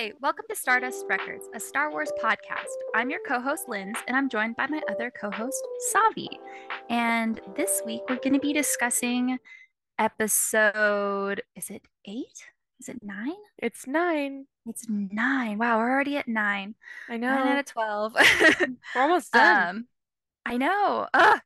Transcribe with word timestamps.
Hi, 0.00 0.14
welcome 0.22 0.46
to 0.48 0.56
Stardust 0.56 1.04
Records, 1.10 1.50
a 1.54 1.60
Star 1.60 1.90
Wars 1.90 2.10
podcast. 2.18 2.72
I'm 2.94 3.10
your 3.10 3.20
co 3.28 3.38
host, 3.38 3.68
Linz, 3.68 3.98
and 4.08 4.16
I'm 4.16 4.30
joined 4.30 4.56
by 4.56 4.66
my 4.66 4.80
other 4.88 5.10
co 5.10 5.30
host, 5.30 5.62
Savi. 5.92 6.26
And 6.88 7.38
this 7.54 7.82
week 7.84 8.00
we're 8.08 8.16
going 8.16 8.32
to 8.32 8.38
be 8.38 8.54
discussing 8.54 9.38
episode, 9.98 11.42
is 11.54 11.68
it 11.68 11.82
eight? 12.06 12.46
Is 12.80 12.88
it 12.88 13.02
nine? 13.02 13.34
It's 13.58 13.86
nine. 13.86 14.46
It's 14.64 14.86
nine. 14.88 15.58
Wow, 15.58 15.76
we're 15.76 15.90
already 15.90 16.16
at 16.16 16.26
nine. 16.26 16.76
I 17.10 17.18
know. 17.18 17.34
Nine 17.34 17.48
out 17.48 17.58
of 17.58 17.66
12. 17.66 18.14
We're 18.94 19.02
almost 19.02 19.32
done. 19.34 19.68
um, 19.68 19.86
I 20.46 20.56
know. 20.56 21.08
Ugh, 21.12 21.40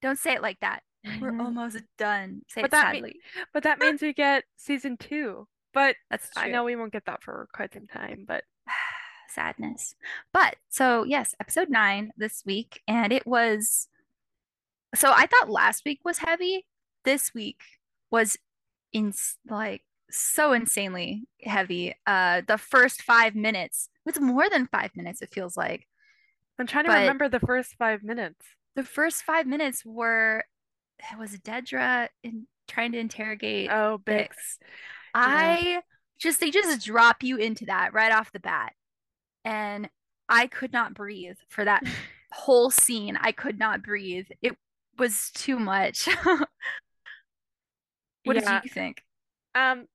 don't 0.00 0.18
say 0.20 0.34
it 0.34 0.42
like 0.42 0.60
that. 0.60 0.84
We're 1.20 1.40
almost 1.40 1.78
done. 1.98 2.42
Say 2.46 2.60
But 2.62 2.72
it 2.72 2.76
me- 2.76 2.80
sadly. 2.80 3.16
But 3.52 3.64
that 3.64 3.80
means 3.80 4.00
we 4.00 4.12
get 4.12 4.44
season 4.56 4.96
two. 4.96 5.48
But 5.76 5.96
That's 6.10 6.30
true. 6.30 6.42
I 6.42 6.48
know 6.50 6.64
we 6.64 6.74
won't 6.74 6.92
get 6.92 7.04
that 7.04 7.22
for 7.22 7.48
quite 7.52 7.74
some 7.74 7.86
time. 7.86 8.24
But 8.26 8.44
sadness. 9.28 9.94
But 10.32 10.56
so 10.70 11.04
yes, 11.04 11.34
episode 11.38 11.68
nine 11.68 12.12
this 12.16 12.42
week, 12.46 12.80
and 12.88 13.12
it 13.12 13.26
was. 13.26 13.88
So 14.94 15.12
I 15.14 15.26
thought 15.26 15.50
last 15.50 15.84
week 15.84 16.00
was 16.02 16.18
heavy. 16.18 16.64
This 17.04 17.34
week 17.34 17.60
was 18.10 18.38
in 18.94 19.12
like 19.48 19.82
so 20.10 20.54
insanely 20.54 21.24
heavy. 21.42 21.94
Uh, 22.06 22.40
the 22.48 22.56
first 22.56 23.02
five 23.02 23.34
minutes. 23.34 23.90
It's 24.06 24.18
more 24.18 24.48
than 24.48 24.68
five 24.68 24.92
minutes. 24.96 25.20
It 25.20 25.28
feels 25.34 25.56
like 25.58 25.86
I'm 26.58 26.66
trying 26.66 26.84
to 26.84 26.90
But- 26.90 27.00
remember 27.00 27.28
the 27.28 27.40
first 27.40 27.74
five 27.76 28.02
minutes. 28.02 28.46
the 28.76 28.82
first 28.84 29.24
five 29.24 29.46
minutes 29.46 29.84
were. 29.84 30.44
It 31.12 31.18
was 31.18 31.36
Dedra 31.36 32.08
in 32.22 32.46
trying 32.66 32.92
to 32.92 32.98
interrogate 32.98 33.68
Oh, 33.70 34.00
Bix. 34.02 34.28
Bix. 34.28 34.58
I 35.20 35.82
just 36.18 36.40
they 36.40 36.50
just 36.50 36.84
drop 36.84 37.22
you 37.22 37.36
into 37.36 37.66
that 37.66 37.94
right 37.94 38.12
off 38.12 38.32
the 38.32 38.40
bat. 38.40 38.72
And 39.44 39.88
I 40.28 40.48
could 40.48 40.72
not 40.72 40.94
breathe 40.94 41.36
for 41.48 41.64
that 41.64 41.84
whole 42.32 42.70
scene. 42.70 43.16
I 43.20 43.32
could 43.32 43.58
not 43.58 43.82
breathe. 43.82 44.26
It 44.42 44.56
was 44.98 45.30
too 45.34 45.58
much. 45.58 46.08
what 48.24 48.24
Yeah. 48.24 48.60
did 48.60 48.64
you 48.64 48.70
think? 48.70 49.02
Um. 49.54 49.86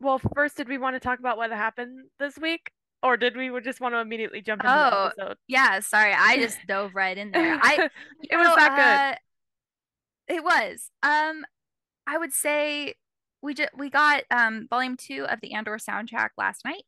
Well, 0.00 0.20
first, 0.34 0.56
did 0.56 0.68
we 0.68 0.78
want 0.78 0.96
to 0.96 1.00
talk 1.00 1.20
about 1.20 1.36
what 1.36 1.52
happened 1.52 2.06
this 2.18 2.36
week, 2.36 2.72
or 3.02 3.16
did 3.16 3.36
we 3.36 3.50
just 3.60 3.80
want 3.80 3.94
to 3.94 4.00
immediately 4.00 4.42
jump 4.42 4.64
into 4.64 4.70
Oh, 4.70 4.90
the 4.90 5.22
episode? 5.22 5.36
Yeah, 5.46 5.80
sorry. 5.80 6.12
I 6.12 6.36
just 6.38 6.58
dove 6.66 6.94
right 6.94 7.16
in 7.16 7.30
there. 7.30 7.58
I 7.62 7.88
It 8.28 8.36
was 8.36 8.48
know, 8.48 8.54
that 8.56 9.18
uh, 10.28 10.28
it 10.28 10.42
was. 10.42 10.90
Um 11.02 11.44
I 12.06 12.18
would 12.18 12.32
say 12.32 12.94
we 13.42 13.54
just 13.54 13.70
we 13.76 13.90
got 13.90 14.22
um 14.30 14.66
volume 14.70 14.96
2 14.96 15.26
of 15.26 15.40
the 15.40 15.54
Andor 15.54 15.76
soundtrack 15.78 16.30
last 16.38 16.64
night. 16.64 16.84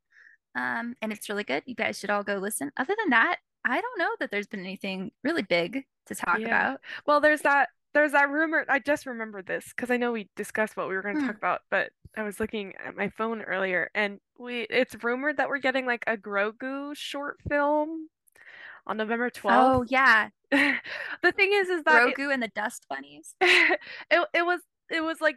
Um 0.56 0.94
and 1.02 1.12
it's 1.12 1.28
really 1.28 1.44
good. 1.44 1.62
You 1.66 1.74
guys 1.74 1.98
should 1.98 2.10
all 2.10 2.22
go 2.24 2.36
listen. 2.36 2.70
Other 2.77 2.94
than 2.98 3.10
that, 3.10 3.38
I 3.64 3.80
don't 3.80 3.98
know 3.98 4.10
that 4.20 4.30
there's 4.30 4.47
been 4.47 4.60
anything 4.60 5.10
really 5.22 5.42
big 5.42 5.84
to 6.06 6.14
talk 6.14 6.38
Yeah. 6.41 6.47
about. 6.47 6.80
Well, 7.06 7.20
there's 7.20 7.42
that 7.42 7.70
there's 7.94 8.12
that 8.12 8.28
rumor. 8.30 8.64
I 8.69 8.78
just 8.80 9.06
remembered 9.06 9.47
this 9.47 9.66
because 9.69 9.91
I 9.91 9.97
know 9.97 10.12
we 10.12 10.28
discussed 10.36 10.77
what 10.77 10.88
we 10.88 10.94
were 10.97 11.02
going 11.02 11.16
to 11.16 11.22
Hmm. 11.22 11.28
talk 11.28 11.36
about, 11.36 11.62
but 11.70 11.91
I 12.16 12.22
was 12.22 12.41
looking 12.41 12.75
at 12.84 12.97
my 12.97 13.08
phone 13.08 13.42
earlier 13.42 13.91
and 13.94 14.19
we 14.38 14.62
it's 14.62 14.97
rumored 15.02 15.36
that 15.38 15.48
we're 15.48 15.58
getting 15.58 15.86
like 15.86 16.05
a 16.06 16.16
Grogu 16.16 16.97
short 16.97 17.38
film 17.48 18.08
on 18.86 18.97
November 18.97 19.30
12th. 19.30 19.50
Oh 19.50 19.84
yeah, 19.88 20.28
The 20.50 21.32
thing 21.32 21.50
is 21.52 21.69
is 21.69 21.82
that 21.84 22.08
it, 22.08 22.16
Grogu 22.16 22.32
and 22.32 22.42
the 22.42 22.48
Dust 22.48 22.86
Bunnies. 22.88 23.34
it 23.41 23.78
it 24.10 24.44
was 24.44 24.60
it 24.91 25.02
was 25.02 25.20
like 25.20 25.36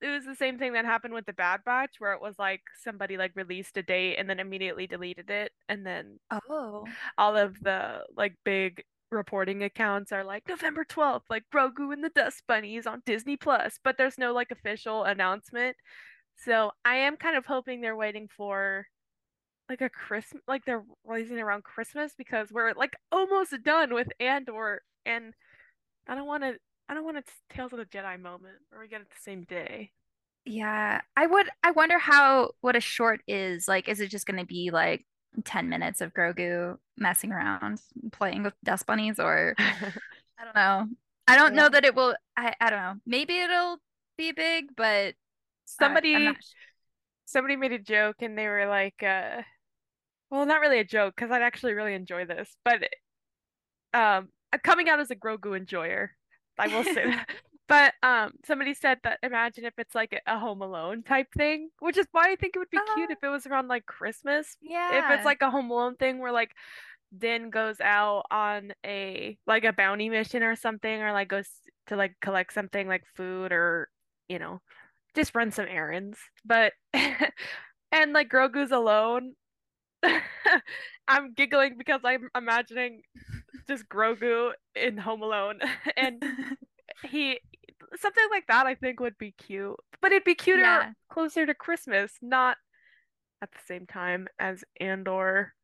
it 0.00 0.08
was 0.08 0.24
the 0.24 0.34
same 0.34 0.58
thing 0.58 0.72
that 0.74 0.84
happened 0.84 1.14
with 1.14 1.26
the 1.26 1.32
Bad 1.32 1.60
Batch 1.64 1.96
where 1.98 2.12
it 2.12 2.20
was 2.20 2.34
like 2.38 2.62
somebody 2.82 3.16
like 3.16 3.32
released 3.34 3.76
a 3.76 3.82
date 3.82 4.16
and 4.18 4.28
then 4.28 4.40
immediately 4.40 4.86
deleted 4.86 5.30
it 5.30 5.52
and 5.68 5.86
then 5.86 6.18
Oh. 6.30 6.84
all 7.18 7.36
of 7.36 7.58
the 7.60 8.04
like 8.16 8.34
big 8.44 8.82
reporting 9.10 9.62
accounts 9.62 10.12
are 10.12 10.24
like 10.24 10.48
November 10.48 10.84
12th, 10.84 11.22
like 11.30 11.44
Grogu 11.54 11.92
and 11.92 12.02
the 12.02 12.10
Dust 12.10 12.42
Bunnies 12.48 12.86
on 12.86 13.02
Disney 13.06 13.36
Plus, 13.36 13.78
but 13.84 13.96
there's 13.96 14.18
no 14.18 14.32
like 14.32 14.50
official 14.50 15.04
announcement. 15.04 15.76
So 16.36 16.72
I 16.84 16.96
am 16.96 17.16
kind 17.16 17.36
of 17.36 17.46
hoping 17.46 17.80
they're 17.80 17.96
waiting 17.96 18.28
for 18.36 18.86
like 19.68 19.80
a 19.80 19.88
Christmas, 19.88 20.42
like 20.48 20.64
they're 20.64 20.84
releasing 21.04 21.38
around 21.38 21.64
Christmas 21.64 22.12
because 22.16 22.48
we're 22.52 22.72
like 22.74 22.94
almost 23.12 23.54
done 23.62 23.94
with 23.94 24.08
Andor, 24.20 24.82
and 25.06 25.32
I 26.08 26.14
don't 26.14 26.26
want 26.26 26.42
to, 26.44 26.54
I 26.88 26.94
don't 26.94 27.04
want 27.04 27.18
a 27.18 27.24
Tales 27.50 27.72
of 27.72 27.78
the 27.78 27.86
Jedi 27.86 28.20
moment 28.20 28.56
where 28.70 28.80
we 28.80 28.88
get 28.88 29.00
it 29.00 29.08
the 29.08 29.22
same 29.22 29.44
day. 29.44 29.92
Yeah, 30.44 31.00
I 31.16 31.26
would 31.26 31.48
I 31.62 31.70
wonder 31.70 31.98
how 31.98 32.52
what 32.60 32.76
a 32.76 32.80
short 32.80 33.20
is. 33.26 33.66
Like, 33.66 33.88
is 33.88 34.00
it 34.00 34.10
just 34.10 34.26
gonna 34.26 34.44
be 34.44 34.70
like 34.70 35.06
10 35.44 35.68
minutes 35.68 36.00
of 36.00 36.12
Grogu 36.12 36.76
messing 36.98 37.32
around, 37.32 37.80
playing 38.12 38.42
with 38.42 38.54
dust 38.62 38.86
bunnies, 38.86 39.18
or 39.18 39.54
I 39.58 40.44
don't 40.44 40.54
know. 40.54 40.88
I 41.26 41.36
don't 41.36 41.54
know 41.54 41.68
that 41.70 41.84
it 41.84 41.94
will 41.94 42.14
I, 42.36 42.54
I 42.60 42.70
don't 42.70 42.80
know. 42.80 42.94
Maybe 43.06 43.38
it'll 43.38 43.78
be 44.18 44.32
big, 44.32 44.76
but 44.76 45.14
Somebody 45.66 46.14
I'm 46.14 46.36
somebody 47.26 47.56
made 47.56 47.72
a 47.72 47.78
joke 47.78 48.16
and 48.20 48.36
they 48.36 48.46
were 48.46 48.66
like 48.66 49.02
uh 49.02 49.42
well 50.30 50.46
not 50.46 50.60
really 50.60 50.78
a 50.78 50.84
joke 50.84 51.14
because 51.16 51.30
I'd 51.30 51.42
actually 51.42 51.72
really 51.72 51.94
enjoy 51.94 52.26
this 52.26 52.54
but 52.64 52.82
um 53.94 54.28
coming 54.62 54.88
out 54.88 55.00
as 55.00 55.10
a 55.10 55.16
Grogu 55.16 55.56
enjoyer 55.56 56.12
I 56.58 56.68
will 56.68 56.84
say 56.84 57.06
that 57.10 57.28
but 57.68 57.94
um 58.02 58.32
somebody 58.44 58.74
said 58.74 58.98
that 59.04 59.18
imagine 59.22 59.64
if 59.64 59.74
it's 59.78 59.94
like 59.94 60.20
a, 60.26 60.38
Home 60.38 60.60
Alone 60.62 61.02
type 61.02 61.28
thing 61.36 61.70
which 61.80 61.96
is 61.96 62.06
why 62.12 62.30
I 62.30 62.36
think 62.36 62.54
it 62.56 62.58
would 62.58 62.70
be 62.70 62.78
cute 62.94 63.08
Oh. 63.10 63.12
if 63.12 63.18
it 63.22 63.28
was 63.28 63.46
around 63.46 63.68
like 63.68 63.86
Christmas 63.86 64.56
Yeah. 64.62 64.98
if 64.98 65.18
it's 65.18 65.24
like 65.24 65.42
a 65.42 65.50
Home 65.50 65.70
Alone 65.70 65.96
thing 65.96 66.18
where 66.18 66.32
like 66.32 66.52
Din 67.16 67.50
goes 67.50 67.80
out 67.80 68.24
on 68.30 68.72
a 68.84 69.38
like 69.46 69.64
a 69.64 69.72
bounty 69.72 70.08
mission 70.08 70.42
or 70.42 70.56
something 70.56 71.00
or 71.02 71.12
like 71.12 71.28
goes 71.28 71.48
to 71.86 71.96
like 71.96 72.14
collect 72.20 72.52
something 72.52 72.88
like 72.88 73.04
food 73.16 73.52
or 73.52 73.88
you 74.28 74.38
know 74.38 74.60
just 75.14 75.34
run 75.34 75.50
some 75.52 75.66
errands 75.68 76.18
but 76.44 76.72
and 77.92 78.12
like 78.12 78.28
Grogu's 78.28 78.72
alone 78.72 79.34
I'm 81.08 81.32
giggling 81.34 81.76
because 81.78 82.00
I'm 82.04 82.28
imagining 82.36 83.02
just 83.68 83.88
Grogu 83.88 84.52
in 84.74 84.96
Home 84.98 85.22
Alone 85.22 85.60
and 85.96 86.22
he 87.10 87.38
something 87.96 88.24
like 88.30 88.46
that 88.48 88.66
I 88.66 88.74
think 88.74 89.00
would 89.00 89.18
be 89.18 89.32
cute 89.32 89.76
but 90.00 90.12
it'd 90.12 90.24
be 90.24 90.34
cuter 90.34 90.60
Yeah. 90.62 90.92
closer 91.10 91.46
to 91.46 91.54
Christmas 91.54 92.12
not 92.22 92.56
at 93.42 93.50
the 93.52 93.58
same 93.66 93.86
time 93.86 94.26
as 94.38 94.64
Andor 94.80 95.54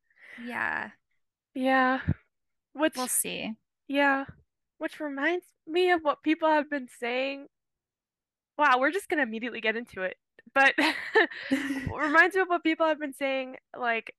Yeah, 0.45 0.91
yeah. 1.55 2.01
Which, 2.73 2.95
we'll 2.97 3.09
see. 3.09 3.53
yeah. 3.89 4.25
Which 4.79 5.01
reminds 5.01 5.45
me 5.67 5.91
of 5.91 6.03
what 6.03 6.23
people 6.23 6.49
have 6.49 6.71
been 6.71 6.89
saying. 7.01 7.47
Wow, 8.57 8.77
we're 8.79 8.93
just 8.93 9.09
gonna 9.09 9.23
immediately 9.23 9.61
get 9.61 9.77
into 9.77 10.03
it. 10.03 10.17
But 10.55 10.75
reminds 11.95 12.35
me 12.35 12.43
of 12.43 12.49
what 12.49 12.63
people 12.63 12.87
have 12.87 12.99
been 13.01 13.13
saying, 13.15 13.57
like 13.79 14.15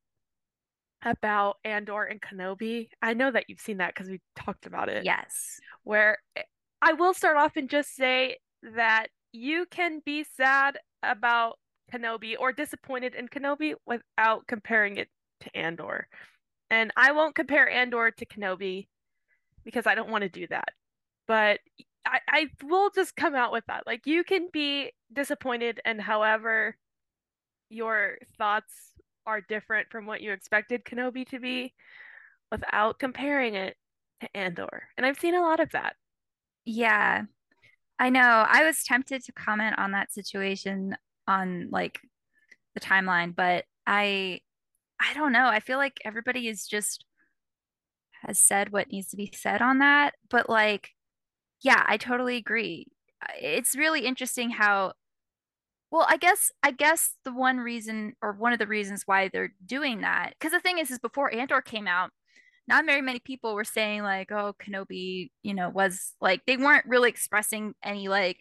about 1.04 1.58
Andor 1.64 2.04
and 2.04 2.22
Kenobi. 2.22 2.90
I 3.02 3.14
know 3.14 3.32
that 3.32 3.46
you've 3.48 3.60
seen 3.60 3.78
that 3.78 3.94
because 3.94 4.10
we 4.10 4.20
talked 4.36 4.66
about 4.66 4.90
it. 4.90 5.04
Yes. 5.06 5.60
Where 5.84 6.20
eh, 6.36 6.44
I 6.82 6.94
will 6.94 7.14
start 7.14 7.38
off 7.38 7.56
and 7.56 7.70
just 7.70 7.96
say 7.96 8.38
that 8.76 9.08
you 9.32 9.66
can 9.70 10.02
be 10.06 10.24
sad 10.24 10.78
about 11.04 11.58
Kenobi 11.92 12.36
or 12.40 12.52
disappointed 12.52 13.16
in 13.16 13.28
Kenobi 13.28 13.74
without 13.86 14.48
comparing 14.48 14.98
it 14.98 15.10
to 15.42 15.58
Andor. 15.58 16.08
And 16.70 16.92
I 16.96 17.12
won't 17.12 17.36
compare 17.36 17.70
Andor 17.70 18.12
to 18.12 18.26
Kenobi 18.26 18.88
because 19.64 19.88
I 19.88 19.96
don't 19.96 20.10
want 20.10 20.24
to 20.24 20.30
do 20.30 20.48
that. 20.48 20.70
But 21.28 21.60
I, 22.06 22.20
I 22.28 22.48
will 22.64 22.90
just 22.90 23.16
come 23.16 23.36
out 23.36 23.52
with 23.52 23.66
that. 23.68 23.84
Like 23.86 24.06
you 24.06 24.24
can 24.24 24.48
be 24.52 24.92
disappointed 25.14 25.80
and 25.86 26.02
however 26.02 26.76
your 27.70 28.18
thoughts 28.38 28.91
are 29.32 29.42
different 29.42 29.88
from 29.90 30.06
what 30.06 30.20
you 30.20 30.34
expected 30.34 30.84
Kenobi 30.84 31.26
to 31.30 31.40
be 31.40 31.74
without 32.52 33.00
comparing 33.00 33.56
it 33.56 33.78
to 34.20 34.28
Andor. 34.36 34.90
And 34.98 35.06
I've 35.06 35.18
seen 35.18 35.36
a 35.36 35.42
lot 35.42 35.62
of 35.62 35.72
that. 35.72 35.96
Yeah. 36.66 37.24
I 37.98 38.10
know. 38.10 38.46
I 38.48 38.66
was 38.66 38.84
tempted 38.84 39.24
to 39.24 39.32
comment 39.32 39.80
on 39.80 39.92
that 39.92 40.12
situation 40.12 40.98
on 41.30 41.70
like 41.72 42.02
the 42.74 42.82
timeline, 42.82 43.34
but 43.34 43.64
I 43.88 44.42
I 45.00 45.14
don't 45.14 45.32
know. 45.32 45.48
I 45.48 45.62
feel 45.62 45.78
like 45.78 46.02
everybody 46.04 46.48
is 46.50 46.68
just 46.68 47.06
has 48.24 48.38
said 48.38 48.72
what 48.72 48.92
needs 48.92 49.08
to 49.10 49.18
be 49.18 49.32
said 49.34 49.62
on 49.62 49.78
that, 49.80 50.16
but 50.30 50.50
like 50.50 50.90
yeah, 51.62 51.84
I 51.88 51.98
totally 51.98 52.36
agree. 52.38 52.88
It's 53.40 53.76
really 53.76 54.06
interesting 54.06 54.50
how 54.50 54.94
well, 55.92 56.06
I 56.10 56.18
guess 56.18 56.52
I 56.64 56.72
guess 56.72 57.16
the 57.26 57.34
one 57.34 57.58
reason 57.58 58.14
or 58.22 58.32
one 58.34 58.54
of 58.54 58.60
the 58.60 58.68
reasons 58.68 59.04
why 59.06 59.28
they're 59.28 59.54
doing 59.66 60.02
that 60.02 60.32
because 60.40 60.52
the 60.54 60.60
thing 60.62 60.78
is 60.80 60.90
is 60.92 61.00
before 61.00 61.34
Andor 61.34 61.62
came 61.62 61.88
out, 61.88 62.12
not 62.68 62.86
very 62.86 63.02
many 63.02 63.20
people 63.20 63.54
were 63.56 63.64
saying 63.66 64.04
like, 64.04 64.32
oh, 64.32 64.56
Kenobi, 64.62 65.32
you 65.44 65.54
know, 65.54 65.70
was 65.70 66.14
like 66.22 66.42
they 66.48 66.58
weren't 66.58 66.86
really 66.88 67.10
expressing 67.10 67.74
any 67.84 68.08
like 68.08 68.38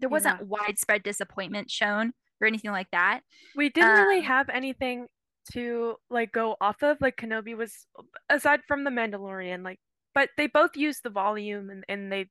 there 0.00 0.08
wasn't 0.08 0.40
Yeah. 0.40 0.46
widespread 0.46 1.02
disappointment 1.02 1.70
shown 1.70 2.12
or 2.40 2.46
anything 2.46 2.70
like 2.70 2.90
that. 2.92 3.20
We 3.54 3.70
didn't 3.70 3.92
really 3.94 4.18
Um, 4.18 4.24
have 4.24 4.48
anything 4.50 5.06
to 5.52 5.96
like 6.10 6.32
go 6.32 6.56
off 6.60 6.82
of. 6.82 6.98
Like 7.00 7.16
Kenobi 7.16 7.56
was 7.56 7.86
aside 8.28 8.60
from 8.68 8.84
the 8.84 8.90
Mandalorian, 8.90 9.64
like 9.64 9.80
but 10.14 10.30
they 10.36 10.46
both 10.46 10.76
use 10.76 11.00
the 11.00 11.10
volume 11.10 11.70
and, 11.70 11.84
and 11.88 12.12
they 12.12 12.30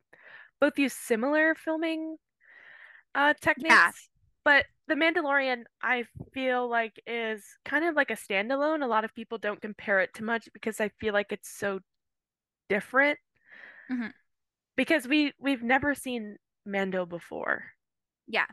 both 0.62 0.78
use 0.80 0.94
similar 0.94 1.56
filming 1.56 2.18
uh 3.16 3.36
yeah. 3.58 3.92
techniques. 3.94 4.10
But 4.46 4.66
the 4.88 4.96
Mandalorian, 4.96 5.64
I 5.84 6.06
feel 6.34 6.70
like 6.70 7.02
is 7.08 7.44
kind 7.66 7.86
of 7.86 7.96
like 7.96 8.12
a 8.12 8.16
standalone. 8.16 8.84
A 8.84 8.88
lot 8.88 9.06
of 9.06 9.16
people 9.16 9.40
don't 9.40 9.62
compare 9.62 10.02
it 10.02 10.14
to 10.16 10.24
much 10.24 10.50
because 10.54 10.82
I 10.82 10.90
feel 11.02 11.14
like 11.14 11.32
it's 11.32 11.50
so 11.50 11.80
different 12.70 13.20
mhm, 13.90 14.14
because 14.78 15.08
we 15.08 15.34
we've 15.40 15.64
never 15.64 15.94
seen 15.96 16.38
Mando 16.66 17.06
before. 17.06 17.66
Yeah. 18.28 18.46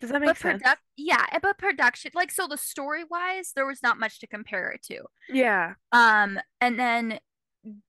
Does 0.00 0.10
that 0.10 0.20
make 0.20 0.36
But 0.36 0.36
sense? 0.36 0.76
yeah, 0.96 1.24
but 1.40 1.58
production 1.58 2.10
like 2.14 2.30
so 2.30 2.46
the 2.46 2.58
story 2.58 3.04
wise, 3.04 3.52
there 3.54 3.66
was 3.66 3.82
not 3.82 3.98
much 3.98 4.20
to 4.20 4.26
compare 4.26 4.70
it 4.70 4.82
to. 4.84 5.02
Yeah. 5.28 5.74
Um, 5.92 6.38
and 6.60 6.78
then 6.78 7.18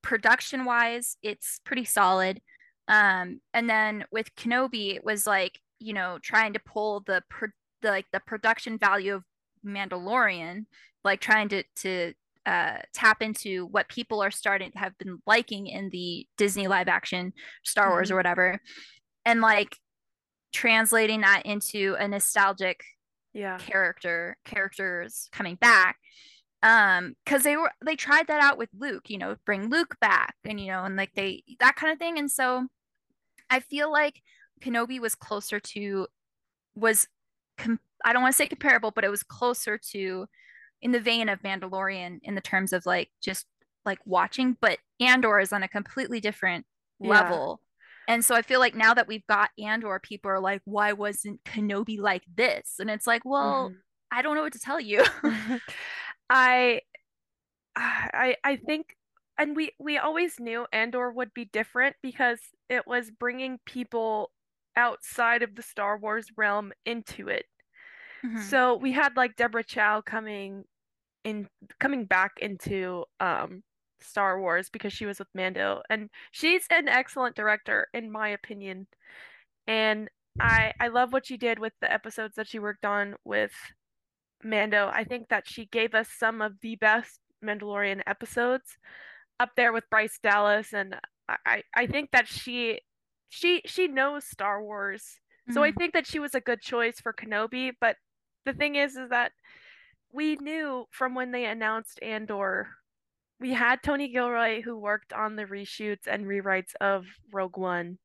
production 0.02 0.66
wise, 0.66 1.18
it's 1.24 1.60
pretty 1.66 1.86
solid. 1.86 2.42
Um, 2.88 3.40
and 3.54 3.70
then 3.70 4.06
with 4.12 4.36
Kenobi, 4.36 4.96
it 4.96 5.04
was 5.06 5.26
like, 5.26 5.60
you 5.80 5.94
know, 5.94 6.20
trying 6.22 6.54
to 6.54 6.60
pull 6.60 7.02
the 7.02 7.24
pro 7.30 7.50
the 7.82 7.90
like 7.90 8.06
the 8.12 8.20
production 8.22 8.78
value 8.78 9.16
of 9.16 9.24
Mandalorian, 9.66 10.66
like 11.04 11.20
trying 11.22 11.50
to 11.50 11.64
to 11.78 12.14
uh 12.46 12.78
tap 12.94 13.22
into 13.22 13.66
what 13.68 13.88
people 13.90 14.22
are 14.22 14.32
starting 14.32 14.72
to 14.72 14.78
have 14.80 14.98
been 14.98 15.20
liking 15.26 15.68
in 15.68 15.90
the 15.92 16.28
Disney 16.38 16.68
live 16.68 16.88
action 16.90 17.34
Star 17.64 17.90
Wars 17.92 18.10
hmm 18.10 18.14
or 18.14 18.16
whatever, 18.16 18.60
and 19.26 19.42
like 19.42 19.78
translating 20.54 21.22
that 21.22 21.44
into 21.46 21.96
a 22.00 22.08
nostalgic 22.08 22.84
Yeah. 23.34 23.58
character 23.58 24.38
characters 24.46 25.30
coming 25.32 25.56
back 25.56 25.98
um 26.64 27.16
because 27.26 27.44
they 27.44 27.58
were 27.58 27.72
they 27.86 27.96
tried 27.96 28.28
that 28.28 28.42
out 28.42 28.58
with 28.58 28.70
luke 28.78 29.10
you 29.10 29.18
know 29.20 29.36
bring 29.46 29.70
luke 29.70 29.98
back 30.02 30.36
and 30.46 30.60
you 30.60 30.68
know 30.72 30.84
and 30.86 30.96
like 30.96 31.12
they 31.16 31.44
that 31.60 31.76
kind 31.76 31.94
of 31.94 32.00
thing 32.00 32.18
and 32.18 32.32
so 32.32 32.68
i 33.50 33.60
feel 33.60 33.92
like 33.92 34.22
kenobi 34.62 35.00
was 35.00 35.16
closer 35.16 35.60
to 35.60 36.08
was 36.76 37.08
com- 37.58 37.80
i 38.06 38.14
don't 38.14 38.22
want 38.24 38.34
to 38.34 38.38
say 38.38 38.48
comparable 38.48 38.92
but 38.92 39.04
it 39.04 39.12
was 39.12 39.24
closer 39.24 39.78
to 39.78 40.26
in 40.82 40.92
the 40.92 41.00
vein 41.00 41.30
of 41.30 41.42
mandalorian 41.42 42.20
in 42.24 42.36
the 42.36 42.42
terms 42.42 42.74
of 42.74 42.86
like 42.86 43.10
just 43.22 43.46
like 43.86 44.00
watching 44.06 44.58
but 44.62 44.80
andor 45.00 45.40
is 45.40 45.54
on 45.54 45.64
a 45.64 45.68
completely 45.68 46.22
different 46.22 46.66
Yeah. 47.00 47.10
level. 47.10 47.62
And 48.08 48.24
so 48.26 48.36
i 48.36 48.42
feel 48.42 48.60
like 48.60 48.76
now 48.76 48.94
that 48.94 49.08
we've 49.08 49.28
got 49.28 49.50
andor 49.60 50.00
people 50.02 50.32
are 50.32 50.40
like 50.40 50.62
why 50.66 50.94
wasn't 50.94 51.44
kenobi 51.46 52.00
like 52.00 52.24
this? 52.34 52.76
And 52.80 52.90
it's 52.90 53.08
like 53.08 53.24
well 53.26 53.72
hmm 53.72 53.76
i 54.12 54.22
don't 54.22 54.36
know 54.36 54.44
what 54.44 54.54
to 54.54 54.60
tell 54.60 54.80
you 54.80 55.04
I 56.30 56.82
I 57.76 58.38
I 58.44 58.58
think 58.58 58.96
and 59.38 59.56
we 59.56 59.72
we 59.80 59.98
always 59.98 60.40
knew 60.40 60.68
Andor 60.74 61.12
would 61.12 61.34
be 61.34 61.46
different 61.46 61.96
because 62.02 62.40
it 62.70 62.88
was 62.88 63.12
bringing 63.12 63.60
people 63.66 64.32
outside 64.76 65.44
of 65.44 65.56
the 65.56 65.64
Star 65.64 65.98
Wars 65.98 66.28
realm 66.38 66.74
into 66.86 67.30
it. 67.30 67.46
Mhm. 68.24 68.40
So 68.40 68.76
we 68.78 68.92
had 68.94 69.16
like 69.18 69.36
Deborah 69.36 69.64
Chow 69.64 70.02
coming 70.02 70.66
in 71.24 71.50
coming 71.80 72.06
back 72.06 72.34
into 72.42 73.06
um 73.20 73.64
Star 74.02 74.40
Wars 74.42 74.70
because 74.70 74.94
she 74.94 75.06
was 75.06 75.20
with 75.20 75.30
Mando 75.36 75.84
and 75.90 76.10
she's 76.32 76.68
an 76.72 76.88
excellent 76.90 77.36
director 77.36 77.88
in 77.94 78.12
my 78.12 78.30
opinion. 78.30 78.88
And 79.68 80.10
I 80.40 80.74
I 80.80 80.90
love 80.90 81.14
what 81.14 81.28
she 81.28 81.38
did 81.38 81.60
with 81.60 81.74
the 81.82 81.92
episodes 81.92 82.36
that 82.36 82.48
she 82.48 82.60
worked 82.60 82.86
on 82.86 83.16
with 83.26 83.54
Mando. 84.44 84.90
I 84.94 85.04
think 85.04 85.30
that 85.30 85.48
she 85.48 85.66
gave 85.66 85.94
us 85.96 86.10
some 86.10 86.42
of 86.42 86.54
the 86.62 86.76
best 86.76 87.20
Mandalorian 87.44 88.02
episodes 88.08 88.78
up 89.40 89.52
there 89.56 89.74
with 89.74 89.90
Bryce 89.90 90.20
Dallas 90.22 90.74
and 90.74 90.96
I 91.46 91.64
I 91.76 91.88
think 91.88 92.12
that 92.12 92.28
she 92.28 92.80
she 93.30 93.62
she 93.66 93.88
knows 93.88 94.26
Star 94.26 94.62
Wars. 94.64 95.20
So 95.52 95.64
I 95.64 95.72
Mhm. 95.72 95.78
think 95.78 95.94
that 95.94 96.08
she 96.08 96.20
was 96.20 96.36
a 96.36 96.42
good 96.42 96.62
choice 96.62 97.00
for 97.00 97.14
Kenobi, 97.14 97.74
but 97.80 97.98
the 98.46 98.54
thing 98.54 98.76
is 98.76 98.96
is 98.96 99.10
that 99.10 99.32
we 100.12 100.36
knew 100.38 100.86
from 100.92 101.16
when 101.16 101.32
they 101.32 101.46
announced 101.46 102.00
Andor, 102.02 102.70
we 103.40 103.52
had 103.54 103.82
Tony 103.84 104.10
Gilroy 104.10 104.62
who 104.62 104.78
worked 104.78 105.14
on 105.14 105.36
the 105.36 105.46
reshoots 105.46 106.08
and 106.08 106.26
rewrites 106.26 106.74
of 106.82 107.06
Rogue 107.32 107.58
One, 107.58 107.98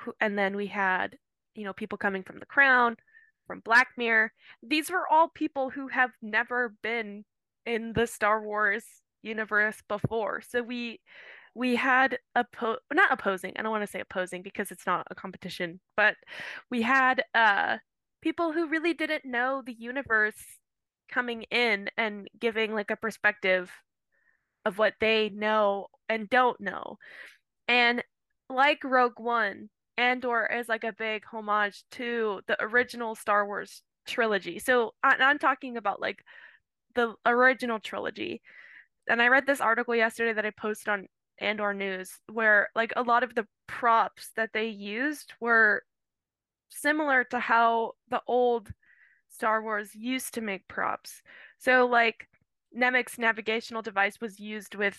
who, 0.00 0.14
and 0.20 0.38
then 0.38 0.56
we 0.56 0.66
had, 0.68 1.18
you 1.54 1.64
know, 1.64 1.72
people 1.72 1.98
coming 1.98 2.22
from 2.22 2.38
The 2.38 2.46
Crown, 2.46 2.96
from 3.48 3.62
Black 3.64 3.88
Mirror. 3.96 4.32
These 4.62 4.90
were 4.90 5.08
all 5.10 5.28
people 5.28 5.70
who 5.70 5.88
have 5.88 6.10
never 6.22 6.74
been 6.84 7.24
in 7.66 7.92
the 7.94 8.06
Star 8.06 8.40
Wars 8.40 8.84
universe 9.22 9.82
before. 9.88 10.40
So 10.42 10.62
we 10.62 11.00
we 11.54 11.74
had 11.74 12.18
oppo 12.36 12.76
not 12.92 13.10
opposing, 13.12 13.54
I 13.56 13.62
don't 13.62 13.72
want 13.72 13.82
to 13.82 13.90
say 13.90 14.00
opposing 14.00 14.42
because 14.42 14.70
it's 14.70 14.86
not 14.86 15.08
a 15.10 15.16
competition, 15.16 15.80
but 15.96 16.14
we 16.70 16.82
had 16.82 17.24
uh 17.34 17.78
people 18.22 18.52
who 18.52 18.68
really 18.68 18.94
didn't 18.94 19.24
know 19.24 19.62
the 19.64 19.74
universe 19.76 20.36
coming 21.10 21.42
in 21.50 21.88
and 21.96 22.28
giving 22.38 22.74
like 22.74 22.90
a 22.90 22.96
perspective 22.96 23.70
of 24.64 24.78
what 24.78 24.94
they 25.00 25.30
know 25.30 25.86
and 26.08 26.28
don't 26.30 26.60
know. 26.60 26.98
And 27.66 28.04
like 28.50 28.84
Rogue 28.84 29.18
One, 29.18 29.70
Andor 29.98 30.46
is 30.46 30.68
like 30.68 30.84
a 30.84 30.92
big 30.92 31.24
homage 31.26 31.82
to 31.90 32.40
the 32.46 32.56
original 32.62 33.14
Star 33.16 33.44
Wars 33.44 33.82
trilogy. 34.06 34.58
So 34.60 34.94
I'm 35.02 35.38
talking 35.38 35.76
about 35.76 36.00
like 36.00 36.24
the 36.94 37.14
original 37.26 37.80
trilogy. 37.80 38.40
And 39.08 39.20
I 39.20 39.26
read 39.28 39.46
this 39.46 39.60
article 39.60 39.94
yesterday 39.96 40.32
that 40.32 40.46
I 40.46 40.50
posted 40.50 40.88
on 40.88 41.08
Andor 41.40 41.74
News 41.74 42.12
where 42.32 42.68
like 42.76 42.92
a 42.96 43.02
lot 43.02 43.24
of 43.24 43.34
the 43.34 43.46
props 43.66 44.30
that 44.36 44.50
they 44.54 44.68
used 44.68 45.34
were 45.40 45.82
similar 46.68 47.24
to 47.24 47.40
how 47.40 47.92
the 48.08 48.22
old 48.26 48.70
Star 49.30 49.62
Wars 49.62 49.94
used 49.94 50.34
to 50.34 50.40
make 50.40 50.68
props. 50.68 51.22
So 51.58 51.86
like 51.86 52.28
Nemik's 52.76 53.18
navigational 53.18 53.82
device 53.82 54.20
was 54.20 54.38
used 54.38 54.74
with 54.74 54.98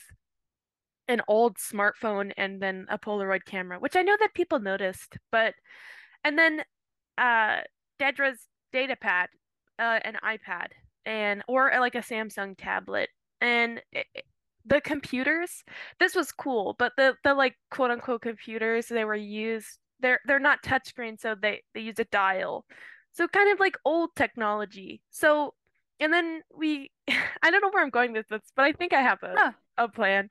an 1.10 1.22
old 1.28 1.58
smartphone 1.58 2.32
and 2.38 2.62
then 2.62 2.86
a 2.90 2.98
Polaroid 2.98 3.46
camera, 3.46 3.80
which 3.80 3.98
I 3.98 4.04
know 4.04 4.16
that 4.22 4.34
people 4.34 4.60
noticed, 4.60 5.18
but 5.32 5.56
and 6.24 6.38
then 6.40 6.64
uh 7.18 7.62
Dedra's 8.00 8.48
data 8.72 8.96
pad, 8.96 9.30
uh 9.80 10.00
an 10.06 10.18
iPad 10.24 10.68
and 11.06 11.44
or 11.48 11.72
like 11.80 11.96
a 11.96 12.00
Samsung 12.00 12.56
tablet 12.58 13.10
and 13.42 13.82
it, 13.92 14.08
the 14.66 14.82
computers 14.82 15.64
this 16.00 16.16
was 16.16 16.32
cool 16.32 16.76
but 16.78 16.92
the 16.98 17.16
the 17.24 17.34
like 17.34 17.56
quote 17.72 17.92
unquote 17.92 18.22
computers 18.22 18.88
they 18.88 19.06
were 19.06 19.16
used 19.16 19.80
they're 20.00 20.20
they're 20.26 20.40
not 20.40 20.64
touchscreen 20.64 21.20
so 21.20 21.36
they 21.36 21.62
they 21.74 21.82
use 21.82 22.00
a 22.00 22.06
dial. 22.06 22.66
So 23.12 23.28
kind 23.28 23.52
of 23.52 23.60
like 23.60 23.76
old 23.86 24.12
technology. 24.16 25.02
So 25.10 25.54
and 26.00 26.14
then 26.14 26.42
we 26.56 26.92
I 27.44 27.52
don't 27.52 27.62
know 27.62 27.70
where 27.72 27.84
I'm 27.84 27.90
going 27.90 28.14
with 28.14 28.28
this 28.30 28.42
but 28.56 28.66
I 28.66 28.72
think 28.72 28.94
I 28.94 29.02
have 29.02 29.24
a 29.24 29.34
Oh, 29.38 29.52
a 29.78 29.88
plan 29.88 30.30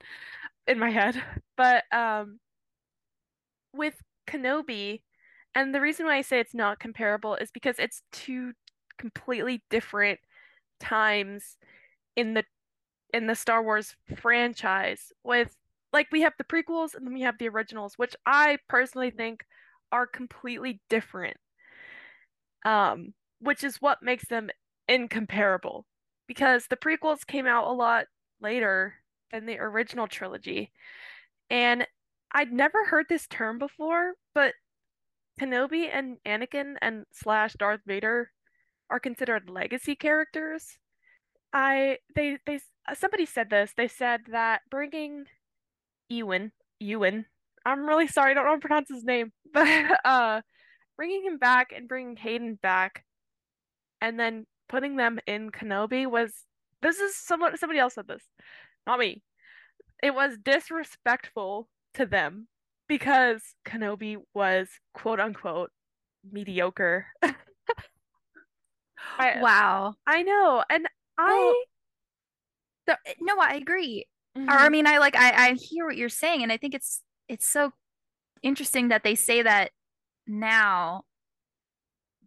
in 0.69 0.79
my 0.79 0.91
head. 0.91 1.23
But 1.57 1.85
um 1.93 2.39
with 3.73 4.03
Kenobi, 4.29 5.03
and 5.55 5.75
the 5.75 5.81
reason 5.81 6.07
why 6.07 6.17
I 6.17 6.23
say 6.23 6.41
it's 6.41 6.55
not 6.55 6.79
comparable 6.79 7.35
is 7.37 7.51
because 7.51 7.77
it's 7.79 8.03
two 8.13 8.53
completely 8.99 9.63
different 9.71 10.21
times 10.81 11.57
in 12.17 12.35
the 12.35 12.45
in 13.15 13.27
the 13.27 13.35
Star 13.35 13.63
Wars 13.63 13.97
franchise 14.17 15.13
with 15.25 15.57
like 15.93 16.09
we 16.13 16.23
have 16.23 16.35
the 16.39 16.45
prequels 16.45 16.95
and 16.95 17.07
then 17.07 17.15
we 17.15 17.23
have 17.23 17.39
the 17.39 17.49
originals, 17.49 17.95
which 17.97 18.15
I 18.27 18.59
personally 18.69 19.11
think 19.11 19.45
are 19.93 20.07
completely 20.07 20.81
different. 20.91 21.37
Um, 22.65 23.15
which 23.41 23.63
is 23.63 23.81
what 23.81 24.03
makes 24.03 24.27
them 24.27 24.51
incomparable 24.89 25.87
because 26.27 26.67
the 26.67 26.77
prequels 26.77 27.27
came 27.27 27.47
out 27.47 27.69
a 27.69 27.73
lot 27.73 28.07
later 28.41 28.95
than 29.31 29.47
the 29.47 29.59
original 29.59 30.07
trilogy. 30.07 30.73
And 31.51 31.87
I'd 32.33 32.53
never 32.53 32.85
heard 32.87 33.07
this 33.09 33.27
term 33.27 33.59
before, 33.59 34.13
but 34.35 34.55
Kenobi 35.41 35.89
and 35.93 36.19
Anakin 36.27 36.75
and 36.83 37.07
slash 37.13 37.55
Darth 37.55 37.81
Vader 37.87 38.31
are 38.91 39.01
considered 39.01 39.49
legacy 39.49 39.95
characters. 39.95 40.79
I 41.53 41.99
they 42.15 42.39
they 42.47 42.61
somebody 42.95 43.25
said 43.25 43.51
this. 43.51 43.73
They 43.77 43.89
said 43.89 44.23
that 44.31 44.63
bringing 44.71 45.25
Ewan 46.09 46.53
Ewan, 46.81 47.27
I'm 47.65 47.87
really 47.87 48.07
sorry, 48.07 48.33
I 48.33 48.35
don't 48.35 48.45
know 48.45 48.51
how 48.51 48.57
to 48.57 48.61
pronounce 48.61 48.89
his 48.89 49.05
name, 49.05 49.33
but 49.53 49.67
uh, 50.05 50.43
bringing 50.97 51.25
him 51.25 51.39
back 51.39 51.73
and 51.75 51.89
bringing 51.89 52.17
Hayden 52.17 52.59
back, 52.61 53.05
and 54.01 54.19
then 54.19 54.47
putting 54.69 54.97
them 54.97 55.19
in 55.27 55.51
Kenobi 55.51 56.07
was 56.07 56.33
this 56.83 56.99
is 56.99 57.17
someone 57.17 57.57
somebody 57.57 57.79
else 57.79 57.95
said 57.95 58.07
this, 58.07 58.23
not 58.89 58.99
me. 58.99 59.23
It 60.03 60.15
was 60.15 60.39
disrespectful 60.43 61.69
to 61.95 62.07
them 62.07 62.49
because 62.89 63.43
Kenobi 63.67 64.17
was 64.35 64.69
quote 64.95 65.21
unquote 65.21 65.71
mediocre. 66.31 67.07
I 69.19 69.41
Wow. 69.41 69.95
I 70.07 70.23
know, 70.23 70.65
and 70.71 70.87
Well, 71.19 71.29
I 71.29 71.65
no, 73.21 73.37
I 73.39 73.55
agree. 73.55 74.07
Or 74.49 74.55
I 74.55 74.69
Mhm. 74.69 74.73
mean, 74.73 74.87
I 74.87 74.99
like 74.99 75.17
I 75.17 75.49
I 75.49 75.53
hear 75.55 75.87
what 75.87 75.97
you're 75.97 76.09
saying, 76.09 76.43
and 76.43 76.51
I 76.53 76.57
think 76.57 76.75
it's 76.75 77.03
it's 77.29 77.47
so 77.47 77.73
interesting 78.43 78.89
that 78.89 79.03
they 79.05 79.15
say 79.15 79.43
that 79.43 79.73
now 80.27 81.03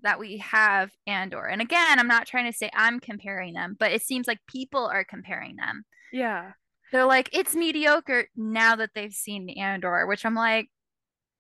that 0.04 0.20
we 0.20 0.38
have 0.38 0.92
Andor. 1.08 1.46
And 1.46 1.62
again, 1.62 2.00
I'm 2.00 2.08
not 2.08 2.28
trying 2.28 2.52
to 2.52 2.58
say 2.58 2.70
I'm 2.74 3.00
comparing 3.00 3.54
them, 3.54 3.76
but 3.80 3.92
it 3.92 4.02
seems 4.02 4.28
like 4.28 4.40
people 4.48 4.86
are 4.86 5.04
comparing 5.04 5.56
them. 5.56 5.84
Yeah. 6.12 6.52
They're 6.92 7.06
like, 7.06 7.30
it's 7.34 7.56
mediocre 7.56 8.28
now 8.36 8.76
that 8.76 8.92
they've 8.94 9.14
seen 9.14 9.50
Andor, 9.50 10.06
which 10.08 10.26
I'm 10.26 10.36
like, 10.36 10.70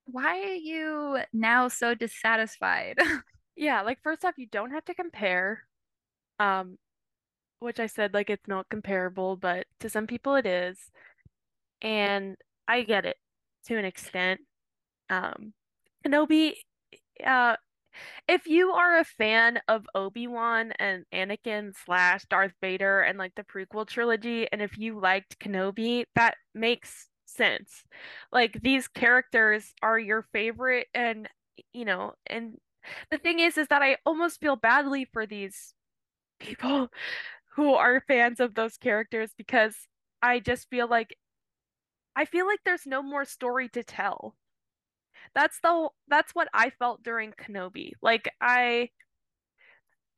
why 0.05 0.39
are 0.41 0.55
you 0.55 1.19
now 1.33 1.67
so 1.67 1.93
dissatisfied? 1.95 2.97
Yeah, 3.55 3.81
like 3.83 3.99
first 4.01 4.25
off, 4.25 4.35
you 4.37 4.47
don't 4.47 4.71
have 4.71 4.85
to 4.85 4.95
compare. 4.95 5.67
Um, 6.39 6.77
which 7.59 7.79
I 7.79 7.85
said 7.85 8.13
like 8.13 8.29
it's 8.29 8.47
not 8.47 8.69
comparable, 8.69 9.35
but 9.37 9.67
to 9.81 9.89
some 9.89 10.07
people 10.07 10.35
it 10.35 10.47
is. 10.47 10.79
And 11.81 12.37
I 12.67 12.81
get 12.83 13.05
it 13.05 13.17
to 13.67 13.77
an 13.77 13.85
extent. 13.85 14.41
Um, 15.09 15.53
Kenobi, 16.05 16.53
uh, 17.25 17.57
if 18.27 18.47
you 18.47 18.71
are 18.71 18.99
a 18.99 19.03
fan 19.03 19.59
of 19.67 19.85
Obi-Wan 19.95 20.73
and 20.79 21.05
Anakin 21.13 21.73
slash 21.85 22.25
Darth 22.29 22.53
Vader 22.61 23.01
and 23.01 23.17
like 23.17 23.35
the 23.35 23.43
prequel 23.43 23.87
trilogy, 23.87 24.47
and 24.51 24.61
if 24.61 24.77
you 24.77 24.99
liked 24.99 25.39
Kenobi, 25.39 26.05
that 26.15 26.35
makes 26.53 27.07
sense. 27.25 27.83
Like 28.31 28.59
these 28.61 28.87
characters 28.87 29.73
are 29.81 29.99
your 29.99 30.23
favorite, 30.33 30.87
and 30.93 31.27
you 31.73 31.85
know, 31.85 32.13
and 32.27 32.57
the 33.11 33.17
thing 33.17 33.39
is, 33.39 33.57
is 33.57 33.67
that 33.67 33.81
I 33.81 33.97
almost 34.05 34.39
feel 34.39 34.55
badly 34.55 35.05
for 35.05 35.25
these 35.25 35.73
people 36.39 36.89
who 37.55 37.73
are 37.73 38.03
fans 38.07 38.39
of 38.39 38.55
those 38.55 38.77
characters 38.77 39.31
because 39.37 39.75
I 40.21 40.39
just 40.39 40.69
feel 40.69 40.87
like 40.87 41.15
I 42.15 42.25
feel 42.25 42.45
like 42.47 42.59
there's 42.65 42.85
no 42.85 43.01
more 43.01 43.25
story 43.25 43.69
to 43.69 43.83
tell. 43.83 44.35
That's 45.35 45.59
the 45.61 45.89
that's 46.07 46.33
what 46.33 46.47
I 46.53 46.71
felt 46.71 47.03
during 47.03 47.31
Kenobi. 47.33 47.91
Like 48.01 48.29
I 48.41 48.89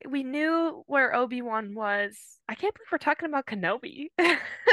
we 0.08 0.22
knew 0.22 0.82
where 0.86 1.14
Obi-Wan 1.14 1.74
was. 1.74 2.16
I 2.48 2.54
can't 2.54 2.74
believe 2.74 2.88
we're 2.92 2.98
talking 2.98 3.28
about 3.28 3.46
Kenobi. 3.46 4.08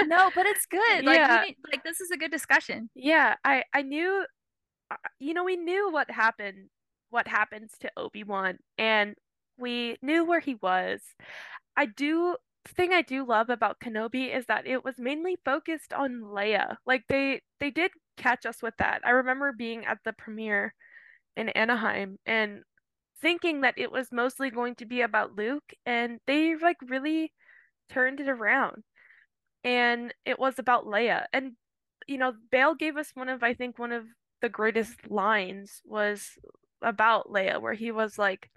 No, 0.07 0.29
but 0.35 0.45
it's 0.45 0.65
good. 0.69 1.05
Like 1.05 1.19
Yeah. 1.19 1.43
need, 1.47 1.55
like 1.71 1.83
this 1.83 2.01
is 2.01 2.11
a 2.11 2.17
good 2.17 2.31
discussion. 2.31 2.89
Yeah, 2.95 3.35
I 3.45 3.63
I 3.73 3.81
knew 3.83 4.25
you 5.19 5.33
know 5.33 5.43
we 5.45 5.55
knew 5.55 5.89
what 5.91 6.11
happened 6.11 6.69
what 7.11 7.27
happens 7.27 7.71
to 7.81 7.91
Obi-Wan 7.97 8.57
and 8.77 9.15
we 9.57 9.97
knew 10.01 10.25
where 10.25 10.39
he 10.39 10.55
was. 10.55 11.01
I 11.77 11.85
do 11.85 12.35
thing 12.65 12.93
I 12.93 13.01
do 13.01 13.25
love 13.25 13.49
about 13.49 13.79
Kenobi 13.79 14.35
is 14.35 14.45
that 14.47 14.67
it 14.67 14.83
was 14.83 14.95
mainly 14.99 15.37
focused 15.43 15.93
on 15.93 16.21
Leia. 16.21 16.77
Like 16.85 17.03
they 17.09 17.41
they 17.59 17.71
did 17.71 17.91
catch 18.17 18.45
us 18.45 18.61
with 18.61 18.75
that. 18.77 19.01
I 19.05 19.11
remember 19.11 19.51
being 19.53 19.85
at 19.85 19.99
the 20.05 20.13
premiere 20.13 20.73
in 21.35 21.49
Anaheim 21.49 22.17
and 22.25 22.63
thinking 23.21 23.61
that 23.61 23.77
it 23.77 23.91
was 23.91 24.11
mostly 24.11 24.49
going 24.49 24.75
to 24.75 24.85
be 24.85 25.01
about 25.01 25.35
Luke 25.35 25.73
and 25.85 26.19
they 26.27 26.55
like 26.55 26.77
really 26.87 27.33
turned 27.89 28.19
it 28.19 28.29
around 28.29 28.83
and 29.63 30.13
it 30.25 30.39
was 30.39 30.59
about 30.59 30.85
Leia. 30.85 31.25
And 31.33 31.53
you 32.07 32.17
know, 32.17 32.33
Bail 32.51 32.75
gave 32.75 32.97
us 32.97 33.11
one 33.13 33.29
of 33.29 33.43
I 33.43 33.53
think 33.53 33.79
one 33.79 33.91
of 33.91 34.05
the 34.41 34.49
greatest 34.49 35.09
lines 35.09 35.81
was 35.85 36.31
about 36.81 37.27
Leia 37.27 37.61
where 37.61 37.73
he 37.73 37.91
was 37.91 38.17
like 38.17 38.49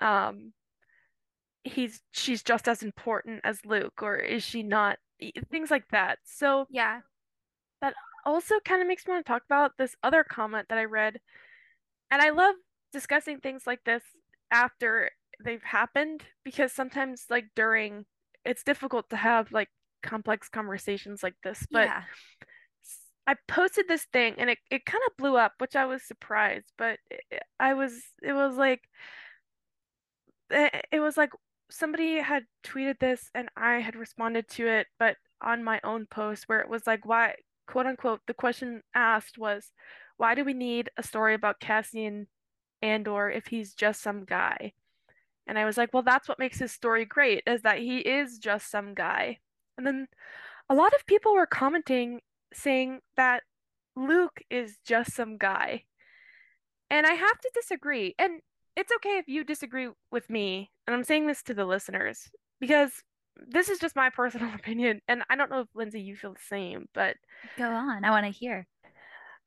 um 0.00 0.52
he's 1.66 2.00
she's 2.12 2.42
just 2.42 2.68
as 2.68 2.82
important 2.82 3.40
as 3.44 3.64
Luke, 3.64 4.02
or 4.02 4.16
is 4.16 4.44
she 4.44 4.62
not? 4.62 4.98
Things 5.50 5.70
like 5.70 5.88
that. 5.90 6.18
So 6.24 6.66
Yeah. 6.70 7.00
that 7.80 7.94
also 8.24 8.56
kind 8.64 8.82
of 8.82 8.88
makes 8.88 9.06
me 9.06 9.12
want 9.12 9.24
to 9.26 9.30
talk 9.32 9.42
about 9.44 9.72
this 9.78 9.94
other 10.02 10.24
comment 10.24 10.66
that 10.68 10.78
I 10.78 10.84
read. 10.84 11.20
And 12.10 12.22
I 12.22 12.30
love 12.30 12.54
discussing 12.92 13.40
things 13.40 13.66
like 13.66 13.80
this 13.84 14.02
after 14.50 15.10
they've 15.44 15.62
happened 15.62 16.22
because 16.44 16.72
sometimes, 16.72 17.26
like, 17.28 17.46
during 17.54 18.04
it's 18.44 18.62
difficult 18.62 19.10
to 19.10 19.16
have 19.16 19.50
like 19.50 19.68
complex 20.02 20.48
conversations 20.48 21.22
like 21.22 21.34
this. 21.42 21.66
But 21.70 21.86
Yeah. 21.86 22.02
I 23.26 23.34
posted 23.48 23.88
this 23.88 24.04
thing 24.12 24.34
and 24.38 24.48
it, 24.50 24.58
it 24.70 24.86
kind 24.86 25.02
of 25.08 25.16
blew 25.16 25.36
up, 25.36 25.54
which 25.58 25.74
I 25.74 25.86
was 25.86 26.04
surprised, 26.04 26.72
but 26.78 27.00
it, 27.10 27.42
I 27.58 27.74
was, 27.74 27.92
it 28.22 28.32
was 28.32 28.56
like, 28.56 28.82
it, 30.50 30.86
it 30.92 31.00
was 31.00 31.16
like 31.16 31.30
somebody 31.70 32.20
had 32.20 32.44
tweeted 32.64 32.98
this 32.98 33.30
and 33.34 33.48
I 33.56 33.80
had 33.80 33.96
responded 33.96 34.48
to 34.50 34.66
it, 34.66 34.86
but 34.98 35.16
on 35.42 35.64
my 35.64 35.80
own 35.84 36.06
post 36.06 36.44
where 36.48 36.60
it 36.60 36.68
was 36.68 36.86
like, 36.86 37.04
why, 37.04 37.34
quote 37.66 37.86
unquote, 37.86 38.20
the 38.26 38.34
question 38.34 38.82
asked 38.94 39.38
was, 39.38 39.72
why 40.16 40.34
do 40.34 40.44
we 40.44 40.54
need 40.54 40.90
a 40.96 41.02
story 41.02 41.34
about 41.34 41.60
Cassian 41.60 42.28
Andor 42.82 43.30
if 43.30 43.46
he's 43.46 43.74
just 43.74 44.02
some 44.02 44.24
guy? 44.24 44.72
And 45.46 45.58
I 45.58 45.64
was 45.64 45.76
like, 45.76 45.90
well, 45.92 46.02
that's 46.02 46.28
what 46.28 46.38
makes 46.38 46.58
his 46.58 46.72
story 46.72 47.04
great, 47.04 47.42
is 47.46 47.62
that 47.62 47.78
he 47.78 47.98
is 47.98 48.38
just 48.38 48.70
some 48.70 48.94
guy. 48.94 49.38
And 49.78 49.86
then 49.86 50.08
a 50.68 50.74
lot 50.74 50.94
of 50.94 51.06
people 51.06 51.34
were 51.34 51.46
commenting 51.46 52.20
saying 52.52 53.00
that 53.16 53.42
Luke 53.94 54.42
is 54.50 54.78
just 54.84 55.14
some 55.14 55.36
guy. 55.36 55.84
And 56.90 57.06
I 57.06 57.12
have 57.12 57.40
to 57.40 57.50
disagree. 57.54 58.14
And 58.18 58.40
it's 58.76 58.92
okay 58.96 59.18
if 59.18 59.26
you 59.26 59.42
disagree 59.42 59.88
with 60.10 60.28
me. 60.28 60.70
And 60.86 60.94
I'm 60.94 61.04
saying 61.04 61.26
this 61.26 61.42
to 61.44 61.54
the 61.54 61.64
listeners 61.64 62.28
because 62.60 62.92
this 63.48 63.68
is 63.68 63.78
just 63.78 63.96
my 63.96 64.10
personal 64.14 64.54
opinion. 64.54 65.00
And 65.08 65.22
I 65.28 65.36
don't 65.36 65.50
know 65.50 65.60
if 65.60 65.68
Lindsay, 65.74 66.00
you 66.00 66.14
feel 66.14 66.34
the 66.34 66.38
same, 66.46 66.86
but 66.94 67.16
Go 67.56 67.68
on. 67.68 68.04
I 68.04 68.10
want 68.10 68.26
to 68.26 68.32
hear. 68.32 68.66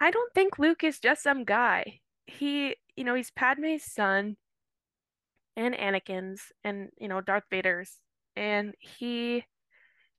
I 0.02 0.12
don't 0.12 0.34
think 0.34 0.58
Luke 0.58 0.84
is 0.84 1.00
just 1.00 1.24
some 1.24 1.44
guy. 1.44 2.00
He, 2.26 2.76
you 2.96 3.04
know, 3.04 3.16
he's 3.16 3.32
Padme's 3.32 3.84
son 3.84 4.38
and 5.56 5.76
Anakin's 5.76 6.42
and, 6.64 6.90
you 6.98 7.08
know, 7.08 7.22
Darth 7.22 7.44
Vader's. 7.52 7.98
And 8.36 8.76
he, 8.80 9.44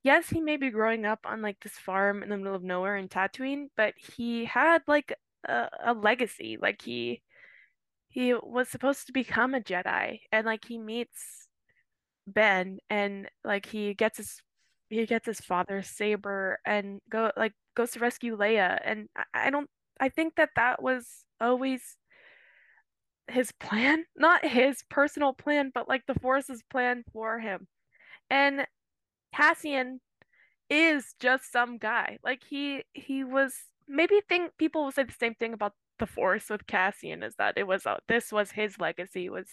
yes, 0.02 0.28
he 0.28 0.40
may 0.40 0.56
be 0.56 0.70
growing 0.70 1.06
up 1.06 1.20
on 1.24 1.40
like 1.40 1.58
this 1.60 1.72
farm 1.72 2.22
in 2.22 2.28
the 2.28 2.36
middle 2.36 2.54
of 2.54 2.62
nowhere 2.62 2.96
in 2.96 3.08
Tatooine, 3.08 3.68
but 3.76 3.94
he 3.96 4.44
had 4.44 4.82
like 4.86 5.14
a, 5.48 5.68
a 5.82 5.94
legacy. 5.94 6.58
Like 6.60 6.82
he, 6.82 7.22
he 8.10 8.34
was 8.34 8.68
supposed 8.68 9.06
to 9.06 9.12
become 9.12 9.54
a 9.54 9.60
Jedi 9.60 10.20
and 10.32 10.44
like 10.44 10.64
he 10.66 10.78
meets 10.78 11.48
Ben 12.26 12.78
and 12.90 13.28
like 13.44 13.66
he 13.66 13.94
gets 13.94 14.18
his 14.18 14.42
he 14.88 15.06
gets 15.06 15.26
his 15.26 15.40
father's 15.40 15.88
saber 15.88 16.58
and 16.66 17.00
go 17.08 17.30
like 17.36 17.52
goes 17.76 17.92
to 17.92 18.00
rescue 18.00 18.36
Leia 18.36 18.78
and 18.84 19.08
I, 19.16 19.46
I 19.46 19.50
don't 19.50 19.70
I 20.00 20.08
think 20.08 20.34
that 20.36 20.50
that 20.56 20.82
was 20.82 21.24
always 21.40 21.96
his 23.28 23.52
plan 23.52 24.04
not 24.16 24.44
his 24.44 24.82
personal 24.90 25.32
plan 25.32 25.70
but 25.72 25.88
like 25.88 26.02
the 26.06 26.18
Force's 26.18 26.62
plan 26.68 27.04
for 27.12 27.38
him. 27.38 27.68
And 28.28 28.66
Cassian 29.34 30.00
is 30.68 31.14
just 31.20 31.50
some 31.52 31.78
guy. 31.78 32.18
Like 32.24 32.42
he 32.48 32.84
he 32.92 33.24
was 33.24 33.54
maybe 33.88 34.20
think 34.28 34.52
people 34.58 34.84
will 34.84 34.92
say 34.92 35.04
the 35.04 35.12
same 35.12 35.34
thing 35.34 35.52
about 35.52 35.74
the 36.00 36.07
Force 36.07 36.50
with 36.50 36.66
Cassian 36.66 37.23
is 37.23 37.37
that 37.37 37.57
it 37.57 37.66
was 37.66 37.87
uh, 37.87 37.99
this 38.09 38.33
was 38.33 38.50
his 38.50 38.80
legacy 38.80 39.28
was 39.30 39.47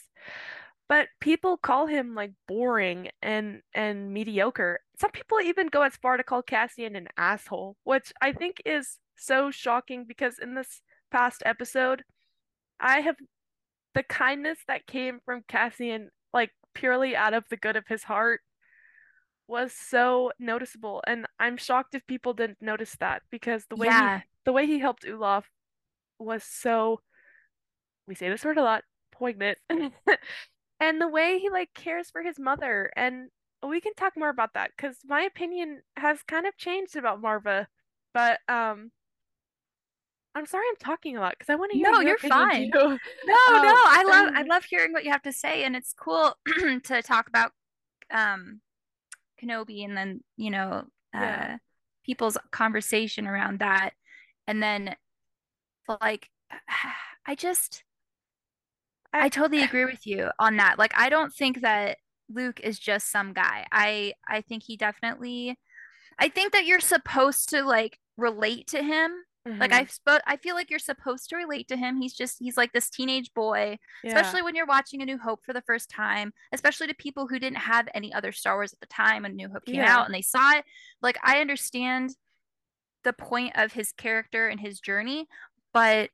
but 0.89 1.09
people 1.19 1.57
call 1.57 1.87
him 1.87 2.15
like 2.15 2.31
boring 2.47 3.09
and 3.21 3.61
and 3.73 4.13
mediocre. 4.13 4.79
Some 4.99 5.11
people 5.11 5.39
even 5.41 5.67
go 5.67 5.81
as 5.81 5.97
far 5.97 6.17
to 6.17 6.23
call 6.23 6.41
Cassian 6.41 6.95
an 6.95 7.09
asshole, 7.17 7.75
which 7.83 8.13
I 8.21 8.31
think 8.31 8.61
is 8.65 8.97
so 9.15 9.51
shocking 9.51 10.05
because 10.07 10.39
in 10.39 10.55
this 10.55 10.81
past 11.11 11.43
episode, 11.45 12.03
I 12.79 13.01
have 13.01 13.17
the 13.95 14.03
kindness 14.03 14.59
that 14.67 14.87
came 14.87 15.19
from 15.25 15.43
Cassian, 15.47 16.09
like 16.33 16.51
purely 16.73 17.15
out 17.15 17.33
of 17.33 17.43
the 17.49 17.57
good 17.57 17.75
of 17.75 17.87
his 17.87 18.03
heart, 18.03 18.41
was 19.47 19.73
so 19.73 20.31
noticeable. 20.39 21.03
And 21.05 21.25
I'm 21.39 21.57
shocked 21.57 21.95
if 21.95 22.07
people 22.07 22.33
didn't 22.33 22.61
notice 22.61 22.95
that 22.99 23.23
because 23.29 23.65
the 23.69 23.75
way 23.75 23.89
he 23.89 24.23
the 24.45 24.53
way 24.53 24.65
he 24.65 24.79
helped 24.79 25.03
Ulaf 25.03 25.43
was 26.19 26.43
so 26.43 27.01
we 28.07 28.15
say 28.15 28.29
this 28.29 28.45
word 28.45 28.57
a 28.57 28.63
lot, 28.63 28.83
poignant. 29.11 29.57
And 30.79 31.01
the 31.01 31.07
way 31.07 31.39
he 31.39 31.49
like 31.49 31.73
cares 31.73 32.11
for 32.11 32.21
his 32.21 32.37
mother 32.39 32.91
and 32.95 33.29
we 33.67 33.81
can 33.81 33.95
talk 33.95 34.13
more 34.15 34.29
about 34.29 34.53
that 34.53 34.71
because 34.77 34.97
my 35.05 35.23
opinion 35.23 35.81
has 35.95 36.21
kind 36.21 36.45
of 36.45 36.55
changed 36.57 36.95
about 36.95 37.19
Marva. 37.19 37.67
But 38.13 38.39
um 38.47 38.91
I'm 40.35 40.45
sorry 40.45 40.65
I'm 40.69 40.75
talking 40.77 41.17
a 41.17 41.19
lot 41.19 41.33
because 41.37 41.51
I 41.51 41.55
want 41.55 41.71
to 41.71 41.77
hear 41.77 41.89
No, 41.91 41.99
your 41.99 42.09
you're 42.09 42.17
fine. 42.19 42.69
too. 42.69 42.77
No, 42.77 42.87
no, 43.57 43.69
Um, 43.69 43.73
I 43.87 44.03
love 44.07 44.29
I 44.35 44.43
love 44.43 44.63
hearing 44.65 44.93
what 44.93 45.03
you 45.03 45.11
have 45.11 45.23
to 45.23 45.33
say, 45.33 45.63
and 45.63 45.75
it's 45.75 45.93
cool 45.93 46.35
to 46.83 47.01
talk 47.01 47.27
about 47.27 47.51
um 48.11 48.61
Kenobi 49.41 49.83
and 49.83 49.97
then, 49.97 50.21
you 50.37 50.51
know, 50.51 50.85
Yeah. 51.13 51.53
uh 51.53 51.57
people's 52.05 52.37
conversation 52.51 53.27
around 53.27 53.59
that. 53.59 53.91
And 54.47 54.61
then 54.61 54.95
like 55.87 56.29
I 57.27 57.35
just 57.35 57.83
I 59.13 59.29
totally 59.29 59.63
agree 59.63 59.85
with 59.85 60.05
you 60.05 60.29
on 60.39 60.57
that. 60.57 60.79
Like 60.79 60.93
I 60.95 61.09
don't 61.09 61.33
think 61.33 61.61
that 61.61 61.97
Luke 62.29 62.59
is 62.61 62.79
just 62.79 63.11
some 63.11 63.33
guy. 63.33 63.65
I 63.71 64.13
I 64.27 64.41
think 64.41 64.63
he 64.63 64.77
definitely 64.77 65.57
I 66.19 66.29
think 66.29 66.53
that 66.53 66.65
you're 66.65 66.79
supposed 66.79 67.49
to 67.49 67.63
like 67.63 67.99
relate 68.17 68.67
to 68.67 68.81
him. 68.81 69.11
Like 69.45 69.71
mm-hmm. 69.71 69.79
I 69.79 69.85
spo- 69.85 70.21
I 70.27 70.35
feel 70.35 70.55
like 70.55 70.69
you're 70.69 70.79
supposed 70.79 71.29
to 71.29 71.37
relate 71.37 71.69
to 71.69 71.77
him. 71.77 72.01
He's 72.01 72.13
just 72.13 72.37
he's 72.39 72.57
like 72.57 72.73
this 72.73 72.89
teenage 72.89 73.33
boy, 73.33 73.77
yeah. 74.03 74.09
especially 74.09 74.41
when 74.41 74.55
you're 74.55 74.65
watching 74.65 75.01
A 75.01 75.05
New 75.05 75.17
Hope 75.17 75.39
for 75.45 75.53
the 75.53 75.61
first 75.61 75.89
time, 75.89 76.33
especially 76.51 76.87
to 76.87 76.95
people 76.95 77.27
who 77.27 77.39
didn't 77.39 77.59
have 77.59 77.87
any 77.93 78.13
other 78.13 78.33
Star 78.33 78.55
Wars 78.55 78.73
at 78.73 78.81
the 78.81 78.87
time 78.87 79.23
when 79.23 79.37
New 79.37 79.47
Hope 79.47 79.63
came 79.63 79.75
Yeah. 79.75 79.95
out 79.95 80.05
and 80.05 80.13
they 80.13 80.21
saw 80.21 80.57
it. 80.57 80.65
Like 81.01 81.17
I 81.23 81.39
understand 81.39 82.09
the 83.05 83.13
point 83.13 83.53
of 83.55 83.71
his 83.71 83.93
character 83.93 84.49
and 84.49 84.59
his 84.59 84.81
journey, 84.81 85.27
but 85.73 86.09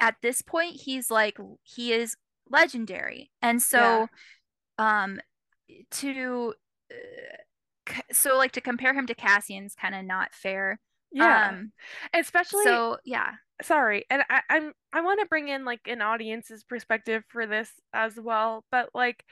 at 0.00 0.16
this 0.22 0.42
point 0.42 0.82
he's 0.84 1.10
like 1.10 1.38
he 1.62 1.92
is 1.92 2.16
legendary. 2.50 3.30
And 3.42 3.62
Yeah. 3.72 4.06
so 4.06 4.08
um 4.78 5.20
to 5.92 6.54
uh, 6.92 7.94
so 8.12 8.36
like 8.36 8.52
to 8.52 8.60
compare 8.60 8.94
him 8.94 9.06
to 9.06 9.14
Cassian's 9.14 9.74
kind 9.74 9.94
of 9.94 10.04
not 10.04 10.34
fair. 10.34 10.80
Yeah. 11.10 11.56
Um 11.56 11.72
Especially 12.14 12.64
so 12.64 12.98
yeah. 13.04 13.32
sorry, 13.62 14.04
and 14.10 14.22
I, 14.30 14.42
I'm 14.50 14.72
I 14.92 15.00
want 15.02 15.20
to 15.20 15.26
bring 15.26 15.48
in 15.48 15.64
like 15.64 15.80
an 15.86 16.02
audience's 16.02 16.64
perspective 16.64 17.24
for 17.28 17.46
this 17.46 17.70
as 17.92 18.16
well, 18.20 18.64
but 18.70 18.90
like 18.94 19.24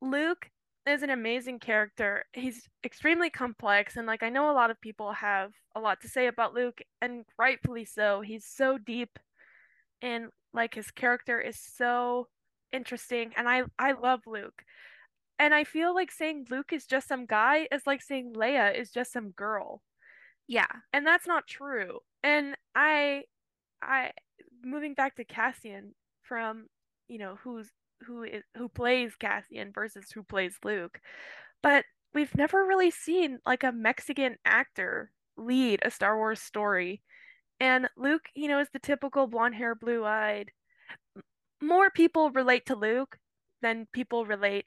Luke 0.00 0.50
is 0.86 1.02
an 1.02 1.10
amazing 1.10 1.58
character. 1.60 2.24
He's 2.32 2.68
extremely 2.84 3.30
complex, 3.30 3.96
and 3.96 4.06
like 4.06 4.22
I 4.22 4.28
know 4.30 4.50
a 4.50 4.52
lot 4.52 4.70
of 4.70 4.80
people 4.80 5.12
have 5.12 5.52
a 5.74 5.80
lot 5.80 6.00
to 6.02 6.08
say 6.08 6.26
about 6.26 6.54
Luke, 6.54 6.82
and 7.00 7.24
rightfully 7.38 7.84
so. 7.84 8.20
He's 8.20 8.44
so 8.46 8.78
deep, 8.78 9.18
and 10.02 10.28
like 10.52 10.74
his 10.74 10.90
character 10.90 11.40
is 11.40 11.58
so 11.58 12.28
interesting, 12.72 13.32
and 13.36 13.48
I 13.48 13.62
I 13.78 13.92
love 13.92 14.20
Luke. 14.26 14.62
And 15.38 15.52
I 15.54 15.64
feel 15.64 15.94
like 15.94 16.12
saying 16.12 16.46
Luke 16.50 16.72
is 16.72 16.86
just 16.86 17.08
some 17.08 17.26
guy 17.26 17.66
is 17.72 17.82
like 17.86 18.02
saying 18.02 18.34
Leia 18.36 18.78
is 18.78 18.90
just 18.90 19.12
some 19.12 19.30
girl. 19.30 19.82
Yeah. 20.46 20.66
And 20.92 21.06
that's 21.06 21.26
not 21.26 21.46
true. 21.46 22.00
And 22.22 22.56
I 22.74 23.24
I 23.82 24.12
moving 24.64 24.94
back 24.94 25.16
to 25.16 25.24
Cassian 25.24 25.94
from, 26.22 26.66
you 27.08 27.18
know, 27.18 27.36
who's 27.42 27.70
who 28.02 28.22
is 28.22 28.42
who 28.56 28.68
plays 28.68 29.14
Cassian 29.16 29.72
versus 29.72 30.10
who 30.12 30.22
plays 30.22 30.58
Luke. 30.64 31.00
But 31.62 31.84
we've 32.12 32.34
never 32.36 32.64
really 32.64 32.90
seen 32.90 33.38
like 33.46 33.64
a 33.64 33.72
Mexican 33.72 34.36
actor 34.44 35.10
lead 35.36 35.80
a 35.82 35.90
Star 35.90 36.16
Wars 36.16 36.40
story. 36.40 37.02
And 37.60 37.88
Luke, 37.96 38.28
you 38.34 38.48
know, 38.48 38.60
is 38.60 38.68
the 38.72 38.78
typical 38.78 39.26
blonde 39.26 39.54
hair, 39.54 39.74
blue 39.74 40.04
eyed. 40.04 40.50
More 41.62 41.90
people 41.90 42.30
relate 42.30 42.66
to 42.66 42.76
Luke 42.76 43.18
than 43.62 43.88
people 43.92 44.26
relate 44.26 44.66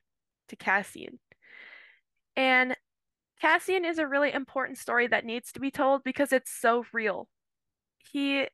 to 0.50 0.56
Cassian. 0.56 1.20
And 2.36 2.76
Cassian 3.42 3.86
is 3.86 4.00
a 4.00 4.08
really 4.08 4.34
important 4.34 4.78
story 4.78 5.08
that 5.08 5.26
needs 5.26 5.52
to 5.52 5.60
be 5.60 5.70
told 5.70 6.04
because 6.04 6.32
it's 6.32 6.52
so 6.52 6.86
real. 6.92 7.28
He, 8.12 8.48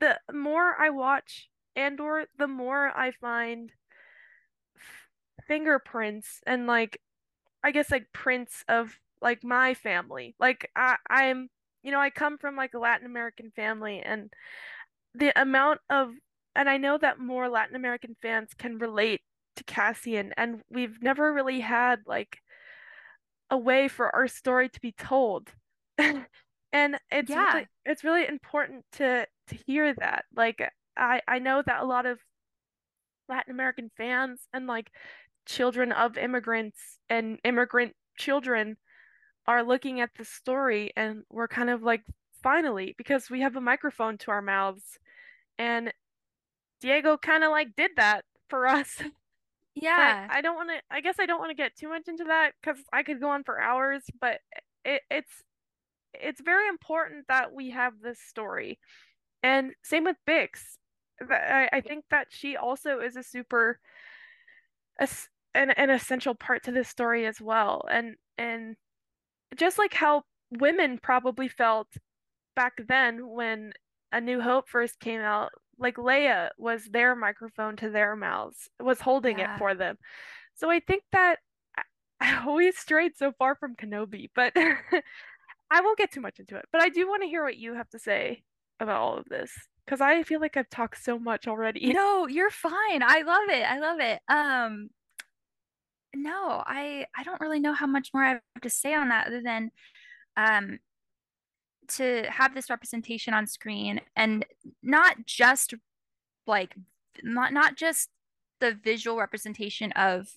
the 0.00 0.18
more 0.32 0.74
I 0.78 0.90
watch 0.90 1.48
Andor, 1.76 2.26
the 2.36 2.48
more 2.48 2.88
I 2.96 3.12
find 3.12 3.72
fingerprints 5.46 6.40
and 6.46 6.66
like 6.66 7.00
I 7.64 7.70
guess 7.72 7.90
like 7.90 8.06
prints 8.12 8.64
of 8.68 8.98
like 9.22 9.44
my 9.44 9.74
family. 9.74 10.36
Like 10.40 10.70
I 10.76 10.96
I'm 11.10 11.48
you 11.82 11.92
know, 11.92 12.00
I 12.00 12.10
come 12.10 12.38
from 12.38 12.56
like 12.56 12.74
a 12.74 12.78
Latin 12.78 13.06
American 13.06 13.52
family 13.56 14.00
and 14.00 14.32
the 15.14 15.38
amount 15.40 15.80
of 15.90 16.12
and 16.56 16.68
I 16.68 16.76
know 16.78 16.98
that 16.98 17.18
more 17.18 17.48
Latin 17.48 17.76
American 17.76 18.16
fans 18.22 18.50
can 18.58 18.78
relate 18.78 19.22
to 19.56 19.64
Cassian 19.64 20.32
and 20.36 20.62
we've 20.70 21.02
never 21.02 21.32
really 21.32 21.60
had 21.60 22.00
like 22.06 22.38
a 23.50 23.56
way 23.58 23.88
for 23.88 24.14
our 24.14 24.28
story 24.28 24.68
to 24.68 24.80
be 24.80 24.92
told. 24.92 25.50
And 26.72 26.98
it's 27.08 27.36
Yeah. 27.36 27.36
really 27.36 27.68
it's 27.84 28.02
really 28.02 28.26
important 28.26 28.84
to 28.94 29.28
to 29.46 29.54
hear 29.64 29.94
that. 29.94 30.24
Like 30.34 30.60
I 30.96 31.20
I 31.28 31.38
know 31.38 31.62
that 31.64 31.80
a 31.80 31.86
lot 31.86 32.04
of 32.04 32.18
Latin 33.28 33.52
American 33.52 33.90
fans 33.96 34.48
and 34.52 34.66
like 34.66 34.90
children 35.46 35.92
of 35.92 36.16
immigrants 36.16 36.98
and 37.08 37.38
immigrant 37.44 37.94
children 38.16 38.76
are 39.46 39.62
looking 39.62 40.00
at 40.00 40.10
the 40.16 40.24
story 40.24 40.92
and 40.96 41.22
we're 41.30 41.48
kind 41.48 41.70
of 41.70 41.82
like 41.82 42.02
finally 42.42 42.94
because 42.96 43.30
we 43.30 43.40
have 43.40 43.56
a 43.56 43.60
microphone 43.60 44.16
to 44.18 44.30
our 44.30 44.42
mouths 44.42 44.98
and 45.58 45.92
Diego 46.80 47.16
kind 47.16 47.44
of 47.44 47.50
like 47.50 47.76
did 47.76 47.92
that 47.96 48.24
for 48.48 48.66
us. 48.78 49.02
Yeah. 49.74 50.28
I 50.30 50.38
I 50.38 50.40
don't 50.40 50.54
want 50.56 50.70
to 50.70 50.76
I 50.90 51.00
guess 51.00 51.16
I 51.18 51.26
don't 51.26 51.40
want 51.40 51.50
to 51.50 51.56
get 51.56 51.76
too 51.76 51.88
much 51.88 52.08
into 52.08 52.24
that 52.24 52.52
because 52.60 52.80
I 52.92 53.02
could 53.02 53.20
go 53.20 53.30
on 53.30 53.44
for 53.44 53.60
hours, 53.60 54.02
but 54.20 54.38
it, 54.84 55.02
it's 55.10 55.42
it's 56.14 56.40
very 56.40 56.68
important 56.68 57.26
that 57.28 57.52
we 57.52 57.70
have 57.70 57.94
this 58.00 58.20
story. 58.20 58.78
And 59.42 59.72
same 59.82 60.04
with 60.04 60.16
Bix. 60.28 60.78
I, 61.28 61.68
I 61.72 61.80
think 61.80 62.04
that 62.10 62.28
she 62.30 62.56
also 62.56 63.00
is 63.00 63.16
a 63.16 63.22
super 63.22 63.78
an, 65.54 65.70
an 65.70 65.90
essential 65.90 66.34
part 66.34 66.64
to 66.64 66.72
this 66.72 66.88
story 66.88 67.26
as 67.26 67.40
well. 67.40 67.84
And 67.90 68.16
and 68.38 68.76
just 69.56 69.78
like 69.78 69.94
how 69.94 70.22
women 70.50 70.98
probably 71.02 71.48
felt 71.48 71.88
back 72.56 72.74
then 72.88 73.28
when 73.28 73.72
A 74.12 74.20
New 74.20 74.40
Hope 74.40 74.68
first 74.68 75.00
came 75.00 75.20
out, 75.20 75.50
like 75.78 75.96
Leia 75.96 76.50
was 76.58 76.84
their 76.86 77.14
microphone 77.14 77.76
to 77.76 77.90
their 77.90 78.16
mouths, 78.16 78.68
was 78.80 79.00
holding 79.00 79.38
it 79.38 79.50
for 79.58 79.74
them. 79.74 79.96
So 80.56 80.70
I 80.70 80.80
think 80.80 81.02
that 81.12 81.36
I, 81.76 81.82
I 82.20 82.44
always 82.46 82.78
strayed 82.78 83.16
so 83.16 83.32
far 83.38 83.54
from 83.54 83.76
Kenobi, 83.76 84.30
but 84.34 84.52
I 85.70 85.80
won't 85.80 85.98
get 85.98 86.12
too 86.12 86.20
much 86.20 86.38
into 86.38 86.56
it, 86.56 86.66
but 86.72 86.80
I 86.80 86.88
do 86.88 87.08
want 87.08 87.22
to 87.22 87.28
hear 87.28 87.42
what 87.42 87.56
you 87.56 87.74
have 87.74 87.88
to 87.90 87.98
say 87.98 88.42
about 88.80 89.00
all 89.00 89.16
of 89.18 89.26
this 89.28 89.52
because 89.84 90.00
I 90.00 90.22
feel 90.22 90.40
like 90.40 90.56
I've 90.56 90.70
talked 90.70 91.02
so 91.02 91.18
much 91.18 91.46
already. 91.46 91.92
No, 91.92 92.26
you're 92.26 92.50
fine. 92.50 93.02
I 93.02 93.22
love 93.22 93.48
it. 93.48 93.62
I 93.62 93.78
love 93.78 94.00
it. 94.00 94.20
Um 94.28 94.90
no, 96.14 96.62
I 96.66 97.06
I 97.16 97.22
don't 97.22 97.40
really 97.40 97.60
know 97.60 97.74
how 97.74 97.86
much 97.86 98.10
more 98.14 98.24
I 98.24 98.28
have 98.30 98.62
to 98.62 98.70
say 98.70 98.94
on 98.94 99.08
that 99.08 99.26
other 99.26 99.42
than 99.42 99.70
um 100.36 100.78
to 101.86 102.24
have 102.30 102.54
this 102.54 102.70
representation 102.70 103.34
on 103.34 103.46
screen 103.46 104.00
and 104.16 104.44
not 104.82 105.26
just 105.26 105.74
like 106.46 106.74
not 107.22 107.52
not 107.52 107.76
just 107.76 108.08
the 108.60 108.72
visual 108.72 109.18
representation 109.18 109.92
of 109.92 110.28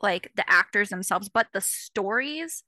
like 0.00 0.30
the 0.36 0.48
actors 0.50 0.88
themselves, 0.90 1.28
but 1.28 1.48
the 1.52 1.60
stories 1.60 2.62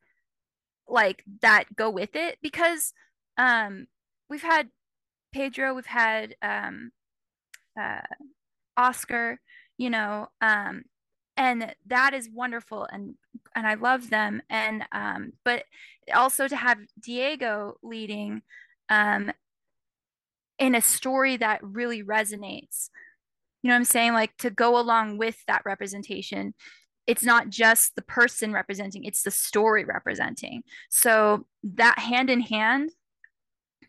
like 0.88 1.25
that 1.42 1.64
go 1.77 1.88
with 1.88 2.16
it 2.16 2.38
because 2.42 2.92
um 3.38 3.87
we've 4.29 4.42
had 4.42 4.68
Pedro, 5.33 5.75
we've 5.75 5.87
had 5.87 6.35
um 6.42 6.90
uh 7.81 8.01
Oscar, 8.77 9.40
you 9.79 9.90
know, 9.90 10.29
um 10.40 10.83
and 11.40 11.74
that 11.87 12.12
is 12.12 12.29
wonderful 12.29 12.87
and 12.92 13.14
and 13.57 13.66
I 13.66 13.74
love 13.74 14.11
them 14.11 14.42
and 14.50 14.85
um 14.92 15.33
but 15.42 15.64
also 16.14 16.46
to 16.46 16.55
have 16.55 16.79
Diego 17.00 17.79
leading 17.83 18.42
um 18.90 19.33
in 20.59 20.74
a 20.74 20.83
story 20.83 21.38
that 21.38 21.64
really 21.64 22.05
resonates. 22.05 22.90
You 23.62 23.68
know 23.68 23.74
what 23.74 23.79
I'm 23.79 23.85
saying? 23.85 24.12
Like 24.12 24.37
to 24.38 24.50
go 24.50 24.79
along 24.79 25.16
with 25.16 25.42
that 25.46 25.62
representation. 25.64 26.53
It's 27.07 27.24
not 27.24 27.48
just 27.48 27.96
the 27.96 28.03
person 28.03 28.53
representing, 28.53 29.05
it's 29.05 29.22
the 29.22 29.31
story 29.31 29.85
representing. 29.85 30.62
So 30.90 31.46
that 31.64 31.98
hand 31.98 32.29
in 32.29 32.40
hand 32.42 32.90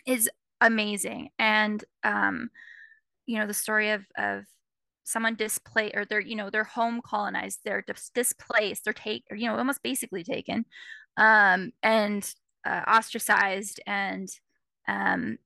is 0.05 0.29
amazing. 0.61 1.31
And 1.37 1.83
um, 2.05 2.49
you 3.25 3.37
know, 3.37 3.45
the 3.45 3.53
story 3.53 3.91
of 3.91 4.05
of 4.17 4.45
someone 5.11 5.35
displaced 5.35 5.95
or 5.95 6.05
they're, 6.05 6.19
you 6.21 6.35
know, 6.35 6.49
they're 6.49 6.63
home 6.63 7.01
colonized, 7.03 7.59
they're 7.65 7.83
dis- 7.85 8.11
displaced, 8.13 8.85
they're 8.85 8.93
take 8.93 9.25
or, 9.31 9.37
you 9.37 9.47
know, 9.47 9.57
almost 9.57 9.83
basically 9.83 10.23
taken, 10.23 10.65
um, 11.17 11.71
and 11.83 12.33
uh, 12.65 12.81
ostracized 12.87 13.79
and 13.87 14.29
um 14.87 15.37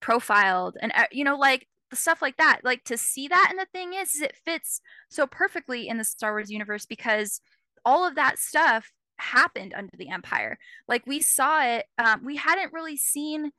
profiled 0.00 0.76
and 0.80 0.92
uh, 0.94 1.06
you 1.10 1.24
know 1.24 1.36
like 1.36 1.66
the 1.90 1.96
stuff 1.96 2.20
like 2.20 2.36
that. 2.36 2.60
Like 2.64 2.84
to 2.84 2.98
see 2.98 3.28
that 3.28 3.48
and 3.50 3.58
the 3.58 3.66
thing 3.72 3.94
is, 3.94 4.14
is 4.14 4.20
it 4.20 4.36
fits 4.44 4.80
so 5.08 5.26
perfectly 5.26 5.88
in 5.88 5.96
the 5.96 6.04
Star 6.04 6.32
Wars 6.32 6.50
universe 6.50 6.84
because 6.84 7.40
all 7.84 8.06
of 8.06 8.14
that 8.16 8.38
stuff 8.38 8.90
happened 9.16 9.72
under 9.74 9.96
the 9.96 10.10
empire. 10.10 10.58
Like 10.86 11.06
we 11.06 11.20
saw 11.20 11.64
it 11.64 11.86
um, 11.98 12.24
we 12.24 12.36
hadn't 12.36 12.72
really 12.72 12.96
seen 12.96 13.50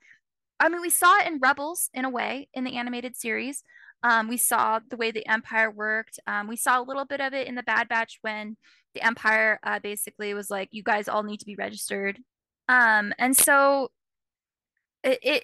I 0.60 0.70
mean 0.70 0.82
we 0.82 0.90
saw 0.90 1.20
it 1.20 1.28
in 1.28 1.40
Rebels 1.40 1.90
in 1.94 2.06
a 2.06 2.10
way 2.10 2.50
in 2.54 2.64
the 2.64 2.78
animated 2.78 3.16
series 3.16 3.64
um, 4.04 4.28
we 4.30 4.38
saw 4.38 4.80
the 4.90 4.98
way 4.98 5.12
the 5.12 5.28
empire 5.28 5.70
worked 5.70 6.20
um, 6.28 6.48
we 6.48 6.56
saw 6.56 6.82
a 6.82 6.84
little 6.84 7.06
bit 7.06 7.22
of 7.22 7.34
it 7.34 7.48
in 7.48 7.56
the 7.56 7.64
Bad 7.64 7.88
Batch 7.88 8.20
when 8.22 8.58
the 8.94 9.06
empire 9.06 9.60
uh, 9.64 9.80
basically 9.80 10.34
was 10.34 10.50
like 10.50 10.70
you 10.72 10.84
guys 10.84 11.08
all 11.08 11.24
need 11.24 11.40
to 11.40 11.46
be 11.46 11.56
registered 11.56 12.20
um, 12.68 13.14
and 13.18 13.36
so 13.36 13.90
it, 15.04 15.20
it 15.24 15.44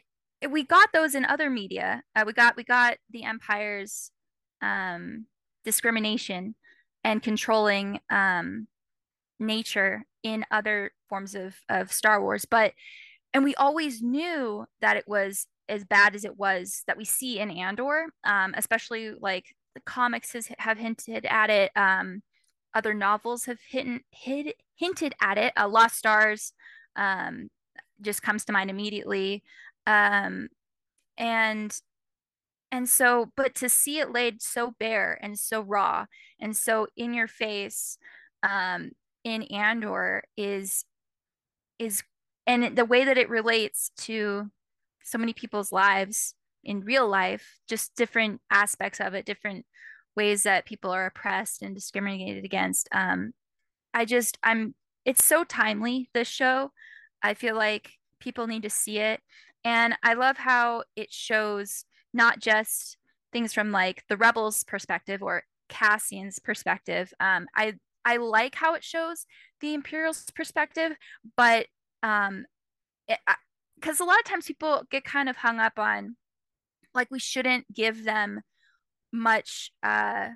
we 0.49 0.63
got 0.63 0.89
those 0.93 1.15
in 1.15 1.25
other 1.25 1.49
media. 1.49 2.03
Uh, 2.15 2.23
we 2.25 2.33
got 2.33 2.55
we 2.55 2.63
got 2.63 2.97
the 3.09 3.23
empires 3.23 4.11
um, 4.61 5.25
discrimination 5.63 6.55
and 7.03 7.23
controlling 7.23 7.99
um, 8.09 8.67
nature 9.39 10.03
in 10.23 10.45
other 10.51 10.91
forms 11.09 11.35
of 11.35 11.55
of 11.69 11.91
Star 11.91 12.21
Wars, 12.21 12.45
but 12.45 12.73
and 13.33 13.43
we 13.43 13.55
always 13.55 14.01
knew 14.01 14.65
that 14.81 14.97
it 14.97 15.07
was 15.07 15.47
as 15.67 15.83
bad 15.83 16.15
as 16.15 16.25
it 16.25 16.37
was 16.37 16.83
that 16.87 16.97
we 16.97 17.05
see 17.05 17.39
in 17.39 17.49
Andor, 17.49 18.07
um, 18.23 18.53
especially 18.57 19.11
like 19.19 19.55
the 19.73 19.81
comics 19.81 20.33
has, 20.33 20.49
have 20.59 20.77
hinted 20.77 21.25
at 21.25 21.49
it. 21.49 21.71
Um, 21.75 22.21
other 22.73 22.93
novels 22.93 23.45
have 23.45 23.59
hint, 23.67 24.03
hid, 24.11 24.53
hinted 24.75 25.15
at 25.21 25.37
it. 25.37 25.53
Uh, 25.57 25.67
Lost 25.67 25.97
Stars 25.97 26.53
um, 26.95 27.49
just 28.01 28.21
comes 28.21 28.45
to 28.45 28.53
mind 28.53 28.69
immediately, 28.69 29.43
um, 29.87 30.49
and 31.17 31.79
and 32.71 32.89
so, 32.89 33.31
but 33.37 33.55
to 33.55 33.69
see 33.69 33.99
it 33.99 34.11
laid 34.11 34.41
so 34.41 34.75
bare 34.79 35.17
and 35.21 35.39
so 35.39 35.61
raw 35.61 36.05
and 36.39 36.57
so 36.57 36.87
in 36.97 37.13
your 37.13 37.27
face 37.27 37.97
um, 38.43 38.91
in 39.23 39.43
Andor 39.43 40.23
is 40.35 40.85
is 41.79 42.03
and 42.47 42.75
the 42.75 42.85
way 42.85 43.05
that 43.05 43.17
it 43.17 43.29
relates 43.29 43.91
to 43.97 44.51
so 45.05 45.17
many 45.17 45.31
people's 45.31 45.71
lives 45.71 46.35
in 46.63 46.81
real 46.81 47.07
life, 47.07 47.59
just 47.69 47.95
different 47.95 48.41
aspects 48.51 48.99
of 48.99 49.13
it, 49.13 49.25
different 49.25 49.65
ways 50.15 50.43
that 50.43 50.65
people 50.65 50.91
are 50.91 51.05
oppressed 51.05 51.61
and 51.61 51.73
discriminated 51.75 52.43
against. 52.43 52.89
Um, 52.91 53.33
I 53.93 54.05
just, 54.05 54.37
I'm, 54.43 54.75
it's 55.05 55.23
so 55.23 55.43
timely, 55.43 56.09
this 56.13 56.27
show. 56.27 56.71
I 57.21 57.35
feel 57.35 57.55
like 57.55 57.91
people 58.19 58.47
need 58.47 58.63
to 58.63 58.69
see 58.69 58.97
it. 58.99 59.21
And 59.63 59.95
I 60.03 60.13
love 60.13 60.37
how 60.37 60.83
it 60.95 61.13
shows 61.13 61.85
not 62.13 62.39
just 62.39 62.97
things 63.31 63.53
from 63.53 63.71
like 63.71 64.03
the 64.09 64.17
rebels 64.17 64.63
perspective 64.63 65.21
or 65.21 65.43
Cassian's 65.69 66.39
perspective. 66.39 67.13
Um, 67.19 67.47
I 67.55 67.75
I 68.05 68.17
like 68.17 68.53
how 68.55 68.75
it 68.75 68.83
shows 68.83 69.25
the 69.61 69.73
Imperial's 69.73 70.25
perspective, 70.35 70.91
but 71.35 71.65
um, 72.03 72.45
because 73.85 73.99
a 73.99 74.03
lot 74.03 74.17
of 74.17 74.25
times 74.25 74.47
people 74.47 74.83
get 74.89 75.03
kind 75.03 75.29
of 75.29 75.35
hung 75.35 75.59
up 75.59 75.77
on 75.77 76.15
like 76.95 77.11
we 77.11 77.19
shouldn't 77.19 77.71
give 77.71 78.03
them 78.03 78.41
much 79.13 79.71
uh 79.83 80.29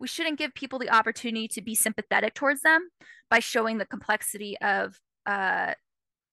we 0.00 0.08
shouldn't 0.08 0.38
give 0.38 0.54
people 0.54 0.78
the 0.78 0.90
opportunity 0.90 1.46
to 1.46 1.60
be 1.60 1.74
sympathetic 1.74 2.34
towards 2.34 2.62
them 2.62 2.88
by 3.30 3.38
showing 3.38 3.76
the 3.76 3.84
complexity 3.84 4.56
of 4.62 4.98
uh 5.26 5.74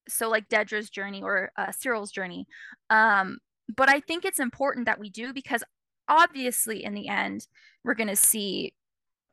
so 0.08 0.30
like 0.30 0.48
Dedra's 0.48 0.90
journey 0.90 1.22
or 1.22 1.52
uh, 1.58 1.72
Syril's 1.72 2.12
journey. 2.12 2.48
Um 2.90 3.38
but 3.74 3.90
I 3.90 4.00
think 4.00 4.26
it's 4.26 4.40
important 4.40 4.86
that 4.86 5.00
we 5.00 5.10
do 5.10 5.34
because 5.34 5.64
obviously 6.08 6.84
in 6.84 6.94
the 6.94 7.08
end 7.08 7.48
we're 7.84 7.96
going 7.96 8.08
to 8.08 8.16
see 8.16 8.74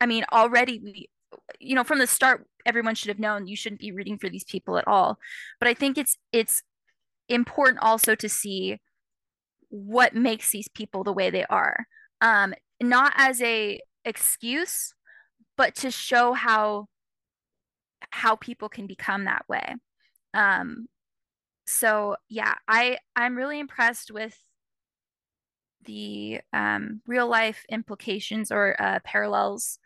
I 0.00 0.06
mean 0.06 0.24
already 0.32 0.80
we 0.82 1.08
you 1.60 1.74
know 1.74 1.84
from 1.84 1.98
the 1.98 2.06
start 2.06 2.46
everyone 2.66 2.94
should 2.94 3.08
have 3.08 3.18
known 3.18 3.46
you 3.46 3.56
shouldn't 3.56 3.80
be 3.80 3.92
rooting 3.92 4.18
for 4.18 4.28
these 4.28 4.44
people 4.44 4.76
at 4.76 4.86
all. 4.86 5.18
But 5.58 5.68
I 5.68 5.74
think 5.74 5.96
it's 5.98 6.18
it's 6.32 6.62
important 7.28 7.82
also 7.82 8.14
to 8.14 8.28
see 8.28 8.78
what 9.68 10.14
makes 10.14 10.50
these 10.50 10.68
people 10.68 11.04
the 11.04 11.12
way 11.12 11.30
they 11.30 11.44
are. 11.46 11.86
Um 12.20 12.54
not 12.80 13.12
as 13.16 13.42
a 13.42 13.80
excuse 14.04 14.94
but 15.56 15.74
to 15.74 15.90
show 15.90 16.32
how 16.32 16.86
how 18.10 18.36
people 18.36 18.68
can 18.68 18.86
become 18.86 19.24
that 19.24 19.44
way. 19.48 19.74
Um 20.34 20.86
so 21.68 22.16
yeah 22.30 22.54
i 22.66 22.96
i'm 23.14 23.36
really 23.36 23.60
impressed 23.60 24.10
with 24.10 24.34
the 25.84 26.40
um 26.54 27.02
real 27.06 27.28
life 27.28 27.64
implications 27.70 28.50
or 28.50 28.74
uh, 28.80 28.98
parallels 29.04 29.78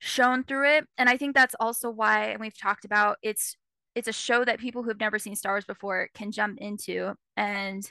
shown 0.00 0.42
through 0.42 0.68
it. 0.78 0.88
And 0.98 1.08
i 1.08 1.16
think 1.16 1.34
that's 1.34 1.54
also 1.60 1.90
why 1.90 2.26
and 2.30 2.40
we've 2.40 2.58
talked 2.58 2.84
about 2.84 3.18
it's 3.22 3.56
it's 3.94 4.08
a 4.08 4.12
show 4.12 4.44
that 4.44 4.58
people 4.58 4.82
who've 4.82 4.98
never 5.00 5.18
seen 5.18 5.36
Star 5.36 5.52
Wars 5.54 5.64
before 5.64 6.08
can 6.14 6.32
jump 6.32 6.58
into 6.58 7.14
and 7.36 7.90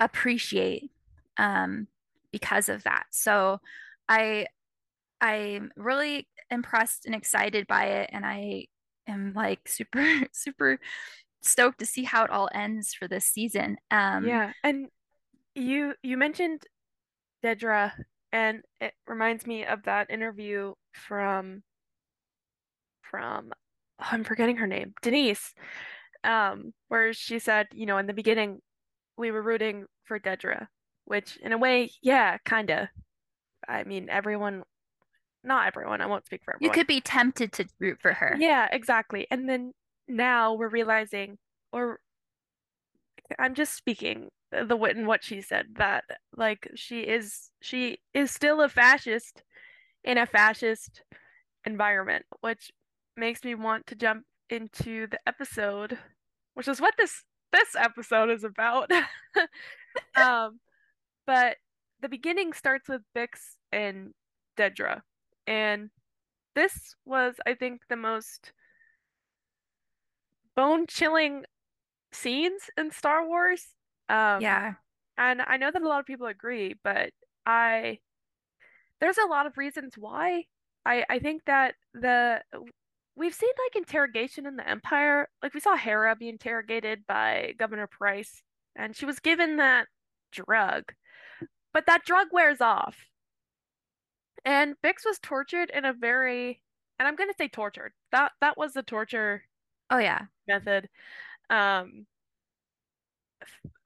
appreciate 0.00 0.90
um, 1.36 1.86
because 2.32 2.68
of 2.68 2.84
that. 2.84 3.06
So 3.10 3.60
I 4.08 4.46
I'm 5.20 5.72
really 5.76 6.28
impressed 6.50 7.06
and 7.06 7.14
excited 7.14 7.66
by 7.66 7.86
it, 7.86 8.10
and 8.12 8.24
I 8.24 8.66
am 9.06 9.32
like 9.34 9.60
super 9.68 10.04
super 10.32 10.78
stoked 11.40 11.78
to 11.78 11.86
see 11.86 12.04
how 12.04 12.24
it 12.24 12.30
all 12.30 12.48
ends 12.52 12.94
for 12.94 13.08
this 13.08 13.26
season. 13.26 13.76
Um, 13.90 14.26
yeah, 14.26 14.52
and 14.64 14.88
you 15.54 15.94
you 16.02 16.16
mentioned 16.16 16.62
Dedra, 17.44 17.92
and 18.32 18.62
it 18.80 18.94
reminds 19.06 19.46
me 19.46 19.64
of 19.64 19.82
that 19.84 20.10
interview 20.10 20.74
from 20.92 21.62
from 23.02 23.52
oh, 24.00 24.08
I'm 24.10 24.24
forgetting 24.24 24.56
her 24.56 24.66
name, 24.66 24.94
Denise, 25.02 25.54
um, 26.24 26.72
where 26.88 27.12
she 27.12 27.38
said, 27.38 27.68
you 27.72 27.86
know, 27.86 27.98
in 27.98 28.06
the 28.06 28.12
beginning, 28.12 28.60
we 29.16 29.30
were 29.30 29.42
rooting 29.42 29.86
for 30.04 30.18
Dedra, 30.18 30.66
which 31.04 31.36
in 31.38 31.52
a 31.52 31.58
way, 31.58 31.90
yeah, 32.02 32.38
kind 32.44 32.70
of. 32.70 32.88
I 33.68 33.84
mean, 33.84 34.08
everyone, 34.08 34.62
not 35.44 35.66
everyone, 35.66 36.00
I 36.00 36.06
won't 36.06 36.26
speak 36.26 36.42
for 36.44 36.54
everyone. 36.54 36.72
You 36.72 36.78
could 36.78 36.86
be 36.86 37.00
tempted 37.00 37.52
to 37.54 37.66
root 37.78 37.98
for 38.00 38.12
her. 38.12 38.36
Yeah, 38.38 38.68
exactly. 38.70 39.26
And 39.30 39.48
then 39.48 39.72
now 40.06 40.54
we're 40.54 40.68
realizing, 40.68 41.38
or 41.72 42.00
I'm 43.38 43.54
just 43.54 43.74
speaking 43.74 44.28
the 44.50 44.76
wit 44.76 44.96
and 44.96 45.06
what 45.06 45.22
she 45.22 45.42
said 45.42 45.66
that 45.76 46.04
like 46.34 46.70
she 46.74 47.00
is 47.00 47.50
she 47.60 47.98
is 48.14 48.30
still 48.30 48.62
a 48.62 48.68
fascist 48.68 49.42
in 50.04 50.16
a 50.16 50.24
fascist 50.24 51.02
environment, 51.66 52.24
which 52.40 52.70
makes 53.18 53.44
me 53.44 53.54
want 53.54 53.86
to 53.88 53.94
jump 53.94 54.24
into 54.50 55.06
the 55.08 55.18
episode, 55.26 55.98
which 56.54 56.68
is 56.68 56.80
what 56.80 56.94
this 56.96 57.24
this 57.52 57.74
episode 57.76 58.30
is 58.30 58.44
about. 58.44 58.90
um, 60.16 60.60
but 61.26 61.56
the 62.00 62.08
beginning 62.08 62.52
starts 62.52 62.88
with 62.88 63.02
Bix 63.16 63.28
and 63.72 64.12
Dedra, 64.56 65.00
and 65.46 65.90
this 66.54 66.94
was, 67.04 67.36
I 67.46 67.54
think, 67.54 67.82
the 67.88 67.96
most 67.96 68.52
bone-chilling 70.56 71.44
scenes 72.12 72.62
in 72.76 72.90
Star 72.90 73.26
Wars. 73.26 73.66
Um, 74.08 74.40
yeah, 74.40 74.74
and 75.16 75.42
I 75.42 75.56
know 75.56 75.70
that 75.70 75.82
a 75.82 75.88
lot 75.88 76.00
of 76.00 76.06
people 76.06 76.26
agree, 76.26 76.74
but 76.82 77.10
I 77.46 77.98
there's 79.00 79.18
a 79.18 79.28
lot 79.28 79.46
of 79.46 79.56
reasons 79.56 79.94
why. 79.96 80.44
I 80.86 81.04
I 81.08 81.18
think 81.18 81.42
that 81.46 81.74
the 81.94 82.40
we've 83.18 83.34
seen 83.34 83.50
like 83.66 83.76
interrogation 83.76 84.46
in 84.46 84.56
the 84.56 84.68
Empire. 84.68 85.28
Like 85.42 85.54
we 85.54 85.60
saw 85.60 85.76
Hera 85.76 86.16
be 86.16 86.28
interrogated 86.28 87.06
by 87.06 87.54
Governor 87.58 87.86
Pryce, 87.86 88.42
and 88.76 88.96
she 88.96 89.06
was 89.06 89.20
given 89.20 89.56
that 89.56 89.88
drug, 90.32 90.92
but 91.72 91.86
that 91.86 92.04
drug 92.04 92.28
wears 92.32 92.60
off. 92.60 92.96
And 94.44 94.74
Bix 94.82 95.04
was 95.04 95.18
tortured 95.18 95.70
in 95.70 95.84
a 95.84 95.92
very, 95.92 96.60
and 96.98 97.06
I'm 97.08 97.16
gonna 97.16 97.34
say 97.38 97.48
tortured. 97.48 97.92
That 98.12 98.32
that 98.40 98.56
was 98.56 98.72
the 98.72 98.82
torture. 98.82 99.44
Oh 99.90 99.98
yeah. 99.98 100.26
Method, 100.46 100.88
um, 101.50 102.06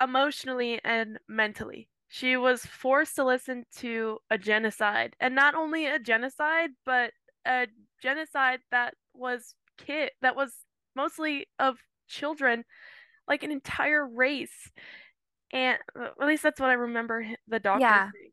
emotionally 0.01 0.81
and 0.85 1.19
mentally. 1.29 1.89
She 2.09 2.37
was 2.37 2.67
forced 2.67 3.17
to 3.17 3.25
listen 3.25 3.65
to 3.79 4.19
a 4.31 4.37
genocide, 4.39 5.17
and 5.21 5.35
not 5.35 5.55
only 5.55 5.87
a 5.87 5.99
genocide, 5.99 6.71
but 6.85 7.13
a 7.47 7.67
genocide 8.03 8.61
that 8.71 8.95
was 9.15 9.55
kid 9.79 10.11
that 10.21 10.37
was 10.37 10.53
mostly 10.95 11.47
of 11.59 11.79
children, 12.09 12.65
like 13.29 13.43
an 13.43 13.53
entire 13.53 14.07
race. 14.07 14.71
And 15.53 15.79
uh, 15.99 16.09
at 16.21 16.27
least 16.27 16.43
that's 16.43 16.61
what 16.61 16.71
I 16.71 16.75
remember 16.75 17.27
the 17.49 17.61
doctor 17.61 17.81
yeah. 17.83 18.11
saying. 18.11 18.31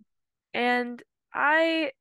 And 0.53 1.03
I 1.33 1.91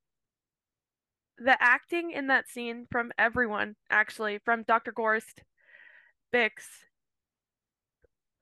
the 1.39 1.57
acting 1.61 2.11
in 2.11 2.29
that 2.29 2.49
scene 2.49 2.87
from 2.91 3.13
everyone, 3.19 3.77
actually, 3.91 4.41
from 4.45 4.65
Dr. 4.65 4.93
Gorst, 4.93 5.43
Bix, 6.35 6.51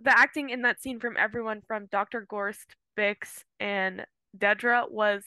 the 0.00 0.16
acting 0.16 0.50
in 0.50 0.62
that 0.62 0.80
scene 0.80 1.00
from 1.00 1.16
everyone 1.16 1.62
from 1.66 1.86
Dr. 1.86 2.26
Gorst, 2.28 2.74
Bix, 2.98 3.44
and 3.60 4.06
Dedra 4.36 4.90
was 4.90 5.24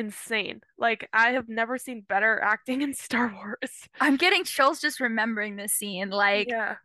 insane. 0.00 0.62
Like 0.78 1.08
I 1.12 1.30
have 1.30 1.48
never 1.48 1.78
seen 1.78 2.04
better 2.08 2.40
acting 2.42 2.82
in 2.82 2.94
Star 3.06 3.32
Wars. 3.32 3.88
I'm 4.00 4.16
getting 4.16 4.42
chills 4.42 4.80
just 4.80 4.98
remembering 4.98 5.56
this 5.56 5.72
scene. 5.72 6.10
Like 6.10 6.48
yeah. 6.48 6.76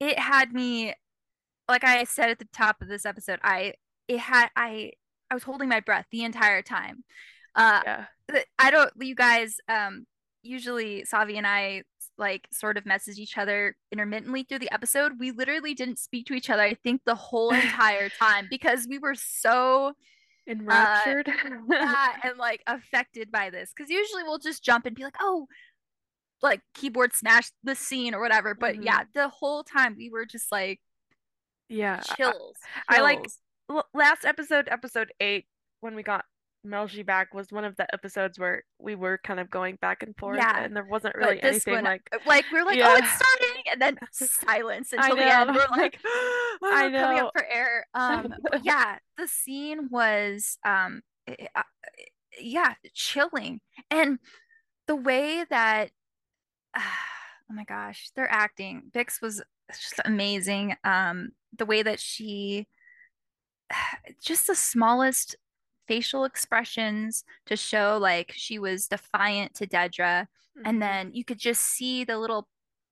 it 0.00 0.18
had 0.18 0.52
me 0.52 0.94
like 1.68 1.84
I 1.84 2.04
said 2.04 2.30
at 2.30 2.38
the 2.38 2.48
top 2.52 2.80
of 2.80 2.88
this 2.88 3.04
episode, 3.04 3.40
I 3.42 3.74
it 4.08 4.18
had 4.18 4.48
I 4.56 4.92
I 5.30 5.34
was 5.34 5.42
holding 5.42 5.68
my 5.68 5.80
breath 5.80 6.06
the 6.10 6.24
entire 6.24 6.62
time. 6.62 7.04
Uh 7.54 7.80
yeah. 7.84 8.04
I 8.58 8.70
don't 8.70 8.90
you 9.00 9.14
guys 9.14 9.56
um 9.68 10.06
usually 10.42 11.04
Savi 11.04 11.36
and 11.36 11.46
I 11.46 11.82
like 12.18 12.46
sort 12.52 12.76
of 12.76 12.86
message 12.86 13.18
each 13.18 13.38
other 13.38 13.76
intermittently 13.90 14.44
through 14.44 14.58
the 14.60 14.72
episode. 14.72 15.12
We 15.18 15.30
literally 15.32 15.74
didn't 15.74 15.98
speak 15.98 16.26
to 16.26 16.34
each 16.34 16.50
other 16.50 16.62
I 16.62 16.74
think 16.74 17.02
the 17.04 17.14
whole 17.14 17.50
entire 17.54 18.08
time 18.08 18.46
because 18.48 18.86
we 18.88 18.98
were 18.98 19.14
so 19.14 19.92
Enraptured. 20.48 21.28
Uh, 21.28 21.32
yeah, 21.70 22.08
and 22.24 22.38
like 22.38 22.62
affected 22.66 23.30
by 23.30 23.50
this. 23.50 23.72
Because 23.74 23.90
usually 23.90 24.22
we'll 24.22 24.38
just 24.38 24.64
jump 24.64 24.86
and 24.86 24.96
be 24.96 25.04
like, 25.04 25.16
oh, 25.20 25.46
like 26.42 26.60
keyboard 26.74 27.14
smash 27.14 27.50
the 27.62 27.74
scene 27.74 28.14
or 28.14 28.20
whatever. 28.20 28.54
But 28.54 28.74
mm-hmm. 28.74 28.82
yeah, 28.84 29.04
the 29.14 29.28
whole 29.28 29.62
time 29.62 29.94
we 29.96 30.10
were 30.10 30.26
just 30.26 30.50
like, 30.50 30.80
yeah, 31.68 32.00
chills. 32.00 32.16
chills. 32.16 32.56
I, 32.88 32.98
I 32.98 33.00
like 33.00 33.26
last 33.94 34.24
episode, 34.24 34.68
episode 34.70 35.12
eight, 35.20 35.46
when 35.80 35.94
we 35.94 36.02
got 36.02 36.24
Melshi 36.66 37.04
back 37.04 37.34
was 37.34 37.50
one 37.50 37.64
of 37.64 37.76
the 37.76 37.92
episodes 37.92 38.38
where 38.38 38.62
we 38.78 38.94
were 38.94 39.18
kind 39.24 39.40
of 39.40 39.50
going 39.50 39.76
back 39.80 40.02
and 40.02 40.16
forth 40.16 40.36
yeah. 40.36 40.62
and 40.62 40.76
there 40.76 40.84
wasn't 40.84 41.14
really 41.16 41.42
anything 41.42 41.74
one, 41.74 41.84
like 41.84 42.08
like 42.26 42.44
we 42.52 42.58
are 42.58 42.64
like, 42.64 42.76
yeah. 42.76 42.88
oh 42.88 42.96
it's 42.96 43.12
starting 43.12 43.62
and 43.72 43.82
then 43.82 43.98
silence 44.12 44.92
until 44.92 45.16
the 45.16 45.24
end. 45.24 45.50
We're 45.54 45.66
like 45.76 45.98
oh, 46.04 46.58
I 46.62 46.88
know. 46.88 47.00
coming 47.00 47.20
up 47.20 47.32
for 47.34 47.44
air. 47.44 47.86
Um 47.94 48.34
yeah, 48.62 48.98
the 49.18 49.26
scene 49.26 49.88
was 49.90 50.58
um 50.64 51.02
uh, 51.28 51.62
yeah, 52.40 52.74
chilling. 52.94 53.60
And 53.90 54.18
the 54.86 54.96
way 54.96 55.44
that 55.50 55.90
uh, 56.76 56.80
oh 57.50 57.54
my 57.54 57.64
gosh, 57.64 58.10
their 58.14 58.30
acting, 58.30 58.84
Bix 58.92 59.20
was 59.20 59.42
just 59.68 60.00
amazing. 60.04 60.76
Um 60.84 61.30
the 61.56 61.66
way 61.66 61.82
that 61.82 61.98
she 61.98 62.68
just 64.22 64.46
the 64.46 64.54
smallest 64.54 65.36
facial 65.86 66.24
expressions 66.24 67.24
to 67.46 67.56
show 67.56 67.98
like 68.00 68.32
she 68.34 68.58
was 68.58 68.88
defiant 68.88 69.54
to 69.54 69.66
Dedra. 69.66 70.26
Mm-hmm. 70.58 70.62
And 70.66 70.82
then 70.82 71.10
you 71.12 71.24
could 71.24 71.38
just 71.38 71.62
see 71.62 72.04
the 72.04 72.18
little 72.18 72.48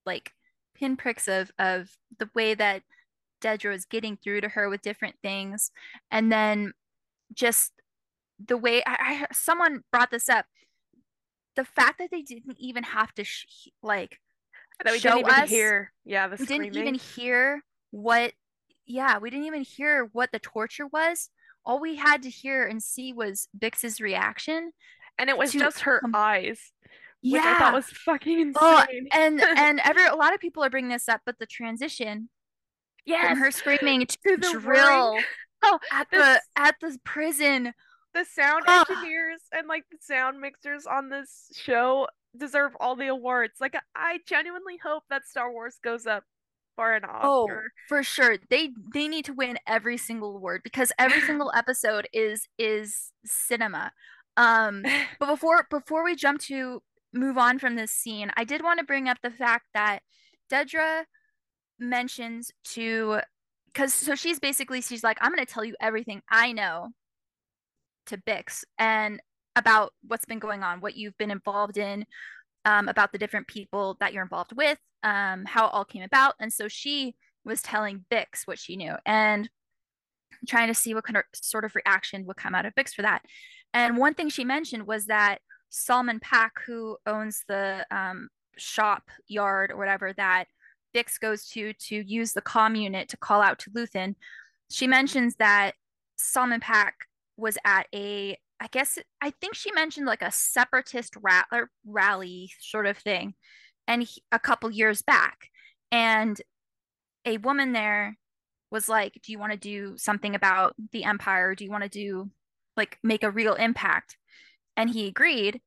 like 0.07 0.33
pinpricks 0.75 1.29
of 1.29 1.51
of 1.59 1.91
the 2.19 2.31
way 2.35 2.55
that 2.55 2.83
Dedra 3.43 3.71
was 3.71 3.85
getting 3.85 4.17
through 4.17 4.43
to 4.43 4.49
her 4.49 4.69
with 4.69 4.83
different 4.83 5.17
things. 5.23 5.71
And 6.11 6.31
then 6.31 6.73
just 7.35 7.73
the 8.45 8.57
way 8.57 8.83
I, 8.87 9.27
I 9.31 9.35
someone 9.35 9.83
brought 9.93 10.11
this 10.11 10.29
up. 10.29 10.47
The 11.57 11.65
fact 11.65 11.99
that 11.99 12.11
they 12.11 12.23
didn't 12.23 12.57
even 12.59 12.85
have 12.85 13.13
to 13.15 13.25
sh- 13.25 13.69
like 13.83 14.19
that 14.85 14.93
we 14.93 14.99
show 14.99 15.17
didn't 15.17 15.29
even 15.29 15.43
us, 15.43 15.51
hear 15.51 15.93
yeah 16.05 16.29
the 16.29 16.37
we 16.39 16.47
didn't 16.47 16.77
even 16.77 16.95
hear 16.95 17.63
what 17.91 18.33
yeah 18.87 19.19
we 19.19 19.31
didn't 19.31 19.47
even 19.47 19.63
hear 19.63 20.09
what 20.13 20.31
the 20.33 20.39
torture 20.39 20.87
was 20.87 21.29
all 21.71 21.79
we 21.79 21.95
had 21.95 22.23
to 22.23 22.29
hear 22.29 22.67
and 22.67 22.83
see 22.83 23.13
was 23.13 23.47
Bix's 23.57 24.01
reaction. 24.01 24.73
And 25.19 25.31
it 25.31 25.39
was 25.39 25.53
to, 25.53 25.61
just 25.61 25.81
her 25.81 26.01
um, 26.05 26.13
eyes. 26.17 26.73
Yeah. 27.23 27.39
Which 27.39 27.45
I 27.45 27.59
thought 27.59 27.75
was 27.75 27.87
fucking 27.87 28.41
insane. 28.41 28.55
Oh, 28.61 28.85
and 29.13 29.41
and 29.57 29.81
every 29.85 30.05
a 30.05 30.17
lot 30.17 30.35
of 30.35 30.41
people 30.41 30.65
are 30.65 30.71
bringing 30.71 30.91
this 30.91 31.09
up, 31.09 31.21
but 31.25 31.39
the 31.39 31.47
transition 31.47 32.29
yes. 33.07 33.29
from 33.29 33.39
her 33.39 33.53
screaming 33.53 34.05
to, 34.05 34.17
the 34.25 34.59
drill 34.61 35.19
oh, 35.63 35.79
at 35.93 36.09
the 36.11 36.41
at 36.57 36.75
the 36.81 36.99
prison. 37.05 37.73
The 38.15 38.25
sound 38.25 38.65
oh. 38.67 38.85
engineers 38.91 39.41
and 39.53 39.69
like 39.69 39.85
the 39.93 39.99
sound 40.01 40.41
mixers 40.41 40.87
on 40.87 41.09
this 41.09 41.53
show 41.55 42.09
deserve 42.37 42.73
all 42.81 42.97
the 42.97 43.07
awards. 43.07 43.55
Like 43.61 43.77
I 43.95 44.19
genuinely 44.27 44.79
hope 44.83 45.05
that 45.11 45.29
Star 45.29 45.53
Wars 45.53 45.79
goes 45.85 46.07
up 46.07 46.25
for 46.81 46.95
an 46.95 47.03
oh, 47.05 47.43
Oscar. 47.43 47.65
Oh, 47.67 47.81
for 47.89 48.03
sure. 48.03 48.39
They 48.49 48.71
they 48.95 49.07
need 49.07 49.27
to 49.27 49.35
win 49.35 49.59
every 49.67 49.99
single 49.99 50.35
award 50.35 50.63
because 50.65 50.93
every 50.99 51.21
single 51.21 51.53
episode 51.57 52.09
is 52.11 52.49
is 52.59 53.13
cinema. 53.27 53.93
Um 54.39 54.85
but 55.21 55.27
before 55.27 55.67
before 55.71 56.03
we 56.03 56.17
jump 56.17 56.41
to 56.43 56.83
move 57.13 57.37
on 57.37 57.59
from 57.59 57.77
this 57.77 57.93
scene, 57.93 58.31
I 58.35 58.45
did 58.45 58.63
want 58.63 58.79
to 58.79 58.87
bring 58.87 59.09
up 59.09 59.19
the 59.23 59.31
fact 59.31 59.67
that 59.75 60.01
Dedra 60.51 61.05
mentions 61.79 62.51
to 62.65 63.21
because 63.67 63.93
so 63.93 64.15
she's 64.15 64.39
basically 64.39 64.83
she's 64.83 65.03
like 65.03 65.17
i'm 65.23 65.33
going 65.33 65.45
to 65.45 65.51
tell 65.51 65.65
you 65.65 65.75
everything 65.81 66.21
i 66.31 66.53
know 66.53 66.89
to 68.05 68.19
bix 68.19 68.65
and 68.79 69.19
about 69.57 69.95
what's 70.07 70.27
been 70.27 70.39
going 70.39 70.63
on 70.63 70.83
what 70.83 70.95
you've 70.95 71.17
been 71.17 71.31
involved 71.31 71.79
in 71.79 72.05
um, 72.65 72.89
about 72.89 73.13
the 73.13 73.19
different 73.19 73.47
people 73.47 73.97
that 74.01 74.13
you're 74.13 74.23
involved 74.23 74.53
with, 74.57 74.79
um, 75.03 75.45
how 75.45 75.67
it 75.67 75.73
all 75.73 75.85
came 75.85 76.03
about. 76.03 76.35
And 76.41 76.53
so 76.53 76.69
she 76.69 77.15
was 77.45 77.63
telling 77.63 78.05
Bix 78.11 78.47
what 78.47 78.59
she 78.59 78.77
knew 78.77 78.95
and 79.07 79.49
trying 80.49 80.69
to 80.69 80.75
see 80.75 80.95
what 80.95 81.05
kind 81.05 81.17
of 81.17 81.25
sort 81.35 81.65
of 81.65 81.75
reaction 81.75 82.27
would 82.27 82.37
come 82.37 82.55
out 82.55 82.67
of 82.67 82.75
Bix 82.75 82.95
for 82.95 83.03
that. 83.03 83.23
And 83.73 83.97
one 83.97 84.15
thing 84.15 84.29
she 84.29 84.45
mentioned 84.45 84.87
was 84.87 85.07
that 85.07 85.39
Salman 85.71 86.21
Paak, 86.21 86.51
who 86.67 86.97
owns 87.07 87.45
the 87.49 87.87
um, 87.91 88.29
shop 88.57 89.05
yard 89.27 89.71
or 89.71 89.77
whatever 89.77 90.13
that 90.15 90.47
Bix 90.95 91.21
goes 91.21 91.47
to 91.51 91.73
to 91.73 91.97
use 91.97 92.33
the 92.33 92.43
comm 92.43 92.81
unit 92.81 93.09
to 93.11 93.17
call 93.17 93.41
out 93.41 93.61
to 93.61 93.71
Luthen, 93.71 94.17
she 94.71 94.87
mentions 94.87 95.37
that 95.37 95.75
Salman 96.17 96.61
Paak 96.61 96.93
was 97.37 97.57
at 97.65 97.87
a 97.95 98.37
I 98.61 98.67
guess 98.71 98.99
I 99.23 99.31
think 99.31 99.55
she 99.55 99.73
mentioned 99.73 100.07
like 100.07 100.23
a 100.23 100.31
separatist 100.31 101.17
ra- 101.21 101.45
rally 101.87 102.53
sort 102.61 102.87
of 102.87 102.99
thing, 102.99 103.35
and 103.89 104.03
he, 104.03 104.23
a 104.31 104.39
couple 104.39 104.71
years 104.71 105.03
back, 105.03 105.49
and 105.91 106.41
a 107.25 107.39
woman 107.39 107.73
there 107.73 108.19
was 108.71 108.89
like, 108.89 109.19
"Do 109.23 109.33
you 109.33 109.39
want 109.39 109.53
to 109.53 109.59
do 109.59 109.97
something 109.97 110.35
about 110.35 110.75
the 110.93 111.05
empire? 111.05 111.55
Do 111.55 111.65
you 111.65 111.71
want 111.71 111.85
to 111.85 111.89
do 111.89 112.31
like 112.77 112.99
make 113.03 113.23
a 113.25 113.31
real 113.31 113.55
impact?" 113.55 114.19
And 114.77 114.91
he 114.91 115.07
agreed, 115.07 115.61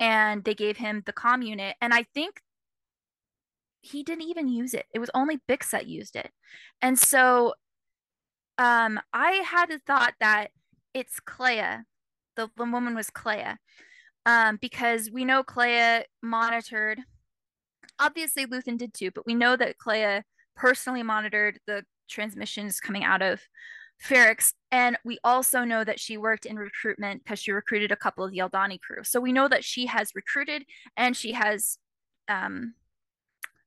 and 0.00 0.44
they 0.44 0.54
gave 0.54 0.78
him 0.78 1.02
the 1.06 1.12
comm 1.12 1.46
unit, 1.46 1.76
and 1.82 1.92
I 1.94 2.04
think 2.14 2.40
he 3.82 4.02
didn't 4.02 4.24
even 4.24 4.48
use 4.48 4.74
it. 4.74 4.86
It 4.94 4.98
was 5.00 5.10
only 5.14 5.40
Bix 5.48 5.70
that 5.70 5.86
used 5.86 6.16
it, 6.16 6.30
and 6.82 6.98
so 6.98 7.54
um, 8.58 9.00
I 9.12 9.32
had 9.46 9.70
the 9.70 9.80
thought 9.86 10.14
that 10.20 10.50
it's 10.94 11.20
Kleya 11.20 11.84
the, 12.38 12.64
woman 12.64 12.94
was 12.94 13.10
Kleya, 13.10 13.56
Um, 14.24 14.58
because 14.60 15.10
we 15.10 15.24
know 15.24 15.42
Kleya 15.42 16.04
monitored, 16.22 17.00
obviously 17.98 18.46
Luthen 18.46 18.78
did 18.78 18.94
too, 18.94 19.10
but 19.10 19.26
we 19.26 19.34
know 19.34 19.56
that 19.56 19.76
Kleya 19.78 20.22
personally 20.56 21.02
monitored 21.02 21.58
the 21.66 21.84
transmissions 22.08 22.80
coming 22.80 23.04
out 23.04 23.22
of 23.22 23.40
Ferrix. 24.02 24.52
And 24.70 24.96
we 25.04 25.18
also 25.24 25.64
know 25.64 25.82
that 25.84 26.00
she 26.00 26.16
worked 26.16 26.46
in 26.46 26.56
recruitment 26.56 27.24
because 27.24 27.40
she 27.40 27.52
recruited 27.52 27.90
a 27.90 27.96
couple 27.96 28.24
of 28.24 28.30
the 28.30 28.38
Aldhani 28.38 28.80
crew. 28.80 29.02
So 29.02 29.20
we 29.20 29.32
know 29.32 29.48
that 29.48 29.64
she 29.64 29.86
has 29.86 30.12
recruited 30.14 30.64
and 30.96 31.16
she 31.16 31.32
has 31.32 31.78
um, 32.28 32.74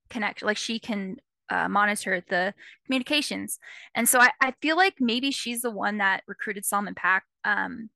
connect, 0.10 0.42
like 0.42 0.58
she 0.58 0.80
can 0.80 1.18
uh, 1.50 1.68
monitor 1.68 2.24
the 2.30 2.54
communications. 2.86 3.60
And 3.94 4.08
so 4.08 4.20
I, 4.20 4.32
I 4.40 4.54
feel 4.62 4.78
like 4.78 4.96
maybe 5.00 5.32
she's 5.32 5.62
the 5.62 5.72
one 5.72 5.98
that 5.98 6.24
recruited 6.28 6.66
Salman 6.66 6.96
Paak 6.96 7.22
um, 7.44 7.90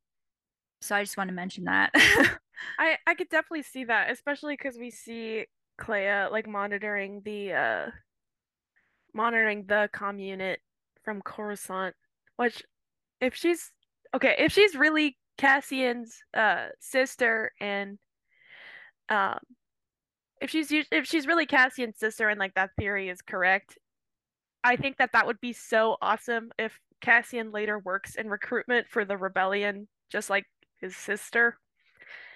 so 0.81 0.95
I 0.95 1.03
just 1.03 1.17
want 1.17 1.29
to 1.29 1.33
mention 1.33 1.65
that. 1.65 1.91
I 2.79 2.97
I 3.05 3.15
could 3.15 3.29
definitely 3.29 3.63
see 3.63 3.85
that, 3.85 4.11
especially 4.11 4.53
because 4.53 4.77
we 4.77 4.91
see 4.91 5.45
Kleya 5.79 6.31
like 6.31 6.47
monitoring 6.47 7.21
the 7.25 7.53
uh 7.53 7.85
monitoring 9.13 9.65
the 9.65 9.89
comm 9.93 10.23
unit 10.23 10.59
from 11.03 11.21
Coruscant, 11.21 11.95
which 12.37 12.63
if 13.21 13.35
she's 13.35 13.71
okay, 14.13 14.35
if 14.39 14.51
she's 14.51 14.75
really 14.75 15.17
Cassian's 15.37 16.17
uh 16.33 16.67
sister 16.79 17.51
and 17.59 17.97
um 19.09 19.39
if 20.41 20.49
she's 20.49 20.71
if 20.71 21.05
she's 21.05 21.27
really 21.27 21.45
Cassian's 21.45 21.97
sister 21.97 22.29
and 22.29 22.39
like 22.39 22.53
that 22.55 22.71
theory 22.77 23.09
is 23.09 23.21
correct, 23.21 23.77
I 24.63 24.75
think 24.75 24.97
that 24.97 25.11
that 25.13 25.27
would 25.27 25.39
be 25.41 25.53
so 25.53 25.97
awesome 26.01 26.51
if 26.57 26.79
Cassian 27.01 27.51
later 27.51 27.79
works 27.79 28.15
in 28.15 28.29
recruitment 28.29 28.87
for 28.89 29.05
the 29.05 29.17
rebellion, 29.17 29.87
just 30.09 30.29
like 30.29 30.45
his 30.85 30.95
sister. 30.95 31.57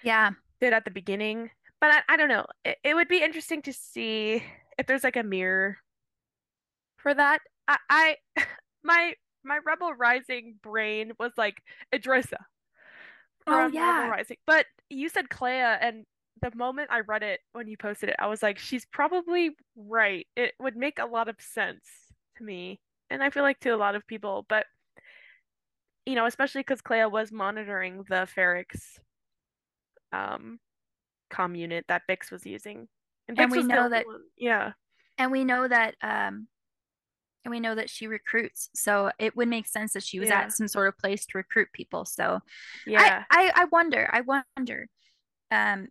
Yeah. 0.04 0.32
Did 0.60 0.74
at 0.74 0.86
the 0.86 0.92
beginning. 0.92 1.50
But 1.80 1.92
I, 1.92 2.14
I 2.14 2.18
don't 2.18 2.30
know. 2.30 2.46
It, 2.66 2.78
it 2.84 2.94
would 2.96 3.08
be 3.08 3.24
interesting 3.24 3.62
to 3.64 3.74
see 3.74 4.44
if 4.78 4.88
there's 4.88 5.04
like 5.04 5.16
a 5.16 5.24
mirror 5.24 5.78
for 6.98 7.14
that. 7.14 7.40
I, 7.68 7.78
I 7.90 8.16
my 8.84 9.14
my 9.44 9.60
Rebel 9.66 9.94
Rising 9.94 10.56
brain 10.62 11.14
was 11.20 11.32
like 11.38 11.62
Idrissa. 11.94 12.38
Oh 13.48 13.68
yeah. 13.68 14.00
Rebel 14.00 14.12
Rising. 14.12 14.38
But 14.46 14.66
you 14.90 15.10
said 15.10 15.30
Kleya 15.30 15.78
and 15.82 16.06
the 16.42 16.52
moment 16.56 16.90
I 16.92 17.02
read 17.02 17.24
it 17.24 17.40
when 17.54 17.68
you 17.68 17.78
posted 17.78 18.10
it, 18.10 18.16
I 18.20 18.28
was 18.28 18.42
like, 18.42 18.58
she's 18.58 18.86
probably 18.86 19.52
right. 19.76 20.26
It 20.36 20.54
would 20.60 20.76
make 20.76 21.00
a 21.00 21.06
lot 21.06 21.28
of 21.28 21.36
sense 21.40 21.86
to 22.38 22.44
me. 22.44 22.80
And 23.10 23.24
I 23.24 23.30
feel 23.30 23.44
like 23.44 23.60
to 23.62 23.70
a 23.70 23.78
lot 23.78 23.96
of 23.96 24.08
people, 24.08 24.46
but 24.48 24.66
you 26.06 26.16
know, 26.16 26.26
especially 26.26 26.62
because 26.62 26.82
Kleya 26.82 27.12
was 27.12 27.32
monitoring 27.32 28.04
the 28.10 28.28
Ferrix 28.36 29.00
um 30.12 30.60
comm 31.32 31.58
unit 31.58 31.86
that 31.88 32.04
Bix 32.10 32.32
was 32.32 32.46
using. 32.46 32.88
And, 33.28 33.40
and 33.40 33.52
we 33.52 33.64
know 33.64 33.90
that 33.90 34.08
one. 34.08 34.22
yeah. 34.38 34.72
And 35.18 35.32
we 35.32 35.44
know 35.44 35.68
that 35.68 35.96
um 36.02 36.48
and 37.46 37.52
we 37.52 37.60
know 37.60 37.76
that 37.76 37.90
she 37.90 38.08
recruits. 38.08 38.70
So 38.74 39.12
it 39.20 39.36
would 39.36 39.48
make 39.48 39.68
sense 39.68 39.94
that 39.94 40.04
she 40.04 40.20
was 40.20 40.30
yeah. 40.30 40.42
at 40.42 40.52
some 40.52 40.68
sort 40.68 40.88
of 40.88 40.98
place 40.98 41.26
to 41.28 41.38
recruit 41.38 41.70
people. 41.74 42.06
So 42.06 42.40
yeah. 42.86 43.24
I, 43.30 43.52
I, 43.52 43.62
I 43.62 43.66
wonder, 43.66 44.10
I 44.12 44.22
wonder. 44.22 44.88
Um 45.52 45.88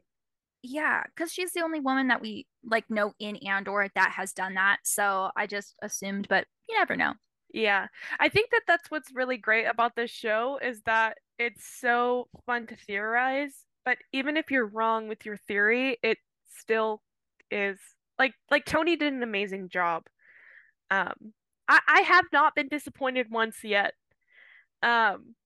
yeah, 0.63 1.05
because 1.05 1.33
she's 1.33 1.53
the 1.53 1.63
only 1.63 1.79
woman 1.79 2.09
that 2.09 2.21
we 2.21 2.47
like 2.65 2.91
know 2.91 3.13
in 3.21 3.37
Andor 3.37 3.89
that 3.95 4.13
has 4.17 4.33
done 4.33 4.55
that. 4.55 4.79
So 4.83 5.31
I 5.37 5.47
just 5.47 5.77
assumed, 5.81 6.27
but 6.29 6.47
you 6.69 6.77
never 6.77 6.97
know. 6.97 7.15
Yeah. 7.53 7.87
I 8.21 8.29
think 8.29 8.51
that 8.51 8.63
that's 8.67 8.91
what's 8.91 9.13
really 9.15 9.37
great 9.39 9.65
about 9.65 9.97
this 9.97 10.11
show 10.11 10.59
is 10.63 10.83
that 10.83 11.19
it's 11.39 11.65
so 11.67 12.29
fun 12.47 12.67
to 12.67 12.77
theorize, 12.77 13.65
but 13.85 13.99
even 14.13 14.37
if 14.37 14.51
you're 14.51 14.67
wrong 14.67 15.09
with 15.09 15.25
your 15.25 15.37
theory, 15.37 15.99
it 16.03 16.19
still 16.49 17.03
is 17.51 17.79
like 18.19 18.35
like 18.51 18.67
Tony 18.67 18.97
did 18.97 19.13
an 19.13 19.23
amazing 19.23 19.69
job. 19.71 20.05
Um 20.91 21.35
I 21.69 21.81
I 21.89 22.01
have 22.03 22.27
not 22.33 22.55
been 22.57 22.69
disappointed 22.69 23.29
once 23.31 23.65
yet. 23.65 23.95
Um 24.83 25.37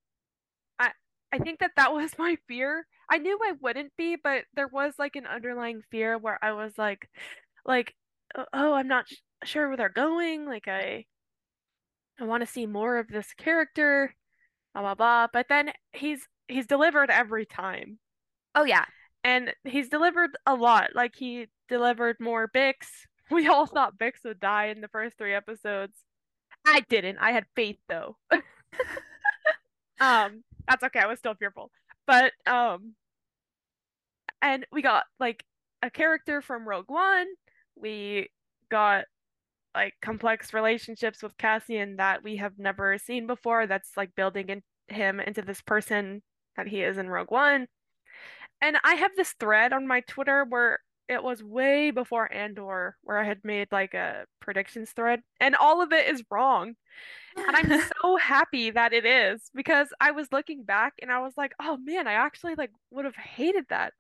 I 0.79 0.93
I 1.33 1.39
think 1.39 1.61
that 1.61 1.73
that 1.77 1.93
was 1.93 2.13
my 2.19 2.37
fear. 2.49 2.87
I 3.11 3.19
knew 3.19 3.39
I 3.45 3.53
wouldn't 3.61 3.93
be, 3.97 4.17
but 4.17 4.45
there 4.55 4.69
was 4.69 4.95
like 4.99 5.17
an 5.17 5.27
underlying 5.27 5.83
fear 5.91 6.19
where 6.19 6.39
I 6.45 6.53
was 6.53 6.79
like 6.79 7.09
like 7.67 7.95
oh, 8.55 8.75
I'm 8.75 8.89
not 8.89 9.09
sh 9.09 9.17
sure 9.45 9.69
where 9.69 9.77
they're 9.79 9.89
going, 9.91 10.47
like 10.47 10.69
I 10.69 11.07
I 12.23 12.25
want 12.25 12.43
to 12.43 12.47
see 12.47 12.67
more 12.67 12.99
of 12.99 13.09
this 13.09 13.35
character, 13.35 14.15
blah 14.75 14.83
blah 14.83 14.95
blah. 14.95 15.27
But 15.33 15.49
then 15.49 15.73
he's 15.93 16.29
he's 16.47 16.69
delivered 16.69 17.11
every 17.11 17.45
time. 17.45 17.99
Oh 18.55 18.65
yeah. 18.65 18.85
And 19.25 19.53
he's 19.65 19.89
delivered 19.89 20.31
a 20.47 20.55
lot. 20.55 20.91
Like 20.95 21.17
he 21.17 21.49
delivered 21.69 22.17
more 22.21 22.49
Bix. 22.49 22.75
We 23.31 23.49
all 23.49 23.65
thought 23.65 23.99
Bix 23.99 24.25
would 24.27 24.41
die 24.41 24.67
in 24.67 24.83
the 24.83 24.89
first 24.89 25.17
three 25.17 25.33
episodes. 25.33 25.95
I 26.67 26.81
didn't. 26.91 27.17
I 27.19 27.31
had 27.31 27.47
faith 27.57 27.79
though. 27.89 28.19
um, 30.01 30.45
that's 30.69 30.83
okay. 30.85 31.01
I 31.01 31.07
was 31.07 31.19
still 31.19 31.35
fearful. 31.35 31.71
But 32.07 32.33
um 32.47 32.93
and 34.43 34.67
we 34.71 34.83
got 34.83 35.05
like 35.19 35.45
a 35.83 35.89
character 35.89 36.43
from 36.43 36.69
Rogue 36.69 36.91
One. 36.91 37.27
We 37.75 38.29
got 38.71 39.07
like 39.75 39.95
complex 40.03 40.53
relationships 40.53 41.23
with 41.23 41.39
Cassian 41.39 41.97
that 41.97 42.23
we 42.23 42.37
have 42.37 42.59
never 42.59 42.99
seen 42.99 43.27
before. 43.27 43.67
That's 43.67 43.97
like 43.97 44.15
building 44.15 44.49
in 44.49 44.63
him 44.89 45.21
into 45.21 45.43
this 45.43 45.61
person 45.63 46.23
that 46.57 46.69
he 46.69 46.83
is 46.83 46.99
in 46.99 47.09
Rogue 47.09 47.31
One. 47.31 47.67
And 48.61 48.77
I 48.85 48.95
have 48.95 49.13
this 49.17 49.35
thread 49.41 49.73
on 49.73 49.87
my 49.87 50.01
Twitter 50.01 50.45
where 50.49 50.81
it 51.09 51.23
was 51.23 51.43
way 51.43 51.91
before 51.91 52.33
Andor, 52.33 52.97
where 53.03 53.19
I 53.19 53.25
had 53.25 53.41
made 53.45 53.69
like 53.73 53.95
a 53.95 54.25
predictions 54.41 54.91
thread, 54.93 55.21
and 55.41 55.57
all 55.57 55.83
of 55.83 55.93
it 55.93 56.09
is 56.09 56.23
wrong. 56.31 56.75
And 57.37 57.57
I'm 57.57 57.83
so 58.03 58.17
happy 58.17 58.71
that 58.71 58.93
it 58.93 59.05
is 59.05 59.51
because 59.55 59.89
I 60.01 60.13
was 60.13 60.29
looking 60.33 60.65
back 60.65 60.95
and 61.03 61.11
I 61.11 61.21
was 61.21 61.35
like, 61.37 61.53
oh 61.61 61.77
man, 61.77 62.07
I 62.07 62.13
actually 62.13 62.55
like 62.55 62.71
would 62.91 63.05
have 63.05 63.17
hated 63.17 63.65
that. 63.71 63.95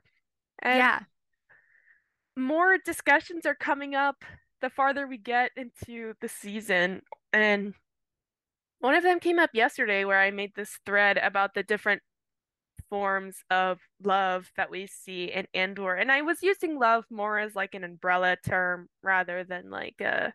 And 0.60 0.78
yeah. 0.78 1.00
More 2.34 2.78
discussions 2.78 3.44
are 3.44 3.54
coming 3.54 3.94
up 3.94 4.24
the 4.62 4.70
farther 4.70 5.06
we 5.06 5.18
get 5.18 5.50
into 5.56 6.14
the 6.22 6.28
season. 6.28 7.02
And 7.32 7.74
one 8.80 8.94
of 8.94 9.02
them 9.02 9.20
came 9.20 9.38
up 9.38 9.50
yesterday 9.52 10.04
where 10.04 10.20
I 10.20 10.30
made 10.30 10.52
this 10.56 10.78
thread 10.86 11.18
about 11.18 11.54
the 11.54 11.62
different 11.62 12.02
forms 12.88 13.36
of 13.50 13.78
love 14.02 14.50
that 14.56 14.70
we 14.70 14.86
see 14.86 15.24
in 15.24 15.46
Andor. 15.54 15.94
And 15.94 16.10
I 16.10 16.22
was 16.22 16.38
using 16.42 16.78
love 16.78 17.04
more 17.10 17.38
as 17.38 17.54
like 17.54 17.74
an 17.74 17.84
umbrella 17.84 18.36
term 18.46 18.88
rather 19.02 19.44
than 19.44 19.70
like 19.70 20.00
a 20.00 20.32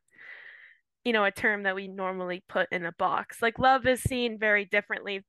you 1.06 1.14
know, 1.14 1.24
a 1.24 1.32
term 1.32 1.64
that 1.64 1.74
we 1.74 1.88
normally 1.88 2.44
put 2.50 2.68
in 2.70 2.86
a 2.86 2.92
box. 2.92 3.42
Like 3.42 3.60
love 3.60 3.88
is 3.88 4.02
seen 4.02 4.38
very 4.38 4.66
differently 4.66 5.24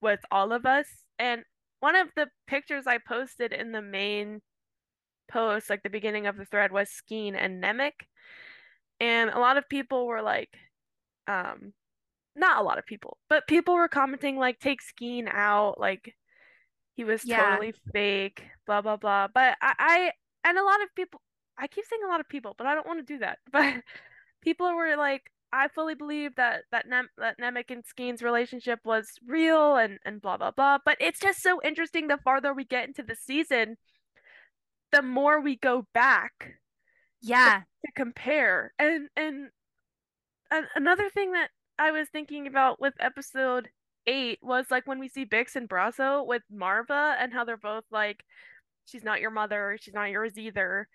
with 0.00 0.20
all 0.30 0.52
of 0.52 0.64
us. 0.64 0.86
And 1.18 1.42
one 1.80 1.96
of 1.96 2.06
the 2.14 2.28
pictures 2.46 2.86
I 2.86 2.98
posted 2.98 3.52
in 3.52 3.72
the 3.72 3.82
main 3.82 4.42
post, 5.28 5.70
like 5.70 5.82
the 5.82 5.90
beginning 5.90 6.28
of 6.28 6.36
the 6.36 6.44
thread, 6.44 6.70
was 6.70 6.88
Skeen 6.88 7.34
and 7.36 7.60
Nemik. 7.60 8.06
And 9.00 9.30
a 9.30 9.38
lot 9.38 9.56
of 9.56 9.68
people 9.68 10.06
were 10.06 10.22
like, 10.22 10.50
um, 11.28 11.72
not 12.36 12.58
a 12.60 12.64
lot 12.64 12.78
of 12.78 12.86
people, 12.86 13.18
but 13.28 13.48
people 13.48 13.74
were 13.74 13.88
commenting 13.88 14.38
like, 14.38 14.58
take 14.60 14.80
Skeen 14.82 15.28
out, 15.32 15.78
like 15.80 16.14
he 16.96 17.04
was 17.04 17.24
Yeah. 17.24 17.58
totally 17.58 17.74
fake, 17.92 18.42
blah 18.66 18.82
blah 18.82 18.96
blah. 18.96 19.28
But 19.32 19.56
I, 19.62 19.74
I 19.78 20.12
and 20.48 20.58
a 20.58 20.64
lot 20.64 20.82
of 20.82 20.88
people, 20.96 21.20
I 21.58 21.66
keep 21.68 21.84
saying 21.86 22.02
a 22.04 22.08
lot 22.10 22.20
of 22.20 22.28
people, 22.28 22.54
but 22.58 22.66
I 22.66 22.74
don't 22.74 22.86
want 22.86 23.00
to 23.06 23.12
do 23.14 23.18
that. 23.20 23.38
But 23.52 23.82
people 24.42 24.74
were 24.74 24.96
like, 24.96 25.22
I 25.52 25.68
fully 25.68 25.94
believe 25.94 26.34
that 26.36 26.64
that 26.72 26.86
Nem 26.88 27.08
that 27.18 27.38
Nemik 27.40 27.70
and 27.70 27.84
Skeen's 27.86 28.22
relationship 28.22 28.80
was 28.84 29.08
real 29.26 29.76
and 29.76 29.98
and 30.04 30.20
blah 30.22 30.36
blah 30.36 30.50
blah. 30.52 30.78
But 30.84 30.98
it's 31.00 31.20
just 31.20 31.42
so 31.42 31.60
interesting. 31.64 32.08
The 32.08 32.18
farther 32.18 32.54
we 32.54 32.64
get 32.64 32.86
into 32.88 33.02
the 33.02 33.16
season, 33.16 33.76
the 34.92 35.02
more 35.02 35.40
we 35.40 35.56
go 35.56 35.86
back 35.94 36.54
Yeah. 37.20 37.62
to 37.84 37.92
compare. 37.92 38.72
And 38.78 39.08
and 39.16 39.50
another 40.74 41.08
thing 41.10 41.32
that 41.32 41.50
I 41.78 41.90
was 41.90 42.08
thinking 42.08 42.46
about 42.46 42.80
with 42.80 42.94
episode 43.00 43.68
eight 44.06 44.38
was 44.42 44.66
like 44.70 44.86
when 44.86 44.98
we 44.98 45.08
see 45.08 45.26
Bix 45.26 45.56
and 45.56 45.68
Brasso 45.68 46.26
with 46.26 46.42
Marva 46.50 47.16
and 47.20 47.32
how 47.32 47.44
they're 47.44 47.56
both 47.56 47.84
like, 47.90 48.24
she's 48.86 49.04
not 49.04 49.20
your 49.20 49.30
mother, 49.30 49.78
she's 49.80 49.94
not 49.94 50.10
yours 50.10 50.38
either. 50.38 50.88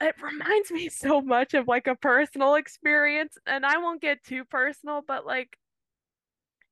It 0.00 0.14
reminds 0.20 0.70
me 0.70 0.88
so 0.88 1.20
much 1.20 1.54
of 1.54 1.68
like 1.68 1.86
a 1.86 1.94
personal 1.94 2.54
experience, 2.54 3.36
and 3.46 3.64
I 3.66 3.78
won't 3.78 4.00
get 4.00 4.24
too 4.24 4.44
personal, 4.44 5.02
but 5.06 5.26
like, 5.26 5.56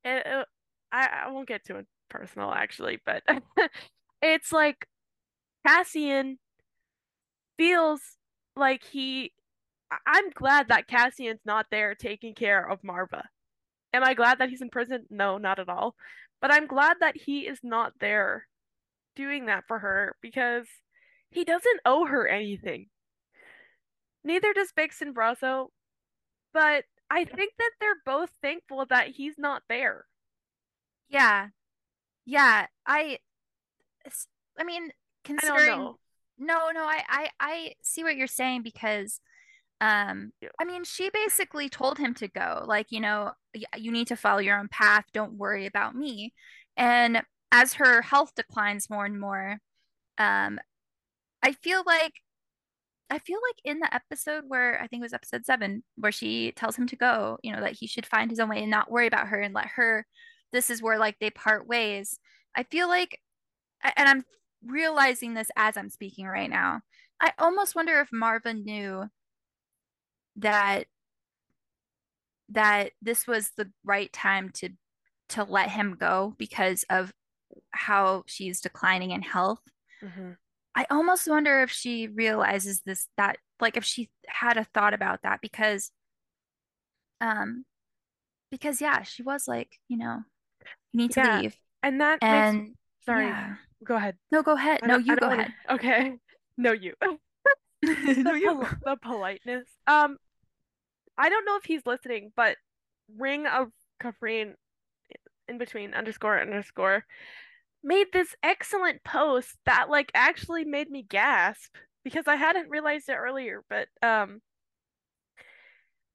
it, 0.03 0.23
it- 0.25 0.47
I 0.91 1.23
I 1.25 1.29
won't 1.29 1.47
get 1.47 1.63
too 1.63 1.83
personal 2.09 2.51
actually, 2.51 2.99
but 3.05 3.21
it's 4.23 4.51
like 4.51 4.87
Cassian 5.67 6.39
feels 7.59 8.01
like 8.55 8.83
he 8.83 9.33
I- 9.91 9.97
I'm 10.05 10.29
glad 10.31 10.69
that 10.69 10.87
Cassian's 10.87 11.41
not 11.45 11.67
there 11.71 11.93
taking 11.95 12.33
care 12.33 12.67
of 12.67 12.83
Marva. 12.83 13.27
Am 13.93 14.03
I 14.03 14.13
glad 14.13 14.39
that 14.39 14.49
he's 14.49 14.61
in 14.61 14.69
prison? 14.69 15.05
No, 15.09 15.37
not 15.37 15.59
at 15.59 15.69
all. 15.69 15.95
But 16.41 16.53
I'm 16.53 16.67
glad 16.67 16.97
that 17.01 17.17
he 17.17 17.47
is 17.47 17.59
not 17.63 17.93
there 17.99 18.47
doing 19.15 19.47
that 19.47 19.65
for 19.67 19.79
her 19.79 20.15
because 20.21 20.67
he 21.31 21.43
doesn't 21.43 21.81
owe 21.85 22.05
her 22.05 22.27
anything. 22.27 22.87
Neither 24.23 24.53
does 24.53 24.71
Bix 24.77 25.01
and 25.01 25.15
Brasso, 25.15 25.67
but 26.53 26.85
I 27.09 27.25
think 27.25 27.53
that 27.57 27.71
they're 27.79 28.01
both 28.05 28.29
thankful 28.41 28.85
that 28.89 29.07
he's 29.07 29.37
not 29.37 29.63
there. 29.67 30.05
Yeah. 31.09 31.47
Yeah. 32.25 32.67
I 32.85 33.17
mean, 34.63 34.83
I 34.83 34.87
don't 34.87 34.91
considering 35.23 35.79
know. 35.79 35.99
No, 36.39 36.69
no, 36.73 36.83
I 36.83 37.03
I 37.09 37.29
I 37.39 37.73
see 37.83 38.03
what 38.03 38.15
you're 38.15 38.27
saying 38.27 38.63
because 38.63 39.19
um 39.81 40.33
Yeah. 40.41 40.49
I 40.61 40.65
mean, 40.65 40.83
she 40.85 41.09
basically 41.11 41.69
told 41.69 41.97
him 41.99 42.13
to 42.15 42.27
go. 42.29 42.63
Like, 42.67 42.87
you 42.91 43.01
know, 43.01 43.33
you 43.77 43.91
need 43.91 44.07
to 44.09 44.17
follow 44.17 44.39
your 44.39 44.59
own 44.59 44.69
path. 44.69 45.05
Don't 45.13 45.33
worry 45.35 45.65
about 45.67 45.95
me. 45.95 46.33
And 46.77 47.23
as 47.51 47.75
her 47.75 48.01
health 48.03 48.33
declines 48.35 48.89
more 48.89 49.05
and 49.05 49.19
more, 49.21 49.59
um 50.19 50.59
I 51.43 51.53
feel 51.53 51.83
like 51.85 52.13
I 53.11 53.19
feel 53.19 53.39
like 53.47 53.57
in 53.65 53.79
the 53.79 53.93
episode 53.93 54.43
where 54.47 54.79
I 54.81 54.87
think 54.87 55.01
it 55.01 55.05
was 55.05 55.13
episode 55.13 55.45
seven, 55.45 55.83
where 55.95 56.11
she 56.11 56.51
tells 56.53 56.75
him 56.75 56.87
to 56.87 56.95
go, 56.95 57.39
you 57.43 57.51
know, 57.51 57.61
that 57.61 57.73
he 57.79 57.87
should 57.87 58.05
find 58.05 58.29
his 58.29 58.39
own 58.39 58.49
way 58.49 58.59
and 58.61 58.69
not 58.71 58.91
worry 58.91 59.07
about 59.07 59.27
her 59.29 59.39
and 59.41 59.53
let 59.53 59.67
her, 59.67 60.05
this 60.51 60.69
is 60.69 60.81
where 60.81 60.99
like 60.99 61.17
they 61.19 61.31
part 61.31 61.67
ways. 61.67 62.19
I 62.55 62.63
feel 62.63 62.87
like, 62.87 63.19
and 63.83 64.09
I'm 64.09 64.23
realizing 64.65 65.33
this 65.33 65.49
as 65.55 65.77
I'm 65.77 65.89
speaking 65.89 66.27
right 66.27 66.49
now. 66.49 66.81
I 67.19 67.33
almost 67.39 67.75
wonder 67.75 67.99
if 68.01 68.09
Marva 68.11 68.53
knew 68.53 69.09
that 70.37 70.87
that 72.49 72.91
this 73.01 73.27
was 73.27 73.51
the 73.57 73.69
right 73.83 74.11
time 74.11 74.49
to 74.49 74.69
to 75.29 75.43
let 75.43 75.69
him 75.69 75.95
go 75.99 76.33
because 76.39 76.83
of 76.89 77.13
how 77.71 78.23
she's 78.27 78.61
declining 78.61 79.11
in 79.11 79.21
health. 79.21 79.61
Mhm. 80.01 80.37
I 80.75 80.85
almost 80.89 81.27
wonder 81.27 81.61
if 81.61 81.71
she 81.71 82.07
realizes 82.07 82.81
this 82.81 83.07
that 83.17 83.37
like 83.59 83.77
if 83.77 83.83
she 83.83 84.09
had 84.27 84.57
a 84.57 84.63
thought 84.63 84.93
about 84.93 85.21
that 85.23 85.41
because 85.41 85.91
um 87.21 87.65
because 88.51 88.81
yeah, 88.81 89.03
she 89.03 89.23
was 89.23 89.47
like, 89.47 89.79
you 89.89 89.97
know, 89.97 90.23
you 90.93 90.97
need 90.97 91.11
to 91.13 91.21
Yeah, 91.21 91.21
leave. 91.21 91.57
and 91.83 92.01
that 92.01 92.21
makes 92.29 92.55
And 92.57 92.75
sorry, 93.09 93.25
yeah. 93.25 93.55
go 93.83 93.95
ahead. 93.95 94.15
No, 94.31 94.43
go 94.43 94.55
ahead. 94.55 94.81
No, 94.85 94.97
you 94.97 95.15
go 95.15 95.27
wanna, 95.27 95.41
ahead. 95.41 95.53
okay. 95.71 96.13
No, 96.57 96.71
you. 96.71 96.93
No, 97.81 97.93
the 98.33 98.39
you. 98.39 98.67
the 98.83 98.97
politeness. 99.01 99.65
Um, 99.87 100.17
I 101.17 101.29
don't 101.29 101.45
know 101.45 101.55
if 101.55 101.63
he's 101.63 101.85
listening, 101.85 102.33
but 102.35 102.57
Ring 103.17 103.45
of 103.47 103.69
Kafrene 104.03 104.53
in 105.47 105.57
between 105.57 105.93
underscore 105.93 106.39
underscore 106.39 107.05
made 107.81 108.07
this 108.11 108.35
excellent 108.43 109.03
post 109.03 109.55
that 109.65 109.89
like 109.89 110.11
actually 110.13 110.65
made 110.65 110.89
me 110.89 111.05
gasp 111.07 111.75
because 112.03 112.27
I 112.27 112.35
hadn't 112.35 112.69
realized 112.69 113.07
it 113.07 113.13
earlier, 113.13 113.63
but 113.69 113.87
um 114.03 114.41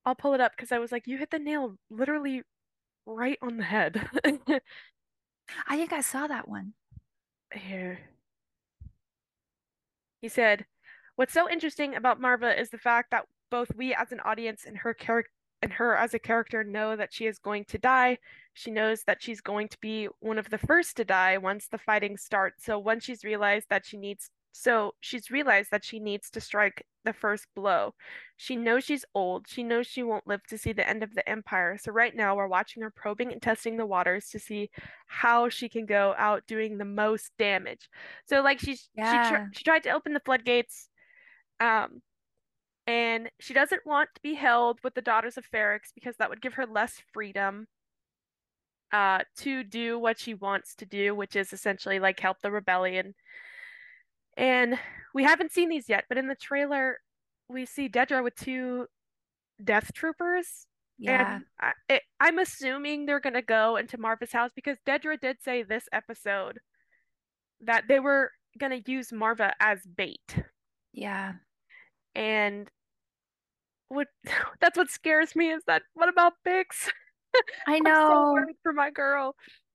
I'll 0.05 0.15
pull 0.15 0.35
it 0.35 0.41
up 0.41 0.53
because 0.55 0.71
I 0.71 0.79
was 0.79 0.93
like, 0.93 1.07
you 1.07 1.17
hit 1.17 1.31
the 1.31 1.39
nail 1.39 1.77
literally 1.91 2.43
right 3.07 3.39
on 3.41 3.57
the 3.57 3.65
head. 3.65 4.07
I 5.67 5.77
think 5.77 5.93
I 5.93 6.01
saw 6.03 6.27
that 6.27 6.49
one. 6.49 6.75
Here. 7.55 7.99
He 10.21 10.29
said, 10.29 10.67
What's 11.17 11.33
so 11.33 11.49
interesting 11.49 11.95
about 11.95 12.21
Marva 12.21 12.59
is 12.59 12.71
the 12.71 12.79
fact 12.79 13.11
that 13.13 13.27
both 13.51 13.71
we 13.77 13.95
as 13.95 14.11
an 14.11 14.21
audience 14.21 14.65
and 14.67 14.79
her 14.79 14.95
character 14.95 15.31
and 15.63 15.73
her 15.73 15.97
as 15.97 16.13
a 16.13 16.19
character 16.19 16.63
know 16.63 16.95
that 16.95 17.13
she 17.13 17.27
is 17.27 17.39
going 17.39 17.65
to 17.65 17.79
die. 17.79 18.19
She 18.53 18.71
knows 18.71 19.05
that 19.05 19.23
she's 19.23 19.41
going 19.41 19.69
to 19.69 19.79
be 19.81 20.09
one 20.21 20.39
of 20.39 20.51
the 20.51 20.59
first 20.59 20.97
to 20.99 21.05
die 21.05 21.39
once 21.39 21.69
the 21.69 21.79
fighting 21.79 22.19
starts. 22.19 22.67
So 22.67 22.79
once 22.79 23.05
she's 23.05 23.25
realized 23.25 23.67
that 23.71 23.87
she 23.87 23.97
needs 23.97 24.31
so 24.57 24.95
she's 25.01 25.33
realized 25.33 25.71
that 25.73 25.85
she 25.85 25.99
needs 25.99 26.31
to 26.31 26.41
strike 26.41 26.87
the 27.05 27.13
first 27.13 27.47
blow. 27.57 27.93
She 28.37 28.55
knows 28.57 28.85
she's 28.85 29.05
old. 29.15 29.47
She 29.49 29.65
knows 29.65 29.87
she 29.89 30.05
won't 30.05 30.29
live 30.29 30.45
to 30.47 30.57
see 30.57 30.73
the 30.73 30.89
end 30.89 31.03
of 31.03 31.13
the 31.15 31.29
empire. 31.29 31.77
So 31.77 31.91
right 31.91 32.15
now 32.15 32.37
we're 32.37 32.47
watching 32.47 32.83
her 32.83 32.91
probing 32.91 33.33
and 33.33 33.43
testing 33.43 33.77
the 33.77 33.85
waters 33.87 34.29
to 34.31 34.39
see 34.39 34.71
how 35.09 35.49
she 35.49 35.69
can 35.69 35.87
go 35.87 36.15
out 36.19 36.47
doing 36.47 36.79
the 36.79 36.85
most 36.85 37.33
damage. 37.37 37.91
So 38.27 38.43
like 38.43 38.61
she's 38.61 38.89
Yeah. 38.95 39.11
she 39.11 39.19
tr- 39.29 39.43
she 39.53 39.65
tried 39.65 39.83
to 39.85 39.91
open 39.91 40.13
the 40.13 40.21
floodgates 40.21 40.89
um 41.61 42.01
and 42.87 43.31
she 43.41 43.55
doesn't 43.55 43.87
want 43.87 44.11
to 44.15 44.21
be 44.23 44.35
held 44.35 44.79
with 44.85 44.95
the 44.95 45.03
daughters 45.03 45.37
of 45.37 45.51
Ferrix 45.51 45.93
because 45.95 46.17
that 46.19 46.31
would 46.31 46.43
give 46.43 46.55
her 46.55 46.67
less 46.67 47.03
freedom 47.13 47.67
uh 48.93 49.21
to 49.39 49.65
do 49.65 49.99
what 49.99 50.19
she 50.19 50.35
wants 50.35 50.75
to 50.77 50.87
do, 50.87 51.15
which 51.15 51.35
is 51.37 51.53
essentially 51.53 51.99
like 51.99 52.21
help 52.21 52.39
the 52.43 52.51
rebellion. 52.53 53.15
And 54.37 54.79
we 55.15 55.25
haven't 55.25 55.53
seen 55.53 55.69
these 55.69 55.89
yet, 55.89 56.05
but 56.09 56.19
in 56.19 56.27
the 56.27 56.35
trailer 56.35 56.99
we 57.49 57.67
see 57.67 57.89
Dedra 57.89 58.23
with 58.23 58.35
two 58.37 58.87
death 59.63 59.93
troopers. 59.95 60.67
Yeah. 60.99 61.41
And 61.61 61.75
I, 61.91 62.01
I'm 62.21 62.39
assuming 62.39 63.07
they're 63.07 63.21
gonna 63.21 63.43
go 63.43 63.77
into 63.77 63.99
Marva's 63.99 64.33
house 64.33 64.51
because 64.55 64.79
Dedra 64.87 65.21
did 65.21 65.43
say 65.43 65.63
this 65.63 65.89
episode 65.93 66.59
that 67.61 67.85
they 67.89 68.01
were 68.01 68.31
gonna 68.59 68.81
use 68.87 69.13
Marva 69.13 69.53
as 69.61 69.81
bait. 69.85 70.37
Yeah. 70.93 71.33
And 72.15 72.71
what 73.89 74.09
that's 74.61 74.77
what 74.77 74.91
scares 74.91 75.35
me 75.35 75.51
is 75.51 75.63
that 75.67 75.83
what 75.95 76.09
about 76.09 76.35
Bix? 76.47 76.89
I 77.67 77.75
I'm 77.77 77.85
so 77.85 77.93
know. 77.93 78.33
worried 78.33 78.57
for 78.63 78.73
my 78.73 78.91
girl. 78.91 79.35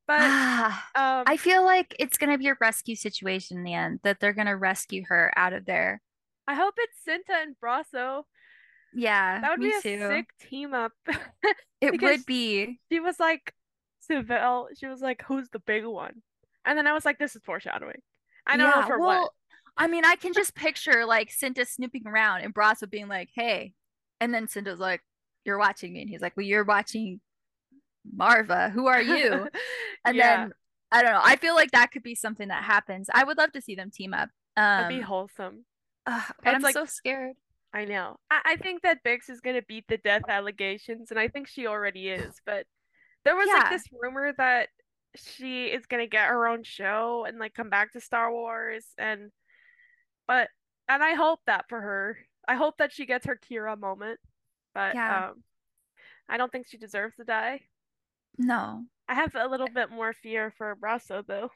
But 0.10 0.18
Ah, 0.22 0.88
um 0.96 1.24
I 1.28 1.38
feel 1.38 1.64
like 1.64 1.96
it's 2.00 2.18
gonna 2.18 2.38
be 2.40 2.48
a 2.50 2.56
rescue 2.60 2.96
situation 2.96 3.58
in 3.60 3.64
the 3.64 3.76
end, 3.76 4.00
that 4.04 4.20
they're 4.20 4.34
gonna 4.34 4.58
rescue 4.58 5.04
her 5.08 5.32
out 5.38 5.54
of 5.54 5.66
there. 5.66 6.02
I 6.48 6.56
hope 6.56 6.74
it's 6.80 6.98
Cinta 7.08 7.44
and 7.44 7.56
Brasso. 7.64 8.24
Yeah, 8.94 9.40
That 9.42 9.52
would 9.52 9.60
be 9.60 9.70
a 9.70 9.82
too. 9.82 10.00
sick 10.08 10.30
team 10.50 10.74
up. 10.74 10.94
It 11.82 12.02
would 12.02 12.26
be. 12.26 12.80
she 12.92 13.00
was 13.00 13.20
like 13.20 13.54
Seville, 14.02 14.70
she 14.78 14.88
was 14.88 15.02
like, 15.02 15.24
Who's 15.28 15.50
the 15.50 15.60
big 15.60 15.86
one? 15.86 16.24
And 16.66 16.78
then 16.78 16.88
I 16.88 16.94
was 16.94 17.06
like, 17.06 17.20
This 17.20 17.36
is 17.36 17.44
foreshadowing. 17.44 18.02
I 18.48 18.58
don't 18.58 18.70
know 18.70 18.86
for 18.88 19.00
well, 19.00 19.22
what. 19.22 19.32
I 19.78 19.88
mean, 19.88 20.04
I 20.06 20.16
can 20.16 20.34
just 20.34 20.56
picture 20.56 21.06
like 21.06 21.30
Cinta 21.30 21.66
snooping 21.68 22.08
around 22.08 22.42
and 22.42 22.54
Brasso 22.54 22.90
being 22.90 23.08
like, 23.08 23.30
"Hey," 23.34 23.74
and 24.20 24.34
then 24.34 24.48
Cinta's 24.48 24.80
like, 24.80 25.02
"You're 25.46 25.60
watching 25.60 25.94
me," 25.94 26.02
and 26.02 26.10
he's 26.10 26.22
like, 26.22 26.36
"Well, 26.36 26.46
you're 26.46 26.66
watching 26.66 27.22
Marva. 28.12 28.70
Who 28.70 28.88
are 28.88 29.02
you?" 29.02 29.48
And 30.06 30.16
Yeah, 30.16 30.38
then 30.46 30.54
I 30.92 31.02
don't 31.04 31.12
know. 31.12 31.22
I 31.24 31.36
feel 31.36 31.56
like 31.56 31.72
that 31.72 31.92
could 31.92 32.04
be 32.04 32.16
something 32.16 32.48
that 32.48 32.64
happens. 32.64 33.10
I 33.14 33.24
would 33.24 33.38
love 33.38 33.52
to 33.52 33.62
see 33.62 33.76
them 33.76 33.92
team 33.92 34.14
up. 34.14 34.30
that'd 34.56 34.88
be 34.90 34.96
Um, 35.02 35.04
wholesome. 35.04 35.66
but 36.06 36.24
It's 36.46 36.56
I'm 36.56 36.62
like 36.62 36.74
so 36.74 36.86
scared. 36.86 37.36
I 37.74 37.86
know. 37.86 38.18
I, 38.32 38.42
I 38.46 38.56
think 38.56 38.82
that 38.82 39.04
Bix 39.04 39.30
is 39.30 39.42
gonna 39.42 39.62
beat 39.62 39.86
the 39.88 39.98
death 39.98 40.24
allegations, 40.28 41.12
and 41.12 41.20
I 41.20 41.28
think 41.28 41.48
she 41.48 41.68
already 41.68 42.10
is. 42.10 42.42
But 42.46 42.66
there 43.26 43.36
was 43.36 43.48
like 43.48 43.70
this 43.70 43.84
rumor 44.02 44.34
that 44.38 44.70
she 45.16 45.66
is 45.68 45.86
gonna 45.86 46.08
get 46.08 46.30
her 46.30 46.48
own 46.48 46.64
show 46.64 47.26
and 47.28 47.38
like 47.38 47.54
come 47.54 47.70
back 47.70 47.92
to 47.94 48.02
Star 48.02 48.32
Wars, 48.32 48.86
and 48.98 49.32
but 50.28 50.50
and 50.88 51.04
I 51.04 51.14
hope 51.14 51.42
that 51.46 51.66
for 51.70 51.80
her. 51.80 52.18
I 52.48 52.56
hope 52.56 52.78
that 52.78 52.92
she 52.92 53.06
gets 53.06 53.28
her 53.28 53.38
Kira 53.52 53.78
moment, 53.80 54.20
but 54.74 54.96
yeah, 54.96 55.28
um, 55.30 55.44
I 56.28 56.38
don't 56.38 56.52
think 56.52 56.68
she 56.68 56.78
deserves 56.78 57.16
to 57.18 57.24
die. 57.24 57.62
No. 58.38 58.86
I 59.08 59.16
have 59.16 59.36
a 59.36 59.48
little 59.48 59.70
bit 59.74 59.90
more 59.90 60.14
fear 60.14 60.54
for 60.58 60.76
Brasso 60.76 61.26
though. 61.26 61.50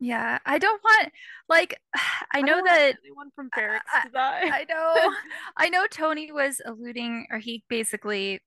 Yeah, 0.00 0.38
I 0.46 0.58
don't 0.58 0.82
want 0.82 1.12
like 1.48 1.78
I 1.94 2.38
I 2.38 2.40
know 2.42 2.54
want 2.54 2.66
that 2.66 2.94
anyone 3.04 3.30
from 3.34 3.50
I, 3.54 3.80
I. 4.14 4.50
I 4.52 4.66
know 4.68 5.12
I 5.56 5.68
know 5.68 5.86
Tony 5.90 6.30
was 6.32 6.60
alluding 6.64 7.26
or 7.30 7.38
he 7.38 7.64
basically 7.68 8.40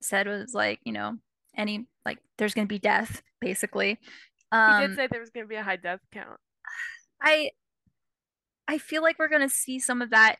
said 0.00 0.26
was 0.26 0.54
like, 0.54 0.80
you 0.84 0.92
know, 0.92 1.16
any 1.56 1.86
like 2.04 2.18
there's 2.38 2.54
gonna 2.54 2.66
be 2.66 2.78
death, 2.78 3.22
basically. 3.40 3.90
He 3.90 3.96
did 4.80 4.90
Um 4.90 4.94
say 4.94 5.08
there 5.10 5.20
was 5.20 5.30
gonna 5.30 5.46
be 5.46 5.56
a 5.56 5.62
high 5.62 5.76
death 5.76 6.00
count. 6.12 6.38
I 7.22 7.50
I 8.68 8.78
feel 8.78 9.02
like 9.02 9.18
we're 9.18 9.28
gonna 9.28 9.48
see 9.48 9.78
some 9.78 10.02
of 10.02 10.10
that 10.10 10.36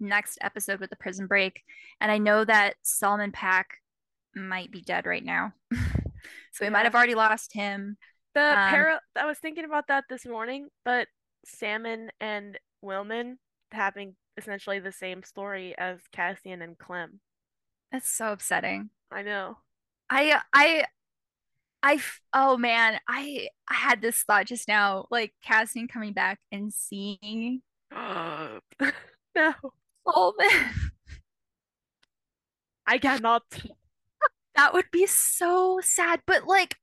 next 0.00 0.38
episode 0.40 0.80
with 0.80 0.90
the 0.90 0.96
prison 0.96 1.26
break. 1.26 1.62
And 2.00 2.10
I 2.10 2.18
know 2.18 2.44
that 2.44 2.76
Salman 2.82 3.32
Paak 3.32 3.64
might 4.34 4.70
be 4.70 4.80
dead 4.80 5.06
right 5.06 5.24
now. 5.24 5.52
So 6.52 6.64
we 6.64 6.70
might 6.70 6.84
have 6.84 6.94
already 6.94 7.14
lost 7.14 7.52
him. 7.52 7.96
The 8.34 8.56
Um 8.56 8.64
para 8.64 9.00
I 9.16 9.26
was 9.26 9.38
thinking 9.38 9.64
about 9.64 9.86
that 9.88 10.04
this 10.08 10.26
morning, 10.26 10.68
but 10.84 11.08
Salman 11.44 12.10
and 12.20 12.58
Wilman 12.84 13.36
having 13.72 14.16
essentially 14.36 14.78
the 14.80 14.92
same 14.92 15.22
story 15.22 15.74
as 15.78 16.00
Cassian 16.12 16.62
and 16.62 16.78
Clem. 16.78 17.20
that's 17.92 18.08
so 18.08 18.32
upsetting. 18.32 18.90
I 19.10 19.22
know. 19.22 19.58
I 20.08 20.40
I 20.52 20.84
I 21.82 22.00
oh 22.32 22.56
man, 22.56 23.00
I 23.08 23.48
I 23.68 23.74
had 23.74 24.00
this 24.02 24.22
thought 24.22 24.46
just 24.46 24.68
now, 24.68 25.06
like 25.10 25.34
Cassian 25.42 25.88
coming 25.88 26.12
back 26.12 26.40
and 26.52 26.72
seeing 26.72 27.62
No, 29.34 29.54
Salman. 30.06 30.48
I 32.86 32.98
cannot. 32.98 33.44
That 34.56 34.72
would 34.74 34.90
be 34.92 35.06
so 35.06 35.80
sad. 35.82 36.20
But 36.26 36.46
like 36.46 36.76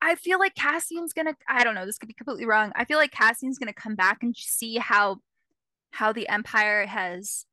I 0.00 0.16
feel 0.16 0.38
like 0.38 0.54
Cassian's 0.54 1.12
gonna 1.12 1.34
I 1.48 1.64
don't 1.64 1.74
know, 1.74 1.86
this 1.86 1.98
could 1.98 2.08
be 2.08 2.14
completely 2.14 2.46
wrong. 2.46 2.72
I 2.76 2.84
feel 2.84 2.98
like 2.98 3.10
Cassian's 3.10 3.58
gonna 3.58 3.72
come 3.72 3.94
back 3.94 4.18
and 4.22 4.36
see 4.36 4.76
how 4.76 5.18
how 5.92 6.12
the 6.12 6.28
Empire 6.28 6.86
has 6.86 7.46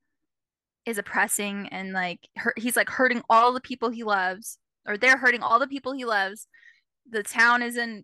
is 0.85 0.97
oppressing 0.97 1.67
and 1.69 1.93
like 1.93 2.27
hurt, 2.37 2.57
he's 2.57 2.75
like 2.75 2.89
hurting 2.89 3.21
all 3.29 3.53
the 3.53 3.61
people 3.61 3.89
he 3.89 4.03
loves, 4.03 4.57
or 4.87 4.97
they're 4.97 5.17
hurting 5.17 5.43
all 5.43 5.59
the 5.59 5.67
people 5.67 5.93
he 5.93 6.05
loves. 6.05 6.47
The 7.09 7.23
town 7.23 7.61
is 7.61 7.77
in 7.77 8.03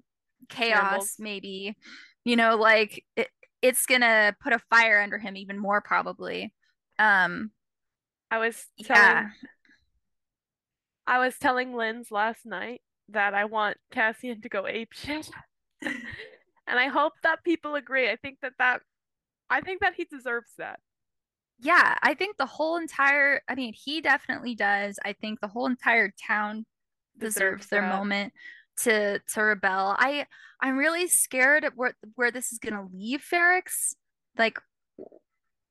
chaos, 0.49 0.79
Shambles. 0.79 1.15
maybe. 1.19 1.75
You 2.23 2.35
know, 2.35 2.55
like 2.55 3.03
it, 3.15 3.29
it's 3.61 3.85
gonna 3.85 4.35
put 4.41 4.53
a 4.53 4.59
fire 4.69 5.01
under 5.01 5.17
him 5.17 5.35
even 5.35 5.57
more 5.57 5.81
probably. 5.81 6.53
Um, 6.99 7.51
I 8.29 8.37
was 8.39 8.65
telling 8.83 9.01
yeah, 9.01 9.29
I 11.07 11.19
was 11.19 11.37
telling 11.39 11.73
Linz 11.75 12.11
last 12.11 12.45
night 12.45 12.81
that 13.09 13.33
I 13.33 13.45
want 13.45 13.77
Cassian 13.91 14.41
to 14.41 14.49
go 14.49 14.63
apeshit. 14.63 15.29
And 16.67 16.77
I 16.79 16.87
hope 16.87 17.13
that 17.23 17.43
people 17.43 17.75
agree. 17.75 18.09
I 18.11 18.17
think 18.17 18.39
that 18.41 18.53
that 18.59 18.81
I 19.49 19.61
think 19.61 19.81
that 19.81 19.93
he 19.95 20.05
deserves 20.05 20.51
that. 20.57 20.79
yeah. 21.59 21.95
I 22.03 22.13
think 22.13 22.37
the 22.37 22.45
whole 22.45 22.77
entire, 22.77 23.41
I 23.47 23.55
mean, 23.55 23.73
he 23.73 24.01
definitely 24.01 24.55
does. 24.55 24.99
I 25.05 25.13
think 25.13 25.39
the 25.39 25.47
whole 25.47 25.65
entire 25.65 26.13
town 26.27 26.65
deserves 27.17 27.67
Deserves 27.67 27.67
their 27.69 27.81
that. 27.81 27.89
moment 27.89 28.33
to 28.83 29.19
to 29.33 29.41
rebel. 29.41 29.95
I 29.97 30.27
I'm 30.61 30.77
really 30.77 31.07
scared 31.07 31.63
of 31.63 31.73
where 31.75 31.95
where 32.15 32.31
this 32.31 32.51
is 32.51 32.59
gonna 32.59 32.87
leave 32.93 33.21
Ferrix. 33.23 33.95
Like, 34.37 34.59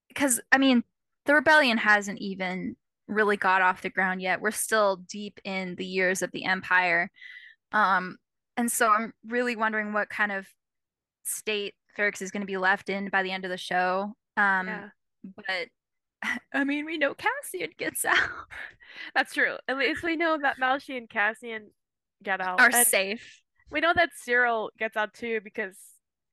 because 0.08 0.40
I 0.52 0.58
mean, 0.58 0.82
the 1.26 1.34
rebellion 1.34 1.78
hasn't 1.78 2.18
even 2.20 2.76
really 3.08 3.36
got 3.36 3.62
off 3.62 3.82
the 3.82 3.90
ground 3.90 4.22
yet. 4.22 4.40
We're 4.40 4.50
still 4.50 4.96
deep 5.08 5.40
in 5.44 5.74
the 5.76 5.86
years 5.86 6.22
of 6.22 6.30
the 6.32 6.44
Empire. 6.44 7.10
Um, 7.72 8.16
and 8.56 8.70
so 8.70 8.88
I'm 8.88 9.12
really 9.26 9.56
wondering 9.56 9.92
what 9.92 10.08
kind 10.08 10.32
of 10.32 10.46
state 11.24 11.74
Ferrix 11.96 12.22
is 12.22 12.30
going 12.30 12.42
to 12.42 12.46
be 12.46 12.56
left 12.56 12.88
in 12.88 13.08
by 13.08 13.22
the 13.22 13.32
end 13.32 13.44
of 13.44 13.50
the 13.50 13.56
show. 13.56 14.12
Um, 14.36 14.66
Yeah, 14.66 14.88
but 15.36 15.68
I 16.54 16.64
mean, 16.64 16.86
we 16.86 16.98
know 16.98 17.14
Cassian 17.14 17.70
gets 17.78 18.04
out, 18.04 18.16
that's 19.14 19.34
true. 19.34 19.56
At 19.68 19.78
least 19.78 20.02
we 20.02 20.16
know 20.16 20.38
that 20.40 20.56
Melshi 20.60 20.96
and 20.96 21.08
Cassian 21.08 21.70
get 22.22 22.40
out. 22.40 22.60
are 22.60 22.70
And 22.72 22.86
safe 22.86 23.42
we 23.70 23.80
know 23.80 23.92
that 23.94 24.10
Syril 24.26 24.70
gets 24.78 24.96
out 24.96 25.14
too 25.14 25.40
because 25.42 25.76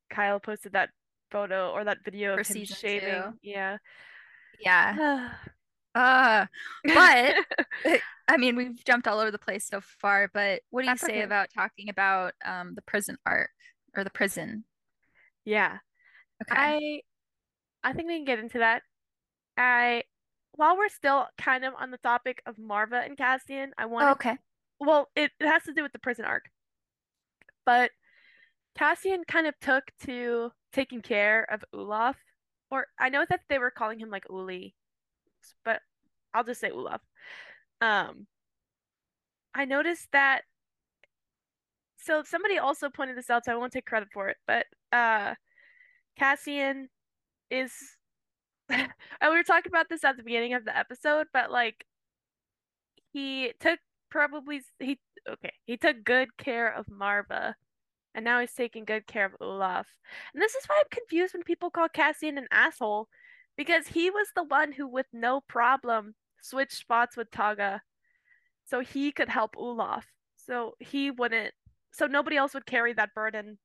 Kyle 0.09 0.39
posted 0.39 0.73
that 0.73 0.89
photo 1.31 1.71
or 1.71 1.83
that 1.83 1.99
video 2.05 2.35
for 2.35 2.41
of 2.41 2.47
him 2.47 2.65
shaving. 2.65 3.09
two. 3.09 3.23
Yeah. 3.41 3.77
Yeah. 4.59 5.29
Uh, 5.95 6.45
but 6.93 7.35
I 8.27 8.37
mean, 8.37 8.55
we've 8.55 8.83
jumped 8.83 9.07
all 9.07 9.19
over 9.19 9.31
the 9.31 9.37
place 9.37 9.65
so 9.67 9.81
far, 9.81 10.29
but 10.33 10.61
what 10.69 10.81
do 10.81 10.87
you 10.87 10.91
That's 10.91 11.01
say 11.01 11.13
okay. 11.13 11.21
about 11.21 11.49
talking 11.53 11.89
about 11.89 12.33
um 12.45 12.75
the 12.75 12.81
prison 12.81 13.17
arc 13.25 13.51
or 13.95 14.03
the 14.03 14.09
prison? 14.09 14.65
Yeah. 15.45 15.79
Okay. 16.41 16.55
I 16.55 17.01
I 17.83 17.93
think 17.93 18.07
we 18.07 18.17
can 18.17 18.25
get 18.25 18.39
into 18.39 18.59
that. 18.59 18.83
I 19.57 20.03
while 20.53 20.77
we're 20.77 20.89
still 20.89 21.27
kind 21.37 21.65
of 21.65 21.73
on 21.75 21.91
the 21.91 21.97
topic 21.97 22.41
of 22.45 22.57
Marva 22.59 22.97
and 22.97 23.17
Cassian, 23.17 23.73
I 23.77 23.85
Oh, 23.85 24.11
okay. 24.11 24.37
well, 24.79 25.09
it, 25.15 25.31
it 25.39 25.47
has 25.47 25.63
to 25.63 25.73
do 25.73 25.83
with 25.83 25.93
the 25.93 25.99
prison 25.99 26.25
arc. 26.25 26.45
But 27.65 27.91
Cassian 28.75 29.23
kind 29.25 29.47
of 29.47 29.59
took 29.59 29.85
to 30.01 30.51
taking 30.73 31.01
care 31.01 31.43
of 31.51 31.63
Olaf. 31.73 32.17
Or 32.71 32.87
I 32.99 33.09
know 33.09 33.25
that 33.29 33.41
they 33.49 33.59
were 33.59 33.71
calling 33.71 33.99
him 33.99 34.09
like 34.09 34.25
Uli, 34.29 34.75
but 35.65 35.81
I'll 36.33 36.43
just 36.43 36.61
say 36.61 36.71
Olaf. 36.71 37.01
Um, 37.81 38.27
I 39.53 39.65
noticed 39.65 40.07
that 40.13 40.43
so 41.97 42.21
somebody 42.23 42.57
also 42.57 42.89
pointed 42.89 43.17
this 43.17 43.29
out, 43.29 43.45
so 43.45 43.53
I 43.53 43.55
won't 43.55 43.71
take 43.71 43.85
credit 43.85 44.09
for 44.13 44.29
it, 44.29 44.37
but 44.47 44.65
uh 44.91 45.35
Cassian 46.17 46.89
is 47.49 47.71
and 48.69 48.89
we 49.21 49.29
were 49.29 49.43
talking 49.43 49.71
about 49.71 49.89
this 49.89 50.03
at 50.03 50.17
the 50.17 50.23
beginning 50.23 50.53
of 50.53 50.65
the 50.65 50.77
episode, 50.77 51.27
but 51.33 51.51
like 51.51 51.85
he 53.11 53.53
took 53.59 53.79
probably 54.09 54.61
he 54.79 54.99
okay, 55.29 55.53
he 55.65 55.77
took 55.77 56.03
good 56.03 56.35
care 56.37 56.73
of 56.73 56.89
Marva, 56.89 57.55
and 58.15 58.25
now 58.25 58.39
he's 58.39 58.53
taking 58.53 58.85
good 58.85 59.07
care 59.07 59.25
of 59.25 59.35
Olaf. 59.39 59.87
And 60.33 60.41
this 60.41 60.55
is 60.55 60.65
why 60.65 60.77
I'm 60.79 60.89
confused 60.91 61.33
when 61.33 61.43
people 61.43 61.69
call 61.69 61.89
Cassian 61.89 62.37
an 62.37 62.47
asshole 62.51 63.07
because 63.57 63.87
he 63.87 64.09
was 64.09 64.27
the 64.35 64.43
one 64.43 64.71
who 64.71 64.87
with 64.87 65.07
no 65.13 65.41
problem 65.41 66.15
switched 66.41 66.73
spots 66.77 67.15
with 67.17 67.31
Taka 67.31 67.81
so 68.65 68.79
he 68.79 69.11
could 69.11 69.29
help 69.29 69.55
Olaf. 69.57 70.05
So 70.37 70.75
he 70.79 71.11
wouldn't 71.11 71.53
so 71.91 72.07
nobody 72.07 72.37
else 72.37 72.53
would 72.53 72.65
carry 72.65 72.93
that 72.93 73.13
burden. 73.13 73.57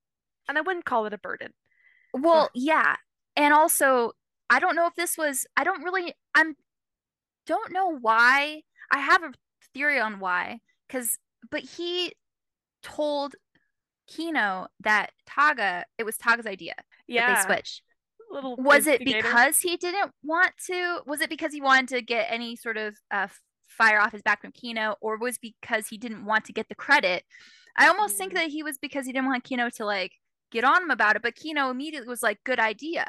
And 0.48 0.58
I 0.58 0.60
wouldn't 0.60 0.84
call 0.84 1.06
it 1.06 1.12
a 1.12 1.18
burden. 1.18 1.52
Well, 2.12 2.50
yeah. 2.54 2.96
And 3.36 3.52
also, 3.54 4.12
I 4.50 4.58
don't 4.60 4.76
know 4.76 4.86
if 4.86 4.94
this 4.94 5.16
was 5.18 5.46
I 5.56 5.64
don't 5.64 5.82
really 5.82 6.14
I'm 6.34 6.54
don't 7.46 7.72
know 7.72 7.96
why. 7.98 8.62
I 8.90 8.98
have 8.98 9.22
a 9.22 9.32
theory 9.74 10.00
on 10.00 10.20
why 10.20 10.60
cuz 10.88 11.18
but 11.50 11.60
he 11.60 12.14
told 12.82 13.34
Kino 14.06 14.68
that 14.80 15.12
Taka 15.26 15.84
it 15.98 16.04
was 16.04 16.16
Taka's 16.16 16.46
idea 16.46 16.74
Yeah. 17.06 17.26
that 17.26 17.48
they 17.48 17.54
switched. 17.54 17.82
Little 18.30 18.56
Was 18.56 18.86
it 18.86 19.04
because 19.04 19.58
he 19.58 19.76
didn't 19.76 20.12
want 20.22 20.52
to? 20.66 21.00
Was 21.06 21.20
it 21.20 21.30
because 21.30 21.52
he 21.52 21.60
wanted 21.60 21.88
to 21.88 22.02
get 22.02 22.26
any 22.30 22.56
sort 22.56 22.76
of 22.76 22.96
uh, 23.10 23.28
fire 23.66 24.00
off 24.00 24.12
his 24.12 24.22
back 24.22 24.40
from 24.42 24.52
Kino, 24.52 24.96
or 25.00 25.18
was 25.18 25.38
because 25.38 25.88
he 25.88 25.96
didn't 25.98 26.24
want 26.24 26.44
to 26.46 26.52
get 26.52 26.68
the 26.68 26.74
credit? 26.74 27.24
I 27.76 27.88
almost 27.88 28.16
think 28.18 28.32
Mm. 28.32 28.36
that 28.36 28.48
he 28.48 28.62
was 28.62 28.76
because 28.78 29.06
he 29.06 29.12
didn't 29.12 29.28
want 29.28 29.44
Kino 29.44 29.70
to 29.70 29.84
like 29.84 30.12
get 30.50 30.64
on 30.64 30.82
him 30.82 30.90
about 30.90 31.16
it, 31.16 31.22
but 31.22 31.34
Kino 31.36 31.70
immediately 31.70 32.08
was 32.08 32.22
like, 32.22 32.38
"Good 32.44 32.58
idea." 32.60 33.08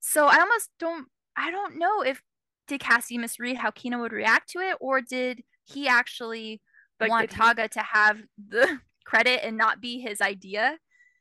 So 0.00 0.26
I 0.26 0.38
almost 0.40 0.70
don't. 0.78 1.06
I 1.36 1.50
don't 1.50 1.78
know 1.78 2.02
if 2.02 2.22
did 2.68 2.80
Cassie 2.80 3.18
misread 3.18 3.56
how 3.56 3.70
Kino 3.70 4.00
would 4.00 4.12
react 4.12 4.50
to 4.50 4.58
it, 4.60 4.76
or 4.80 5.00
did 5.00 5.42
he 5.64 5.88
actually 5.88 6.60
Like, 7.00 7.10
want 7.10 7.30
did 7.30 7.36
he- 7.36 7.68
to 7.68 7.80
have 7.80 8.20
the 8.38 8.80
credit 9.04 9.44
and 9.44 9.56
not 9.56 9.80
be 9.80 9.98
his 10.00 10.20
idea? 10.20 10.78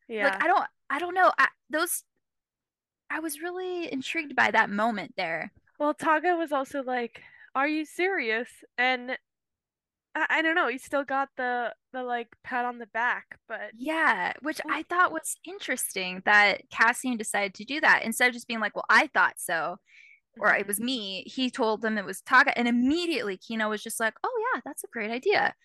Yeah. 0.07 0.25
Like 0.29 0.43
I 0.43 0.47
don't. 0.47 0.65
I 0.91 0.99
don't 0.99 1.13
know. 1.13 1.31
I, 1.37 1.47
those. 1.69 2.03
I 3.09 3.19
was 3.19 3.41
really 3.41 3.91
intrigued 3.91 4.35
by 4.35 4.51
that 4.51 4.69
moment 4.69 5.13
there. 5.17 5.51
Well, 5.79 5.93
Taka 5.93 6.35
was 6.35 6.51
also 6.51 6.83
like, 6.83 7.23
"Are 7.55 7.67
you 7.67 7.83
serious?" 7.85 8.63
And 8.77 9.17
I, 10.15 10.27
I 10.29 10.41
don't 10.41 10.55
know. 10.55 10.67
He 10.67 10.77
still 10.77 11.03
got 11.05 11.29
the 11.37 11.75
the 11.93 12.03
like 12.03 12.29
pat 12.43 12.65
on 12.65 12.79
the 12.79 12.87
back, 12.87 13.39
but 13.47 13.73
Yeah, 13.77 14.33
which 14.41 14.59
I 14.67 14.83
thought 14.83 15.11
was 15.11 15.37
interesting 15.45 16.21
that 16.25 16.69
Cassian 16.71 17.17
decided 17.17 17.53
to 17.55 17.65
do 17.65 17.79
that 17.81 18.03
instead 18.03 18.27
of 18.27 18.33
just 18.33 18.47
being 18.47 18.59
like, 18.59 18.75
"Well, 18.75 18.85
I 18.89 19.07
thought 19.07 19.39
so," 19.39 19.77
or 20.39 20.55
"It 20.55 20.67
Mhm. 20.67 20.67
was 20.67 20.79
me." 20.81 21.23
He 21.27 21.51
told 21.51 21.81
them 21.81 21.97
it 21.97 22.05
was 22.05 22.21
Taka, 22.21 22.57
and 22.57 22.67
immediately 22.67 23.37
Kino 23.37 23.69
was 23.69 23.83
just 23.83 23.99
like, 23.99 24.15
"Oh 24.23 24.51
yeah, 24.55 24.61
that's 24.65 24.83
a 24.85 24.87
great 24.89 25.11
idea." 25.11 25.55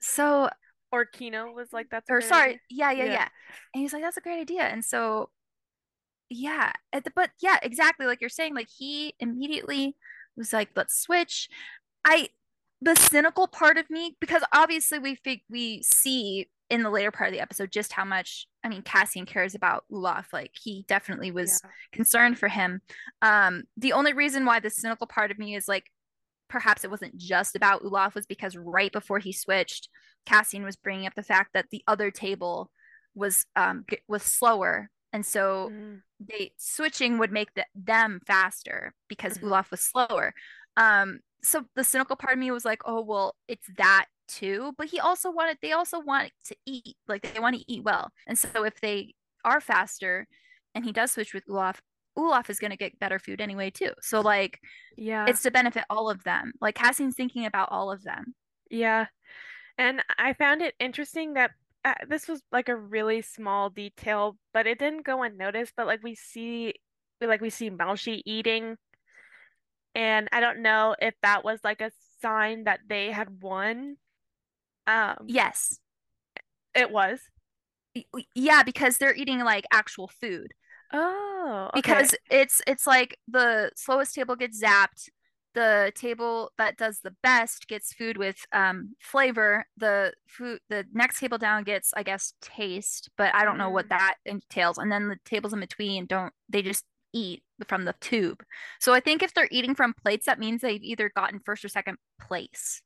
So, 0.00 0.50
or 0.92 1.04
Kino 1.04 1.52
was 1.52 1.72
like, 1.72 1.88
"That's 1.90 2.10
a 2.10 2.12
or 2.12 2.20
great 2.20 2.32
sorry, 2.32 2.56
idea." 2.58 2.60
yeah, 2.68 2.90
yeah, 2.92 3.04
Yeah. 3.04 3.18
yeah, 3.18 3.28
and 3.74 3.82
he's 3.82 3.92
like, 3.92 4.02
"That's 4.02 4.16
a 4.16 4.20
great 4.22 4.40
idea," 4.40 4.62
and 4.62 4.84
so, 4.84 5.30
yeah, 6.30 6.72
at 6.92 7.04
the, 7.04 7.10
but 7.14 7.30
yeah, 7.40 7.58
exactly 7.62 8.06
like 8.06 8.20
you're 8.20 8.30
saying, 8.30 8.54
like 8.54 8.68
he 8.68 9.14
immediately 9.20 9.96
was 10.36 10.52
like, 10.52 10.70
"Let's 10.76 11.00
switch." 11.00 11.48
I 12.04 12.28
the 12.80 12.94
cynical 12.94 13.48
part 13.48 13.76
of 13.76 13.90
me 13.90 14.16
because 14.20 14.42
obviously 14.52 14.98
we 15.00 15.16
fig- 15.16 15.42
we 15.50 15.82
see 15.82 16.48
in 16.70 16.82
the 16.82 16.90
later 16.90 17.10
part 17.10 17.28
of 17.28 17.32
the 17.32 17.40
episode 17.40 17.72
just 17.72 17.92
how 17.92 18.04
much 18.04 18.46
I 18.62 18.68
mean 18.68 18.82
Cassian 18.82 19.26
cares 19.26 19.54
about 19.56 19.84
Olaf 19.90 20.28
like 20.32 20.52
he 20.54 20.84
definitely 20.86 21.30
was 21.32 21.60
Yeah. 21.64 21.70
concerned 21.92 22.38
for 22.38 22.46
him 22.48 22.82
um 23.22 23.64
the 23.76 23.94
only 23.94 24.12
reason 24.12 24.44
why 24.44 24.60
the 24.60 24.70
cynical 24.70 25.06
part 25.08 25.30
of 25.32 25.38
me 25.38 25.56
is 25.56 25.66
like 25.66 25.90
perhaps 26.48 26.84
it 26.84 26.90
wasn't 26.90 27.16
just 27.16 27.56
about 27.56 27.82
Olaf 27.84 28.14
was 28.14 28.26
because 28.26 28.56
right 28.56 28.92
before 28.92 29.18
he 29.18 29.32
switched 29.32 29.88
Cassian 30.26 30.62
was 30.62 30.76
bringing 30.76 31.06
up 31.06 31.14
the 31.16 31.22
fact 31.22 31.50
that 31.54 31.66
the 31.70 31.82
other 31.88 32.10
table 32.12 32.70
was 33.14 33.44
um 33.56 33.84
was 34.06 34.22
slower 34.22 34.90
and 35.12 35.26
so 35.26 35.70
Mhm. 35.72 36.02
They 36.20 36.52
switching 36.58 37.18
would 37.18 37.32
make 37.32 37.54
the, 37.54 37.66
them 37.74 38.20
faster 38.26 38.94
because 39.08 39.38
Mhm. 39.38 39.44
Olaf 39.44 39.70
was 39.70 39.80
slower. 39.80 40.34
Um, 40.76 41.20
so 41.42 41.64
the 41.74 41.84
cynical 41.84 42.16
part 42.16 42.34
of 42.34 42.38
me 42.38 42.50
was 42.50 42.64
like, 42.64 42.82
oh 42.84 43.00
well, 43.02 43.36
it's 43.48 43.66
that 43.76 44.06
too. 44.28 44.74
But 44.76 44.88
he 44.88 45.00
also 45.00 45.30
wanted 45.30 45.58
they 45.62 45.72
also 45.72 46.00
want 46.00 46.32
to 46.46 46.56
eat, 46.66 46.96
like 47.06 47.22
they 47.32 47.40
want 47.40 47.56
to 47.56 47.64
eat 47.72 47.84
well. 47.84 48.12
And 48.26 48.38
so 48.38 48.64
if 48.64 48.80
they 48.80 49.14
are 49.44 49.60
faster 49.60 50.26
and 50.74 50.84
he 50.84 50.92
does 50.92 51.12
switch 51.12 51.32
with 51.34 51.44
Olaf, 51.48 51.80
Olaf 52.16 52.50
is 52.50 52.58
gonna 52.58 52.76
get 52.76 52.98
better 52.98 53.18
food 53.18 53.40
anyway 53.40 53.70
too. 53.70 53.92
So 54.02 54.20
like 54.20 54.60
Yeah. 54.96 55.26
it's 55.28 55.42
to 55.42 55.50
benefit 55.52 55.84
all 55.88 56.10
of 56.10 56.24
them. 56.24 56.52
Like 56.60 56.74
Cassian's 56.74 57.14
thinking 57.16 57.46
about 57.46 57.70
all 57.70 57.90
of 57.92 58.02
them. 58.02 58.34
Yeah. 58.70 59.06
And 59.78 60.02
I 60.18 60.32
found 60.32 60.60
it 60.62 60.74
interesting 60.80 61.34
that 61.34 61.52
uh, 61.88 61.94
this 62.08 62.28
was 62.28 62.42
like 62.52 62.68
a 62.68 62.76
really 62.76 63.22
small 63.22 63.70
detail, 63.70 64.36
but 64.52 64.66
it 64.66 64.78
didn't 64.78 65.06
go 65.06 65.22
unnoticed. 65.22 65.72
But 65.76 65.86
like 65.86 66.02
we 66.02 66.14
see, 66.14 66.74
like 67.20 67.40
we 67.40 67.50
see 67.50 67.70
Melshi 67.70 68.22
eating, 68.26 68.76
and 69.94 70.28
I 70.32 70.40
don't 70.40 70.60
know 70.62 70.94
if 71.00 71.14
that 71.22 71.44
was 71.44 71.60
like 71.64 71.80
a 71.80 71.90
sign 72.20 72.64
that 72.64 72.80
they 72.88 73.10
had 73.10 73.42
won. 73.42 73.96
Um, 74.86 75.24
Yes. 75.26 75.78
it 76.74 76.90
was. 76.90 77.20
Yeah, 78.34 78.62
because 78.62 78.98
they're 78.98 79.14
eating 79.14 79.40
like 79.40 79.64
actual 79.72 80.08
food. 80.08 80.52
Oh, 80.92 81.70
okay. 81.74 81.80
because 81.80 82.14
it's 82.30 82.62
it's 82.66 82.86
like 82.86 83.18
the 83.26 83.70
slowest 83.76 84.14
table 84.14 84.36
gets 84.36 84.62
zapped 84.62 85.08
the 85.58 85.92
table 85.96 86.52
that 86.56 86.76
does 86.76 87.00
the 87.00 87.14
best 87.22 87.66
gets 87.68 87.92
food 87.92 88.16
with 88.16 88.36
um 88.52 88.94
flavor 89.00 89.66
the 89.76 90.12
food 90.28 90.60
the 90.70 90.84
next 90.92 91.18
table 91.18 91.38
down 91.38 91.64
gets 91.64 91.92
i 91.96 92.02
guess 92.02 92.32
taste 92.40 93.10
but 93.18 93.34
i 93.34 93.44
don't 93.44 93.58
know 93.58 93.70
what 93.70 93.86
Mm. 93.86 93.90
that 93.90 94.14
entails 94.24 94.78
and 94.78 94.92
then 94.92 95.08
the 95.08 95.16
tables 95.24 95.52
in 95.52 95.60
between 95.60 96.06
don't 96.06 96.32
they 96.48 96.62
just 96.62 96.84
eat 97.12 97.42
from 97.66 97.84
the 97.84 97.94
tube 98.00 98.42
so 98.80 98.94
i 98.94 99.00
think 99.00 99.22
if 99.22 99.34
they're 99.34 99.48
eating 99.50 99.74
from 99.74 99.94
plates 99.94 100.26
that 100.26 100.38
means 100.38 100.60
they've 100.60 100.82
either 100.84 101.10
gotten 101.16 101.40
first 101.40 101.64
or 101.64 101.68
second 101.68 101.98
place 102.20 102.82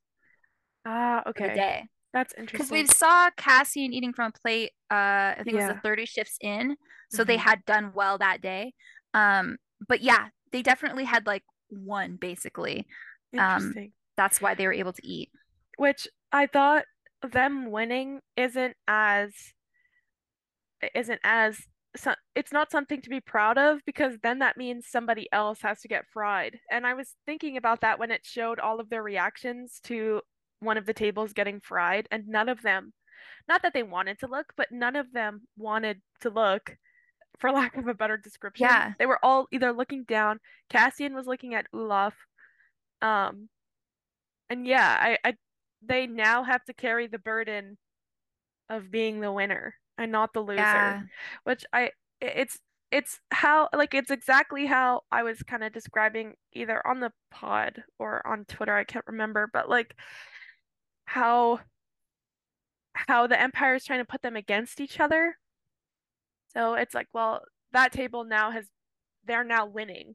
Ah, 0.84 1.22
the 1.26 1.30
okay. 1.30 1.54
day 1.54 1.88
That's 2.12 2.34
interesting. 2.38 2.68
because 2.68 2.70
we 2.70 2.86
saw 2.86 3.30
Cassian 3.36 3.92
eating 3.92 4.12
from 4.12 4.32
a 4.34 4.38
plate. 4.40 4.72
Uh, 4.90 5.34
I 5.38 5.42
think 5.44 5.54
it 5.54 5.56
was 5.56 5.66
the 5.66 5.76
30 5.82 6.06
shifts 6.06 6.36
in, 6.40 6.76
so 7.10 7.24
they 7.24 7.36
Mhm. 7.36 7.40
had 7.42 7.64
done 7.66 7.92
well 7.94 8.18
that 8.18 8.42
day. 8.42 8.74
Um, 9.14 9.58
but 9.88 10.02
yeah, 10.02 10.28
they 10.52 10.62
definitely 10.62 11.04
had 11.04 11.26
like 11.26 11.42
one 11.72 12.16
basically. 12.16 12.86
um, 13.38 13.56
Interesting. 13.56 13.92
That's 14.16 14.40
why 14.40 14.54
they 14.54 14.66
were 14.66 14.72
able 14.72 14.92
to 14.92 15.06
eat. 15.06 15.30
Which 15.78 16.06
I 16.30 16.46
thought 16.46 16.84
them 17.22 17.70
winning 17.70 18.20
isn't 18.36 18.76
as 18.86 19.32
isn't 20.94 21.20
as 21.24 21.58
so, 21.94 22.14
it's 22.34 22.52
not 22.52 22.70
something 22.70 23.02
to 23.02 23.10
be 23.10 23.20
proud 23.20 23.58
of 23.58 23.80
because 23.84 24.14
then 24.22 24.38
that 24.38 24.56
means 24.56 24.86
somebody 24.88 25.28
else 25.30 25.60
has 25.62 25.80
to 25.82 25.88
get 25.88 26.06
fried. 26.12 26.58
And 26.70 26.86
I 26.86 26.94
was 26.94 27.14
thinking 27.26 27.56
about 27.56 27.82
that 27.82 27.98
when 27.98 28.10
it 28.10 28.22
showed 28.24 28.58
all 28.58 28.80
of 28.80 28.88
their 28.88 29.02
reactions 29.02 29.78
to 29.84 30.22
one 30.60 30.78
of 30.78 30.86
the 30.86 30.94
tables 30.94 31.32
getting 31.32 31.60
fried, 31.60 32.08
and 32.10 32.28
none 32.28 32.48
of 32.48 32.62
them, 32.62 32.92
not 33.48 33.62
that 33.62 33.74
they 33.74 33.82
wanted 33.82 34.18
to 34.20 34.26
look, 34.26 34.52
but 34.56 34.68
none 34.70 34.96
of 34.96 35.12
them 35.12 35.42
wanted 35.56 36.00
to 36.20 36.30
look, 36.30 36.76
for 37.42 37.52
lack 37.52 37.76
of 37.76 37.86
a 37.88 37.94
better 37.94 38.16
description. 38.16 38.64
Yeah. 38.68 38.92
They 38.98 39.04
were 39.04 39.18
all 39.22 39.48
either 39.52 39.72
looking 39.72 40.04
down. 40.04 40.38
Cassian 40.70 41.14
was 41.14 41.26
looking 41.26 41.52
at 41.54 41.66
Olaf. 41.74 42.14
Um, 43.02 43.48
and 44.48 44.66
yeah, 44.66 44.96
I, 44.98 45.18
I 45.24 45.34
they 45.84 46.06
now 46.06 46.44
have 46.44 46.64
to 46.66 46.72
carry 46.72 47.08
the 47.08 47.18
burden 47.18 47.76
of 48.70 48.90
being 48.90 49.20
the 49.20 49.32
winner 49.32 49.74
and 49.98 50.10
not 50.12 50.32
the 50.32 50.40
loser 50.40 50.60
Yeah. 50.62 51.02
which 51.44 51.64
I 51.72 51.82
i- 51.86 51.90
it's 52.20 52.58
it's 52.92 53.18
how 53.30 53.68
like 53.74 53.92
it's 53.94 54.10
exactly 54.10 54.66
how 54.66 55.02
I 55.10 55.22
was 55.24 55.42
kind 55.42 55.64
of 55.64 55.72
describing 55.72 56.34
either 56.52 56.86
on 56.86 57.00
the 57.00 57.10
pod 57.30 57.82
or 57.98 58.24
on 58.26 58.44
Twitter, 58.44 58.74
I 58.76 58.84
can't 58.84 59.06
remember, 59.08 59.50
but 59.52 59.68
like 59.68 59.96
how 61.06 61.60
how 62.94 63.26
the 63.26 63.40
Empire 63.40 63.74
is 63.74 63.84
trying 63.84 64.00
to 64.00 64.04
put 64.04 64.22
them 64.22 64.36
against 64.36 64.80
each 64.80 65.00
other. 65.00 65.36
So 66.54 66.74
it's 66.74 66.94
like, 66.94 67.08
well, 67.12 67.42
that 67.72 67.92
table 67.92 68.24
now 68.24 68.50
has 68.50 68.66
they're 69.24 69.44
now 69.44 69.66
winning 69.66 70.14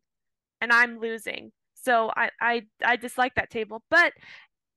and 0.62 0.72
I'm 0.72 1.00
losing. 1.00 1.52
So 1.76 2.12
I 2.16 2.32
I 2.42 2.64
I 2.86 2.96
dislike 2.98 3.36
that 3.36 3.50
table, 3.50 3.84
but 3.90 4.14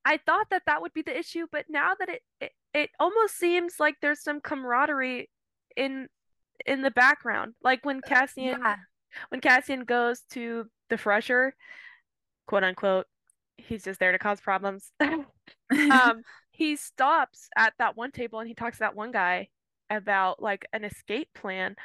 I 0.05 0.17
thought 0.17 0.49
that 0.51 0.63
that 0.67 0.81
would 0.81 0.93
be 0.93 1.01
the 1.03 1.17
issue, 1.17 1.47
but 1.51 1.65
now 1.69 1.93
that 1.99 2.09
it 2.09 2.21
it, 2.41 2.51
it 2.73 2.89
almost 2.99 3.37
seems 3.37 3.75
like 3.79 3.95
there's 4.01 4.23
some 4.23 4.41
camaraderie 4.41 5.29
in 5.75 6.07
in 6.65 6.81
the 6.81 6.91
background. 6.91 7.55
Like 7.63 7.85
when 7.85 8.01
Cassian 8.01 8.57
Yeah. 8.61 8.75
when 9.29 9.41
Cassian 9.41 9.85
goes 9.85 10.21
to 10.31 10.65
the 10.89 10.97
fresher, 10.97 11.55
quote 12.47 12.63
unquote, 12.63 13.07
he's 13.57 13.83
just 13.83 13.99
there 13.99 14.11
to 14.11 14.19
cause 14.19 14.41
problems. 14.41 14.91
Um, 15.89 16.23
he 16.51 16.75
stops 16.75 17.49
at 17.57 17.73
that 17.79 17.97
one 17.97 18.11
table 18.11 18.39
and 18.39 18.47
he 18.47 18.55
talks 18.55 18.77
to 18.77 18.81
that 18.81 18.95
one 18.95 19.11
guy 19.11 19.49
about 19.91 20.41
like 20.41 20.65
an 20.73 20.83
escape 20.85 21.29
plan, 21.35 21.75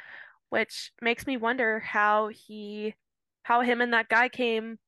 which 0.49 0.91
makes 1.01 1.27
me 1.27 1.37
wonder 1.37 1.79
how 1.81 2.29
he 2.29 2.95
how 3.43 3.61
him 3.61 3.81
and 3.81 3.93
that 3.93 4.09
guy 4.09 4.29
came 4.29 4.79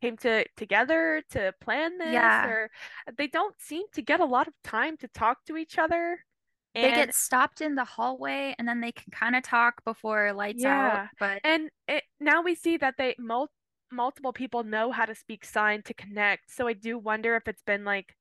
came 0.00 0.16
to 0.18 0.44
together 0.56 1.22
to 1.30 1.54
plan 1.60 1.98
this 1.98 2.12
Yeah. 2.12 2.46
or 2.46 2.70
they 3.16 3.26
don't 3.28 3.58
seem 3.60 3.86
to 3.94 4.02
get 4.02 4.20
a 4.20 4.24
lot 4.24 4.48
of 4.48 4.54
time 4.62 4.96
to 4.98 5.08
talk 5.08 5.44
to 5.46 5.56
each 5.56 5.78
other. 5.78 6.24
They 6.82 6.92
get 6.92 7.14
stopped 7.14 7.62
in 7.62 7.74
the 7.74 7.84
hallway 7.84 8.54
and 8.58 8.68
then 8.68 8.80
they 8.82 8.92
can 8.92 9.10
kind 9.10 9.34
of 9.36 9.42
talk 9.42 9.82
before 9.84 10.32
lights 10.34 10.64
out, 10.64 11.00
yeah. 11.00 11.08
but 11.18 11.42
And 11.44 11.70
it, 11.88 12.04
now 12.20 12.42
we 12.42 12.54
see 12.54 12.76
that 12.78 12.96
they 12.98 13.14
mul 13.18 13.48
multiple 13.92 14.32
people 14.32 14.64
know 14.64 14.92
how 14.92 15.04
to 15.06 15.14
speak 15.14 15.44
sign 15.44 15.82
to 15.84 15.94
connect. 15.94 16.50
So 16.54 16.66
I 16.68 16.74
do 16.74 16.98
wonder 16.98 17.36
if 17.36 17.48
it's 17.48 17.62
been 17.62 17.84
like 17.84 18.14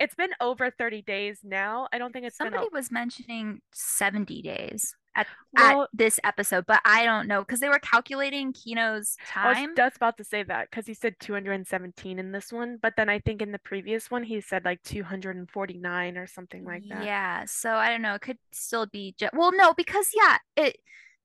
it's 0.00 0.14
been 0.14 0.30
over 0.40 0.70
30 0.70 1.02
days 1.02 1.40
now. 1.42 1.88
I 1.92 1.98
don't 1.98 2.12
think 2.12 2.26
it's 2.26 2.38
been 2.38 2.46
somebody 2.46 2.68
a, 2.70 2.74
was 2.74 2.90
mentioning 2.90 3.60
70 3.72 4.42
days 4.42 4.94
at 5.14 5.26
well, 5.52 5.82
at 5.82 5.88
this 5.92 6.20
episode, 6.24 6.64
but 6.66 6.80
I 6.84 7.04
don't 7.04 7.26
know 7.26 7.40
because 7.40 7.60
they 7.60 7.68
were 7.68 7.80
calculating 7.80 8.52
Kino's 8.52 9.16
time. 9.26 9.56
I 9.56 9.66
was 9.66 9.70
just 9.76 9.96
about 9.96 10.16
to 10.18 10.24
say 10.24 10.42
that 10.44 10.70
because 10.70 10.86
he 10.86 10.94
said 10.94 11.16
217 11.20 12.18
in 12.18 12.32
this 12.32 12.52
one, 12.52 12.78
but 12.80 12.94
then 12.96 13.08
I 13.08 13.18
think 13.18 13.42
in 13.42 13.52
the 13.52 13.58
previous 13.58 14.10
one 14.10 14.22
he 14.22 14.40
said 14.40 14.64
like 14.64 14.82
249 14.84 16.16
or 16.16 16.26
something 16.26 16.64
like 16.64 16.84
that. 16.88 17.04
Yeah, 17.04 17.44
so 17.46 17.74
I 17.74 17.90
don't 17.90 18.02
know. 18.02 18.14
It 18.14 18.22
could 18.22 18.38
still 18.52 18.86
be 18.86 19.14
well, 19.32 19.52
no, 19.52 19.74
because 19.74 20.10
yeah, 20.14 20.38
it 20.56 20.78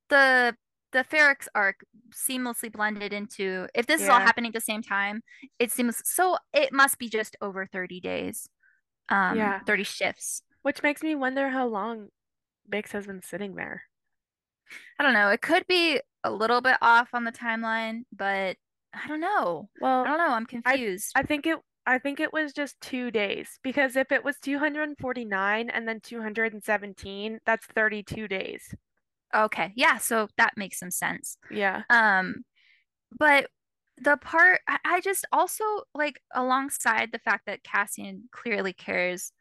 the 0.09 0.55
the 0.93 1.03
Ferrix 1.03 1.47
arc 1.53 1.83
seamlessly 2.11 2.71
blended 2.71 3.11
into 3.11 3.67
if 3.75 3.85
this 3.87 4.01
is 4.01 4.07
all 4.09 4.19
happening 4.19 4.49
at 4.49 4.53
the 4.53 4.61
same 4.61 4.81
time, 4.81 5.21
it 5.59 5.71
seems 5.71 6.01
so 6.05 6.37
it 6.53 6.71
must 6.71 6.97
be 6.97 7.09
just 7.09 7.35
over 7.41 7.65
30 7.65 7.99
days. 7.99 8.47
Um, 9.09 9.37
Yeah. 9.37 9.59
30 9.65 9.83
shifts. 9.83 10.43
Which 10.61 10.81
makes 10.81 11.03
me 11.03 11.15
wonder 11.15 11.49
how 11.49 11.67
long 11.67 12.07
Bix 12.71 12.91
has 12.91 13.05
been 13.05 13.21
sitting 13.21 13.55
there. 13.55 13.83
I 14.97 15.03
don't 15.03 15.13
know. 15.13 15.29
It 15.29 15.41
could 15.41 15.67
be 15.67 15.99
a 16.23 16.31
little 16.31 16.61
bit 16.61 16.77
off 16.81 17.09
on 17.13 17.25
the 17.25 17.31
timeline, 17.31 18.03
but 18.11 18.55
I 18.93 19.07
don't 19.07 19.19
know. 19.19 19.69
Well, 19.81 20.03
I 20.03 20.07
don't 20.07 20.17
know. 20.17 20.29
I'm 20.29 20.45
confused. 20.45 21.11
I 21.15 21.23
think 21.23 21.45
it 21.45 21.57
I 21.85 21.97
think 21.97 22.21
it 22.21 22.31
was 22.31 22.53
just 22.53 22.79
two 22.79 23.11
days 23.11 23.59
because 23.61 23.97
if 23.97 24.11
it 24.11 24.23
was 24.23 24.39
249 24.39 25.69
and 25.69 25.87
then 25.87 25.99
217, 25.99 27.39
that's 27.45 27.65
32 27.65 28.27
days. 28.29 28.73
Okay. 29.33 29.73
Yeah, 29.75 29.97
so 29.97 30.27
that 30.37 30.53
makes 30.57 30.79
some 30.79 30.91
sense. 30.91 31.37
Yeah. 31.49 31.83
Um, 31.89 32.45
but 33.17 33.47
the 33.97 34.17
part 34.17 34.61
I, 34.67 35.01
just 35.01 35.25
also 35.31 35.63
like 35.93 36.19
alongside 36.33 37.11
the 37.11 37.19
fact 37.19 37.45
that 37.45 37.63
Cassian 37.63 38.23
clearly 38.31 38.73
cares 38.73 39.31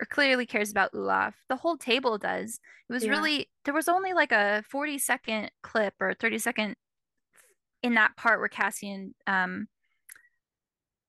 or 0.00 0.06
clearly 0.06 0.44
cares 0.46 0.70
about 0.70 0.90
Olaf, 0.94 1.34
the 1.48 1.56
whole 1.56 1.76
table 1.76 2.18
does. 2.18 2.60
It 2.88 2.92
was 2.92 3.04
Yeah. 3.04 3.10
really 3.12 3.50
there 3.64 3.74
was 3.74 3.88
only 3.88 4.12
like 4.12 4.32
a 4.32 4.62
40 4.70 4.98
second 4.98 5.50
clip 5.62 5.94
or 6.00 6.14
30 6.14 6.38
second 6.38 6.76
in 7.82 7.94
that 7.94 8.16
part 8.16 8.40
where 8.40 8.48
Cassian 8.48 9.14
um 9.26 9.68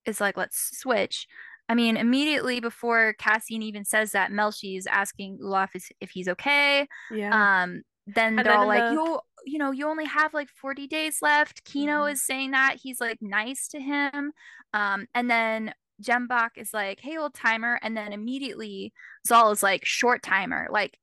is 0.06 0.22
like, 0.22 0.38
let's 0.38 0.78
switch. 0.78 1.28
I 1.68 1.74
mean, 1.74 1.98
immediately 1.98 2.60
before 2.60 3.14
Cassian 3.18 3.64
even 3.64 3.86
says 3.86 4.12
that, 4.12 4.32
Melshi 4.32 4.78
is 4.78 4.86
asking 4.88 5.40
Olaf 5.44 5.72
if 6.00 6.12
he's 6.12 6.28
okay. 6.28 6.88
Yeah. 7.12 7.64
Um, 7.64 7.82
then 8.08 8.30
And 8.30 8.38
they're 8.39 8.45
then 8.45 8.58
all 8.58 8.68
like, 8.68 8.84
the- 8.84 8.93
you, 8.93 9.20
you 9.45 9.58
know, 9.60 9.72
you 9.72 9.88
only 9.88 10.06
have 10.06 10.34
like 10.34 10.49
40 10.49 10.88
days 10.88 11.22
left. 11.22 11.64
Kino 11.66 12.03
Mhm. 12.06 12.12
is 12.14 12.24
saying 12.26 12.51
that 12.51 12.78
he's 12.82 12.99
like 13.01 13.22
nice 13.22 13.68
to 13.70 13.80
him. 13.80 14.34
Um, 14.74 15.08
and 15.14 15.30
then 15.30 15.74
Jemboc 16.01 16.51
is 16.58 16.74
like, 16.74 16.99
hey, 16.99 17.18
old 17.18 17.34
timer. 17.34 17.80
And 17.82 17.95
then 17.95 18.12
immediately 18.14 18.93
Zal 19.26 19.51
is 19.51 19.64
like, 19.64 19.86
short 19.86 20.22
timer, 20.24 20.68
like 20.70 20.99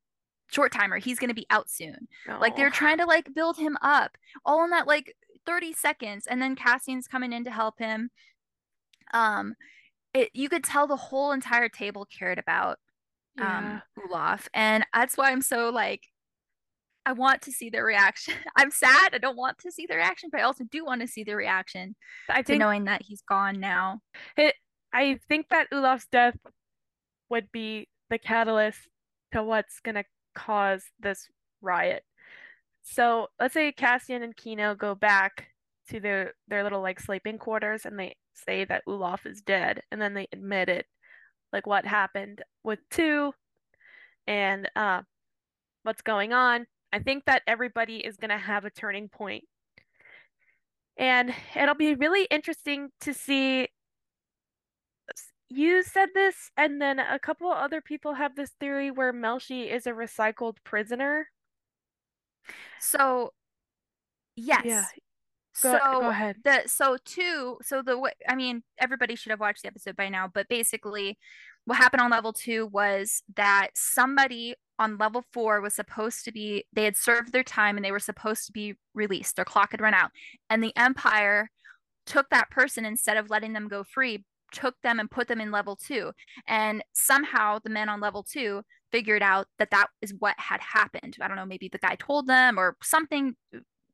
short 0.50 0.70
timer. 0.72 0.98
He's 0.98 1.18
gonna 1.18 1.34
be 1.34 1.46
out 1.50 1.70
soon. 1.70 2.09
Like 2.28 2.57
they're 2.57 2.66
Oh. 2.66 2.70
trying 2.70 2.98
to 2.98 3.07
like 3.07 3.32
build 3.34 3.57
him 3.59 3.78
up 3.80 4.18
all 4.44 4.62
in 4.64 4.70
that 4.70 4.86
like 4.86 5.16
30 5.46 5.72
seconds. 5.72 6.26
And 6.26 6.42
then 6.42 6.55
Cassian's 6.57 7.09
coming 7.09 7.32
in 7.32 7.44
to 7.44 7.50
help 7.50 7.78
him. 7.78 8.11
Um, 9.14 9.55
it 10.14 10.30
you 10.34 10.48
could 10.48 10.62
tell 10.64 10.86
the 10.86 10.96
whole 10.96 11.32
entire 11.32 11.68
table 11.68 12.07
cared 12.07 12.38
about 12.38 12.78
Yeah. 13.38 13.59
um 13.59 13.82
Olaf. 14.11 14.48
And 14.53 14.86
that's 14.92 15.16
why 15.16 15.30
I'm 15.30 15.42
so 15.42 15.70
like 15.70 16.03
I 17.05 17.12
want 17.12 17.42
to 17.42 17.53
see 17.53 17.70
their 17.70 17.84
reaction. 17.84 18.34
I'm 18.57 18.70
sad. 18.70 19.14
I 19.14 19.18
don't 19.18 19.36
want 19.36 19.59
to 19.59 19.72
see 19.72 19.86
their 19.86 19.98
reaction, 19.98 20.28
but 20.30 20.40
I 20.40 20.44
also 20.44 20.64
do 20.70 20.84
want 20.84 21.00
to 21.00 21.09
see 21.09 21.24
the 21.24 21.34
reaction 21.34 21.94
I 22.28 22.42
to 22.42 22.44
think 22.44 22.61
knowing 22.61 22.84
that 22.84 23.03
he's 23.03 23.22
gone 23.22 23.61
now. 23.61 24.00
it 24.36 24.55
I 24.92 25.18
think 25.28 25.48
that 25.48 25.68
Olaf's 25.72 26.07
death 26.07 26.36
would 27.30 27.50
be 27.50 27.88
the 28.11 28.18
catalyst 28.18 28.78
to 29.32 29.42
what's 29.42 29.80
gonna 29.80 30.05
cause 30.34 30.84
this 31.00 31.28
riot. 31.61 32.05
So 32.82 33.28
let's 33.40 33.55
say 33.55 33.72
Cassian 33.72 34.22
and 34.22 34.36
Kino 34.36 34.74
go 34.74 34.94
back 34.94 35.48
to 35.88 36.00
their 36.00 36.34
their 36.48 36.62
little 36.62 36.82
like 36.82 37.00
sleeping 37.00 37.38
quarters 37.38 37.86
and 37.86 37.98
they 37.98 38.16
say 38.34 38.64
that 38.64 38.82
Olaf 38.86 39.26
is 39.26 39.40
dead 39.40 39.82
and 39.90 40.00
then 40.00 40.14
they 40.14 40.28
admit 40.32 40.68
it 40.68 40.86
like 41.53 41.66
what 41.66 41.84
happened 41.84 42.42
with 42.64 42.78
two 42.90 43.32
and 44.26 44.70
uh 44.76 45.03
what's 45.82 46.03
going 46.03 46.32
on. 46.32 46.66
I 46.93 46.99
think 47.01 47.24
that 47.26 47.43
everybody 47.47 47.99
is 47.99 48.16
gonna 48.16 48.38
have 48.38 48.64
a 48.64 48.70
turning 48.70 49.09
point. 49.09 49.45
And 50.97 51.34
it'll 51.57 51.74
be 51.74 51.95
really 51.95 52.24
interesting 52.30 52.90
to 53.01 53.14
see 53.14 53.68
you 55.49 55.82
said 55.82 56.09
this, 56.14 56.51
and 56.57 56.80
then 56.80 56.99
a 56.99 57.18
couple 57.18 57.51
other 57.51 57.80
people 57.82 58.14
have 58.14 58.34
this 58.36 58.51
theory 58.59 58.90
where 58.90 59.12
Melshi 59.12 59.70
is 59.70 59.86
a 59.86 59.90
recycled 59.93 60.57
prisoner. 60.64 61.28
So 62.78 63.32
yes. 64.36 64.64
Yeah, 64.64 64.84
So 65.53 65.78
go, 65.78 66.01
go 66.01 66.09
ahead. 66.11 66.36
the 66.45 66.62
so 66.66 66.97
two 67.05 67.59
so 67.62 67.82
the 67.82 67.99
way 67.99 68.12
I 68.28 68.34
mean 68.34 68.62
everybody 68.78 69.16
should 69.16 69.30
have 69.30 69.40
watched 69.40 69.62
the 69.62 69.68
episode 69.68 69.97
by 69.97 70.09
now, 70.09 70.28
but 70.32 70.49
basically 70.49 71.18
what 71.64 71.78
happened 71.78 72.00
on 72.00 72.10
level 72.10 72.32
two 72.32 72.66
was 72.66 73.22
that 73.36 73.68
somebody 73.74 74.54
on 74.78 74.98
level 74.98 75.24
four 75.32 75.60
was 75.60 75.74
supposed 75.74 76.24
to 76.24 76.32
be 76.32 76.64
they 76.72 76.84
had 76.84 76.96
served 76.96 77.32
their 77.32 77.44
time 77.44 77.76
and 77.76 77.84
they 77.84 77.92
were 77.92 78.00
supposed 78.00 78.46
to 78.46 78.52
be 78.52 78.74
released. 78.94 79.36
Their 79.36 79.44
clock 79.44 79.70
had 79.70 79.80
run 79.80 79.94
out. 79.94 80.10
And 80.50 80.62
the 80.62 80.76
Empire 80.76 81.50
took 82.06 82.28
that 82.30 82.50
person 82.50 82.84
instead 82.84 83.16
of 83.16 83.30
letting 83.30 83.52
them 83.52 83.68
go 83.68 83.84
free, 83.84 84.24
took 84.50 84.74
them 84.82 84.98
and 84.98 85.10
put 85.10 85.28
them 85.28 85.40
in 85.40 85.52
level 85.52 85.76
two. 85.76 86.12
And 86.48 86.82
somehow 86.92 87.60
the 87.62 87.70
men 87.70 87.88
on 87.88 88.00
level 88.00 88.24
two 88.24 88.62
figured 88.90 89.22
out 89.22 89.46
that 89.58 89.70
that 89.70 89.86
is 90.00 90.14
what 90.18 90.34
had 90.38 90.60
happened. 90.60 91.16
I 91.20 91.28
don't 91.28 91.36
know, 91.36 91.46
maybe 91.46 91.68
the 91.68 91.78
guy 91.78 91.94
told 91.94 92.26
them 92.26 92.58
or 92.58 92.76
something 92.82 93.36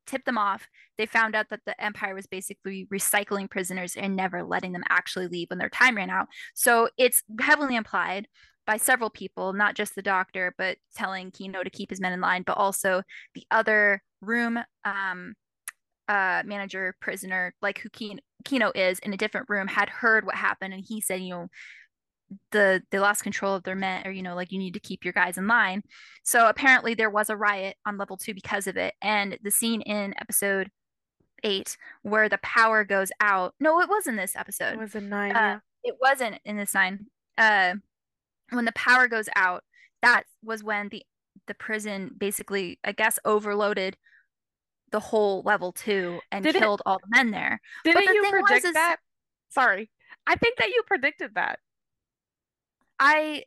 tipped 0.08 0.26
them 0.26 0.38
off. 0.38 0.66
They 0.96 1.06
found 1.06 1.36
out 1.36 1.46
that 1.50 1.60
the 1.66 1.80
Empire 1.82 2.14
was 2.14 2.26
basically 2.26 2.86
recycling 2.92 3.50
prisoners 3.50 3.94
and 3.96 4.16
never 4.16 4.42
letting 4.42 4.72
them 4.72 4.84
actually 4.88 5.28
leave 5.28 5.50
when 5.50 5.58
their 5.58 5.68
time 5.68 5.96
ran 5.96 6.10
out. 6.10 6.26
So 6.54 6.88
it's 6.96 7.22
heavily 7.40 7.76
implied 7.76 8.26
by 8.66 8.76
several 8.76 9.10
people, 9.10 9.52
not 9.52 9.74
just 9.74 9.94
the 9.94 10.02
doctor, 10.02 10.54
but 10.58 10.76
telling 10.94 11.30
Kino 11.30 11.62
to 11.62 11.70
keep 11.70 11.90
his 11.90 12.00
men 12.00 12.12
in 12.12 12.20
line, 12.20 12.42
but 12.46 12.58
also 12.58 13.02
the 13.34 13.44
other 13.50 14.02
room 14.20 14.58
um, 14.84 15.34
uh, 16.08 16.42
manager 16.44 16.94
prisoner, 17.00 17.54
like 17.62 17.78
who 17.78 17.88
Kino, 17.88 18.20
Kino 18.44 18.72
is 18.74 18.98
in 19.00 19.12
a 19.12 19.16
different 19.16 19.48
room, 19.48 19.68
had 19.68 19.88
heard 19.88 20.26
what 20.26 20.34
happened, 20.34 20.74
and 20.74 20.84
he 20.86 21.00
said, 21.00 21.20
you 21.20 21.30
know, 21.30 21.48
the 22.50 22.82
they 22.90 22.98
lost 22.98 23.22
control 23.22 23.54
of 23.54 23.62
their 23.64 23.74
men, 23.76 24.06
or 24.06 24.10
you 24.10 24.22
know, 24.22 24.34
like 24.34 24.52
you 24.52 24.58
need 24.58 24.74
to 24.74 24.80
keep 24.80 25.04
your 25.04 25.12
guys 25.12 25.38
in 25.38 25.46
line. 25.46 25.82
So 26.22 26.48
apparently 26.48 26.94
there 26.94 27.10
was 27.10 27.30
a 27.30 27.36
riot 27.36 27.76
on 27.86 27.96
level 27.98 28.16
two 28.16 28.34
because 28.34 28.66
of 28.66 28.76
it, 28.76 28.94
and 29.02 29.38
the 29.42 29.50
scene 29.50 29.80
in 29.82 30.14
episode 30.20 30.70
eight 31.44 31.76
where 32.02 32.28
the 32.28 32.38
power 32.38 32.84
goes 32.84 33.10
out. 33.20 33.54
No, 33.60 33.80
it 33.80 33.88
was 33.88 34.06
in 34.06 34.16
this 34.16 34.34
episode 34.36 34.72
It 34.74 34.78
was 34.78 34.94
a 34.94 35.00
nine. 35.00 35.30
uh, 35.36 35.38
yeah. 35.38 35.58
it 35.84 35.96
wasn't 36.00 36.38
in 36.44 36.56
the 36.56 36.66
sign. 36.66 37.06
Uh, 37.36 37.74
when 38.50 38.64
the 38.64 38.72
power 38.72 39.06
goes 39.08 39.28
out, 39.36 39.62
that 40.02 40.24
was 40.42 40.62
when 40.64 40.88
the 40.88 41.02
the 41.46 41.54
prison 41.54 42.10
basically, 42.18 42.78
I 42.84 42.92
guess, 42.92 43.18
overloaded 43.24 43.96
the 44.90 45.00
whole 45.00 45.42
level 45.42 45.72
two 45.72 46.20
and 46.32 46.42
Did 46.44 46.56
it- 46.56 46.58
killed 46.60 46.82
all 46.84 46.98
the 46.98 47.16
men 47.16 47.30
there. 47.30 47.60
Didn't 47.84 48.04
the 48.04 48.12
you 48.12 48.22
was 48.22 48.30
predict 48.30 48.66
is- 48.66 48.72
that? 48.74 48.96
Sorry. 49.50 49.90
I 50.26 50.34
think 50.36 50.58
that 50.58 50.68
you 50.68 50.82
predicted 50.86 51.34
that. 51.36 51.58
I 52.98 53.44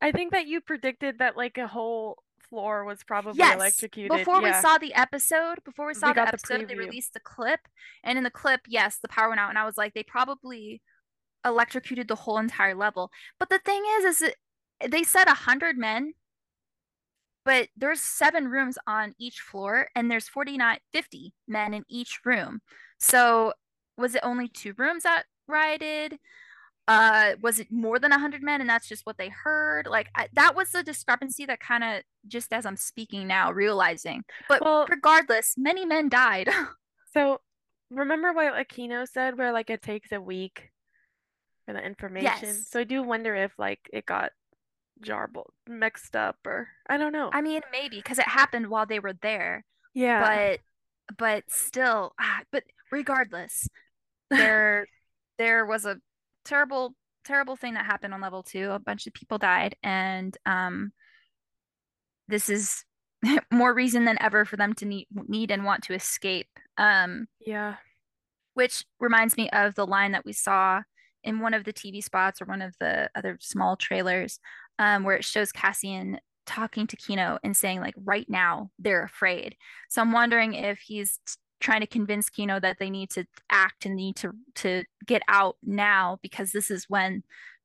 I 0.00 0.12
think 0.12 0.32
that 0.32 0.46
you 0.46 0.60
predicted 0.60 1.18
that 1.18 1.36
like 1.36 1.58
a 1.58 1.66
whole 1.66 2.22
floor 2.48 2.84
was 2.84 3.02
probably 3.02 3.38
yes, 3.38 3.54
electrocuted. 3.54 4.16
before 4.16 4.42
we 4.42 4.52
saw 4.52 4.78
the 4.78 4.94
episode, 4.94 5.58
before 5.64 5.86
we 5.86 5.94
saw 5.94 6.08
the 6.08 6.14
got 6.14 6.26
the 6.26 6.34
episode, 6.34 6.68
they 6.68 6.74
released 6.74 7.14
the 7.14 7.20
clip, 7.20 7.60
and 8.02 8.18
in 8.18 8.24
the 8.24 8.30
clip, 8.30 8.60
yes, 8.68 8.98
the 9.00 9.08
power 9.08 9.28
went 9.28 9.40
out, 9.40 9.48
and 9.48 9.58
I 9.58 9.64
was 9.64 9.76
like, 9.76 9.94
they 9.94 10.02
probably 10.02 10.82
electrocuted 11.44 12.08
the 12.08 12.14
whole 12.14 12.38
entire 12.38 12.74
level. 12.74 13.10
But 13.38 13.48
the 13.50 13.58
thing 13.58 13.82
is, 13.98 14.04
is 14.04 14.22
it, 14.22 14.36
they 14.90 15.02
said 15.02 15.26
a 15.26 15.34
hundred 15.34 15.76
men, 15.76 16.12
but 17.44 17.68
there's 17.76 18.00
seven 18.00 18.48
rooms 18.48 18.78
on 18.86 19.14
each 19.18 19.40
floor, 19.40 19.88
and 19.94 20.10
there's 20.10 20.28
49, 20.28 20.78
50 20.92 21.32
men 21.48 21.74
in 21.74 21.84
each 21.88 22.20
room. 22.24 22.60
So 22.98 23.52
was 23.96 24.14
it 24.14 24.20
only 24.22 24.48
two 24.48 24.74
rooms 24.76 25.02
that 25.02 25.24
rioted? 25.46 26.18
Uh 26.86 27.32
was 27.40 27.58
it 27.58 27.68
more 27.72 27.98
than 27.98 28.10
100 28.10 28.42
men 28.42 28.60
and 28.60 28.68
that's 28.68 28.86
just 28.88 29.06
what 29.06 29.16
they 29.16 29.30
heard 29.30 29.86
like 29.86 30.08
I, 30.14 30.28
that 30.34 30.54
was 30.54 30.70
the 30.70 30.82
discrepancy 30.82 31.46
that 31.46 31.60
kind 31.60 31.82
of 31.82 32.02
just 32.28 32.52
as 32.52 32.66
i'm 32.66 32.76
speaking 32.76 33.26
now 33.26 33.50
realizing 33.52 34.22
but 34.48 34.62
Well, 34.62 34.86
regardless 34.88 35.54
many 35.56 35.86
men 35.86 36.08
died 36.10 36.48
so 37.14 37.40
remember 37.90 38.32
what 38.32 38.54
Aquino 38.54 39.06
said, 39.08 39.38
where 39.38 39.52
like 39.52 39.70
it 39.70 39.80
takes 39.82 40.12
a 40.12 40.20
week 40.20 40.70
for 41.64 41.72
the 41.72 41.80
information. 41.80 42.48
yes 42.48 42.66
So 42.68 42.80
I 42.80 42.84
do 42.84 43.02
wonder 43.02 43.34
if 43.34 43.52
like 43.58 43.80
it 43.92 44.04
got 44.04 44.32
jarbled, 45.00 45.50
mixed 45.66 46.14
up, 46.16 46.36
or 46.46 46.68
I 46.88 46.96
don't 46.98 47.12
know. 47.12 47.30
i 47.32 47.40
mean 47.40 47.62
maybe 47.72 47.96
because 47.96 48.18
it 48.18 48.28
happened 48.28 48.68
while 48.68 48.86
they 48.86 48.98
were 49.00 49.14
there 49.22 49.64
Yeah. 49.94 50.20
but 51.08 51.16
but 51.18 51.44
still 51.48 52.12
ah, 52.20 52.40
but 52.52 52.64
regardless 52.90 53.68
there 54.30 54.86
there 55.38 55.64
was 55.66 55.84
a 55.84 55.96
terrible 56.44 56.94
terrible 57.24 57.56
thing 57.56 57.74
that 57.74 57.86
happened 57.86 58.12
on 58.12 58.20
level 58.20 58.42
two 58.42 58.70
a 58.70 58.78
bunch 58.78 59.06
of 59.06 59.14
people 59.14 59.38
died 59.38 59.74
and 59.82 60.36
um 60.46 60.92
this 62.28 62.48
is 62.48 62.84
more 63.52 63.72
reason 63.72 64.04
than 64.04 64.20
ever 64.20 64.44
for 64.44 64.56
them 64.56 64.74
to 64.74 64.84
need 64.84 65.06
need 65.12 65.50
and 65.50 65.64
want 65.64 65.82
to 65.84 65.94
escape 65.94 66.48
um 66.76 67.26
Yeah. 67.44 67.76
which 68.54 68.84
reminds 69.00 69.36
me 69.36 69.48
of 69.50 69.74
the 69.74 69.86
line 69.86 70.12
that 70.12 70.24
we 70.24 70.32
saw 70.32 70.82
in 71.22 71.40
one 71.40 71.54
of 71.54 71.64
the 71.64 71.72
TV 71.72 72.02
spots 72.04 72.42
or 72.42 72.44
one 72.44 72.60
of 72.60 72.74
the 72.80 73.08
other 73.14 73.38
small 73.40 73.76
trailers 73.76 74.38
um, 74.78 75.04
where 75.04 75.16
it 75.16 75.24
shows 75.24 75.52
Cassian 75.52 76.18
talking 76.44 76.86
to 76.86 76.96
Kino 76.96 77.38
and 77.42 77.56
saying 77.56 77.80
like 77.80 77.94
right 78.04 78.28
now 78.28 78.68
they're 78.78 79.04
afraid. 79.04 79.56
So 79.88 80.02
I'm 80.02 80.12
wondering 80.12 80.52
if 80.52 80.80
he's 80.80 81.18
trying 81.60 81.80
to 81.80 81.86
convince 81.86 82.28
Kino 82.28 82.60
that 82.60 82.78
they 82.78 82.90
need 82.90 83.10
to 83.10 83.26
act 83.50 83.86
and 83.86 83.96
need 83.96 84.16
to 84.16 84.32
to 84.56 84.84
get 85.06 85.22
out 85.28 85.56
now 85.62 86.18
because 86.22 86.52
this 86.52 86.70
is 86.70 86.88
when 86.88 87.22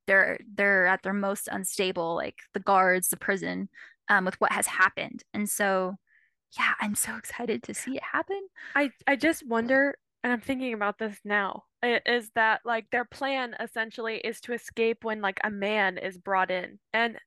they're 0.08 0.40
they're 0.56 0.88
at 0.88 1.04
their 1.04 1.14
most 1.14 1.48
unstable, 1.52 2.16
like 2.16 2.36
the 2.54 2.60
guards, 2.60 3.10
the 3.10 3.18
prison, 3.18 3.70
um, 4.10 4.26
with 4.26 4.40
what 4.42 4.52
has 4.52 4.68
happened. 4.68 5.24
And 5.34 5.50
so 5.50 5.96
yeah, 6.58 6.74
I'm 6.80 6.96
so 6.96 7.16
excited 7.16 7.62
to 7.64 7.74
see 7.74 7.98
it 7.98 8.04
happen. 8.04 8.42
I 8.76 8.92
I 9.06 9.16
just 9.16 9.46
wonder, 9.46 9.96
and 10.24 10.34
I'm 10.34 10.42
thinking 10.42 10.74
about 10.74 10.98
this 10.98 11.20
now, 11.24 11.66
is 11.84 12.32
that 12.36 12.62
like 12.66 12.90
their 12.92 13.06
plan 13.06 13.56
essentially 13.60 14.18
is 14.18 14.42
to 14.42 14.54
escape 14.54 15.04
when 15.04 15.22
like 15.22 15.40
a 15.44 15.52
man 15.52 15.98
is 15.98 16.18
brought 16.18 16.50
in. 16.50 16.80
And 16.94 17.18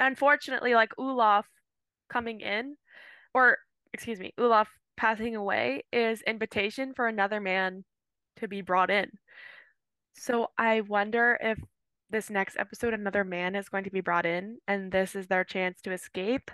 unfortunately, 0.00 0.74
like 0.74 0.92
Olaf 0.98 1.46
coming 2.08 2.40
in, 2.40 2.76
or 3.32 3.58
excuse 3.92 4.18
me, 4.18 4.32
Olaf 4.38 4.68
passing 4.96 5.36
away 5.36 5.84
is 5.92 6.22
invitation 6.22 6.92
for 6.94 7.06
another 7.06 7.40
man 7.40 7.84
to 8.36 8.48
be 8.48 8.60
brought 8.60 8.90
in. 8.90 9.10
So 10.14 10.50
I 10.58 10.82
wonder 10.82 11.38
if 11.40 11.58
this 12.10 12.30
next 12.30 12.56
episode 12.58 12.94
another 12.94 13.24
man 13.24 13.54
is 13.54 13.68
going 13.68 13.84
to 13.84 13.90
be 13.90 14.00
brought 14.00 14.26
in 14.26 14.58
and 14.68 14.92
this 14.92 15.14
is 15.14 15.26
their 15.26 15.44
chance 15.44 15.80
to 15.82 15.92
escape, 15.92 16.50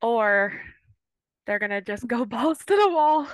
or 0.00 0.54
they're 1.46 1.58
gonna 1.58 1.82
just 1.82 2.06
go 2.06 2.24
balls 2.26 2.58
to 2.58 2.76
the 2.76 2.88
wall. 2.88 3.28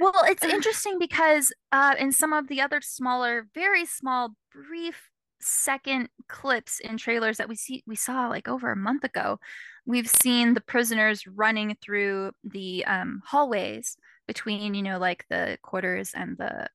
Well, 0.00 0.24
it's 0.24 0.44
interesting 0.56 0.98
because 0.98 1.52
uh, 1.72 1.94
in 1.98 2.12
some 2.12 2.32
of 2.32 2.48
the 2.48 2.60
other 2.60 2.80
smaller, 2.80 3.46
very 3.54 3.86
small, 3.86 4.34
brief 4.52 5.09
second 5.40 6.08
clips 6.28 6.80
in 6.80 6.96
trailers 6.96 7.38
that 7.38 7.48
we 7.48 7.56
see 7.56 7.82
we 7.86 7.96
saw 7.96 8.28
like 8.28 8.48
over 8.48 8.70
a 8.70 8.76
month 8.76 9.04
ago, 9.04 9.38
we've 9.86 10.08
seen 10.08 10.54
the 10.54 10.60
prisoners 10.60 11.26
running 11.26 11.76
through 11.82 12.32
the 12.44 12.84
um, 12.84 13.22
hallways 13.24 13.96
between, 14.26 14.74
you 14.74 14.82
know, 14.82 14.98
like 14.98 15.24
the 15.28 15.58
quarters 15.62 16.12
and 16.14 16.36
the 16.38 16.68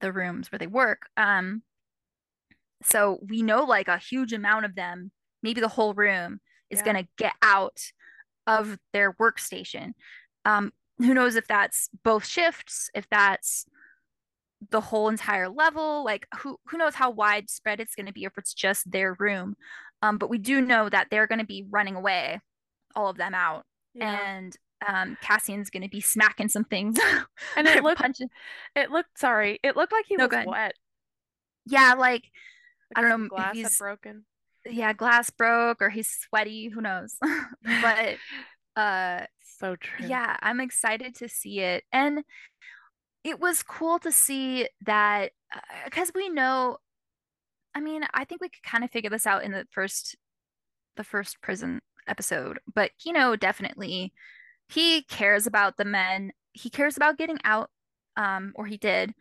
the 0.00 0.12
rooms 0.12 0.52
where 0.52 0.58
they 0.58 0.66
work. 0.66 1.08
Um, 1.16 1.62
so 2.82 3.18
we 3.26 3.42
know 3.42 3.64
like 3.64 3.88
a 3.88 3.98
huge 3.98 4.32
amount 4.32 4.64
of 4.64 4.74
them, 4.74 5.10
maybe 5.42 5.60
the 5.60 5.68
whole 5.68 5.94
room, 5.94 6.40
is 6.70 6.80
Yeah. 6.80 6.84
gonna 6.84 7.08
get 7.16 7.34
out 7.42 7.80
of 8.46 8.78
their 8.92 9.12
workstation. 9.14 9.94
Um, 10.44 10.72
who 10.98 11.14
knows 11.14 11.36
if 11.36 11.46
that's 11.46 11.88
both 12.04 12.24
shifts, 12.26 12.90
if 12.94 13.08
that's 13.08 13.66
the 14.70 14.80
whole 14.80 15.08
entire 15.08 15.48
level, 15.48 16.04
like 16.04 16.26
who 16.40 16.58
who 16.66 16.78
knows 16.78 16.94
how 16.94 17.10
widespread 17.10 17.80
it's 17.80 17.94
going 17.94 18.06
to 18.06 18.12
be 18.12 18.24
if 18.24 18.32
it's 18.38 18.54
just 18.54 18.90
their 18.90 19.14
room. 19.18 19.56
Um, 20.02 20.18
but 20.18 20.30
we 20.30 20.38
do 20.38 20.60
know 20.60 20.88
that 20.88 21.08
they're 21.10 21.26
going 21.26 21.40
to 21.40 21.46
be 21.46 21.66
running 21.70 21.96
away, 21.96 22.40
all 22.94 23.08
of 23.10 23.16
them 23.16 23.34
out, 23.34 23.64
Yeah. 23.94 24.18
and 24.36 24.56
um, 24.86 25.16
Cassian's 25.20 25.70
going 25.70 25.82
to 25.82 25.88
be 25.88 26.00
smacking 26.00 26.48
some 26.48 26.64
things, 26.64 26.98
And 27.56 27.66
it 27.68 27.82
looked 27.82 28.02
punching. 28.02 28.28
it 28.76 28.90
looked 28.90 29.18
sorry. 29.18 29.58
It 29.62 29.76
looked 29.76 29.92
like 29.92 30.06
he 30.08 30.16
No, 30.16 30.28
was 30.28 30.30
wet. 30.46 30.74
Yeah, 31.66 31.94
like 31.94 32.24
I 32.94 33.00
don't 33.02 33.10
know 33.10 33.28
glass 33.28 33.54
he's 33.54 33.76
broken. 33.78 34.24
yeah, 34.66 34.92
glass 34.92 35.30
broke 35.30 35.82
or 35.82 35.90
he's 35.90 36.08
sweaty, 36.10 36.68
who 36.68 36.80
knows? 36.80 37.16
But 37.82 38.18
uh 38.76 39.26
so 39.60 39.76
true. 39.76 40.06
yeah, 40.08 40.36
I'm 40.40 40.60
excited 40.60 41.14
to 41.16 41.28
see 41.28 41.60
it. 41.60 41.84
And 41.92 42.22
it 43.24 43.40
was 43.40 43.62
cool 43.62 43.98
to 44.00 44.12
see 44.12 44.68
that 44.84 45.32
because 45.84 46.12
we 46.14 46.28
know, 46.28 46.78
I 47.74 47.80
mean, 47.80 48.02
I 48.14 48.24
think 48.24 48.40
we 48.40 48.48
could 48.48 48.62
kind 48.62 48.84
of 48.84 48.90
figure 48.90 49.10
this 49.10 49.26
out 49.26 49.44
in 49.44 49.52
the 49.52 49.66
first 49.70 50.16
the 50.96 51.04
first 51.04 51.40
prison 51.42 51.80
episode, 52.06 52.58
but 52.74 52.90
you 53.04 53.12
know 53.12 53.36
definitely 53.36 54.12
he 54.68 55.02
cares 55.02 55.46
about 55.46 55.76
the 55.76 55.84
men. 55.84 56.32
He 56.52 56.70
cares 56.70 56.96
about 56.96 57.18
getting 57.18 57.38
out, 57.44 57.70
um, 58.16 58.52
or 58.54 58.66
he 58.66 58.76
did. 58.76 59.14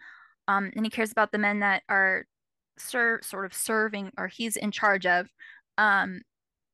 Um, 0.48 0.72
and 0.76 0.86
he 0.86 0.90
cares 0.90 1.12
about 1.12 1.32
the 1.32 1.38
men 1.38 1.60
that 1.60 1.84
are 1.90 2.26
ser 2.78 3.20
sort 3.24 3.46
of 3.46 3.54
serving 3.54 4.12
or 4.18 4.28
he's 4.28 4.56
in 4.56 4.72
charge 4.72 5.06
of. 5.06 5.28
Um, 5.78 6.22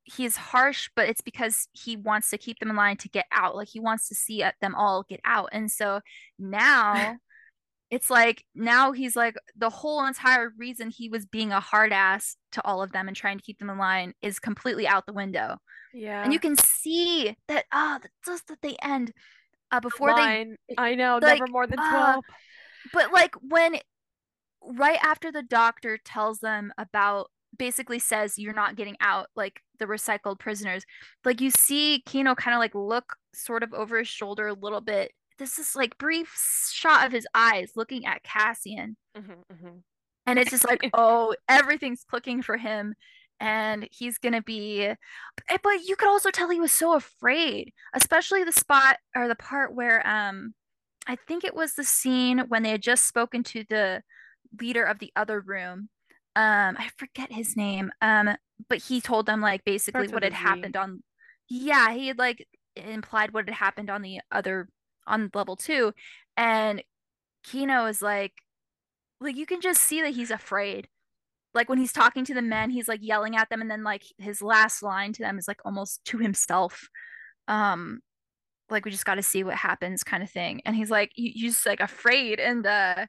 he's 0.04 0.36
harsh, 0.36 0.90
but 0.96 1.08
it's 1.08 1.22
because 1.22 1.68
he 1.72 1.96
wants 1.96 2.30
to 2.30 2.38
keep 2.38 2.60
them 2.60 2.70
in 2.70 2.76
line 2.76 2.98
to 2.98 3.10
get 3.10 3.26
out. 3.32 3.56
Like 3.56 3.70
he 3.70 3.80
wants 3.80 4.08
to 4.10 4.16
see 4.16 4.44
uh, 4.44 4.52
them 4.62 4.76
all 4.76 5.04
get 5.08 5.22
out. 5.26 5.50
And 5.52 5.72
so 5.72 6.02
now 6.38 7.18
it's 7.90 8.10
like 8.10 8.44
now 8.56 8.92
he's 8.92 9.16
like 9.16 9.36
the 9.56 9.70
whole 9.70 10.06
entire 10.06 10.52
reason 10.58 10.90
he 10.90 11.10
was 11.10 11.26
being 11.26 11.52
a 11.52 11.60
hard 11.60 11.94
ass 11.94 12.36
to 12.54 12.66
all 12.66 12.82
of 12.82 12.92
them 12.92 13.08
and 13.08 13.16
trying 13.16 13.38
to 13.38 13.44
keep 13.44 13.60
them 13.60 13.70
in 13.70 13.78
line 13.78 14.14
is 14.22 14.40
completely 14.40 14.88
out 14.88 15.06
the 15.06 15.14
window. 15.14 15.58
Yeah. 15.94 16.24
And 16.24 16.34
you 16.34 16.40
can 16.40 16.58
see 16.58 17.36
that 17.48 17.66
ah, 17.72 18.00
oh, 18.02 18.08
just 18.26 18.50
at 18.52 18.62
the 18.62 18.76
end, 18.84 19.14
uh, 19.72 19.80
before 19.80 20.12
Line. 20.12 20.56
they 20.70 20.76
I 20.78 20.96
know, 20.96 21.20
like, 21.22 21.40
never 21.40 21.52
more 21.52 21.68
than 21.68 21.80
uh, 21.80 21.92
12. 21.92 22.24
but 22.94 23.14
like 23.14 23.36
when 23.42 23.78
right 24.62 25.00
after 25.04 25.32
the 25.32 25.44
doctor 25.44 25.98
tells 26.04 26.40
them 26.40 26.72
about 26.78 27.30
basically 27.58 28.00
says 28.00 28.38
you're 28.38 28.54
not 28.54 28.76
getting 28.76 28.96
out 29.02 29.28
like 29.36 29.62
the 29.80 29.86
recycled 29.86 30.40
prisoners. 30.40 30.84
Like 31.26 31.42
you 31.42 31.52
see 31.52 32.04
Kino 32.06 32.36
kind 32.36 32.56
of 32.56 32.60
like 32.60 32.76
look 32.76 33.16
sort 33.34 33.64
of 33.64 33.74
over 33.74 34.00
his 34.00 34.08
shoulder 34.08 34.48
a 34.48 34.54
little 34.54 34.82
bit. 34.82 35.12
This 35.40 35.58
is 35.60 35.76
like 35.76 35.98
brief 35.98 36.32
shot 36.72 37.06
of 37.06 37.12
his 37.12 37.28
eyes 37.34 37.72
looking 37.76 38.06
at 38.06 38.24
Cassian. 38.24 38.98
Mhm, 39.18 39.44
mhm. 39.52 39.82
and 40.26 40.40
it's 40.40 40.52
just 40.52 40.68
like 40.68 40.82
oh 40.94 41.36
everything's 41.50 42.04
clicking 42.04 42.42
for 42.42 42.58
him 42.58 42.96
and 43.40 43.88
he's 43.92 44.18
gonna 44.18 44.42
be 44.42 44.84
eh, 44.84 44.96
but 45.64 45.84
you 45.86 45.96
could 45.96 46.08
also 46.08 46.32
tell 46.32 46.50
he 46.50 46.60
was 46.60 46.72
so 46.72 46.96
afraid 46.96 47.74
especially 47.94 48.44
the 48.44 48.52
spot 48.52 48.98
or 49.16 49.28
the 49.28 49.36
part 49.36 49.74
where 49.76 50.06
um 50.08 50.54
i 51.08 51.16
think 51.28 51.44
it 51.44 51.56
was 51.56 51.74
the 51.74 51.84
scene 51.84 52.40
when 52.48 52.64
they 52.64 52.70
had 52.72 52.82
just 52.82 53.08
spoken 53.08 53.44
to 53.44 53.64
the 53.70 54.02
leader 54.62 54.84
of 54.84 55.00
the 55.00 55.12
other 55.16 55.42
room 55.42 55.90
um 56.36 56.76
i 56.78 56.90
forget 56.98 57.32
his 57.32 57.56
name 57.56 57.92
um 58.02 58.36
but 58.70 58.80
he 58.80 59.02
told 59.02 59.26
them 59.26 59.42
like 59.42 59.64
basically 59.66 60.08
Starts 60.08 60.14
what 60.14 60.24
had 60.24 60.34
happened 60.34 60.76
on 60.76 61.04
yeah 61.50 61.92
he 61.94 62.08
had 62.08 62.18
like 62.18 62.48
implied 62.76 63.34
what 63.34 63.48
had 63.48 63.56
happened 63.56 63.90
on 63.90 64.02
the 64.02 64.20
other 64.32 64.68
on 65.06 65.30
level 65.34 65.56
two 65.56 65.94
and 66.38 66.84
kino 67.44 67.86
is 67.86 68.02
like 68.02 68.34
like 69.24 69.38
you 69.38 69.46
can 69.46 69.62
just 69.62 69.82
see 69.82 70.02
that 70.02 70.14
he's 70.14 70.32
afraid. 70.32 70.88
Like 71.54 71.70
when 71.70 71.78
he's 71.78 71.94
talking 71.94 72.26
to 72.26 72.34
the 72.34 72.42
men 72.42 72.72
he's 72.72 72.88
like 72.88 73.00
yelling 73.04 73.36
at 73.36 73.50
them 73.50 73.62
and 73.62 73.70
then 73.70 73.84
like 73.84 74.04
his 74.18 74.42
last 74.42 74.82
line 74.82 75.14
to 75.14 75.22
them 75.22 75.38
is 75.38 75.48
like 75.48 75.60
almost 75.64 76.04
to 76.06 76.18
himself 76.18 76.90
um 77.48 78.00
like 78.72 78.86
we 78.86 78.90
just 78.90 79.06
got 79.06 79.16
to 79.16 79.22
see 79.22 79.44
what 79.44 79.54
happens 79.54 80.04
kind 80.04 80.24
of 80.24 80.32
thing 80.32 80.62
and 80.66 80.76
he's 80.76 80.90
like 80.90 81.12
just 81.16 81.64
like 81.68 81.80
afraid 81.80 82.40
and 82.40 82.66
uh 82.66 83.06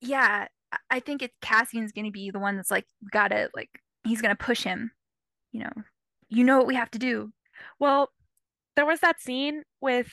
yeah 0.00 0.48
I- 0.90 1.00
think 1.00 1.22
it 1.22 1.32
cassian's 1.40 1.92
gonna 1.92 2.10
be 2.10 2.30
the 2.30 2.38
one 2.38 2.56
that's 2.56 2.70
like 2.70 2.86
gotta 3.10 3.50
like 3.54 3.70
he's 4.04 4.22
gonna 4.22 4.36
push 4.36 4.62
him 4.62 4.92
you 5.52 5.60
know. 5.60 5.72
You 6.28 6.44
know 6.44 6.58
what 6.58 6.66
we 6.66 6.74
have 6.76 6.90
to 6.92 6.98
do. 6.98 7.32
Well, 7.78 8.10
there 8.76 8.86
was 8.86 9.00
that 9.00 9.20
scene 9.20 9.62
with 9.80 10.08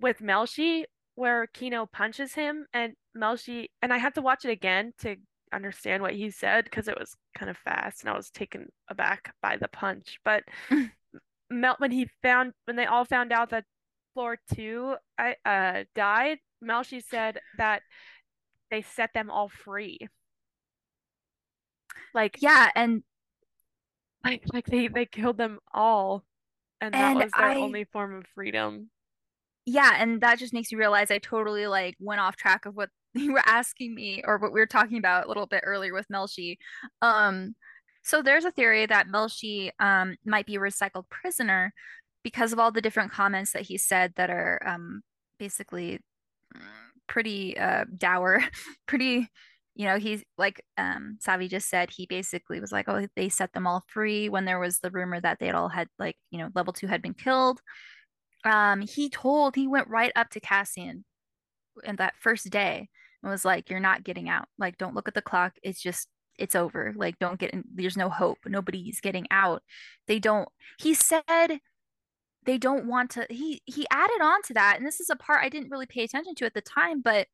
with 0.00 0.18
Melshi 0.20 0.84
where 1.14 1.46
Kino 1.48 1.86
punches 1.86 2.34
him 2.34 2.66
and 2.72 2.94
Melshi 3.16 3.66
and 3.82 3.92
I 3.92 3.98
had 3.98 4.14
to 4.16 4.22
watch 4.22 4.44
it 4.44 4.50
again 4.50 4.92
to 4.98 5.16
understand 5.52 6.02
what 6.02 6.14
he 6.14 6.30
said 6.30 6.64
because 6.64 6.88
it 6.88 6.98
was 6.98 7.14
kind 7.36 7.50
of 7.50 7.56
fast 7.56 8.00
and 8.02 8.10
I 8.10 8.16
was 8.16 8.30
taken 8.30 8.68
aback 8.88 9.32
by 9.40 9.56
the 9.56 9.68
punch. 9.68 10.18
But 10.24 10.44
Mel 11.50 11.76
when 11.78 11.90
he 11.90 12.08
found 12.22 12.52
when 12.64 12.76
they 12.76 12.86
all 12.86 13.04
found 13.04 13.32
out 13.32 13.50
that 13.50 13.64
floor 14.14 14.38
two 14.54 14.96
I 15.18 15.36
uh 15.44 15.84
died, 15.94 16.38
Melshi 16.62 17.02
said 17.02 17.40
that 17.58 17.82
they 18.70 18.82
set 18.82 19.12
them 19.14 19.30
all 19.30 19.48
free. 19.48 19.98
Like 22.14 22.40
Yeah, 22.40 22.70
and 22.76 23.02
like 24.24 24.42
like 24.52 24.66
they 24.66 24.88
they 24.88 25.06
killed 25.06 25.36
them 25.38 25.58
all 25.72 26.24
and 26.80 26.98
that 26.98 27.14
and 27.16 27.16
was 27.16 27.34
their 27.34 27.54
I 27.54 27.60
only 27.60 27.84
form 27.84 28.14
of 28.14 28.26
freedom. 28.34 28.90
yeah, 29.66 29.92
and 29.98 30.20
that 30.20 30.38
just 30.38 30.52
makes 30.52 30.70
me 30.72 30.78
realize 30.78 31.10
I 31.10 31.18
totally 31.18 31.66
like 31.66 31.96
went 31.98 32.20
off 32.20 32.36
track 32.36 32.66
of 32.66 32.76
what 32.76 32.90
you 33.14 33.32
were 33.32 33.42
asking 33.46 33.94
me 33.94 34.22
or 34.26 34.38
what 34.38 34.52
we 34.52 34.60
were 34.60 34.66
talking 34.66 34.98
about 34.98 35.24
a 35.24 35.28
little 35.28 35.46
bit 35.46 35.62
earlier 35.64 35.94
with 35.94 36.08
Melshi. 36.08 36.58
Um, 37.02 37.54
so 38.02 38.20
there's 38.22 38.44
a 38.44 38.50
theory 38.50 38.86
that 38.86 39.08
Melshi 39.08 39.70
um 39.80 40.16
might 40.26 40.46
be 40.46 40.56
a 40.56 40.60
recycled 40.60 41.08
prisoner 41.10 41.72
because 42.22 42.52
of 42.52 42.58
all 42.58 42.72
the 42.72 42.82
different 42.82 43.12
comments 43.12 43.52
that 43.52 43.62
he 43.62 43.78
said 43.78 44.12
that 44.16 44.30
are 44.30 44.60
um 44.66 45.02
basically 45.38 46.00
pretty 47.08 47.58
uh 47.58 47.84
dour, 47.96 48.40
pretty 48.86 49.28
you 49.76 49.86
know, 49.86 49.98
he's 49.98 50.22
like 50.38 50.62
um 50.78 51.18
Savi 51.26 51.48
just 51.48 51.68
said, 51.68 51.90
he 51.90 52.06
basically 52.06 52.60
was 52.60 52.72
like, 52.72 52.88
oh, 52.88 53.06
they 53.16 53.28
set 53.28 53.52
them 53.52 53.66
all 53.66 53.82
free 53.88 54.28
when 54.28 54.44
there 54.44 54.60
was 54.60 54.78
the 54.78 54.90
rumor 54.90 55.20
that 55.20 55.38
they 55.40 55.50
all 55.50 55.68
had 55.68 55.88
like, 55.98 56.16
you 56.30 56.38
know, 56.38 56.48
level 56.54 56.72
two 56.72 56.86
had 56.86 57.02
been 57.02 57.14
killed. 57.14 57.60
Um, 58.44 58.82
he 58.82 59.08
told 59.10 59.56
he 59.56 59.66
went 59.66 59.88
right 59.88 60.12
up 60.16 60.30
to 60.30 60.40
Cassian 60.40 61.04
in 61.84 61.96
that 61.96 62.14
first 62.20 62.50
day 62.50 62.88
and 63.22 63.30
was 63.30 63.44
like, 63.44 63.70
You're 63.70 63.80
not 63.80 64.04
getting 64.04 64.28
out. 64.28 64.46
Like, 64.58 64.78
don't 64.78 64.94
look 64.94 65.08
at 65.08 65.14
the 65.14 65.22
clock. 65.22 65.54
It's 65.62 65.80
just 65.82 66.08
it's 66.38 66.54
over. 66.56 66.92
Like, 66.96 67.18
don't 67.18 67.38
get 67.38 67.50
in, 67.52 67.64
there's 67.74 67.96
no 67.96 68.08
hope. 68.10 68.38
Nobody's 68.46 69.00
getting 69.00 69.26
out. 69.30 69.62
They 70.08 70.18
don't, 70.18 70.48
he 70.78 70.94
said 70.94 71.58
they 72.46 72.58
don't 72.58 72.86
want 72.86 73.10
to 73.12 73.26
he 73.30 73.62
he 73.64 73.86
added 73.90 74.20
on 74.20 74.42
to 74.42 74.54
that, 74.54 74.76
and 74.76 74.86
this 74.86 75.00
is 75.00 75.10
a 75.10 75.16
part 75.16 75.44
I 75.44 75.48
didn't 75.48 75.70
really 75.70 75.86
pay 75.86 76.04
attention 76.04 76.34
to 76.36 76.46
at 76.46 76.54
the 76.54 76.60
time, 76.60 77.00
but 77.00 77.28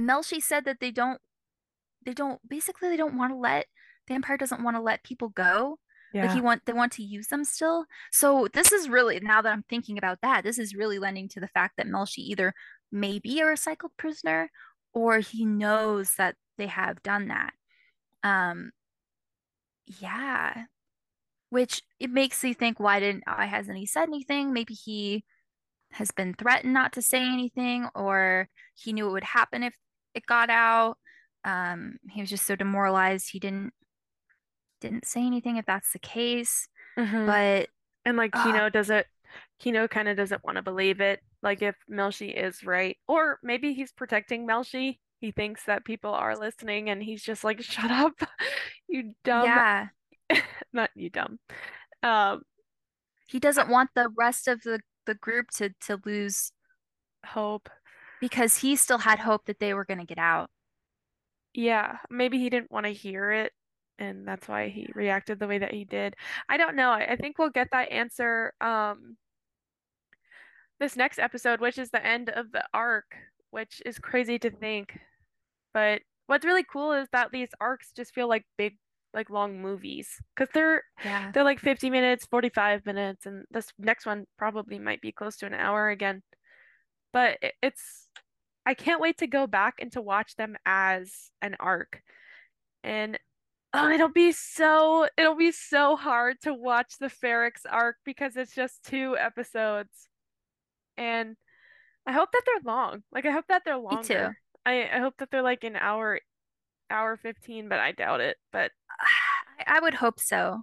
Melshi 0.00 0.42
said 0.42 0.64
that 0.64 0.80
they 0.80 0.90
don't 0.90 1.20
they 2.04 2.14
don't 2.14 2.40
basically 2.48 2.88
they 2.88 2.96
don't 2.96 3.16
want 3.16 3.32
to 3.32 3.36
let 3.36 3.66
the 4.06 4.14
Empire 4.14 4.36
doesn't 4.36 4.62
want 4.62 4.76
to 4.76 4.82
let 4.82 5.04
people 5.04 5.28
go. 5.28 5.78
Like 6.26 6.34
he 6.34 6.40
want 6.40 6.62
they 6.64 6.72
want 6.72 6.92
to 6.92 7.02
use 7.02 7.28
them 7.28 7.44
still. 7.44 7.84
So 8.12 8.48
this 8.52 8.72
is 8.72 8.88
really 8.88 9.20
now 9.20 9.42
that 9.42 9.52
I'm 9.52 9.64
thinking 9.68 9.98
about 9.98 10.18
that, 10.22 10.42
this 10.44 10.58
is 10.58 10.74
really 10.74 10.98
lending 10.98 11.28
to 11.30 11.40
the 11.40 11.48
fact 11.48 11.76
that 11.76 11.86
Melshi 11.86 12.18
either 12.18 12.54
may 12.90 13.18
be 13.18 13.40
a 13.40 13.44
recycled 13.44 13.90
prisoner 13.98 14.50
or 14.94 15.18
he 15.18 15.44
knows 15.44 16.14
that 16.16 16.36
they 16.56 16.66
have 16.66 17.02
done 17.02 17.28
that. 17.28 17.52
Um, 18.22 18.70
yeah, 20.00 20.64
which 21.50 21.82
it 22.00 22.10
makes 22.10 22.42
you 22.44 22.54
think, 22.54 22.80
why 22.80 23.00
didn't 23.00 23.24
i 23.26 23.46
hasn't 23.46 23.78
he 23.78 23.86
said 23.86 24.08
anything? 24.08 24.52
Maybe 24.52 24.74
he 24.74 25.24
has 25.92 26.10
been 26.10 26.34
threatened 26.34 26.74
not 26.74 26.92
to 26.94 27.02
say 27.02 27.22
anything, 27.22 27.88
or 27.94 28.48
he 28.74 28.92
knew 28.92 29.08
it 29.08 29.12
would 29.12 29.24
happen 29.24 29.62
if 29.62 29.74
it 30.14 30.26
got 30.26 30.50
out. 30.50 30.98
Um, 31.44 31.98
he 32.10 32.20
was 32.20 32.30
just 32.30 32.46
so 32.46 32.56
demoralized 32.56 33.30
he 33.30 33.38
didn't 33.38 33.72
didn't 34.80 35.06
say 35.06 35.24
anything 35.24 35.56
if 35.56 35.66
that's 35.66 35.92
the 35.92 35.98
case. 35.98 36.68
hmm 36.96 37.26
But 37.26 37.68
And 38.04 38.16
like 38.16 38.32
uh, 38.32 38.42
Kino 38.44 38.68
doesn't 38.68 39.06
Kino 39.58 39.88
kind 39.88 40.08
of 40.08 40.16
doesn't 40.16 40.44
want 40.44 40.56
to 40.56 40.62
believe 40.62 41.00
it. 41.00 41.20
Like 41.42 41.62
if 41.62 41.76
Melshi 41.90 42.32
is 42.34 42.64
right, 42.64 42.96
or 43.06 43.38
maybe 43.42 43.72
he's 43.74 43.92
protecting 43.92 44.46
Melshi. 44.46 44.98
He 45.20 45.32
thinks 45.32 45.64
that 45.64 45.84
people 45.84 46.12
are 46.12 46.36
listening 46.36 46.90
and 46.90 47.02
he's 47.02 47.24
just 47.24 47.42
like, 47.42 47.60
shut 47.62 47.90
up, 47.90 48.12
you 48.88 49.14
dumb, 49.24 49.44
yeah, 49.44 49.88
not 50.72 50.90
you 50.94 51.10
dumb. 51.10 51.38
Um, 52.02 52.42
he 53.26 53.38
doesn't 53.40 53.68
want 53.68 53.90
the 53.94 54.10
rest 54.18 54.48
of 54.48 54.62
the 54.62 54.80
the 55.06 55.14
group 55.14 55.50
to 55.52 55.70
to 55.82 56.00
lose 56.04 56.52
hope. 57.26 57.68
because 58.20 58.58
he 58.58 58.76
still 58.76 58.98
had 58.98 59.20
hope 59.20 59.46
that 59.46 59.60
they 59.60 59.74
were 59.74 59.84
going 59.84 59.98
to 60.00 60.06
get 60.06 60.18
out. 60.18 60.50
Yeah, 61.54 61.98
maybe 62.10 62.38
he 62.38 62.50
didn't 62.50 62.70
want 62.70 62.86
to 62.86 62.92
hear 62.92 63.32
it, 63.32 63.52
and 63.98 64.26
that's 64.26 64.46
why 64.48 64.68
he 64.68 64.88
reacted 64.94 65.38
the 65.38 65.46
way 65.48 65.58
that 65.58 65.72
he 65.72 65.84
did. 65.84 66.14
I 66.48 66.56
don't 66.56 66.76
know. 66.76 66.90
I, 66.90 67.12
I 67.12 67.16
think 67.16 67.38
we'll 67.38 67.50
get 67.50 67.68
that 67.72 67.90
answer 67.90 68.52
um 68.60 69.16
this 70.80 70.96
next 70.96 71.18
episode, 71.18 71.60
which 71.60 71.78
is 71.78 71.90
the 71.90 72.04
end 72.04 72.30
of 72.30 72.52
the 72.52 72.64
arc, 72.72 73.14
which 73.50 73.82
is 73.84 73.98
crazy 73.98 74.38
to 74.38 74.50
think. 74.50 74.98
But 75.74 76.02
what's 76.26 76.44
really 76.46 76.64
cool 76.64 76.92
is 76.92 77.08
that 77.12 77.32
these 77.32 77.50
arcs 77.60 77.92
just 77.92 78.14
feel 78.14 78.28
like 78.28 78.44
big, 78.56 78.78
like 79.18 79.30
long 79.30 79.60
movies, 79.60 80.08
because 80.34 80.48
they're 80.54 80.82
Yeah. 81.04 81.32
they're 81.34 81.44
like 81.44 81.60
50 81.60 81.90
minutes, 81.90 82.26
45 82.26 82.86
minutes, 82.86 83.26
and 83.26 83.44
this 83.50 83.68
next 83.78 84.06
one 84.06 84.26
probably 84.38 84.78
might 84.78 85.02
be 85.02 85.12
close 85.12 85.36
to 85.38 85.46
an 85.46 85.54
hour 85.54 85.90
again. 85.90 86.22
But 87.12 87.38
it's 87.62 88.08
I 88.66 88.74
can't 88.74 89.00
wait 89.00 89.18
to 89.18 89.26
go 89.26 89.46
back 89.46 89.76
and 89.80 89.92
to 89.92 90.02
watch 90.02 90.36
them 90.36 90.56
as 90.66 91.30
an 91.42 91.56
arc. 91.60 92.02
And 92.84 93.18
oh, 93.74 93.90
it'll 93.90 94.08
be 94.12 94.32
so 94.32 95.08
it'll 95.16 95.36
be 95.36 95.52
so 95.52 95.96
hard 95.96 96.36
to 96.42 96.54
watch 96.54 96.94
the 97.00 97.08
Ferrix 97.08 97.62
arc 97.70 97.96
because 98.04 98.36
it's 98.36 98.54
just 98.54 98.84
two 98.84 99.16
episodes. 99.18 100.08
And 100.96 101.36
I 102.06 102.12
hope 102.12 102.30
that 102.32 102.42
they're 102.46 102.72
long. 102.74 103.02
Like 103.12 103.26
I 103.26 103.30
hope 103.32 103.46
that 103.48 103.62
they're 103.64 103.78
Me 103.90 103.98
too. 104.02 104.14
longer. 104.14 104.38
I, 104.66 104.88
I 104.92 104.98
hope 105.00 105.14
that 105.18 105.30
they're 105.30 105.42
like 105.42 105.64
an 105.64 105.76
hour, 105.76 106.20
hour 106.90 107.16
15, 107.16 107.68
but 107.68 107.78
I 107.78 107.92
doubt 107.92 108.20
it. 108.20 108.36
But 108.52 108.70
I, 109.66 109.76
I 109.78 109.80
would 109.80 109.94
hope 109.94 110.20
so. 110.20 110.62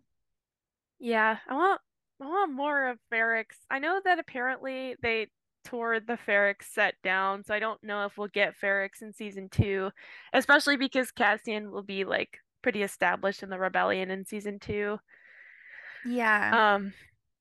yeah, 0.99 1.38
I 1.47 1.53
want 1.55 1.82
I 2.21 2.26
want 2.26 2.53
more 2.53 2.88
of 2.88 2.99
Ferrix. 3.11 3.45
I 3.69 3.80
know 3.80 3.99
that 4.03 4.19
apparently 4.19 4.95
they 5.01 5.28
tore 5.65 5.99
the 5.99 6.17
Ferrix 6.28 6.63
set 6.73 6.95
down, 7.03 7.43
so 7.43 7.53
I 7.53 7.59
don't 7.59 7.84
know 7.84 8.05
if 8.05 8.17
we'll 8.17 8.28
get 8.30 8.55
Ferrix 8.61 9.01
in 9.01 9.11
season 9.13 9.49
two, 9.49 9.91
especially 10.34 10.78
because 10.78 11.11
Cassian 11.11 11.71
will 11.71 11.84
be 11.84 12.05
like 12.05 12.39
pretty 12.61 12.84
established 12.84 13.43
in 13.43 13.49
the 13.49 13.59
rebellion 13.59 14.11
in 14.11 14.26
season 14.26 14.59
two. 14.59 14.97
Yeah. 16.05 16.76
Um, 16.76 16.93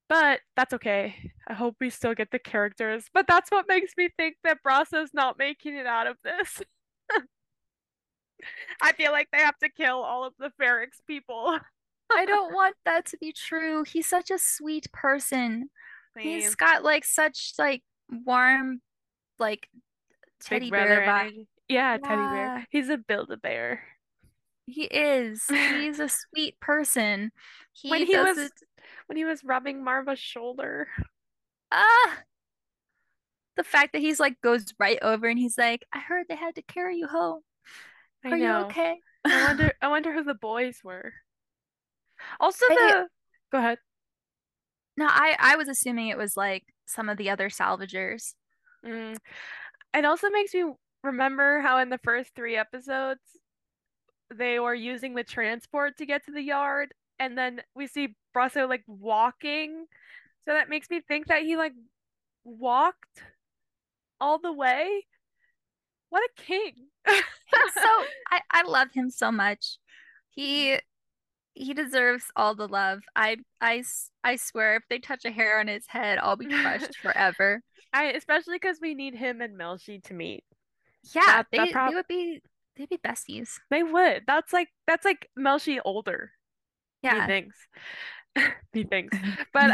but 0.08 0.40
that's 0.56 0.74
okay. 0.74 1.14
I 1.48 1.54
hope 1.54 1.76
we 1.80 1.90
still 1.90 2.14
get 2.14 2.30
the 2.30 2.38
characters. 2.38 3.06
But 3.12 3.26
that's 3.26 3.50
what 3.50 3.66
makes 3.68 3.92
me 3.96 4.08
think 4.16 4.36
that 4.44 4.62
Brasso's 4.62 5.10
not 5.14 5.38
making 5.38 5.76
it 5.76 5.86
out 5.86 6.06
of 6.06 6.16
this. 6.24 6.62
I 8.80 8.92
feel 8.92 9.12
like 9.12 9.28
they 9.32 9.38
have 9.38 9.58
to 9.58 9.68
kill 9.68 10.02
all 10.02 10.24
of 10.24 10.34
the 10.38 10.50
Ferrix 10.60 10.90
people. 11.06 11.58
I 12.14 12.24
don't 12.26 12.52
want 12.54 12.76
that 12.84 13.06
to 13.06 13.18
be 13.18 13.32
true. 13.32 13.84
He's 13.84 14.06
such 14.06 14.30
a 14.30 14.38
sweet 14.38 14.90
person. 14.92 15.70
He's 16.18 16.54
got 16.54 16.84
like 16.84 17.04
such 17.04 17.54
like 17.58 17.82
warm 18.08 18.80
like 19.38 19.68
teddy 20.40 20.70
bear 20.70 21.00
vibe. 21.02 21.20
energy. 21.20 21.48
Yeah, 21.68 21.96
teddy 21.98 22.22
bear. 22.22 22.66
He's 22.70 22.88
a 22.88 22.98
Build-A-Bear. 22.98 23.82
he 24.66 24.84
is. 24.84 25.44
He's 25.48 25.98
a 25.98 26.08
sweet 26.08 26.60
person. 26.60 27.32
When 27.82 28.00
He 28.00 28.12
he 28.12 28.16
was 28.16 28.36
doesn't 28.36 28.52
when 29.06 29.16
he 29.16 29.24
was 29.24 29.42
rubbing 29.42 29.82
Marva's 29.82 30.18
shoulder. 30.18 30.88
ah 31.72 32.18
the 33.56 33.64
fact 33.64 33.92
that 33.92 34.00
he's 34.00 34.18
like 34.18 34.40
goes 34.40 34.66
right 34.78 34.98
over 35.00 35.26
and 35.28 35.38
he's 35.38 35.56
like, 35.56 35.84
I 35.92 36.00
heard 36.00 36.26
they 36.28 36.36
had 36.36 36.56
to 36.56 36.62
carry 36.62 36.98
you 36.98 37.06
home. 37.06 37.42
I 38.24 38.30
Are 38.30 38.36
you 38.36 38.52
okay? 38.66 38.96
I 39.24 39.44
wonder 39.44 39.72
I 39.80 39.88
wonder 39.88 40.12
who 40.12 40.24
the 40.24 40.34
boys 40.34 40.78
were. 40.82 41.12
Also 42.40 42.64
I 42.70 42.74
the 42.74 43.06
go 43.52 43.58
ahead. 43.58 43.78
no, 44.96 45.06
I 45.08 45.36
I 45.38 45.56
was 45.56 45.68
assuming 45.68 46.08
it 46.08 46.18
was 46.18 46.36
like 46.36 46.64
some 46.86 47.08
of 47.08 47.18
the 47.18 47.30
other 47.30 47.48
salvagers. 47.48 48.34
Mm. 48.84 49.16
It 49.94 50.04
also 50.04 50.28
makes 50.30 50.54
me 50.54 50.64
remember 51.02 51.60
how 51.60 51.78
in 51.78 51.90
the 51.90 51.98
first 51.98 52.30
three 52.34 52.56
episodes 52.56 53.20
they 54.34 54.58
were 54.58 54.74
using 54.74 55.14
the 55.14 55.24
transport 55.24 55.96
to 55.98 56.06
get 56.06 56.24
to 56.24 56.32
the 56.32 56.42
yard, 56.42 56.92
and 57.18 57.36
then 57.36 57.60
we 57.74 57.86
see 57.86 58.16
Brasso 58.34 58.68
like 58.68 58.84
walking. 58.86 59.86
So 60.44 60.52
that 60.52 60.68
makes 60.68 60.90
me 60.90 61.00
think 61.06 61.28
that 61.28 61.42
he 61.42 61.56
like 61.56 61.72
walked 62.44 63.22
all 64.20 64.38
the 64.38 64.52
way. 64.52 65.06
What 66.14 66.22
a 66.22 66.42
king. 66.42 66.74
So 67.08 67.88
I 68.30 68.40
I 68.52 68.62
love 68.62 68.92
him 68.92 69.10
so 69.10 69.32
much. 69.32 69.78
He 70.30 70.78
he 71.54 71.74
deserves 71.74 72.26
all 72.36 72.54
the 72.54 72.68
love. 72.68 73.00
I 73.16 73.38
I 73.60 73.82
I 74.22 74.36
swear 74.36 74.76
if 74.76 74.84
they 74.88 75.00
touch 75.00 75.24
a 75.24 75.32
hair 75.32 75.58
on 75.58 75.66
his 75.66 75.88
head, 75.88 76.18
I'll 76.22 76.36
be 76.36 76.46
crushed 76.46 76.98
forever. 77.02 77.62
I 77.92 78.12
especially 78.12 78.56
because 78.56 78.78
we 78.80 78.94
need 78.94 79.16
him 79.16 79.40
and 79.40 79.58
Melshi 79.58 80.02
to 80.04 80.14
meet. 80.14 80.44
Yeah, 81.14 81.22
That 81.26 81.46
that 81.50 81.50
they 81.50 81.66
they 81.66 81.72
prob 81.72 81.94
would 81.94 82.06
be 82.06 82.42
they'd 82.76 82.88
be 82.88 82.98
besties. 82.98 83.58
they 83.70 83.82
would. 83.82 84.22
That's 84.26 84.52
like 84.52 84.68
that's 84.86 85.04
like 85.04 85.28
Melshi 85.36 85.80
older, 85.84 86.30
Yeah. 87.02 87.26
methinks. 87.26 87.56
Methinks. 88.72 89.16
But 89.52 89.70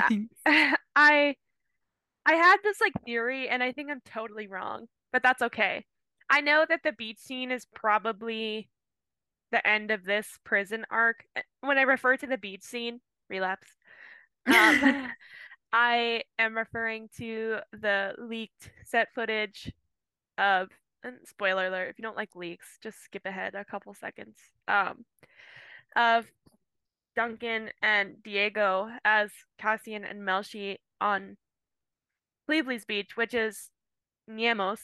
I, 0.47 0.77
I 0.97 1.37
I 2.27 2.35
had 2.35 2.57
this 2.63 2.81
like 2.81 2.93
theory, 3.05 3.49
and 3.49 3.63
I 3.63 3.73
think 3.73 3.91
I'm 3.91 4.01
totally 4.05 4.47
wrong, 4.47 4.87
but 5.13 5.23
that's 5.23 5.43
okay. 5.43 5.85
I 6.31 6.41
know 6.41 6.65
that 6.69 6.83
the 6.85 6.93
beach 6.93 7.19
scene 7.19 7.51
is 7.51 7.67
probably 7.75 8.69
the 9.51 9.67
end 9.67 9.91
of 9.91 10.05
this 10.05 10.39
prison 10.45 10.87
arc. 10.91 11.25
Uh, 11.37 11.43
When 11.61 11.77
I 11.79 11.83
refer 11.83 12.17
to 12.17 12.27
the 12.27 12.39
beach 12.39 12.63
scene, 12.63 13.01
relapse, 13.29 13.69
um, 14.47 15.09
I 15.73 16.23
am 16.39 16.57
referring 16.57 17.09
to 17.19 17.59
the 17.73 18.15
leaked 18.19 18.71
set 18.85 19.09
footage 19.15 19.73
of 20.39 20.69
and 21.03 21.17
spoiler 21.27 21.67
alert, 21.67 21.89
if 21.89 21.99
you 21.99 22.03
don't 22.03 22.17
like 22.17 22.37
leaks, 22.37 22.79
just 22.83 23.03
skip 23.03 23.25
ahead 23.25 23.55
a 23.55 23.65
couple 23.65 23.95
seconds. 23.95 24.37
Um, 24.69 25.05
of 25.97 26.27
Duncan 27.17 27.71
and 27.83 28.23
Diego 28.23 28.91
as 29.05 29.31
Cassian 29.59 30.05
and 30.05 30.21
Melshi 30.23 30.77
on 31.01 31.37
Cleveland's 32.47 32.85
Beach, 32.85 33.17
which 33.17 33.35
is 33.35 33.71
Niamos. 34.29 34.81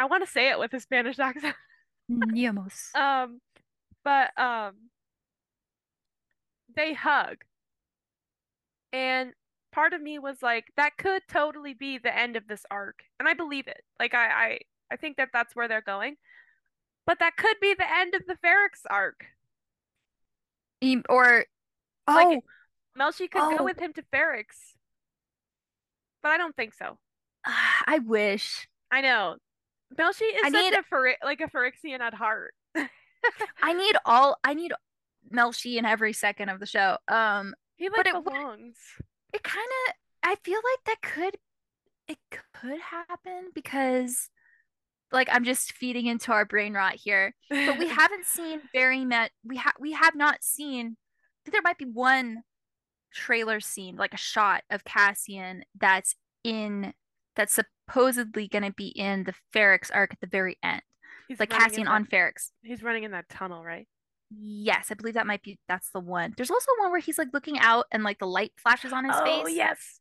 I 0.00 0.06
want 0.06 0.24
to 0.24 0.30
say 0.30 0.48
it 0.48 0.58
with 0.58 0.72
a 0.72 0.80
Spanish 0.80 1.18
accent. 1.18 1.54
Niemos. 2.10 2.94
um, 2.94 3.42
but 4.02 4.30
um, 4.40 4.72
they 6.74 6.94
hug, 6.94 7.36
and 8.94 9.34
part 9.72 9.92
of 9.92 10.00
me 10.00 10.18
was 10.18 10.42
like, 10.42 10.72
that 10.78 10.96
could 10.96 11.20
totally 11.28 11.74
be 11.74 11.98
the 11.98 12.16
end 12.16 12.36
of 12.36 12.48
this 12.48 12.64
arc, 12.70 13.00
and 13.18 13.28
I 13.28 13.34
believe 13.34 13.68
it. 13.68 13.82
Like 13.98 14.14
I, 14.14 14.26
I, 14.28 14.58
I 14.90 14.96
think 14.96 15.18
that 15.18 15.28
that's 15.34 15.54
where 15.54 15.68
they're 15.68 15.82
going, 15.82 16.16
but 17.06 17.18
that 17.18 17.36
could 17.36 17.56
be 17.60 17.74
the 17.74 17.94
end 17.98 18.14
of 18.14 18.22
the 18.26 18.38
Ferrix 18.42 18.86
arc. 18.88 19.26
He- 20.80 21.02
or 21.10 21.44
oh, 22.08 22.14
Like, 22.14 22.40
Melshi 22.98 23.30
could 23.30 23.58
go 23.58 23.58
Oh. 23.60 23.64
with 23.64 23.78
him 23.78 23.92
to 23.92 24.02
Ferrix, 24.14 24.46
but 26.22 26.30
I 26.30 26.38
don't 26.38 26.56
think 26.56 26.72
so. 26.72 26.96
I 27.44 27.98
wish. 27.98 28.66
I 28.90 29.02
know. 29.02 29.36
Melshi 29.98 30.22
is 30.22 30.40
I 30.44 30.50
such 30.50 30.62
need- 30.62 30.74
a 30.74 31.26
like 31.26 31.40
a 31.40 31.48
Ferrixian 31.48 32.00
at 32.00 32.14
heart. 32.14 32.54
I 33.62 33.72
need 33.72 33.96
all. 34.04 34.36
I 34.44 34.54
need 34.54 34.72
Melshi 35.32 35.76
in 35.76 35.84
every 35.84 36.12
second 36.12 36.48
of 36.48 36.60
the 36.60 36.66
show. 36.66 36.96
Um, 37.08 37.54
He 37.76 37.88
But 37.88 38.06
like 38.06 38.14
it 38.14 38.24
belongs. 38.24 38.76
it 39.32 39.42
kind 39.42 39.66
of. 39.88 39.94
I 40.22 40.36
feel 40.44 40.58
like 40.58 40.84
that 40.86 41.02
could. 41.02 41.36
It 42.08 42.18
could 42.54 42.80
happen 42.80 43.50
because, 43.54 44.30
like, 45.12 45.28
I'm 45.30 45.44
just 45.44 45.72
feeding 45.72 46.06
into 46.06 46.32
our 46.32 46.44
brain 46.44 46.74
rot 46.74 46.94
here. 46.94 47.34
but 47.48 47.78
we 47.78 47.86
haven't 48.00 48.26
seen 48.26 48.62
very 48.72 49.04
met 49.04 49.30
we 49.44 49.56
have 49.58 49.74
we 49.78 49.92
have 49.92 50.14
not 50.16 50.42
seen 50.42 50.96
I 50.96 51.38
think 51.44 51.52
there 51.54 51.62
might 51.62 51.78
be 51.78 51.84
one 51.86 52.42
trailer 53.14 53.60
scene 53.60 53.96
like 53.96 54.12
a 54.14 54.18
shot 54.18 54.62
of 54.70 54.84
Cassian 54.84 55.64
that's 55.78 56.14
in 56.44 56.92
that's 57.36 57.54
supposedly 57.90 58.48
going 58.48 58.64
to 58.64 58.72
be 58.72 58.88
in 58.88 59.24
the 59.24 59.34
Ferrix 59.54 59.90
arc 59.92 60.12
at 60.12 60.20
the 60.20 60.26
very 60.26 60.56
end. 60.62 60.82
He's 61.28 61.40
like 61.40 61.50
Cassian 61.50 61.84
that- 61.84 61.90
on 61.90 62.06
Ferrix. 62.06 62.50
He's 62.62 62.82
running 62.82 63.04
in 63.04 63.12
that 63.12 63.28
tunnel, 63.28 63.64
right? 63.64 63.86
yes 64.38 64.86
I 64.92 64.94
believe 64.94 65.14
that 65.14 65.26
might 65.26 65.42
be 65.42 65.58
that's 65.66 65.90
the 65.90 65.98
one. 65.98 66.34
There's 66.36 66.52
also 66.52 66.68
one 66.78 66.92
where 66.92 67.00
he's 67.00 67.18
like 67.18 67.30
looking 67.32 67.58
out 67.58 67.86
and 67.90 68.04
like 68.04 68.20
the 68.20 68.28
light 68.28 68.52
flashes 68.56 68.92
on 68.92 69.04
his 69.04 69.16
oh 69.18 69.24
face. 69.24 69.56
yes. 69.56 69.98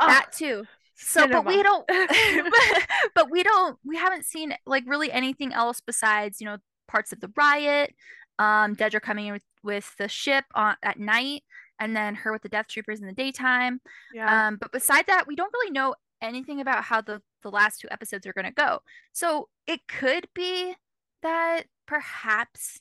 that 0.00 0.32
too. 0.32 0.64
So 0.96 1.28
but 1.28 1.46
we 1.46 1.62
don't 1.62 1.86
but, 2.50 2.86
but 3.14 3.30
we 3.30 3.44
don't 3.44 3.78
we 3.86 3.96
haven't 3.96 4.24
seen 4.24 4.52
like 4.66 4.82
really 4.84 5.12
anything 5.12 5.52
else 5.52 5.80
besides 5.80 6.40
you 6.40 6.46
know 6.46 6.56
parts 6.88 7.12
of 7.12 7.20
the 7.20 7.30
riot 7.36 7.94
um 8.40 8.74
Dedra 8.74 9.00
coming 9.00 9.26
in 9.26 9.32
with, 9.34 9.44
with 9.62 9.94
the 9.96 10.08
ship 10.08 10.44
on 10.56 10.74
at 10.82 10.98
night 10.98 11.44
and 11.78 11.94
then 11.94 12.16
her 12.16 12.32
with 12.32 12.42
the 12.42 12.48
death 12.48 12.66
troopers 12.66 12.98
in 13.00 13.06
the 13.06 13.12
daytime. 13.12 13.80
Yeah. 14.12 14.48
um 14.48 14.56
but 14.60 14.72
beside 14.72 15.06
that 15.06 15.28
we 15.28 15.36
don't 15.36 15.52
really 15.52 15.70
know 15.70 15.94
anything 16.20 16.60
about 16.60 16.82
how 16.82 17.00
the 17.00 17.22
the 17.42 17.50
last 17.50 17.80
two 17.80 17.88
episodes 17.90 18.26
are 18.26 18.32
going 18.32 18.44
to 18.44 18.50
go 18.52 18.80
so 19.12 19.48
it 19.66 19.80
could 19.88 20.26
be 20.34 20.74
that 21.22 21.64
perhaps 21.86 22.80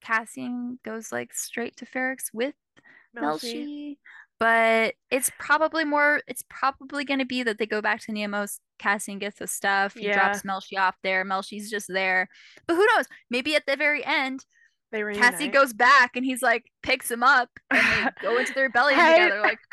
Cassian 0.00 0.78
goes 0.84 1.10
like 1.12 1.34
straight 1.34 1.76
to 1.76 1.86
Ferrix 1.86 2.24
with 2.32 2.54
Melshi. 3.16 3.54
Melshi. 3.54 3.96
But 4.40 4.94
it's 5.10 5.32
probably 5.40 5.84
more, 5.84 6.20
it's 6.28 6.44
probably 6.48 7.04
going 7.04 7.18
to 7.18 7.26
be 7.26 7.42
that 7.42 7.58
they 7.58 7.66
go 7.66 7.82
back 7.82 8.00
to 8.02 8.12
Niamos. 8.12 8.60
Cassian 8.78 9.18
gets 9.18 9.40
the 9.40 9.48
stuff. 9.48 9.94
He 9.94 10.06
Yeah. 10.06 10.14
drops 10.14 10.42
Melshi 10.42 10.78
off 10.78 10.94
there. 11.02 11.24
Melshi's 11.24 11.68
just 11.68 11.86
there. 11.88 12.28
But 12.68 12.74
who 12.76 12.86
knows? 12.94 13.06
Maybe 13.30 13.56
at 13.56 13.66
the 13.66 13.74
very 13.76 14.04
end, 14.04 14.44
They 14.92 15.02
Cassie 15.14 15.48
goes 15.48 15.72
back 15.72 16.12
and 16.14 16.24
he's 16.24 16.40
like, 16.40 16.70
picks 16.84 17.10
him 17.10 17.24
up 17.24 17.50
and 17.70 17.80
they 17.80 18.10
go 18.22 18.38
into 18.38 18.52
their 18.54 18.68
belly 18.70 18.94
Hey. 18.94 19.14
together. 19.14 19.40
Like, 19.40 19.58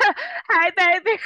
Hi, 0.50 0.70
baby. 0.76 1.16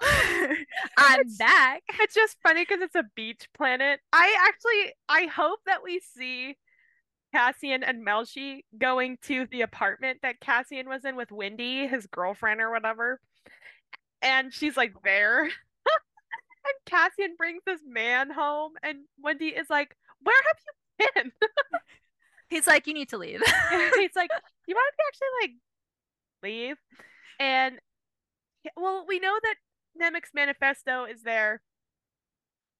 I'm 0.96 1.20
It's- 1.20 1.36
back. 1.36 1.82
It's 2.00 2.14
just 2.14 2.36
funny 2.42 2.62
because 2.62 2.80
it's 2.82 2.94
a 2.94 3.04
beach 3.14 3.48
planet. 3.56 4.00
I 4.12 4.36
actually, 4.48 4.94
I 5.08 5.26
hope 5.26 5.60
that 5.66 5.82
we 5.82 6.00
see 6.00 6.56
Cassian 7.34 7.82
and 7.82 8.06
Melshi 8.06 8.60
going 8.78 9.18
to 9.22 9.46
the 9.50 9.62
apartment 9.62 10.20
that 10.22 10.40
Cassian 10.40 10.88
was 10.88 11.04
in 11.04 11.16
with 11.16 11.32
Wendy, 11.32 11.86
his 11.86 12.06
girlfriend 12.06 12.60
or 12.60 12.70
whatever. 12.70 13.20
And 14.22 14.52
she's 14.52 14.76
like 14.76 14.94
there. 15.04 15.42
and 15.44 15.52
Cassian 16.86 17.34
brings 17.36 17.62
this 17.66 17.80
man 17.86 18.30
home, 18.30 18.72
and 18.82 19.00
Wendy 19.22 19.48
is 19.48 19.68
like, 19.70 19.94
Where 20.22 20.36
have 20.46 21.06
you 21.06 21.08
been? 21.14 21.32
He's 22.50 22.66
like, 22.66 22.86
you 22.86 22.94
need 22.94 23.10
to 23.10 23.18
leave. 23.18 23.40
He's 23.42 24.16
like, 24.16 24.30
You 24.66 24.74
want 24.74 24.94
to 24.96 25.04
actually 25.06 25.28
like 25.42 25.50
leave? 26.42 26.76
And 27.38 27.78
well, 28.76 29.04
we 29.06 29.18
know 29.20 29.34
that 29.42 29.54
Nemik's 29.98 30.30
manifesto 30.34 31.04
is 31.04 31.22
there. 31.22 31.60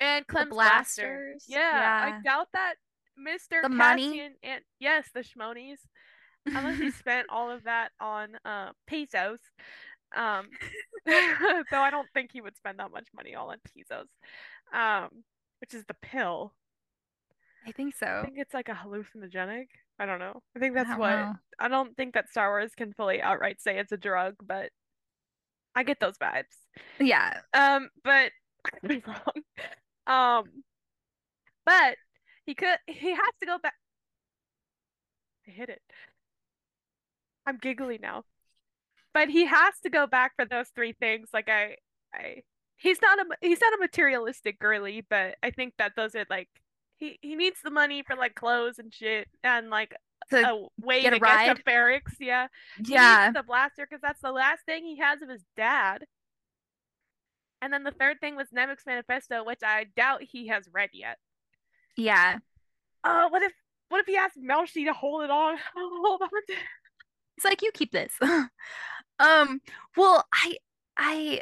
And 0.01 0.25
The 0.29 0.33
Clem's 0.33 0.51
blaster. 0.51 1.35
blasters. 1.35 1.45
Yeah, 1.49 1.61
I 2.05 2.23
doubt 2.23 2.49
that 2.53 2.75
Mr. 3.19 3.63
The 3.63 3.69
money. 3.69 4.11
Cassian 4.11 4.35
and 4.43 4.63
yes, 4.79 5.09
the 5.13 5.21
schmonies. 5.21 5.79
Unless 6.55 6.79
he 6.81 6.91
spent 6.91 7.27
all 7.31 7.51
of 7.51 7.65
that 7.65 7.91
on 8.01 8.37
uh 8.45 8.71
pesos. 8.87 9.41
Um 10.17 10.49
though 11.07 11.81
I 11.81 11.91
don't 11.91 12.09
think 12.15 12.31
he 12.33 12.41
would 12.41 12.57
spend 12.57 12.79
that 12.79 12.93
much 12.93 13.09
money 13.15 13.35
all 13.35 13.51
on 13.51 13.59
pesos. 13.75 14.09
Um 14.73 15.25
which 15.61 15.75
is 15.75 15.85
the 15.87 15.95
pill. 15.95 16.55
I 17.67 17.73
think 17.73 17.95
so. 17.97 18.07
I 18.07 18.25
think 18.25 18.39
it's 18.39 18.55
like 18.55 18.69
a 18.69 18.73
hallucinogenic. 18.75 19.67
I 19.99 20.07
don't 20.07 20.21
know. 20.21 20.43
I 20.57 20.61
think 20.61 20.75
that's 20.75 20.89
don't 20.91 20.99
what 21.01 21.11
know. 21.11 21.33
I 21.59 21.69
don't 21.69 21.97
think 21.97 22.15
that 22.15 22.29
Star 22.31 22.51
Wars 22.51 22.75
can 22.77 22.93
fully 22.93 23.21
outright 23.21 23.61
say 23.61 23.79
it's 23.79 23.93
a 23.93 23.97
drug, 23.97 24.37
but 24.47 24.71
I 25.79 25.85
get 25.85 26.01
those 26.01 26.19
vibes. 26.19 26.57
Yeah. 26.99 27.39
Um, 27.55 27.89
but 28.03 28.33
I 28.65 28.71
could 28.81 28.89
be 28.89 29.03
wrong. 29.07 29.45
Um, 30.09 30.65
but 31.65 31.97
he 32.47 32.55
could 32.55 32.79
he 32.89 33.11
has 33.11 33.35
to 33.39 33.47
go 33.47 33.59
back. 33.63 33.75
I 35.47 35.53
hit 35.53 35.69
it. 35.69 35.81
I'm 37.47 37.59
giggly 37.59 37.99
now. 38.03 38.25
But 39.15 39.29
he 39.29 39.47
has 39.47 39.75
to 39.85 39.91
go 39.91 40.09
back 40.09 40.33
for 40.35 40.45
those 40.45 40.69
three 40.75 40.95
things. 40.95 41.29
Like 41.33 41.49
I 41.49 41.77
I 42.13 42.43
he's 42.77 43.01
not 43.01 43.21
a 43.21 43.25
he's 43.41 43.61
not 43.61 43.75
a 43.75 43.79
materialistic 43.79 44.59
girly, 44.59 45.07
but 45.09 45.37
I 45.45 45.53
think 45.53 45.75
that 45.79 45.93
those 45.95 46.17
are 46.17 46.27
like 46.29 46.49
he 46.97 47.21
he 47.23 47.37
needs 47.37 47.61
the 47.63 47.71
money 47.71 48.03
for 48.03 48.17
like 48.17 48.35
clothes 48.35 48.81
and 48.81 48.93
shit 48.93 49.29
and 49.45 49.71
like 49.71 49.95
To 50.31 50.37
a 50.47 50.67
way 50.81 51.03
get 51.03 51.13
a 51.13 51.17
to 51.17 51.21
get 51.21 51.23
ride? 51.23 51.57
to 51.57 51.63
Ferrix, 51.63 52.03
yeah. 52.21 52.49
Yeah. 52.85 53.31
the 53.33 53.43
blaster 53.43 53.87
because 53.89 54.03
that's 54.03 54.21
the 54.21 54.33
last 54.33 54.61
thing 54.67 54.85
he 54.85 54.99
has 54.99 55.23
of 55.23 55.29
his 55.29 55.45
dad. 55.57 56.05
And 57.61 57.73
then 57.73 57.83
the 57.83 57.91
third 57.91 58.21
thing 58.21 58.37
was 58.37 58.49
Nemik's 58.53 58.87
manifesto, 58.87 59.45
which 59.45 59.61
I 59.65 59.87
doubt 59.97 60.23
he 60.23 60.49
has 60.49 60.69
read 60.73 60.91
yet. 60.93 61.19
Yeah. 61.97 62.39
Oh, 63.05 63.29
what 63.29 63.43
if 63.43 63.53
what 63.89 64.01
if 64.01 64.07
he 64.07 64.17
asked 64.17 64.39
Melshi 64.39 64.85
to 64.85 64.93
hold 64.93 65.23
it 65.23 65.31
on? 65.31 65.57
hold 65.77 66.23
on. 66.23 66.29
It's 67.37 67.45
like 67.45 67.63
you 67.63 67.71
keep 67.73 67.91
this. 67.93 68.13
um, 69.19 69.61
well, 69.97 70.25
I 70.33 70.57
I 70.97 71.41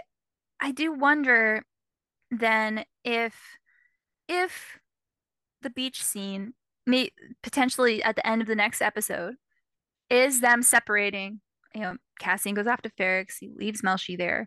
I 0.60 0.72
do 0.72 0.92
wonder 0.92 1.64
then 2.30 2.84
if 3.04 3.34
if 4.28 4.78
the 5.62 5.70
beach 5.70 6.02
scene 6.02 6.54
potentially 7.42 8.02
at 8.02 8.16
the 8.16 8.26
end 8.26 8.42
of 8.42 8.48
the 8.48 8.54
next 8.54 8.80
episode 8.80 9.34
is 10.10 10.40
them 10.40 10.62
separating, 10.62 11.40
you 11.74 11.80
know, 11.80 11.96
Cassian 12.18 12.54
goes 12.54 12.66
off 12.66 12.82
to 12.82 12.90
Ferrix, 12.90 13.34
he 13.40 13.50
leaves 13.54 13.82
Melshi 13.82 14.16
there. 14.16 14.46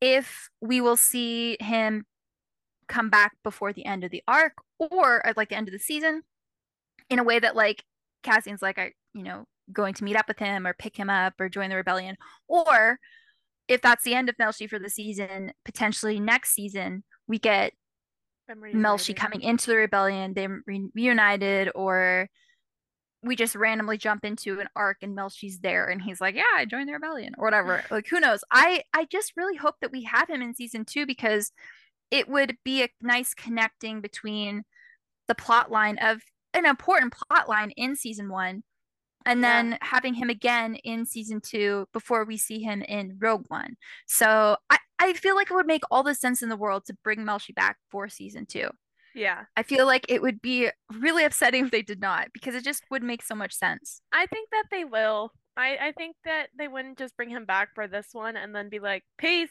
If 0.00 0.48
we 0.60 0.80
will 0.80 0.96
see 0.96 1.56
him 1.60 2.04
come 2.88 3.10
back 3.10 3.32
before 3.44 3.72
the 3.72 3.86
end 3.86 4.04
of 4.04 4.10
the 4.10 4.22
arc 4.26 4.52
or 4.78 5.24
at 5.26 5.36
like 5.36 5.48
the 5.48 5.56
end 5.56 5.68
of 5.68 5.72
the 5.72 5.78
season 5.78 6.22
in 7.08 7.18
a 7.18 7.24
way 7.24 7.38
that 7.38 7.56
like 7.56 7.84
Cassian's 8.22 8.62
like 8.62 8.78
I, 8.78 8.92
you 9.14 9.22
know, 9.22 9.44
going 9.72 9.94
to 9.94 10.04
meet 10.04 10.16
up 10.16 10.28
with 10.28 10.38
him 10.38 10.66
or 10.66 10.74
pick 10.74 10.96
him 10.96 11.08
up 11.08 11.34
or 11.38 11.48
join 11.48 11.70
the 11.70 11.76
rebellion. 11.76 12.16
Or 12.48 12.98
if 13.68 13.80
that's 13.80 14.04
the 14.04 14.14
end 14.14 14.28
of 14.28 14.36
Melshi 14.36 14.68
for 14.68 14.78
the 14.78 14.90
season, 14.90 15.52
potentially 15.64 16.18
next 16.18 16.54
season 16.54 17.04
we 17.28 17.38
get 17.38 17.72
Melshi 18.74 19.14
coming 19.14 19.42
into 19.42 19.70
the 19.70 19.76
rebellion, 19.76 20.34
they 20.34 20.46
re- 20.46 20.90
reunited, 20.94 21.70
or 21.74 22.28
we 23.22 23.36
just 23.36 23.54
randomly 23.54 23.98
jump 23.98 24.24
into 24.24 24.60
an 24.60 24.68
arc 24.74 24.98
and 25.02 25.16
Melshi's 25.16 25.58
there 25.60 25.86
and 25.86 26.00
he's 26.00 26.20
like, 26.20 26.34
Yeah, 26.34 26.42
I 26.56 26.64
joined 26.64 26.88
the 26.88 26.94
rebellion 26.94 27.34
or 27.36 27.44
whatever. 27.44 27.84
Like 27.90 28.08
who 28.08 28.20
knows? 28.20 28.42
I 28.50 28.82
I 28.94 29.04
just 29.04 29.32
really 29.36 29.56
hope 29.56 29.76
that 29.80 29.92
we 29.92 30.04
have 30.04 30.28
him 30.28 30.42
in 30.42 30.54
season 30.54 30.84
two 30.84 31.06
because 31.06 31.52
it 32.10 32.28
would 32.28 32.56
be 32.64 32.82
a 32.82 32.88
nice 33.00 33.34
connecting 33.34 34.00
between 34.00 34.64
the 35.28 35.34
plot 35.34 35.70
line 35.70 35.98
of 35.98 36.22
an 36.54 36.66
important 36.66 37.14
plot 37.14 37.48
line 37.48 37.70
in 37.76 37.94
season 37.94 38.28
one 38.30 38.62
and 39.30 39.40
Yeah. 39.40 39.62
then 39.62 39.78
having 39.80 40.14
him 40.14 40.28
again 40.30 40.74
in 40.76 41.06
season 41.06 41.40
two 41.40 41.86
before 41.92 42.24
we 42.24 42.36
see 42.36 42.60
him 42.60 42.82
in 42.82 43.16
Rogue 43.20 43.44
One. 43.48 43.76
So 44.06 44.56
I, 44.68 44.78
I 44.98 45.12
feel 45.14 45.34
like 45.36 45.50
it 45.50 45.54
would 45.54 45.66
make 45.66 45.82
all 45.90 46.02
the 46.02 46.14
sense 46.14 46.42
in 46.42 46.48
the 46.48 46.56
world 46.56 46.84
to 46.86 46.96
bring 47.04 47.20
Melshi 47.20 47.54
back 47.54 47.76
for 47.90 48.08
season 48.08 48.46
two. 48.46 48.68
Yeah. 49.14 49.44
I 49.56 49.62
feel 49.62 49.86
like 49.86 50.06
it 50.08 50.22
would 50.22 50.40
be 50.40 50.70
really 50.92 51.24
upsetting 51.24 51.64
if 51.64 51.70
they 51.70 51.82
did 51.82 52.00
not 52.00 52.28
because 52.32 52.54
it 52.54 52.64
just 52.64 52.84
would 52.90 53.02
make 53.02 53.22
so 53.22 53.34
much 53.34 53.52
sense. 53.54 54.02
I 54.12 54.26
think 54.26 54.50
that 54.50 54.64
they 54.70 54.84
will. 54.84 55.32
I 55.56 55.76
I 55.88 55.92
think 55.92 56.16
that 56.24 56.48
they 56.56 56.68
wouldn't 56.68 56.98
just 56.98 57.16
bring 57.16 57.30
him 57.30 57.44
back 57.44 57.74
for 57.74 57.88
this 57.88 58.08
one 58.12 58.36
and 58.36 58.54
then 58.54 58.68
be 58.68 58.78
like, 58.78 59.02
peace. 59.18 59.50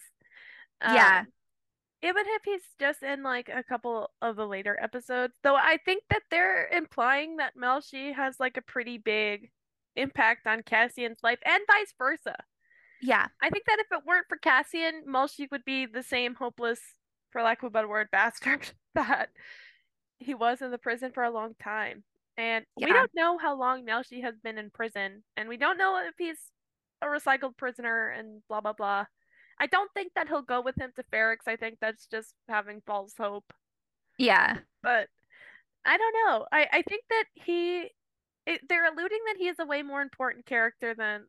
Yeah. 0.82 1.20
Um, 1.22 1.28
even 2.02 2.24
if 2.26 2.42
he's 2.46 2.62
just 2.80 3.04
in 3.04 3.24
like 3.24 3.50
a 3.50 3.62
couple 3.64 4.10
of 4.22 4.38
the 4.38 4.48
later 4.48 4.78
episodes, 4.82 5.34
though 5.44 5.58
I 5.58 5.78
think 5.84 6.04
that 6.10 6.22
they're 6.32 6.68
implying 6.70 7.38
that 7.38 7.58
Melshi 7.62 8.16
has 8.16 8.40
like 8.40 8.56
a 8.56 8.62
pretty 8.62 8.98
big 8.98 9.52
impact 10.00 10.48
on 10.48 10.64
Cassian's 10.64 11.20
life 11.24 11.40
and 11.46 11.62
vice 11.68 11.94
versa. 11.98 12.36
Yeah. 13.02 13.28
I 13.42 13.50
think 13.50 13.66
that 13.66 13.80
if 13.80 13.88
it 13.92 14.06
weren't 14.06 14.28
for 14.28 14.38
Cassian, 14.38 15.04
Melshi 15.08 15.50
would 15.52 15.66
be 15.66 15.86
the 15.86 16.04
same 16.04 16.36
hopeless, 16.36 16.80
for 17.32 17.42
lack 17.42 17.64
of 17.64 17.68
a 17.68 17.70
better 17.70 17.88
word, 17.88 18.08
bastard 18.12 18.72
that 18.96 19.30
he 20.20 20.34
was 20.34 20.62
in 20.62 20.72
the 20.72 20.78
prison 20.78 21.12
for 21.14 21.24
a 21.24 21.32
long 21.32 21.56
time. 21.62 22.04
And 22.38 22.66
we 22.78 22.86
don't 22.86 23.12
know 23.14 23.38
how 23.38 23.60
long 23.60 23.86
Melshi 23.86 24.24
has 24.24 24.36
been 24.42 24.58
in 24.58 24.70
prison, 24.70 25.24
and 25.36 25.50
we 25.50 25.58
don't 25.58 25.78
know 25.78 26.02
if 26.08 26.14
he's 26.18 26.38
a 27.02 27.06
recycled 27.08 27.58
prisoner 27.58 28.08
and 28.10 28.42
blah 28.48 28.62
blah 28.62 28.72
blah. 28.72 29.06
I 29.60 29.68
don't 29.68 29.92
think 29.94 30.14
that 30.16 30.30
he'll 30.30 30.42
go 30.42 30.62
with 30.62 30.80
him 30.80 30.92
to 30.96 31.04
Ferrix. 31.12 31.48
I 31.48 31.58
think 31.58 31.80
that's 31.82 32.08
just 32.08 32.34
having 32.48 32.82
false 32.88 33.14
hope. 33.20 33.52
Yeah. 34.18 34.60
But 34.82 35.08
I 35.86 35.98
don't 35.98 36.16
know. 36.26 36.46
I 36.50 36.68
I 36.72 36.82
think 36.84 37.04
that 37.10 37.26
he 37.34 37.90
it, 38.50 38.62
they're 38.68 38.92
alluding 38.92 39.20
that 39.28 39.38
he 39.38 39.48
is 39.48 39.60
a 39.60 39.66
way 39.66 39.82
more 39.84 40.02
important 40.02 40.46
character 40.46 40.94
than 40.96 41.26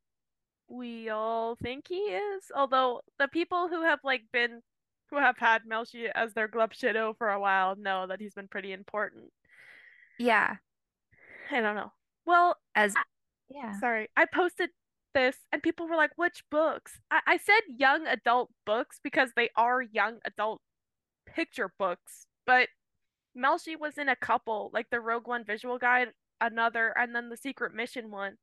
we 0.68 1.08
all 1.10 1.56
think 1.56 1.86
he 1.88 1.96
is. 1.96 2.44
Although 2.56 3.02
the 3.18 3.28
people 3.28 3.68
who 3.68 3.82
have 3.82 4.00
like 4.04 4.22
been 4.32 4.62
who 5.10 5.18
have 5.18 5.36
had 5.38 5.62
Melshi 5.70 6.08
as 6.14 6.32
their 6.34 6.48
Glup 6.48 6.72
Shitto 6.72 7.16
for 7.18 7.30
a 7.30 7.40
while 7.40 7.74
know 7.76 8.06
that 8.06 8.20
he's 8.20 8.34
been 8.34 8.48
pretty 8.48 8.72
important. 8.72 9.24
Yeah. 10.18 10.56
I 11.50 11.60
don't 11.60 11.74
know. 11.74 11.92
Well, 12.26 12.56
As 12.74 12.94
I- 12.96 13.02
yeah. 13.48 13.78
sorry, 13.80 14.08
I 14.16 14.26
posted 14.26 14.70
this 15.14 15.36
and 15.50 15.62
people 15.62 15.88
were 15.88 15.96
like, 15.96 16.12
which 16.16 16.44
books? 16.50 17.00
I, 17.10 17.20
I 17.26 17.36
said 17.38 17.60
young 17.76 18.06
adult 18.06 18.50
books 18.64 19.00
because 19.02 19.30
they 19.34 19.50
are 19.56 19.82
young 19.82 20.18
adult 20.24 20.60
picture 21.26 21.72
books, 21.76 22.26
but 22.46 22.68
Melshi 23.36 23.78
was 23.78 23.98
in 23.98 24.08
a 24.08 24.14
couple, 24.16 24.70
like 24.72 24.86
the 24.90 25.00
Rogue 25.00 25.26
One 25.26 25.44
visual 25.44 25.78
guide, 25.78 26.08
another, 26.40 26.92
and 26.96 27.14
then 27.14 27.28
the 27.28 27.36
Secret 27.36 27.74
Mission 27.74 28.10
one, 28.10 28.36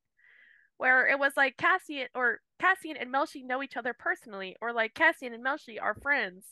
where 0.78 1.08
it 1.08 1.20
was 1.20 1.34
like 1.36 1.58
Cassian 1.58 2.08
or 2.16 2.40
Cassian 2.60 2.98
and 2.98 3.14
Melshi 3.14 3.44
know 3.46 3.64
each 3.64 3.78
other 3.78 3.94
personally, 3.98 4.56
or 4.62 4.74
like 4.74 4.94
Cassian 4.94 5.34
and 5.34 5.44
Melshi 5.46 5.82
are 5.82 5.96
friends. 5.96 6.46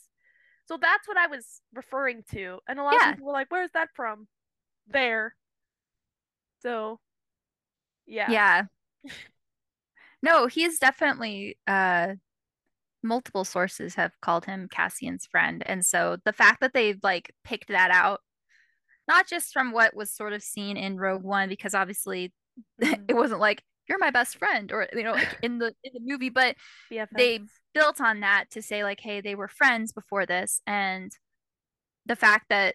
So 0.66 0.76
that's 0.80 1.06
what 1.06 1.16
I 1.16 1.28
was 1.28 1.60
referring 1.72 2.24
to. 2.32 2.58
And 2.68 2.78
a 2.78 2.82
lot 2.82 3.00
Yeah. 3.00 3.10
of 3.10 3.16
people 3.16 3.28
were 3.28 3.32
like, 3.32 3.50
where's 3.50 3.70
that 3.74 3.88
from? 3.94 4.26
There. 4.88 5.34
So, 6.62 6.98
yeah. 8.06 8.30
Yeah. 8.30 8.62
No, 10.22 10.46
he's 10.46 10.78
definitely 10.78 11.58
uh 11.66 12.14
multiple 13.02 13.44
sources 13.44 13.94
have 13.94 14.12
called 14.20 14.44
him 14.46 14.68
Cassian's 14.68 15.26
friend. 15.26 15.62
And 15.66 15.84
so 15.86 16.16
the 16.24 16.32
fact 16.32 16.60
that 16.60 16.72
they've 16.74 16.98
like 17.02 17.32
picked 17.44 17.68
that 17.68 17.90
out, 17.92 18.20
not 19.08 19.26
just 19.26 19.52
from 19.52 19.72
what 19.72 19.94
was 19.94 20.10
sort 20.10 20.32
of 20.32 20.42
seen 20.42 20.76
in 20.76 20.96
Rogue 20.98 21.22
One, 21.22 21.48
because 21.48 21.74
obviously 21.74 22.32
Mhm. 22.80 23.04
it 23.10 23.14
wasn't 23.14 23.40
like 23.40 23.62
you're 23.88 23.98
my 23.98 24.10
best 24.10 24.38
friend 24.38 24.72
or 24.72 24.88
you 24.94 25.02
know 25.02 25.12
like 25.12 25.38
in 25.42 25.58
the 25.58 25.74
in 25.84 25.92
the 25.94 26.00
movie, 26.00 26.30
but 26.30 26.56
BFFs. 26.90 27.08
they 27.16 27.40
built 27.74 28.00
on 28.00 28.20
that 28.20 28.46
to 28.52 28.62
say 28.62 28.82
like, 28.82 29.00
hey, 29.00 29.20
they 29.20 29.34
were 29.34 29.48
friends 29.48 29.92
before 29.92 30.26
this, 30.26 30.60
and 30.66 31.12
the 32.06 32.16
fact 32.16 32.46
that 32.48 32.74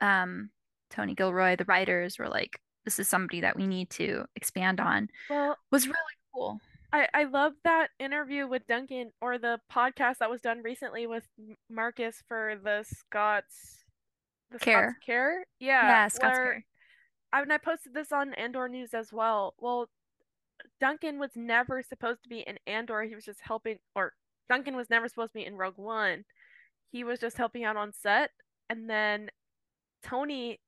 um 0.00 0.50
Tony 0.90 1.14
Gilroy, 1.14 1.56
the 1.56 1.64
writers, 1.64 2.18
were 2.18 2.28
like, 2.28 2.58
this 2.84 2.98
is 2.98 3.08
somebody 3.08 3.40
that 3.42 3.56
we 3.56 3.66
need 3.66 3.88
to 3.90 4.24
expand 4.36 4.80
on 4.80 5.08
Well, 5.30 5.56
was 5.70 5.86
really 5.86 5.96
cool. 6.34 6.60
I, 6.92 7.08
I 7.14 7.24
love 7.24 7.54
that 7.64 7.88
interview 7.98 8.46
with 8.46 8.66
Duncan 8.66 9.12
or 9.22 9.38
the 9.38 9.58
podcast 9.72 10.18
that 10.18 10.28
was 10.28 10.42
done 10.42 10.60
recently 10.62 11.06
with 11.06 11.26
Marcus 11.70 12.22
for 12.28 12.56
the 12.62 12.84
Scots 12.84 13.81
Care. 14.60 14.98
Care. 15.04 15.44
Yeah. 15.58 15.86
Yeah, 15.88 16.08
Scott's 16.08 16.38
where- 16.38 16.52
Care. 16.52 16.64
I 17.32 17.40
mean 17.40 17.50
I 17.50 17.58
posted 17.58 17.94
this 17.94 18.12
on 18.12 18.34
Andor 18.34 18.68
News 18.68 18.92
as 18.94 19.12
well. 19.12 19.54
Well, 19.58 19.88
Duncan 20.80 21.18
was 21.18 21.30
never 21.34 21.82
supposed 21.82 22.22
to 22.24 22.28
be 22.28 22.40
in 22.40 22.58
Andor. 22.66 23.02
He 23.02 23.14
was 23.14 23.24
just 23.24 23.40
helping 23.40 23.78
or 23.94 24.12
Duncan 24.48 24.76
was 24.76 24.90
never 24.90 25.08
supposed 25.08 25.32
to 25.32 25.38
be 25.38 25.46
in 25.46 25.56
Rogue 25.56 25.78
One. 25.78 26.24
He 26.90 27.04
was 27.04 27.18
just 27.20 27.38
helping 27.38 27.64
out 27.64 27.76
on 27.76 27.92
set 27.92 28.30
and 28.68 28.88
then 28.88 29.30
Tony 30.02 30.60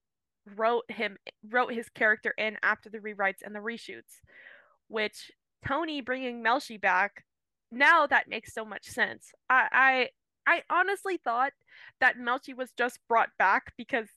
wrote 0.57 0.85
him 0.91 1.17
wrote 1.51 1.73
his 1.73 1.89
character 1.89 2.33
in 2.39 2.57
after 2.63 2.89
the 2.89 2.99
rewrites 2.99 3.43
and 3.45 3.55
the 3.55 3.61
reshoots, 3.61 4.21
which 4.89 5.31
Tony 5.67 6.01
bringing 6.01 6.43
Melshi 6.43 6.81
back, 6.81 7.25
now 7.71 8.07
that 8.07 8.29
makes 8.29 8.53
so 8.55 8.65
much 8.65 8.85
sense. 8.87 9.33
I 9.51 9.69
I, 9.73 10.09
I 10.47 10.63
honestly 10.71 11.19
thought 11.23 11.53
that 12.01 12.19
Melshi 12.19 12.57
was 12.57 12.71
just 12.77 12.99
brought 13.09 13.31
back 13.39 13.73
because 13.77 14.09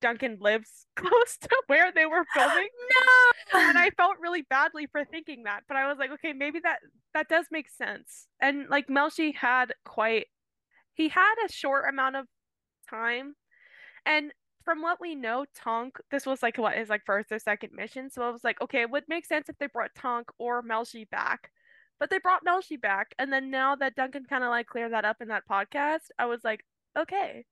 Duncan 0.00 0.38
lives 0.40 0.86
close 0.96 1.36
to 1.40 1.62
where 1.66 1.92
they 1.92 2.06
were 2.06 2.24
filming. 2.34 2.68
No. 3.52 3.60
and 3.60 3.78
I 3.78 3.90
felt 3.90 4.16
really 4.20 4.42
badly 4.42 4.86
for 4.86 5.04
thinking 5.04 5.44
that, 5.44 5.62
but 5.68 5.76
I 5.76 5.88
was 5.88 5.98
like, 5.98 6.10
okay, 6.12 6.32
maybe 6.32 6.58
that 6.60 6.78
that 7.14 7.28
does 7.28 7.46
make 7.50 7.68
sense. 7.68 8.26
And 8.40 8.68
like 8.68 8.88
Melshi 8.88 9.34
had 9.34 9.72
quite 9.84 10.26
he 10.94 11.08
had 11.08 11.34
a 11.44 11.52
short 11.52 11.88
amount 11.88 12.16
of 12.16 12.26
time. 12.90 13.34
And 14.04 14.32
from 14.64 14.82
what 14.82 15.00
we 15.00 15.14
know, 15.14 15.44
Tonc, 15.56 15.92
this 16.10 16.26
was 16.26 16.42
like 16.42 16.58
what 16.58 16.74
his 16.76 16.88
like 16.88 17.02
first 17.06 17.30
or 17.30 17.38
second 17.38 17.70
mission. 17.72 18.10
So 18.10 18.22
I 18.22 18.30
was 18.30 18.42
like, 18.42 18.60
okay, 18.60 18.80
it 18.82 18.90
would 18.90 19.04
make 19.08 19.26
sense 19.26 19.48
if 19.48 19.56
they 19.58 19.68
brought 19.68 19.94
Tonc 19.94 20.24
or 20.38 20.62
Melshi 20.62 21.08
back. 21.08 21.50
But 21.98 22.10
they 22.10 22.18
brought 22.18 22.44
Melshi 22.44 22.80
back. 22.80 23.14
And 23.18 23.32
then 23.32 23.50
now 23.50 23.74
that 23.76 23.94
Duncan 23.94 24.24
kind 24.28 24.44
of 24.44 24.50
like 24.50 24.66
cleared 24.66 24.92
that 24.92 25.04
up 25.04 25.16
in 25.20 25.28
that 25.28 25.44
podcast, 25.50 26.08
I 26.18 26.26
was 26.26 26.40
like, 26.44 26.60
okay, 26.98 27.44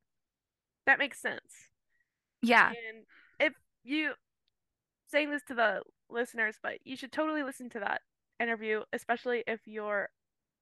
that 0.87 0.99
makes 0.99 1.21
sense. 1.21 1.71
yeah. 2.43 2.69
And 2.69 3.05
if 3.41 3.55
you 3.85 4.13
saying 5.09 5.31
this 5.31 5.43
to 5.49 5.55
the 5.55 5.81
listeners, 6.11 6.57
but 6.63 6.75
you 6.85 6.97
should 6.97 7.13
totally 7.13 7.43
listen 7.43 7.71
to 7.71 7.81
that 7.81 8.03
interview, 8.41 8.83
especially 8.93 9.45
if 9.47 9.61
you're 9.67 10.09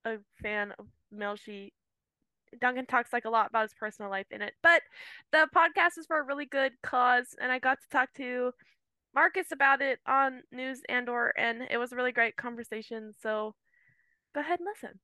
a 0.05 0.17
fan 0.43 0.73
of 0.79 0.87
Melshi. 1.15 1.73
Duncan 2.61 2.87
talks 2.87 3.13
like 3.13 3.25
a 3.25 3.31
lot 3.31 3.49
about 3.49 3.63
his 3.63 3.75
personal 3.75 4.11
life 4.11 4.27
in 4.31 4.43
it, 4.43 4.53
but 4.63 4.83
the 5.33 5.49
podcast 5.57 5.99
is 5.99 6.07
for 6.07 6.19
a 6.21 6.23
really 6.25 6.45
good 6.45 6.73
cause, 6.83 7.35
and 7.41 7.51
I 7.51 7.59
got 7.59 7.79
to 7.81 7.89
talk 7.91 8.13
to 8.19 8.53
Marcus 9.15 9.53
about 9.53 9.81
it 9.81 10.01
on 10.07 10.43
News 10.53 10.83
Andor, 10.89 11.33
and 11.39 11.63
it 11.71 11.79
was 11.79 11.93
a 11.93 11.97
really 11.97 12.13
great 12.13 12.37
conversation. 12.37 13.13
So 13.23 13.55
go 14.35 14.41
ahead 14.41 14.61
and 14.61 14.69
listen. 14.73 15.01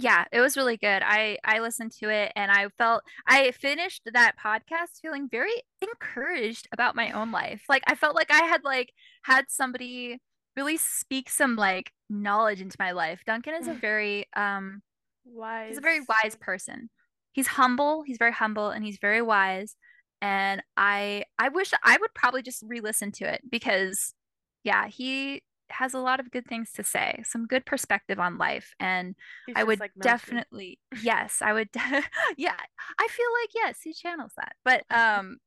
Yeah, 0.00 0.26
it 0.32 0.40
was 0.40 0.56
really 0.56 0.76
good. 0.76 1.02
I 1.04 1.38
I 1.44 1.58
listened 1.58 1.92
to 2.00 2.08
it 2.08 2.32
and 2.36 2.52
I 2.52 2.68
felt 2.78 3.02
I 3.26 3.50
finished 3.50 4.02
that 4.12 4.36
podcast 4.42 5.00
feeling 5.02 5.28
very 5.28 5.62
encouraged 5.82 6.68
about 6.72 6.94
my 6.94 7.10
own 7.10 7.32
life. 7.32 7.62
Like 7.68 7.82
I 7.88 7.96
felt 7.96 8.14
like 8.14 8.30
I 8.30 8.44
had 8.44 8.62
like 8.64 8.92
had 9.24 9.46
somebody 9.48 10.20
really 10.56 10.76
speak 10.76 11.28
some 11.28 11.56
like 11.56 11.90
knowledge 12.08 12.60
into 12.60 12.76
my 12.78 12.92
life. 12.92 13.22
Duncan 13.26 13.54
is 13.54 13.66
a 13.66 13.74
very 13.74 14.26
um 14.36 14.82
Wise. 15.24 15.70
he's 15.70 15.78
a 15.78 15.82
very 15.82 16.00
wise 16.08 16.36
person. 16.36 16.90
He's 17.32 17.48
humble, 17.48 18.02
he's 18.02 18.18
very 18.18 18.32
humble 18.32 18.70
and 18.70 18.84
he's 18.84 18.98
very 19.00 19.20
wise. 19.20 19.74
And 20.22 20.62
I 20.76 21.24
I 21.40 21.48
wish 21.48 21.72
I 21.82 21.96
would 22.00 22.14
probably 22.14 22.42
just 22.42 22.62
re-listen 22.66 23.10
to 23.12 23.24
it 23.32 23.42
because 23.50 24.14
yeah, 24.62 24.86
he 24.86 25.42
has 25.70 25.94
a 25.94 25.98
lot 25.98 26.20
of 26.20 26.30
good 26.30 26.46
things 26.46 26.72
to 26.72 26.84
say, 26.84 27.22
some 27.24 27.46
good 27.46 27.66
perspective 27.66 28.18
on 28.18 28.38
life 28.38 28.74
and 28.80 29.14
He's 29.46 29.56
I 29.56 29.64
would 29.64 29.80
like 29.80 29.92
definitely, 30.00 30.78
yes, 31.02 31.38
I 31.42 31.52
would. 31.52 31.70
de- 31.72 31.80
yeah, 32.36 32.56
I 32.98 33.08
feel 33.08 33.26
like 33.42 33.50
yes, 33.54 33.78
he 33.82 33.92
channels 33.92 34.32
that. 34.36 34.54
But 34.64 34.84
um, 34.90 35.38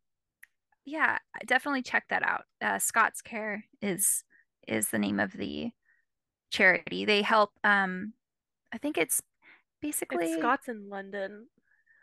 yeah, 0.86 1.18
definitely 1.46 1.84
check 1.84 2.06
that 2.10 2.24
out. 2.24 2.44
Uh, 2.62 2.78
ScotsCare 2.78 3.62
is 3.82 4.24
is 4.68 4.90
the 4.90 5.00
name 5.00 5.20
of 5.20 5.32
the 5.34 5.72
charity. 6.50 7.06
They 7.06 7.22
help. 7.22 7.52
Um, 7.64 8.14
I 8.74 8.78
think 8.78 8.98
it's 8.98 9.22
basically 9.82 10.26
It's 10.26 10.42
Scots 10.42 10.68
in 10.68 10.90
London. 10.90 11.48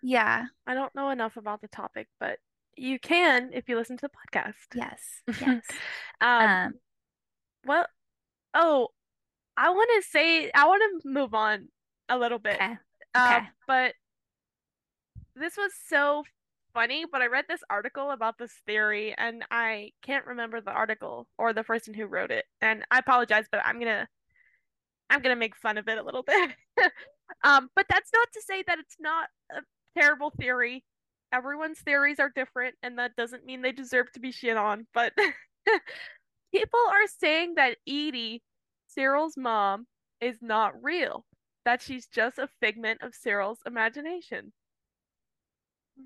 yeah, 0.03 0.47
I 0.67 0.75
don't 0.75 0.95
know 0.95 1.11
enough 1.11 1.37
about 1.37 1.61
the 1.61 1.69
topic, 1.69 2.09
but 2.21 2.39
you 2.77 2.99
can 2.99 3.51
if 3.53 3.69
you 3.69 3.77
listen 3.77 3.97
to 3.97 4.09
the 4.09 4.39
podcast. 4.39 4.55
yes, 4.75 5.01
yes. 5.41 5.65
Um, 6.21 6.43
um, 6.43 6.73
well, 7.67 7.87
oh, 8.55 8.89
I 9.57 9.71
want 9.71 9.91
to 9.97 10.09
say 10.09 10.51
I 10.55 10.67
want 10.67 11.03
to 11.03 11.09
move 11.09 11.35
on 11.35 11.69
a 12.09 12.19
little 12.19 12.39
bit. 12.39 12.55
okay, 12.57 12.77
Um, 13.15 13.23
okay. 13.37 13.49
but 13.67 13.95
this 15.35 15.57
was 15.57 15.73
so 15.89 16.25
funny, 16.75 17.05
but 17.11 17.23
I 17.23 17.27
read 17.27 17.45
this 17.49 17.63
article 17.71 18.11
about 18.11 18.39
this 18.39 18.53
theory 18.67 19.15
and 19.17 19.45
I 19.51 19.93
can't 20.03 20.27
remember 20.27 20.61
the 20.61 20.71
article 20.73 21.27
or 21.39 21.53
the 21.53 21.65
person 21.65 21.95
who 21.95 22.07
wrote 22.07 22.31
it. 22.31 22.45
And 22.61 22.85
I 22.91 22.99
apologize, 22.99 23.47
but 23.51 23.61
I'm 23.65 23.79
gonna 23.79 24.07
I'm 25.11 25.23
gonna 25.23 25.37
make 25.37 25.57
fun 25.57 25.79
of 25.79 25.89
it 25.89 25.99
a 25.99 26.03
little 26.03 26.23
bit. 26.23 26.51
Um, 27.45 27.69
but 27.77 27.85
that's 27.91 28.11
not 28.15 28.27
to 28.33 28.41
say 28.41 28.65
that 28.67 28.79
it's 28.79 28.97
not 28.99 29.29
a 29.53 29.61
terrible 30.01 30.31
theory. 30.31 30.83
everyone's 31.31 31.79
theories 31.79 32.19
are 32.19 32.33
different, 32.35 32.75
and 32.83 32.99
that 32.99 33.17
doesn't 33.17 33.45
mean 33.45 33.61
they 33.61 33.71
deserve 33.71 34.11
to 34.13 34.21
be 34.21 34.33
shit 34.33 34.57
on. 34.57 34.87
But 34.95 35.13
people 36.53 36.81
are 36.89 37.07
saying 37.19 37.55
that 37.57 37.77
Edie, 37.87 38.43
Syril's 38.87 39.37
mom, 39.37 39.87
is 40.21 40.39
not 40.41 40.73
real. 40.83 41.25
That 41.65 41.83
she's 41.83 42.07
just 42.07 42.39
a 42.39 42.49
figment 42.61 43.03
of 43.03 43.13
Syril's 43.13 43.61
imagination. 43.67 44.53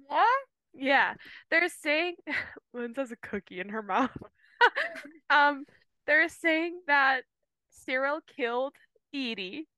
What? 0.06 0.27
Yeah, 0.74 1.14
they're 1.51 1.69
saying 1.69 2.14
Lynn 2.74 2.94
has 2.97 3.12
a 3.12 3.16
cookie 3.16 3.60
in 3.60 3.69
her 3.69 3.82
mouth. 3.82 4.16
um, 5.31 5.64
they're 6.06 6.28
saying 6.28 6.81
that 6.86 7.23
Syril 7.70 8.20
killed 8.36 8.74
Edie 9.14 9.69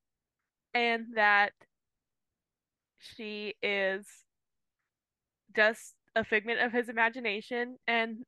and 0.73 1.07
that 1.16 1.53
she 2.99 3.55
is 3.62 4.07
just 5.55 5.95
a 6.16 6.24
figment 6.24 6.61
of 6.61 6.73
his 6.73 6.89
imagination 6.89 7.77
and 7.86 8.24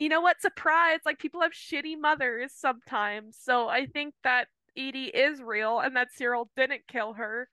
you 0.00 0.08
know 0.08 0.20
what 0.20 0.40
surprise 0.40 0.98
like 1.04 1.18
people 1.20 1.42
have 1.42 1.52
shitty 1.52 1.94
mothers 2.00 2.52
sometimes 2.56 3.36
so 3.40 3.68
i 3.68 3.86
think 3.86 4.14
that 4.24 4.48
edie 4.76 5.04
is 5.04 5.40
real 5.40 5.78
and 5.78 5.94
that 5.94 6.08
syril 6.18 6.48
didn't 6.56 6.82
kill 6.88 7.12
her 7.12 7.48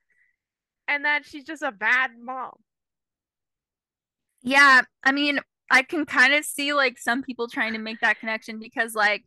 and 0.88 1.06
that 1.06 1.26
she's 1.26 1.44
just 1.44 1.62
a 1.62 1.72
bad 1.72 2.12
mom 2.20 2.54
yeah 4.42 4.82
i 5.04 5.12
mean 5.12 5.40
i 5.70 5.84
can 5.84 6.06
kind 6.06 6.34
of 6.34 6.46
see 6.46 6.74
like 6.74 6.98
some 6.98 7.22
people 7.22 7.48
trying 7.48 7.74
to 7.74 7.80
make 7.80 8.00
that 8.00 8.20
connection 8.20 8.60
because 8.60 8.96
like 8.96 9.26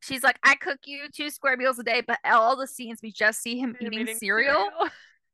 she's 0.00 0.22
like 0.22 0.38
i 0.42 0.54
cook 0.54 0.78
you 0.86 1.04
two 1.14 1.28
square 1.28 1.56
meals 1.56 1.78
a 1.78 1.82
day 1.82 2.02
but 2.06 2.18
all 2.24 2.56
the 2.56 2.66
scenes 2.66 3.00
we 3.02 3.12
just 3.12 3.42
see 3.42 3.58
him 3.58 3.76
eating, 3.80 4.00
eating 4.00 4.16
cereal, 4.16 4.54
cereal. 4.54 4.90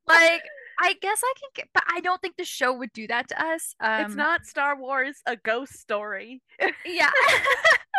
like 0.09 0.43
I 0.78 0.94
guess 1.00 1.20
I 1.24 1.32
can 1.38 1.50
get, 1.55 1.68
but 1.74 1.82
I 1.88 2.00
don't 2.00 2.20
think 2.20 2.36
the 2.36 2.44
show 2.44 2.72
would 2.72 2.92
do 2.92 3.06
that 3.09 3.28
to 3.28 3.42
us. 3.42 3.74
Um, 3.80 4.02
it's 4.02 4.14
not 4.14 4.46
Star 4.46 4.78
Wars, 4.78 5.16
a 5.26 5.36
ghost 5.36 5.78
story. 5.78 6.40
yeah. 6.86 7.10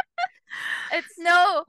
it's 0.94 1.16
no, 1.18 1.66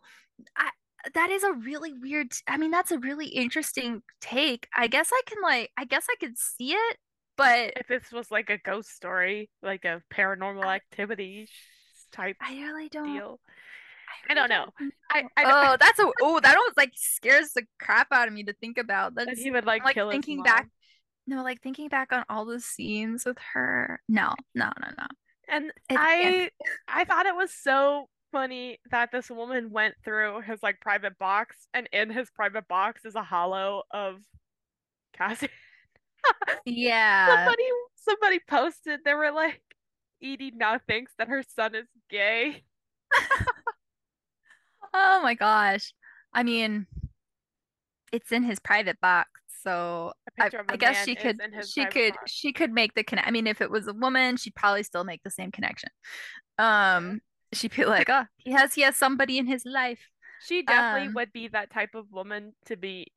I, 0.56 0.70
that 1.14 1.30
is 1.30 1.42
a 1.42 1.52
really 1.52 1.92
weird. 1.92 2.32
I 2.46 2.56
mean, 2.56 2.70
that's 2.70 2.92
a 2.92 2.98
really 2.98 3.26
interesting 3.26 4.02
take. 4.20 4.68
I 4.76 4.86
guess 4.86 5.10
I 5.12 5.20
can 5.26 5.42
like, 5.42 5.70
I 5.76 5.84
guess 5.84 6.06
I 6.08 6.14
could 6.20 6.38
see 6.38 6.72
it, 6.72 6.96
but 7.36 7.72
if 7.76 7.88
this 7.88 8.12
was 8.12 8.30
like 8.30 8.50
a 8.50 8.58
ghost 8.58 8.94
story, 8.94 9.50
like 9.62 9.84
a 9.84 10.02
paranormal 10.14 10.64
I, 10.64 10.76
activity 10.76 11.48
type, 12.12 12.36
I 12.40 12.54
really 12.54 12.88
don't. 12.88 13.12
Deal. 13.12 13.40
I 14.28 14.34
don't 14.34 14.48
know. 14.48 14.66
I, 15.10 15.24
I 15.36 15.42
don't, 15.42 15.52
oh, 15.52 15.76
that's 15.80 15.98
a 15.98 16.10
oh 16.22 16.40
that 16.40 16.56
almost 16.56 16.76
like 16.76 16.92
scares 16.94 17.52
the 17.54 17.62
crap 17.80 18.08
out 18.12 18.28
of 18.28 18.34
me 18.34 18.44
to 18.44 18.52
think 18.52 18.78
about. 18.78 19.14
That's 19.14 19.30
that 19.30 19.38
he 19.38 19.50
would 19.50 19.64
like, 19.64 19.84
like 19.84 19.94
kill 19.94 20.10
thinking 20.10 20.42
back 20.42 20.68
no, 21.30 21.44
like 21.44 21.62
thinking 21.62 21.88
back 21.88 22.12
on 22.12 22.24
all 22.28 22.44
the 22.44 22.58
scenes 22.60 23.24
with 23.24 23.38
her. 23.54 24.02
No, 24.08 24.34
no, 24.52 24.68
no, 24.80 24.88
no. 24.98 25.06
And 25.48 25.66
it, 25.88 25.96
I 25.96 26.50
I 26.88 27.04
thought 27.04 27.26
it 27.26 27.36
was 27.36 27.52
so 27.52 28.08
funny 28.32 28.80
that 28.90 29.12
this 29.12 29.30
woman 29.30 29.70
went 29.70 29.94
through 30.04 30.40
his 30.40 30.60
like 30.60 30.80
private 30.80 31.16
box 31.18 31.68
and 31.72 31.88
in 31.92 32.10
his 32.10 32.30
private 32.30 32.66
box 32.66 33.04
is 33.04 33.14
a 33.14 33.22
holo 33.22 33.84
of 33.92 34.16
Cassie. 35.16 35.48
yeah. 36.66 37.44
Somebody 37.44 37.62
somebody 37.94 38.40
posted 38.48 39.00
they 39.04 39.14
were 39.14 39.30
like 39.30 39.62
Edie 40.22 40.52
now 40.54 40.78
thinks 40.84 41.12
that 41.16 41.28
her 41.28 41.44
son 41.44 41.76
is 41.76 41.86
gay. 42.10 42.64
oh 44.92 45.20
my 45.22 45.34
gosh. 45.34 45.94
I 46.34 46.42
mean, 46.42 46.88
it's 48.12 48.32
in 48.32 48.42
his 48.42 48.58
private 48.58 49.00
box. 49.00 49.29
So 49.62 50.12
I, 50.38 50.50
I 50.68 50.76
guess 50.76 51.04
she 51.04 51.14
could 51.14 51.40
she 51.68 51.84
could 51.86 52.14
she 52.26 52.52
could 52.52 52.72
make 52.72 52.94
the 52.94 53.04
connection. 53.04 53.28
I 53.28 53.32
mean, 53.32 53.46
if 53.46 53.60
it 53.60 53.70
was 53.70 53.86
a 53.86 53.92
woman, 53.92 54.36
she'd 54.36 54.54
probably 54.54 54.82
still 54.82 55.04
make 55.04 55.22
the 55.22 55.30
same 55.30 55.50
connection. 55.50 55.90
Um, 56.58 57.20
she'd 57.52 57.74
be 57.74 57.84
like, 57.84 58.08
"Oh, 58.08 58.24
he 58.38 58.52
has 58.52 58.74
he 58.74 58.82
has 58.82 58.96
somebody 58.96 59.38
in 59.38 59.46
his 59.46 59.64
life." 59.64 60.00
She 60.46 60.62
definitely 60.62 61.08
um, 61.08 61.14
would 61.14 61.32
be 61.32 61.48
that 61.48 61.70
type 61.70 61.94
of 61.94 62.10
woman 62.10 62.54
to 62.66 62.76
be. 62.76 63.08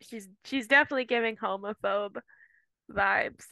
She's 0.00 0.28
she's 0.44 0.66
definitely 0.66 1.06
giving 1.06 1.36
homophobe 1.36 2.18
vibes. 2.92 3.44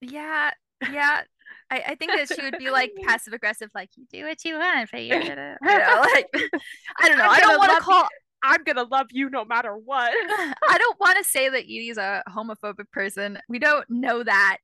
Yeah, 0.00 0.50
yeah. 0.92 1.22
I, 1.70 1.82
I 1.88 1.94
think 1.96 2.12
that 2.12 2.28
she 2.34 2.42
would 2.42 2.58
be 2.58 2.70
like 2.70 2.92
passive 3.06 3.32
aggressive, 3.32 3.70
like 3.74 3.90
you 3.96 4.04
do 4.12 4.24
what 4.24 4.44
you 4.44 4.58
want, 4.58 4.90
but 4.92 5.04
you're 5.04 5.22
gonna, 5.22 5.56
you 5.62 5.78
know, 5.78 6.04
like 6.14 6.28
I 7.00 7.08
don't 7.08 7.18
know. 7.18 7.28
I 7.28 7.40
don't 7.40 7.58
want 7.58 7.72
to 7.72 7.80
call. 7.80 8.08
I'm 8.44 8.62
gonna 8.62 8.84
love 8.84 9.06
you 9.10 9.30
no 9.30 9.44
matter 9.44 9.74
what. 9.74 10.12
I 10.68 10.78
don't 10.78 11.00
want 11.00 11.16
to 11.16 11.24
say 11.24 11.48
that 11.48 11.64
Edie's 11.64 11.96
a 11.96 12.22
homophobic 12.28 12.90
person. 12.92 13.38
We 13.48 13.58
don't 13.58 13.88
know 13.88 14.22
that, 14.22 14.58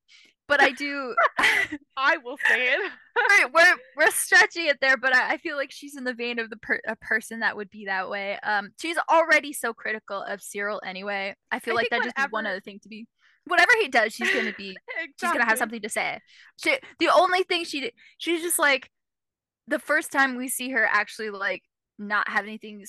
but 0.46 0.60
I 0.60 0.70
do. 0.72 1.14
I 1.96 2.18
will 2.18 2.36
say 2.46 2.74
it. 2.74 2.92
right, 3.30 3.46
we're 3.52 3.76
we're 3.96 4.10
stretching 4.10 4.66
it 4.66 4.78
there, 4.82 4.98
but 4.98 5.16
I, 5.16 5.32
I 5.32 5.36
feel 5.38 5.56
like 5.56 5.70
she's 5.72 5.96
in 5.96 6.04
the 6.04 6.12
vein 6.12 6.38
of 6.38 6.50
the 6.50 6.58
per- 6.58 6.82
a 6.86 6.94
person 6.96 7.40
that 7.40 7.56
would 7.56 7.70
be 7.70 7.86
that 7.86 8.10
way. 8.10 8.38
Um, 8.42 8.70
she's 8.78 8.98
already 9.10 9.54
so 9.54 9.72
critical 9.72 10.22
of 10.22 10.40
Syril 10.40 10.80
anyway. 10.84 11.34
I 11.50 11.58
feel 11.58 11.72
I 11.72 11.76
like 11.76 11.88
that 11.90 12.04
just 12.04 12.32
one 12.32 12.46
other 12.46 12.60
thing 12.60 12.80
to 12.82 12.88
be. 12.88 13.06
Whatever 13.46 13.72
he 13.80 13.88
does, 13.88 14.12
she's 14.12 14.30
gonna 14.30 14.52
be. 14.52 14.76
exactly. 14.88 15.14
She's 15.18 15.32
gonna 15.32 15.46
have 15.46 15.58
something 15.58 15.80
to 15.80 15.88
say. 15.88 16.20
She 16.62 16.76
the 16.98 17.08
only 17.14 17.44
thing 17.44 17.64
she 17.64 17.90
she's 18.18 18.42
just 18.42 18.58
like 18.58 18.90
the 19.68 19.78
first 19.78 20.12
time 20.12 20.36
we 20.36 20.48
see 20.48 20.70
her 20.70 20.84
actually 20.84 21.30
like 21.30 21.62
not 22.00 22.28
have 22.28 22.44
anything 22.44 22.84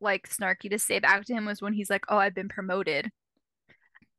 like 0.00 0.28
snarky 0.28 0.68
to 0.70 0.78
say 0.78 0.98
back 0.98 1.24
to 1.24 1.32
him 1.32 1.46
was 1.46 1.62
when 1.62 1.72
he's 1.72 1.88
like, 1.88 2.04
"Oh, 2.08 2.18
I've 2.18 2.34
been 2.34 2.48
promoted." 2.48 3.10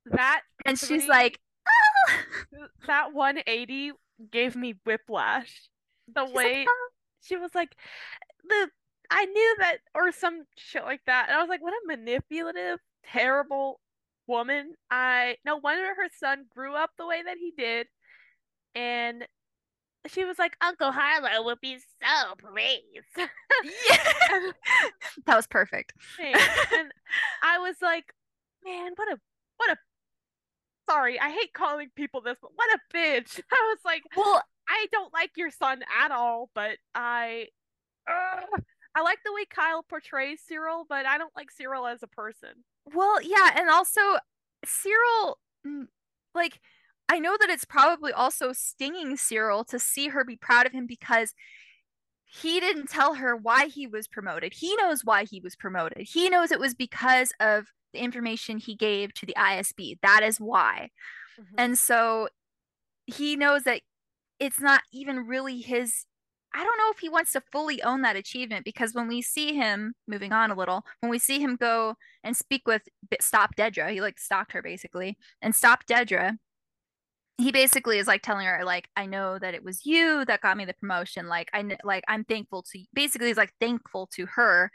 That 0.05 0.41
and 0.65 0.79
three, 0.79 0.99
she's 0.99 1.07
like, 1.07 1.39
oh. 1.67 2.67
"That 2.87 3.13
180 3.13 3.91
gave 4.31 4.55
me 4.55 4.75
whiplash." 4.85 5.69
The 6.13 6.25
she's 6.25 6.35
way 6.35 6.59
like, 6.59 6.67
oh. 6.69 6.89
she 7.21 7.35
was 7.35 7.53
like, 7.53 7.75
"The 8.47 8.69
I 9.11 9.25
knew 9.25 9.55
that," 9.59 9.77
or 9.93 10.11
some 10.11 10.43
shit 10.57 10.83
like 10.83 11.01
that, 11.05 11.27
and 11.27 11.37
I 11.37 11.41
was 11.41 11.49
like, 11.49 11.61
"What 11.61 11.73
a 11.73 11.87
manipulative, 11.87 12.79
terrible 13.05 13.79
woman!" 14.27 14.75
I 14.89 15.37
no 15.45 15.57
wonder 15.57 15.83
her 15.83 16.09
son 16.19 16.45
grew 16.55 16.73
up 16.75 16.91
the 16.97 17.05
way 17.05 17.21
that 17.23 17.37
he 17.37 17.53
did, 17.57 17.87
and 18.75 19.27
she 20.07 20.25
was 20.25 20.39
like, 20.39 20.55
Uncle 20.61 20.91
Harlow 20.91 21.43
would 21.45 21.61
be 21.61 21.77
so 21.77 22.35
pleased. 22.35 23.07
yeah. 23.17 24.39
that 25.25 25.35
was 25.35 25.47
perfect. 25.47 25.93
and 26.23 26.91
I 27.43 27.59
was 27.59 27.75
like, 27.81 28.13
man, 28.63 28.91
what 28.95 29.11
a 29.11 29.19
what 29.57 29.71
a 29.71 29.77
sorry, 30.89 31.19
I 31.19 31.29
hate 31.29 31.53
calling 31.53 31.89
people 31.95 32.21
this, 32.21 32.37
but 32.41 32.51
what 32.55 32.69
a 32.69 32.95
bitch. 32.95 33.39
I 33.51 33.75
was 33.75 33.79
like, 33.85 34.03
well, 34.15 34.41
I 34.69 34.87
don't 34.91 35.13
like 35.13 35.31
your 35.35 35.51
son 35.51 35.81
at 36.01 36.11
all, 36.11 36.49
but 36.53 36.77
I 36.95 37.47
uh, 38.09 38.59
I 38.95 39.01
like 39.01 39.19
the 39.25 39.33
way 39.33 39.45
Kyle 39.49 39.83
portrays 39.83 40.41
Syril, 40.49 40.85
but 40.87 41.05
I 41.05 41.17
don't 41.17 41.35
like 41.35 41.49
Syril 41.51 41.91
as 41.91 42.03
a 42.03 42.07
person. 42.07 42.49
Well, 42.93 43.21
yeah, 43.21 43.51
and 43.55 43.69
also 43.69 44.01
Syril 44.65 45.35
like 46.33 46.59
I 47.09 47.19
know 47.19 47.37
that 47.39 47.49
it's 47.49 47.65
probably 47.65 48.11
also 48.11 48.51
stinging 48.53 49.15
Syril 49.15 49.65
to 49.67 49.79
see 49.79 50.09
her 50.09 50.23
be 50.23 50.35
proud 50.35 50.65
of 50.65 50.73
him 50.73 50.85
because 50.85 51.33
he 52.25 52.59
didn't 52.59 52.89
tell 52.89 53.15
her 53.15 53.35
why 53.35 53.67
he 53.67 53.87
was 53.87 54.07
promoted. 54.07 54.53
He 54.53 54.75
knows 54.75 55.05
why 55.05 55.23
he 55.23 55.39
was 55.39 55.55
promoted. 55.55 56.07
He 56.07 56.29
knows 56.29 56.51
it 56.51 56.59
was 56.59 56.75
because 56.75 57.31
of 57.39 57.67
the 57.93 57.99
information 57.99 58.57
he 58.57 58.75
gave 58.75 59.13
to 59.13 59.25
the 59.25 59.35
ISB. 59.37 59.99
That 60.01 60.21
is 60.23 60.39
why. 60.39 60.89
Mm-hmm. 61.39 61.55
And 61.57 61.79
so 61.79 62.27
he 63.05 63.37
knows 63.37 63.63
that 63.63 63.81
it's 64.39 64.59
not 64.59 64.81
even 64.91 65.25
really 65.25 65.61
his 65.61 66.05
I 66.53 66.63
don't 66.63 66.77
know 66.77 66.91
if 66.91 66.99
he 66.99 67.09
wants 67.09 67.33
to 67.33 67.41
fully 67.51 67.83
own 67.83 68.01
that 68.01 68.15
achievement 68.15 68.65
because 68.65 68.93
when 68.93 69.07
we 69.07 69.21
see 69.21 69.53
him 69.53 69.93
moving 70.07 70.31
on 70.31 70.49
a 70.49 70.55
little, 70.55 70.85
when 71.01 71.09
we 71.09 71.19
see 71.19 71.39
him 71.39 71.55
go 71.55 71.95
and 72.23 72.35
speak 72.35 72.63
with 72.65 72.81
Stop 73.19 73.55
Dedra, 73.55 73.91
he 73.91 74.01
like 74.01 74.17
stalked 74.17 74.53
her 74.53 74.61
basically, 74.61 75.17
and 75.41 75.53
Stop 75.53 75.85
Dedra, 75.85 76.37
he 77.37 77.51
basically 77.51 77.99
is 77.99 78.07
like 78.07 78.21
telling 78.21 78.45
her 78.45 78.63
like 78.65 78.89
i 78.95 79.05
know 79.05 79.37
that 79.37 79.53
it 79.53 79.63
was 79.63 79.85
you 79.85 80.25
that 80.25 80.41
got 80.41 80.57
me 80.57 80.65
the 80.65 80.73
promotion 80.73 81.27
like 81.27 81.49
i 81.53 81.63
like 81.83 82.03
i'm 82.07 82.23
thankful 82.23 82.63
to 82.63 82.83
basically 82.93 83.27
he's 83.27 83.37
like 83.37 83.53
thankful 83.59 84.07
to 84.07 84.25
her 84.25 84.71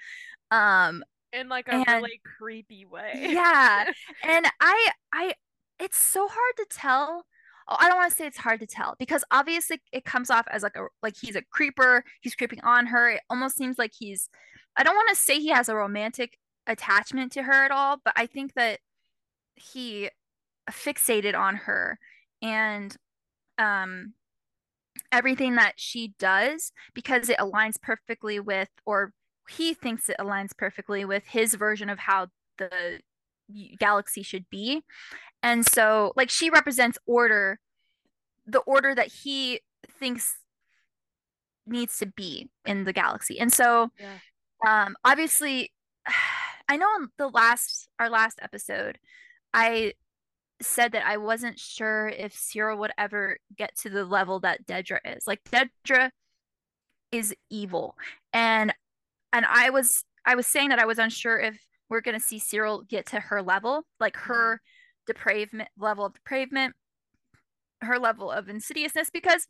um 0.51 1.03
in 1.33 1.49
like 1.49 1.69
a 1.69 1.73
and, 1.73 1.87
really 1.89 2.21
creepy 2.39 2.85
way 2.85 3.13
yeah 3.15 3.85
and 4.25 4.47
i 4.61 4.91
i 5.13 5.35
it's 5.79 5.99
so 5.99 6.29
hard 6.29 6.57
to 6.57 6.67
tell 6.71 7.27
oh, 7.69 7.77
I 7.79 7.89
don't 7.89 7.97
want 7.97 8.11
to 8.11 8.17
say 8.17 8.27
it's 8.27 8.39
hard 8.39 8.61
to 8.61 8.67
tell 8.67 8.95
because 8.99 9.25
obviously 9.31 9.81
it 9.93 10.05
comes 10.05 10.31
off 10.31 10.47
as 10.51 10.63
like 10.63 10.77
a 10.77 10.87
like 11.03 11.15
he's 11.21 11.37
a 11.37 11.43
creeper. 11.43 12.05
He's 12.21 12.35
creeping 12.35 12.61
on 12.63 12.87
her. 12.87 13.11
It 13.11 13.21
almost 13.29 13.57
seems 13.57 13.79
like 13.79 13.93
he's. 13.99 14.29
I 14.77 14.85
don't 14.85 14.95
want 14.95 15.09
to 15.11 15.17
say 15.17 15.41
he 15.41 15.49
has 15.49 15.69
a 15.69 15.75
romantic 15.75 16.39
attachment 16.67 17.33
to 17.33 17.43
her 17.43 17.65
at 17.65 17.71
all, 17.71 17.99
but 18.05 18.15
I 18.17 18.27
think 18.27 18.55
that 18.55 18.81
he 19.57 20.11
fixated 20.71 21.37
on 21.37 21.57
her 21.57 21.99
and 22.43 22.97
um, 23.59 24.15
everything 25.11 25.57
that 25.57 25.75
she 25.77 26.15
does 26.19 26.73
because 26.95 27.29
it 27.29 27.39
aligns 27.39 27.81
perfectly 27.81 28.41
with, 28.41 28.69
or 28.87 29.13
he 29.49 29.75
thinks 29.75 30.09
it 30.09 30.17
aligns 30.19 30.57
perfectly 30.57 31.05
with 31.05 31.25
his 31.27 31.55
version 31.55 31.89
of 31.91 31.99
how 31.99 32.29
the 32.59 33.01
galaxy 33.79 34.23
should 34.23 34.47
be. 34.51 34.83
And 35.43 35.67
so, 35.67 36.13
like, 36.17 36.31
she 36.31 36.51
represents 36.51 36.99
order 37.07 37.61
the 38.47 38.61
order 38.61 38.95
that 38.95 39.09
he 39.09 39.61
thinks 39.99 40.37
needs 41.67 41.99
to 41.99 42.07
be 42.07 42.51
in 42.65 42.85
the 42.85 42.93
galaxy. 42.93 43.39
And 43.39 43.53
so 43.53 43.91
Yeah. 43.99 44.19
um 44.67 44.97
obviously 45.05 45.73
I 46.69 46.77
know 46.77 46.89
in 47.01 47.09
the 47.19 47.29
last 47.29 47.89
our 47.99 48.11
last 48.11 48.39
episode 48.43 48.99
I 49.55 49.95
said 50.65 50.93
that 50.93 51.07
I 51.07 51.17
wasn't 51.17 51.59
sure 51.59 52.09
if 52.09 52.35
Syril 52.35 52.79
would 52.79 52.93
ever 52.99 53.39
get 53.57 53.77
to 53.79 53.91
the 53.91 54.05
level 54.05 54.41
that 54.41 54.67
Dedra 54.67 54.99
is. 55.05 55.27
Like 55.27 55.41
Dedra 55.45 56.11
is 57.11 57.35
evil. 57.51 57.97
And 58.33 58.75
and 59.33 59.45
I 59.49 59.71
was 59.71 60.05
I 60.25 60.35
was 60.35 60.47
saying 60.47 60.71
that 60.71 60.79
I 60.79 60.87
was 60.87 60.99
unsure 60.99 61.39
if 61.39 61.59
we're 61.89 62.01
gonna 62.01 62.21
see 62.21 62.39
Syril 62.39 62.89
get 62.89 63.07
to 63.07 63.21
her 63.21 63.43
level, 63.43 63.85
like 64.01 64.15
mm-hmm. 64.15 64.33
her 64.33 64.61
depravement 65.11 65.67
level 65.79 66.05
of 66.05 66.15
depravement, 66.15 66.73
her 67.83 67.99
level 67.99 68.31
of 68.31 68.49
insidiousness, 68.49 69.11
because 69.11 69.47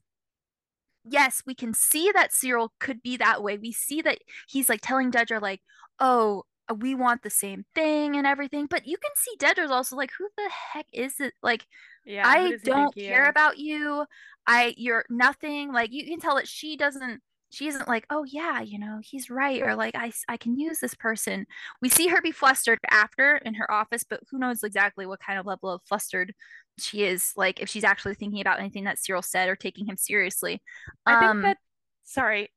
yes, 1.05 1.43
we 1.47 1.55
can 1.55 1.75
see 1.75 2.11
that 2.13 2.31
Syril 2.31 2.71
could 2.79 3.03
be 3.03 3.17
that 3.17 3.43
way. 3.43 3.59
We 3.59 3.73
see 3.73 4.03
that 4.03 4.19
he's 4.49 4.69
like 4.69 4.81
telling 4.83 5.11
Dedra, 5.11 5.41
like, 5.41 5.61
oh, 5.99 6.45
we 6.75 6.95
want 6.95 7.23
the 7.23 7.31
same 7.31 7.65
thing 7.75 8.17
and 8.17 8.27
everything. 8.27 8.67
But 8.67 8.87
you 8.87 8.97
can 8.97 9.13
see 9.17 9.37
Dedra's 9.39 9.71
also 9.71 9.97
like, 9.97 10.11
who 10.19 10.29
the 10.37 10.51
heck 10.73 10.87
is 10.93 11.21
it? 11.21 11.35
Like, 11.43 11.67
Yeah. 12.05 12.29
I 12.29 12.53
think 12.63 12.63
don't 12.65 12.97
care 12.97 13.25
is? 13.25 13.31
about 13.31 13.59
you. 13.59 14.07
I 14.47 14.75
you're 14.77 15.05
nothing. 15.11 15.73
Like 15.73 15.93
you 15.93 16.05
can 16.07 16.21
tell 16.21 16.37
that 16.37 16.49
she 16.49 16.77
doesn't 16.77 17.23
she 17.51 17.69
isn't 17.69 17.87
like, 17.89 18.07
"Oh 18.11 18.25
yeah, 18.25 18.61
you 18.63 18.79
know, 18.79 19.01
he's 19.03 19.29
right," 19.31 19.63
or 19.63 19.75
like 19.77 19.95
I 19.95 20.13
I 20.29 20.37
can 20.39 20.59
use 20.59 20.81
this 20.81 20.95
person. 20.95 21.47
We 21.83 21.89
see 21.91 22.09
her 22.09 22.21
be 22.23 22.33
flustered 22.33 22.79
after 22.91 23.37
in 23.39 23.55
her 23.55 23.71
office, 23.71 24.05
but 24.09 24.21
who 24.31 24.39
knows 24.39 24.63
exactly 24.63 25.07
what 25.07 25.21
kind 25.21 25.39
of 25.39 25.47
level 25.47 25.71
of 25.71 25.83
flustered 25.87 26.35
she 26.79 27.05
is, 27.05 27.33
like 27.37 27.61
if 27.61 27.69
she's 27.69 27.85
actually 27.85 28.15
thinking 28.15 28.41
about 28.41 28.59
anything 28.61 28.85
that 28.85 28.99
Syril 28.99 29.25
said 29.25 29.49
or 29.49 29.57
taking 29.57 29.87
him 29.87 29.97
seriously. 29.99 30.63
I 31.07 31.17
think 31.17 31.33
Um 31.33 31.43
that 31.43 31.59
sorry. 32.05 32.51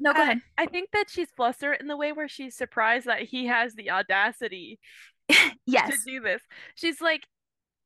No, 0.00 0.12
go 0.12 0.20
I- 0.20 0.22
ahead. 0.24 0.40
I 0.58 0.66
think 0.66 0.90
that 0.92 1.08
she's 1.08 1.30
flustered 1.36 1.78
in 1.80 1.86
the 1.86 1.96
way 1.96 2.12
where 2.12 2.28
she's 2.28 2.56
surprised 2.56 3.06
that 3.06 3.22
he 3.22 3.46
has 3.46 3.74
the 3.74 3.90
audacity 3.90 4.78
Yes. 5.66 5.90
to 5.90 5.96
do 6.06 6.20
this. 6.20 6.42
She's 6.74 7.00
like, 7.00 7.22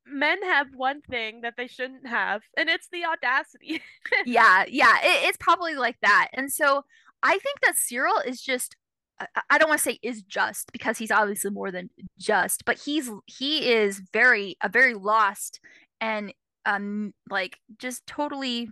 men 0.06 0.42
have 0.42 0.68
one 0.74 1.02
thing 1.02 1.42
that 1.42 1.54
they 1.56 1.66
shouldn't 1.66 2.06
have, 2.06 2.40
and 2.56 2.68
it's 2.68 2.88
the 2.90 3.04
audacity. 3.04 3.82
yeah 4.26 4.64
yeah 4.68 4.96
it, 5.02 5.28
it's 5.28 5.36
probably 5.38 5.74
like 5.76 5.96
that 6.00 6.28
and 6.32 6.50
so 6.50 6.82
i 7.22 7.32
think 7.38 7.60
that 7.62 7.74
syril 7.76 8.24
is 8.26 8.40
just 8.40 8.74
I- 9.20 9.42
I 9.50 9.58
don't 9.58 9.68
want 9.68 9.80
to 9.80 9.84
say 9.84 9.98
is 10.02 10.22
just 10.22 10.72
because 10.72 10.96
he's 10.96 11.10
obviously 11.10 11.50
more 11.50 11.70
than 11.70 11.90
just, 12.18 12.64
but 12.64 12.78
he's 12.78 13.10
he 13.26 13.68
is 13.70 14.00
very 14.12 14.56
a 14.62 14.68
very 14.68 14.94
lost 14.94 15.60
and 16.00 16.32
um 16.64 17.12
like 17.28 17.58
just 17.78 18.06
totally 18.06 18.70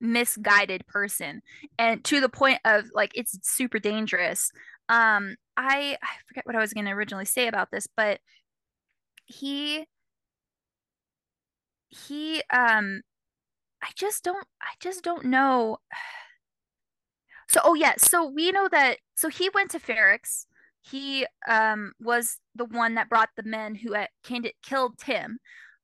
misguided 0.00 0.86
person 0.86 1.42
and 1.78 2.04
to 2.04 2.20
the 2.20 2.28
point 2.28 2.60
of 2.64 2.84
like 2.94 3.12
it's 3.14 3.38
super 3.42 3.78
dangerous. 3.78 4.50
Um 4.88 5.36
I 5.56 5.96
I 6.02 6.08
forget 6.26 6.46
what 6.46 6.56
I 6.56 6.60
was 6.60 6.72
going 6.72 6.84
to 6.86 6.92
originally 6.92 7.24
say 7.24 7.48
about 7.48 7.70
this, 7.70 7.86
but 7.96 8.20
he 9.26 9.86
he 11.88 12.42
um 12.50 13.02
I 13.82 13.90
just 13.94 14.24
don't 14.24 14.46
I 14.60 14.74
just 14.80 15.02
don't 15.04 15.26
know. 15.26 15.78
So 17.48 17.60
oh 17.62 17.74
yeah, 17.74 17.94
so 17.96 18.26
we 18.26 18.50
know 18.50 18.68
that 18.68 18.98
so 19.14 19.28
he 19.28 19.48
went 19.50 19.70
to 19.70 19.78
Ferrix. 19.78 20.46
He 20.82 21.26
um 21.48 21.92
was 22.00 22.38
the 22.56 22.64
one 22.64 22.96
that 22.96 23.08
brought 23.08 23.28
the 23.36 23.44
men 23.44 23.76
who 23.76 23.92
had 23.92 24.08
killed 24.64 24.98
Tim. 24.98 25.38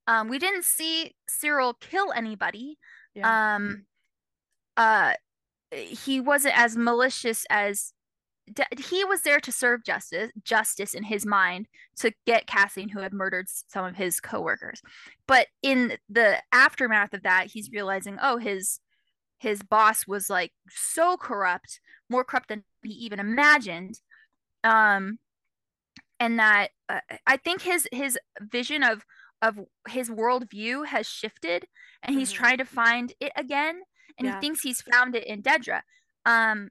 Um 0.05 0.27
we 0.27 0.39
didn't 0.39 0.65
see 0.65 1.15
Syril 1.29 1.73
kill 1.79 2.11
anybody. 2.11 2.77
Yeah. 3.15 3.55
Um 3.55 3.85
uh 4.77 5.13
he 5.71 6.19
wasn't 6.21 6.57
as 6.57 6.77
malicious 6.77 7.45
as 7.49 7.93
d- 8.53 8.63
he 8.79 9.05
was 9.05 9.21
there 9.23 9.39
to 9.39 9.51
serve 9.51 9.83
justice 9.85 10.31
justice 10.43 10.93
in 10.93 11.03
his 11.05 11.25
mind 11.25 11.67
to 11.97 12.13
get 12.25 12.47
Cassian 12.47 12.89
who 12.89 12.99
had 13.01 13.13
murdered 13.13 13.47
some 13.49 13.85
of 13.85 13.95
his 13.97 14.19
coworkers. 14.21 14.81
But 15.27 15.47
in 15.63 15.97
the 16.09 16.41
aftermath 16.53 17.13
of 17.13 17.23
that, 17.23 17.47
he's 17.47 17.71
realizing, 17.71 18.17
oh, 18.21 18.37
his 18.37 18.79
his 19.39 19.63
boss 19.63 20.07
was 20.07 20.29
like 20.29 20.53
so 20.69 21.17
corrupt, 21.17 21.79
more 22.09 22.23
corrupt 22.25 22.49
than 22.49 22.63
he 22.83 22.91
even 22.93 23.19
imagined. 23.19 24.01
Um 24.63 25.19
and 26.19 26.39
that 26.39 26.69
uh, 26.89 26.99
I 27.27 27.37
think 27.37 27.61
his 27.61 27.87
his 27.91 28.17
vision 28.41 28.83
of 28.83 29.05
of 29.41 29.59
his 29.89 30.09
worldview 30.09 30.85
has 30.87 31.07
shifted 31.07 31.65
and 32.01 32.15
he's 32.15 32.31
Mhm. 32.31 32.35
trying 32.35 32.57
to 32.59 32.65
find 32.65 33.13
it 33.19 33.31
again 33.35 33.81
and 34.17 34.27
Yeah. 34.27 34.35
he 34.35 34.39
thinks 34.41 34.61
he's 34.61 34.81
found 34.81 35.15
it 35.15 35.25
in 35.25 35.41
Dedra. 35.41 35.81
Um 36.25 36.69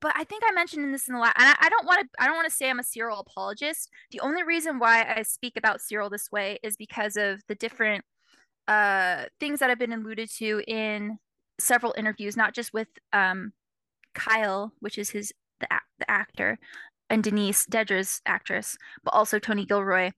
but 0.00 0.12
I 0.14 0.24
think 0.24 0.42
I 0.46 0.52
mentioned 0.52 0.84
in 0.84 0.92
this 0.92 1.08
in 1.08 1.14
the 1.14 1.20
last, 1.20 1.36
and 1.38 1.48
I, 1.48 1.54
I 1.60 1.68
don't 1.70 1.86
want 1.86 2.00
to, 2.02 2.22
I 2.22 2.26
don't 2.26 2.36
want 2.36 2.48
to 2.48 2.54
say 2.54 2.68
I'm 2.68 2.78
a 2.78 2.82
Syril 2.82 3.20
apologist. 3.20 3.88
The 4.10 4.20
only 4.20 4.42
reason 4.42 4.78
why 4.78 5.14
I 5.16 5.22
speak 5.22 5.56
about 5.56 5.80
Syril 5.80 6.10
this 6.10 6.30
way 6.30 6.58
is 6.62 6.76
because 6.76 7.16
of 7.16 7.40
the 7.48 7.54
different 7.54 8.04
uh, 8.66 9.24
things 9.40 9.60
that 9.60 9.70
have 9.70 9.78
been 9.78 9.94
alluded 9.94 10.30
to 10.36 10.62
in 10.68 11.18
several 11.58 11.94
interviews, 11.96 12.36
not 12.36 12.54
just 12.54 12.74
with 12.74 12.88
um, 13.14 13.52
Kyle, 14.14 14.72
which 14.80 14.98
is 14.98 15.08
his 15.10 15.32
the, 15.60 15.68
the 15.98 16.10
actor, 16.10 16.58
and 17.08 17.24
Denise 17.24 17.64
Dedra's 17.66 18.20
actress, 18.26 18.76
but 19.04 19.14
also 19.14 19.38
Tony 19.38 19.64
Gilroy. 19.64 20.10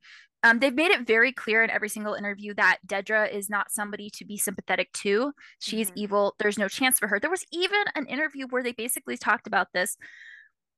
Um, 0.42 0.58
they've 0.58 0.74
made 0.74 0.90
it 0.90 1.06
very 1.06 1.32
clear 1.32 1.62
in 1.62 1.70
every 1.70 1.88
single 1.90 2.14
interview 2.14 2.54
that 2.54 2.78
Dedra 2.86 3.30
is 3.30 3.50
not 3.50 3.70
somebody 3.70 4.08
to 4.10 4.24
be 4.24 4.38
sympathetic 4.38 4.90
to. 4.94 5.34
She's 5.58 5.90
Mhm. 5.90 5.96
evil. 5.96 6.34
There's 6.38 6.58
no 6.58 6.68
chance 6.68 6.98
for 6.98 7.08
her. 7.08 7.20
There 7.20 7.30
was 7.30 7.44
even 7.52 7.84
an 7.94 8.06
interview 8.06 8.46
where 8.46 8.62
they 8.62 8.72
basically 8.72 9.18
talked 9.18 9.46
about 9.46 9.72
this. 9.74 9.98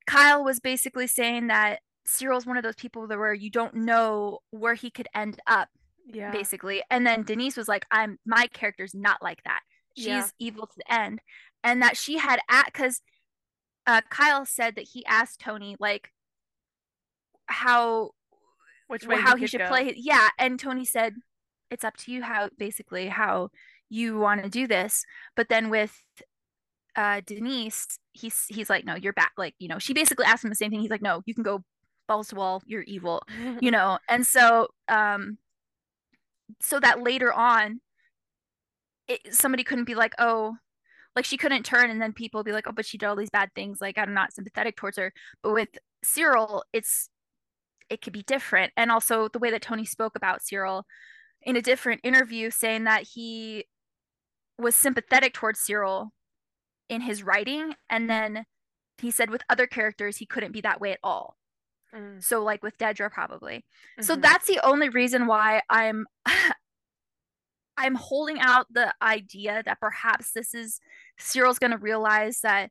Kyle 0.06 0.42
was 0.42 0.58
basically 0.58 1.06
saying 1.06 1.46
that 1.46 1.80
Syril's 2.04 2.44
one 2.44 2.56
of 2.56 2.64
those 2.64 2.74
people 2.74 3.06
that 3.06 3.18
where 3.18 3.32
you 3.32 3.50
don't 3.50 3.74
know 3.74 4.40
where 4.50 4.74
he 4.74 4.90
could 4.90 5.06
end 5.14 5.40
up, 5.46 5.68
Yeah. 6.06 6.32
basically. 6.32 6.82
And 6.90 7.06
then 7.06 7.22
Denise 7.22 7.56
was 7.56 7.68
like, 7.68 7.86
"I'm 7.92 8.18
my 8.26 8.48
character's 8.48 8.94
not 8.94 9.22
like 9.22 9.44
that. 9.44 9.62
She's 9.96 10.06
Yeah. 10.06 10.28
evil 10.40 10.66
to 10.66 10.74
the 10.76 10.92
end," 10.92 11.22
and 11.62 11.80
that 11.82 11.96
she 11.96 12.18
had 12.18 12.40
at 12.48 12.66
because 12.66 13.00
uh, 13.86 14.00
Kyle 14.10 14.44
said 14.46 14.74
that 14.76 14.88
he 14.88 15.04
asked 15.06 15.40
Tony 15.40 15.76
like 15.78 16.12
how 17.46 18.12
Which 18.92 19.06
way 19.06 19.16
how 19.18 19.36
he 19.36 19.42
he 19.42 19.46
should 19.46 19.60
go. 19.60 19.68
play. 19.68 19.94
Yeah, 19.96 20.28
and 20.38 20.60
Tony 20.60 20.84
said 20.84 21.14
it's 21.70 21.82
up 21.82 21.96
to 21.96 22.12
you 22.12 22.22
how 22.22 22.50
basically 22.58 23.08
how 23.08 23.48
you 23.88 24.18
want 24.18 24.42
to 24.42 24.50
do 24.50 24.66
this. 24.66 25.02
But 25.34 25.48
then 25.48 25.70
with 25.70 25.98
uh 26.94 27.22
Denise, 27.24 27.98
he's 28.12 28.44
he's 28.48 28.68
like, 28.68 28.84
no, 28.84 28.94
you're 28.94 29.14
back. 29.14 29.32
Like, 29.38 29.54
you 29.58 29.68
know, 29.68 29.78
she 29.78 29.94
basically 29.94 30.26
asked 30.26 30.44
him 30.44 30.50
the 30.50 30.56
same 30.56 30.70
thing. 30.70 30.80
He's 30.80 30.90
like, 30.90 31.00
no, 31.00 31.22
you 31.24 31.32
can 31.34 31.42
go 31.42 31.64
balls 32.06 32.28
to 32.28 32.34
wall. 32.34 32.62
You're 32.66 32.82
evil, 32.82 33.22
you 33.62 33.70
know. 33.70 33.98
And 34.10 34.26
so, 34.26 34.68
um, 34.88 35.38
so 36.60 36.78
that 36.80 37.02
later 37.02 37.32
on, 37.32 37.80
it, 39.08 39.34
somebody 39.34 39.64
couldn't 39.64 39.84
be 39.84 39.94
like, 39.94 40.12
oh, 40.18 40.56
like 41.16 41.24
she 41.24 41.38
couldn't 41.38 41.62
turn, 41.64 41.88
and 41.88 42.02
then 42.02 42.12
people 42.12 42.44
be 42.44 42.52
like, 42.52 42.66
oh, 42.66 42.72
but 42.72 42.84
she 42.84 42.98
did 42.98 43.06
all 43.06 43.16
these 43.16 43.30
bad 43.30 43.48
things. 43.54 43.80
Like 43.80 43.96
I'm 43.96 44.12
not 44.12 44.34
sympathetic 44.34 44.76
towards 44.76 44.98
her. 44.98 45.14
But 45.42 45.54
with 45.54 45.70
Syril, 46.04 46.60
it's 46.74 47.08
it 47.92 48.00
could 48.00 48.12
be 48.12 48.22
different. 48.22 48.72
And 48.76 48.90
also 48.90 49.28
the 49.28 49.38
way 49.38 49.50
that 49.50 49.62
Tony 49.62 49.84
spoke 49.84 50.16
about 50.16 50.40
Syril 50.40 50.84
in 51.42 51.56
a 51.56 51.62
different 51.62 52.00
interview, 52.02 52.50
saying 52.50 52.84
that 52.84 53.02
he 53.14 53.66
was 54.58 54.74
sympathetic 54.74 55.34
towards 55.34 55.60
Syril 55.60 56.10
in 56.88 57.02
his 57.02 57.22
writing, 57.22 57.74
and 57.90 58.08
then 58.08 58.44
he 58.98 59.10
said 59.10 59.30
with 59.30 59.42
other 59.50 59.66
characters 59.66 60.16
he 60.18 60.26
couldn't 60.26 60.52
be 60.52 60.60
that 60.62 60.80
way 60.80 60.92
at 60.92 61.00
all. 61.02 61.36
Mm, 61.94 62.22
So 62.22 62.42
like 62.42 62.62
with 62.62 62.78
Dedra 62.78 63.10
probably. 63.10 63.64
So 64.00 64.16
mhm. 64.16 64.22
that's 64.22 64.46
the 64.46 64.60
only 64.64 64.88
reason 64.88 65.26
why 65.26 65.62
I'm 65.68 66.06
I'm 67.76 67.94
holding 67.94 68.38
out 68.38 68.66
the 68.70 68.94
idea 69.02 69.62
that 69.64 69.80
perhaps 69.80 70.32
this 70.32 70.54
is 70.54 70.78
Syril's 71.18 71.58
going 71.58 71.70
to 71.72 71.78
realize 71.78 72.40
that 72.42 72.70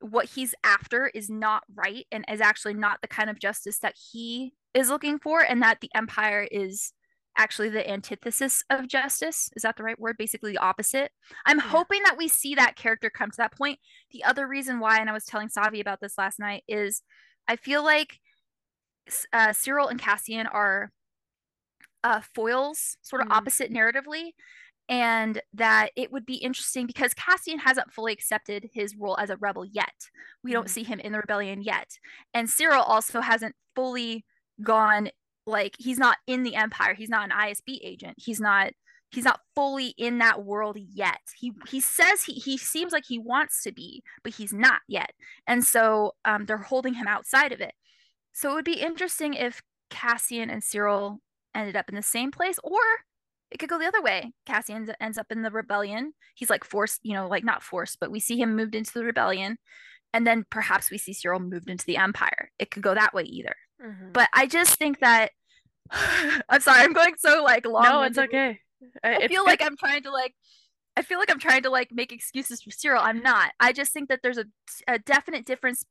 what 0.00 0.26
he's 0.26 0.54
after 0.62 1.06
is 1.08 1.30
not 1.30 1.64
right 1.74 2.06
and 2.12 2.24
is 2.30 2.40
actually 2.40 2.74
not 2.74 3.00
the 3.00 3.08
kind 3.08 3.30
of 3.30 3.38
justice 3.38 3.78
that 3.78 3.94
he 4.12 4.52
is 4.74 4.90
looking 4.90 5.18
for 5.18 5.40
and 5.40 5.62
that 5.62 5.80
the 5.80 5.90
empire 5.94 6.46
is 6.50 6.92
actually 7.38 7.68
the 7.68 7.88
antithesis 7.90 8.64
of 8.70 8.88
justice. 8.88 9.50
Is 9.56 9.62
that 9.62 9.76
the 9.76 9.82
right 9.82 9.98
word? 9.98 10.16
Basically 10.18 10.52
the 10.52 10.58
opposite. 10.58 11.12
I'm 11.44 11.58
Yeah. 11.58 11.64
hoping 11.68 12.02
that 12.04 12.16
we 12.16 12.28
see 12.28 12.54
that 12.54 12.76
character 12.76 13.10
come 13.10 13.30
to 13.30 13.36
that 13.38 13.52
point. 13.56 13.78
The 14.10 14.24
other 14.24 14.46
reason 14.46 14.80
why 14.80 14.98
and 15.00 15.10
i 15.10 15.12
was 15.12 15.24
telling 15.24 15.48
savi 15.48 15.80
about 15.80 16.00
this 16.00 16.16
last 16.16 16.38
night 16.38 16.64
is 16.68 17.02
i 17.48 17.56
feel 17.56 17.84
like 17.84 18.18
uh, 19.32 19.48
syril 19.52 19.88
and 19.90 20.00
cassian 20.00 20.46
are 20.46 20.90
uh, 22.02 22.20
foils 22.34 22.96
sort 23.02 23.22
of 23.22 23.28
Mhm. 23.28 23.32
opposite 23.32 23.72
narratively 23.72 24.32
and 24.88 25.40
that 25.54 25.90
it 25.96 26.12
would 26.12 26.24
be 26.26 26.36
interesting 26.36 26.86
because 26.86 27.14
Cassian 27.14 27.58
hasn't 27.58 27.92
fully 27.92 28.12
accepted 28.12 28.70
his 28.72 28.94
role 28.96 29.18
as 29.18 29.30
a 29.30 29.36
rebel 29.36 29.64
yet. 29.64 30.10
We 30.42 30.52
don't 30.52 30.66
Mhm. 30.66 30.70
see 30.70 30.82
him 30.84 31.00
in 31.00 31.12
the 31.12 31.18
rebellion 31.18 31.62
yet. 31.62 31.98
And 32.34 32.48
Syril 32.48 32.84
also 32.86 33.20
hasn't 33.20 33.56
fully 33.74 34.24
gone 34.62 35.10
like 35.46 35.76
he's 35.78 35.98
not 35.98 36.18
in 36.26 36.42
the 36.42 36.54
empire. 36.56 36.94
He's 36.94 37.08
not 37.08 37.24
an 37.24 37.32
ISB 37.32 37.80
agent. 37.82 38.16
He's 38.18 38.40
not 38.40 38.72
he's 39.10 39.24
not 39.24 39.40
fully 39.54 39.88
in 39.96 40.18
that 40.18 40.44
world 40.44 40.76
yet. 40.78 41.20
He 41.38 41.52
he 41.68 41.80
says 41.80 42.24
he 42.24 42.34
he 42.34 42.58
seems 42.58 42.92
like 42.92 43.04
he 43.06 43.18
wants 43.18 43.62
to 43.62 43.72
be, 43.72 44.02
but 44.22 44.34
he's 44.34 44.52
not 44.52 44.80
yet. 44.88 45.12
And 45.46 45.64
so 45.64 46.14
um, 46.24 46.46
they're 46.46 46.58
holding 46.58 46.94
him 46.94 47.06
outside 47.06 47.52
of 47.52 47.60
it. 47.60 47.74
So 48.32 48.50
it 48.50 48.54
would 48.54 48.64
be 48.64 48.80
interesting 48.80 49.34
if 49.34 49.62
Cassian 49.90 50.50
and 50.50 50.62
Syril 50.62 51.18
ended 51.54 51.76
up 51.76 51.88
in 51.88 51.94
the 51.94 52.02
same 52.02 52.30
place, 52.32 52.58
or 52.64 52.80
it 53.50 53.58
could 53.58 53.68
go 53.68 53.78
the 53.78 53.86
other 53.86 54.02
way. 54.02 54.32
Cassian 54.44 54.90
ends 55.00 55.18
up 55.18 55.26
in 55.30 55.42
the 55.42 55.50
rebellion. 55.50 56.12
He's 56.34 56.50
like 56.50 56.64
forced, 56.64 57.00
you 57.02 57.14
know, 57.14 57.28
like 57.28 57.44
not 57.44 57.62
forced, 57.62 58.00
but 58.00 58.10
we 58.10 58.20
see 58.20 58.38
him 58.38 58.56
moved 58.56 58.74
into 58.74 58.92
the 58.92 59.04
rebellion. 59.04 59.58
And 60.12 60.26
then 60.26 60.44
perhaps 60.50 60.90
we 60.90 60.98
see 60.98 61.12
Syril 61.12 61.40
moved 61.40 61.68
into 61.68 61.84
the 61.84 61.96
Empire. 61.96 62.50
It 62.58 62.70
could 62.70 62.82
go 62.82 62.94
that 62.94 63.14
way 63.14 63.24
either. 63.24 63.54
Mm-hmm. 63.84 64.12
But 64.12 64.28
I 64.32 64.46
just 64.46 64.78
think 64.78 65.00
that 65.00 65.30
I'm 66.48 66.60
sorry, 66.60 66.82
I'm 66.82 66.92
going 66.92 67.14
so 67.18 67.42
like 67.44 67.66
long. 67.66 67.84
No, 67.84 68.02
it's 68.02 68.18
okay. 68.18 68.60
I, 69.02 69.16
I 69.16 69.28
feel 69.28 69.44
like 69.44 69.62
I'm 69.62 69.76
trying 69.76 70.02
to 70.02 70.10
like 70.10 70.34
I 70.96 71.02
feel 71.02 71.18
like 71.18 71.30
I'm 71.30 71.38
trying 71.38 71.62
to 71.62 71.70
like 71.70 71.90
make 71.92 72.12
excuses 72.12 72.62
for 72.62 72.70
Syril. 72.70 73.02
I'm 73.02 73.22
not. 73.22 73.52
I 73.60 73.72
just 73.72 73.92
think 73.92 74.08
that 74.08 74.20
there's 74.22 74.38
a, 74.38 74.46
a 74.88 74.98
definite 74.98 75.44
difference 75.44 75.84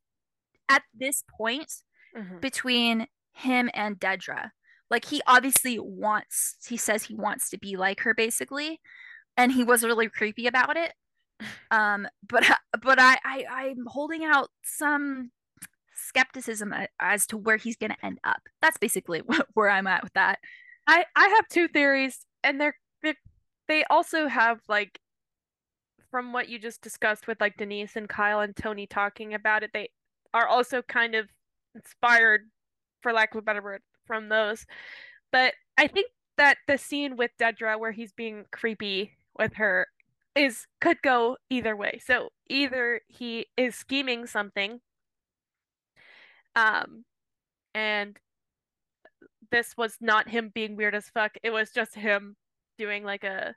at 0.67 0.81
this 0.93 1.23
point 1.37 1.71
mm-hmm. 2.17 2.39
between 2.39 3.07
him 3.33 3.69
and 3.73 3.99
Dedra. 3.99 4.49
Like 4.89 5.05
he 5.05 5.21
obviously 5.27 5.79
wants 5.79 6.57
he 6.67 6.77
says 6.77 7.03
he 7.03 7.15
wants 7.15 7.49
to 7.49 7.57
be 7.57 7.75
like 7.75 8.01
her 8.01 8.13
basically 8.13 8.79
and 9.37 9.51
he 9.51 9.63
was 9.63 9.83
really 9.83 10.09
creepy 10.09 10.47
about 10.47 10.77
it. 10.77 10.93
Um 11.71 12.07
but 12.27 12.43
but 12.81 12.99
I, 12.99 13.17
I 13.23 13.45
I'm 13.49 13.85
holding 13.87 14.23
out 14.23 14.49
some 14.63 15.31
skepticism 15.95 16.73
as 16.99 17.25
to 17.27 17.37
where 17.37 17.57
he's 17.57 17.77
going 17.77 17.91
to 17.91 18.05
end 18.05 18.19
up. 18.23 18.41
That's 18.61 18.77
basically 18.77 19.21
where 19.53 19.69
I'm 19.69 19.87
at 19.87 20.03
with 20.03 20.13
that. 20.13 20.39
I 20.87 21.05
I 21.15 21.27
have 21.29 21.47
two 21.49 21.67
theories 21.67 22.25
and 22.43 22.61
they're, 22.61 22.75
they're 23.01 23.15
they 23.67 23.83
also 23.89 24.27
have 24.27 24.59
like 24.67 24.99
from 26.15 26.31
what 26.31 26.47
you 26.47 26.57
just 26.57 26.81
discussed 26.81 27.27
with 27.27 27.41
like 27.41 27.57
Denise 27.57 27.97
and 27.97 28.07
Kyle 28.07 28.39
and 28.39 28.55
Tony 28.55 28.87
talking 28.87 29.33
about 29.33 29.63
it, 29.63 29.71
they 29.73 29.89
are 30.33 30.47
also 30.47 30.81
kind 30.81 31.13
of 31.13 31.27
inspired, 31.75 32.49
for 33.01 33.11
lack 33.11 33.33
of 33.33 33.39
a 33.39 33.41
better 33.41 33.61
word, 33.61 33.81
from 34.05 34.29
those. 34.29 34.65
But 35.31 35.53
I 35.77 35.87
think 35.87 36.11
that 36.37 36.57
the 36.67 36.77
scene 36.77 37.17
with 37.17 37.31
Dedra 37.39 37.79
where 37.79 37.91
he's 37.91 38.13
being 38.13 38.45
creepy 38.51 39.17
with 39.37 39.53
her 39.55 39.87
is 40.35 40.67
could 40.81 41.01
go 41.01 41.37
either 41.49 41.75
way. 41.75 41.99
So 42.03 42.29
either 42.49 43.01
he 43.07 43.47
is 43.57 43.75
scheming 43.75 44.27
something 44.27 44.81
um 46.55 47.05
and 47.73 48.17
this 49.51 49.75
was 49.77 49.97
not 50.01 50.29
him 50.29 50.51
being 50.53 50.75
weird 50.75 50.95
as 50.95 51.09
fuck. 51.09 51.33
It 51.43 51.51
was 51.51 51.71
just 51.71 51.95
him 51.95 52.35
doing 52.77 53.03
like 53.03 53.23
a 53.23 53.55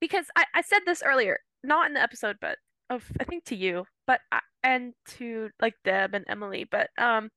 because 0.00 0.26
I, 0.36 0.44
I 0.54 0.62
said 0.62 0.80
this 0.86 1.02
earlier, 1.04 1.38
not 1.64 1.88
in 1.88 1.94
the 1.94 2.02
episode, 2.02 2.36
but 2.40 2.58
of 2.90 3.10
I 3.20 3.24
think 3.24 3.44
to 3.46 3.56
you, 3.56 3.86
but 4.06 4.20
I, 4.32 4.40
and 4.62 4.94
to 5.08 5.50
like 5.60 5.74
Deb 5.84 6.14
and 6.14 6.24
Emily, 6.28 6.64
but 6.70 6.90
um 6.98 7.30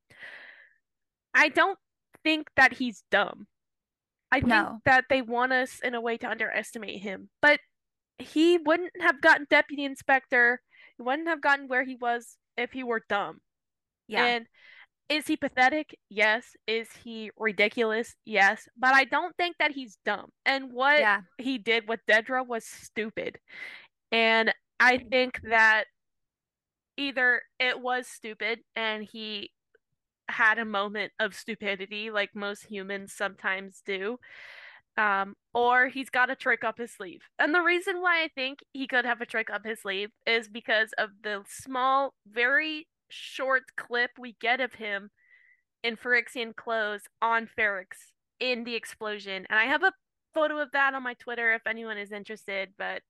I 1.34 1.50
don't 1.50 1.78
think 2.24 2.48
that 2.56 2.74
he's 2.74 3.04
dumb. 3.12 3.48
I 4.32 4.40
think 4.40 4.50
no. 4.50 4.80
that 4.86 5.06
they 5.10 5.22
want 5.22 5.54
us 5.54 5.80
in 5.84 5.96
a 5.96 6.02
way 6.02 6.18
to 6.18 6.30
underestimate 6.30 7.02
him. 7.02 7.30
But 7.42 7.60
he 8.20 8.58
wouldn't 8.58 8.92
have 9.02 9.22
gotten 9.22 9.48
deputy 9.50 9.86
inspector. 9.86 10.62
He 10.98 11.04
wouldn't 11.04 11.28
have 11.28 11.42
gotten 11.42 11.68
where 11.68 11.84
he 11.84 11.96
was 11.96 12.38
if 12.58 12.72
he 12.72 12.84
were 12.84 13.02
dumb. 13.10 13.40
Yeah. 14.08 14.26
And 14.26 14.46
is 15.08 15.26
he 15.26 15.36
pathetic? 15.38 15.98
Yes. 16.10 16.46
Is 16.68 16.90
he 17.04 17.32
ridiculous? 17.38 18.16
Yes. 18.26 18.68
But 18.78 18.94
I 18.94 19.06
don't 19.06 19.36
think 19.38 19.56
that 19.60 19.72
he's 19.72 19.98
dumb. 20.06 20.30
And 20.46 20.72
what 20.72 21.00
yeah. 21.00 21.22
he 21.38 21.58
did 21.58 21.88
with 21.88 22.02
Dedra 22.08 22.46
was 22.46 22.66
stupid. 22.66 23.40
And 24.12 24.54
I 24.80 24.98
think 24.98 25.40
that 25.44 25.86
either 26.98 27.42
it 27.60 27.80
was 27.80 28.08
stupid 28.08 28.60
and 28.76 29.04
he 29.04 29.52
had 30.30 30.60
a 30.60 30.66
moment 30.66 31.12
of 31.20 31.36
stupidity 31.36 32.12
like 32.12 32.36
most 32.36 32.66
humans 32.66 33.14
sometimes 33.14 33.82
do. 33.86 34.20
Um, 34.98 35.36
or 35.54 35.88
he's 35.88 36.10
got 36.10 36.30
a 36.30 36.36
trick 36.36 36.64
up 36.64 36.78
his 36.78 36.92
sleeve. 36.92 37.22
And 37.38 37.54
the 37.56 37.62
reason 37.62 38.02
why 38.02 38.24
I 38.24 38.28
think 38.28 38.60
he 38.74 38.86
could 38.86 39.06
have 39.06 39.22
a 39.22 39.26
trick 39.26 39.50
up 39.50 39.66
his 39.66 39.82
sleeve 39.82 40.10
is 40.28 40.50
because 40.50 40.92
of 40.98 41.10
the 41.24 41.44
small, 41.48 42.14
very 42.30 42.88
short 43.08 43.64
clip 43.78 44.12
we 44.20 44.36
get 44.42 44.60
of 44.60 44.74
him 44.74 45.10
in 45.84 45.96
Ferrixian 45.96 46.54
clothes 46.54 47.04
on 47.22 47.48
Ferrix 47.58 48.12
in 48.40 48.66
the 48.66 48.76
explosion. 48.76 49.46
And 49.50 49.60
I 49.60 49.66
have 49.66 49.84
a 49.84 49.94
photo 50.34 50.60
of 50.60 50.72
that 50.74 50.94
on 50.94 51.04
my 51.04 51.14
Twitter 51.14 51.54
if 51.54 51.66
anyone 51.66 51.98
is 51.98 52.12
interested. 52.12 52.70
But 52.78 53.02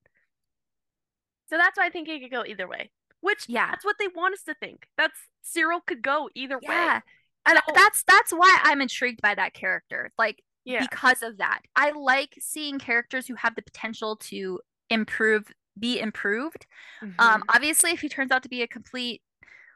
so 1.50 1.58
that's 1.58 1.78
why 1.78 1.88
I 1.88 1.90
think 1.90 2.08
it 2.08 2.22
could 2.22 2.32
go 2.32 2.46
either 2.46 2.68
way. 2.68 2.92
Which 3.22 3.46
yeah, 3.48 3.70
that's 3.70 3.86
what 3.86 3.98
they 4.00 4.08
want 4.08 4.34
us 4.34 4.44
to 4.44 4.54
think. 4.56 4.88
That's 4.98 5.20
syril 5.44 5.82
could 5.86 6.02
go 6.02 6.30
either 6.36 6.60
yeah. 6.62 6.96
way. 6.96 7.02
And 7.46 7.60
so, 7.68 7.74
that's 7.74 8.04
that's 8.04 8.32
why 8.32 8.60
I'm 8.64 8.82
intrigued 8.82 9.22
by 9.22 9.36
that 9.36 9.54
character. 9.54 10.12
Like 10.18 10.44
yeah. 10.66 10.86
because 10.90 11.24
of 11.24 11.38
that. 11.38 11.62
I 11.76 11.92
like 11.92 12.36
seeing 12.40 12.80
characters 12.80 13.28
who 13.28 13.36
have 13.36 13.56
the 13.56 13.62
potential 13.62 14.16
to 14.18 14.60
improve 14.90 15.52
be 15.78 16.00
improved. 16.00 16.66
Um, 17.02 17.10
mm-hmm. 17.10 17.22
Um 17.22 17.44
obviously 17.50 17.92
if 17.92 18.02
he 18.02 18.10
turns 18.10 18.32
out 18.32 18.44
to 18.44 18.50
be 18.50 18.62
a 18.62 18.68
complete 18.68 19.22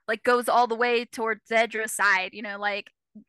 like 0.07 0.23
goes 0.23 0.49
all 0.49 0.67
the 0.67 0.75
way 0.75 1.05
towards 1.05 1.41
Dedra's 1.49 1.91
side, 1.91 2.31
you 2.33 2.41
know, 2.41 2.57
like 2.59 2.87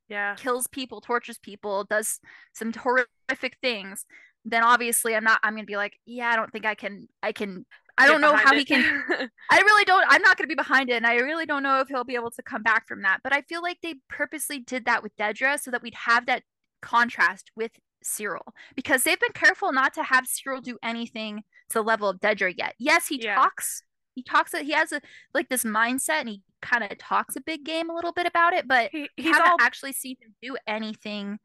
yeah, 0.08 0.34
kills 0.36 0.66
people, 0.66 1.00
tortures 1.00 1.38
people, 1.38 1.84
does 1.84 2.20
some 2.52 2.72
horrific 2.72 3.56
things, 3.62 4.06
then 4.44 4.62
obviously 4.62 5.14
I'm 5.14 5.24
not 5.24 5.40
I'm 5.42 5.54
gonna 5.54 5.64
be 5.64 5.76
like, 5.76 5.98
yeah, 6.06 6.30
I 6.30 6.36
don't 6.36 6.50
think 6.52 6.66
I 6.66 6.74
can 6.74 7.08
I 7.22 7.32
can 7.32 7.64
I 7.96 8.08
don't 8.08 8.20
know 8.20 8.34
how 8.34 8.52
it. 8.52 8.58
he 8.58 8.64
can 8.64 8.82
I 9.50 9.58
really 9.58 9.84
don't 9.84 10.04
I'm 10.08 10.22
not 10.22 10.36
gonna 10.36 10.48
be 10.48 10.54
behind 10.54 10.90
it 10.90 10.94
and 10.94 11.06
I 11.06 11.14
really 11.16 11.46
don't 11.46 11.62
know 11.62 11.80
if 11.80 11.88
he'll 11.88 12.04
be 12.04 12.16
able 12.16 12.30
to 12.32 12.42
come 12.42 12.62
back 12.62 12.88
from 12.88 13.02
that. 13.02 13.20
But 13.22 13.32
I 13.32 13.42
feel 13.42 13.62
like 13.62 13.78
they 13.82 13.96
purposely 14.08 14.58
did 14.58 14.84
that 14.86 15.02
with 15.02 15.16
Dedra 15.16 15.60
so 15.60 15.70
that 15.70 15.82
we'd 15.82 15.94
have 15.94 16.26
that 16.26 16.42
contrast 16.82 17.50
with 17.56 17.72
Syril 18.04 18.52
because 18.74 19.02
they've 19.02 19.20
been 19.20 19.32
careful 19.32 19.72
not 19.72 19.94
to 19.94 20.02
have 20.02 20.26
Syril 20.26 20.62
do 20.62 20.78
anything 20.82 21.44
to 21.70 21.78
the 21.78 21.82
level 21.82 22.08
of 22.08 22.20
Dedra 22.20 22.52
yet. 22.56 22.74
Yes, 22.78 23.08
he 23.08 23.22
yeah. 23.22 23.36
talks 23.36 23.82
he 24.14 24.22
talks 24.22 24.52
he 24.56 24.72
has 24.72 24.92
a 24.92 25.00
like 25.32 25.48
this 25.48 25.64
mindset 25.64 26.20
and 26.20 26.28
he 26.28 26.42
kind 26.62 26.84
of 26.84 26.96
talks 26.98 27.36
a 27.36 27.40
big 27.40 27.64
game 27.64 27.90
a 27.90 27.94
little 27.94 28.12
bit 28.12 28.26
about 28.26 28.52
it, 28.52 28.68
but 28.68 28.90
he, 28.92 29.08
he's 29.16 29.34
haven't 29.34 29.50
all... 29.50 29.56
actually 29.60 29.92
seen 29.92 30.16
him 30.20 30.34
do 30.42 30.56
anything. 30.66 31.38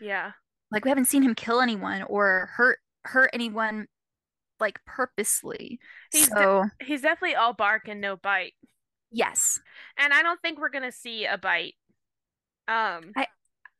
Yeah. 0.00 0.32
Like 0.70 0.84
we 0.84 0.90
haven't 0.90 1.06
seen 1.06 1.22
him 1.22 1.34
kill 1.34 1.60
anyone 1.60 2.02
or 2.02 2.50
hurt 2.54 2.78
hurt 3.04 3.30
anyone 3.32 3.86
like 4.60 4.80
purposely. 4.86 5.78
He's 6.12 6.28
so 6.28 6.64
de- 6.78 6.84
he's 6.84 7.02
definitely 7.02 7.36
all 7.36 7.52
bark 7.52 7.88
and 7.88 8.00
no 8.00 8.16
bite. 8.16 8.54
Yes. 9.10 9.60
And 9.98 10.12
I 10.12 10.22
don't 10.22 10.40
think 10.40 10.58
we're 10.58 10.70
gonna 10.70 10.92
see 10.92 11.26
a 11.26 11.38
bite. 11.38 11.74
Um 12.68 13.12
I 13.16 13.26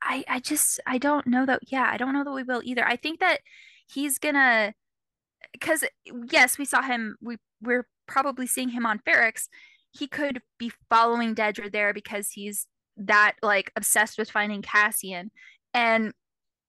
I 0.03 0.24
I 0.28 0.40
just 0.40 0.81
I 0.86 0.99
don't 0.99 1.27
know 1.27 1.47
that 1.47 1.61
yeah, 1.70 1.89
I 1.90 1.97
don't 1.97 2.12
know 2.12 2.24
that 2.24 2.32
we 2.32 2.43
will 2.43 2.62
either. 2.65 2.86
I 2.86 2.97
think 2.97 3.20
that 3.20 3.40
he's 3.86 4.19
gonna 4.19 4.74
because 5.53 5.85
yes, 6.31 6.59
we 6.59 6.65
saw 6.65 6.82
him 6.82 7.16
we 7.20 7.36
we're 7.61 7.86
probably 8.07 8.47
seeing 8.47 8.70
him 8.70 8.85
on 8.86 8.99
Ferrix, 9.01 9.49
he 9.93 10.07
could 10.07 10.43
be 10.59 10.73
following 10.90 11.35
Dedra 11.35 11.70
there 11.70 11.93
because 11.94 12.31
he's 12.31 12.66
that 12.97 13.35
like 13.43 13.73
obsessed 13.77 14.19
with 14.19 14.31
finding 14.31 14.62
Cassian. 14.62 15.31
And 15.74 16.12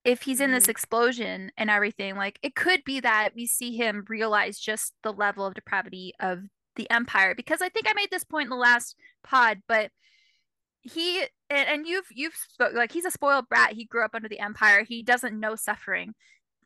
if 0.05 0.23
he's 0.23 0.41
in 0.41 0.51
this 0.51 0.63
mm-hmm. 0.63 0.71
explosion 0.71 1.51
and 1.57 1.69
everything, 1.69 2.15
like 2.15 2.39
it 2.41 2.55
could 2.55 2.83
be 2.83 2.99
that 2.99 3.29
we 3.35 3.45
see 3.45 3.75
him 3.75 4.05
realize 4.07 4.59
just 4.59 4.93
the 5.03 5.13
level 5.13 5.45
of 5.45 5.53
depravity 5.53 6.13
of 6.19 6.43
the 6.75 6.89
Empire. 6.89 7.33
Because 7.35 7.61
I 7.61 7.69
think 7.69 7.87
I 7.87 7.93
made 7.93 8.09
this 8.11 8.23
point 8.23 8.45
in 8.45 8.49
the 8.49 8.55
last 8.55 8.95
pod, 9.23 9.61
but 9.67 9.91
he 10.81 11.23
and, 11.49 11.87
you've 11.87 12.07
you've 12.11 12.35
spoke 12.35 12.73
like 12.73 12.91
he's 12.91 13.05
a 13.05 13.11
spoiled 13.11 13.47
brat. 13.47 13.73
He 13.73 13.85
grew 13.85 14.03
up 14.03 14.15
under 14.15 14.27
the 14.27 14.39
Empire. 14.39 14.83
He 14.83 15.03
doesn't 15.03 15.39
know 15.39 15.55
suffering, 15.55 16.13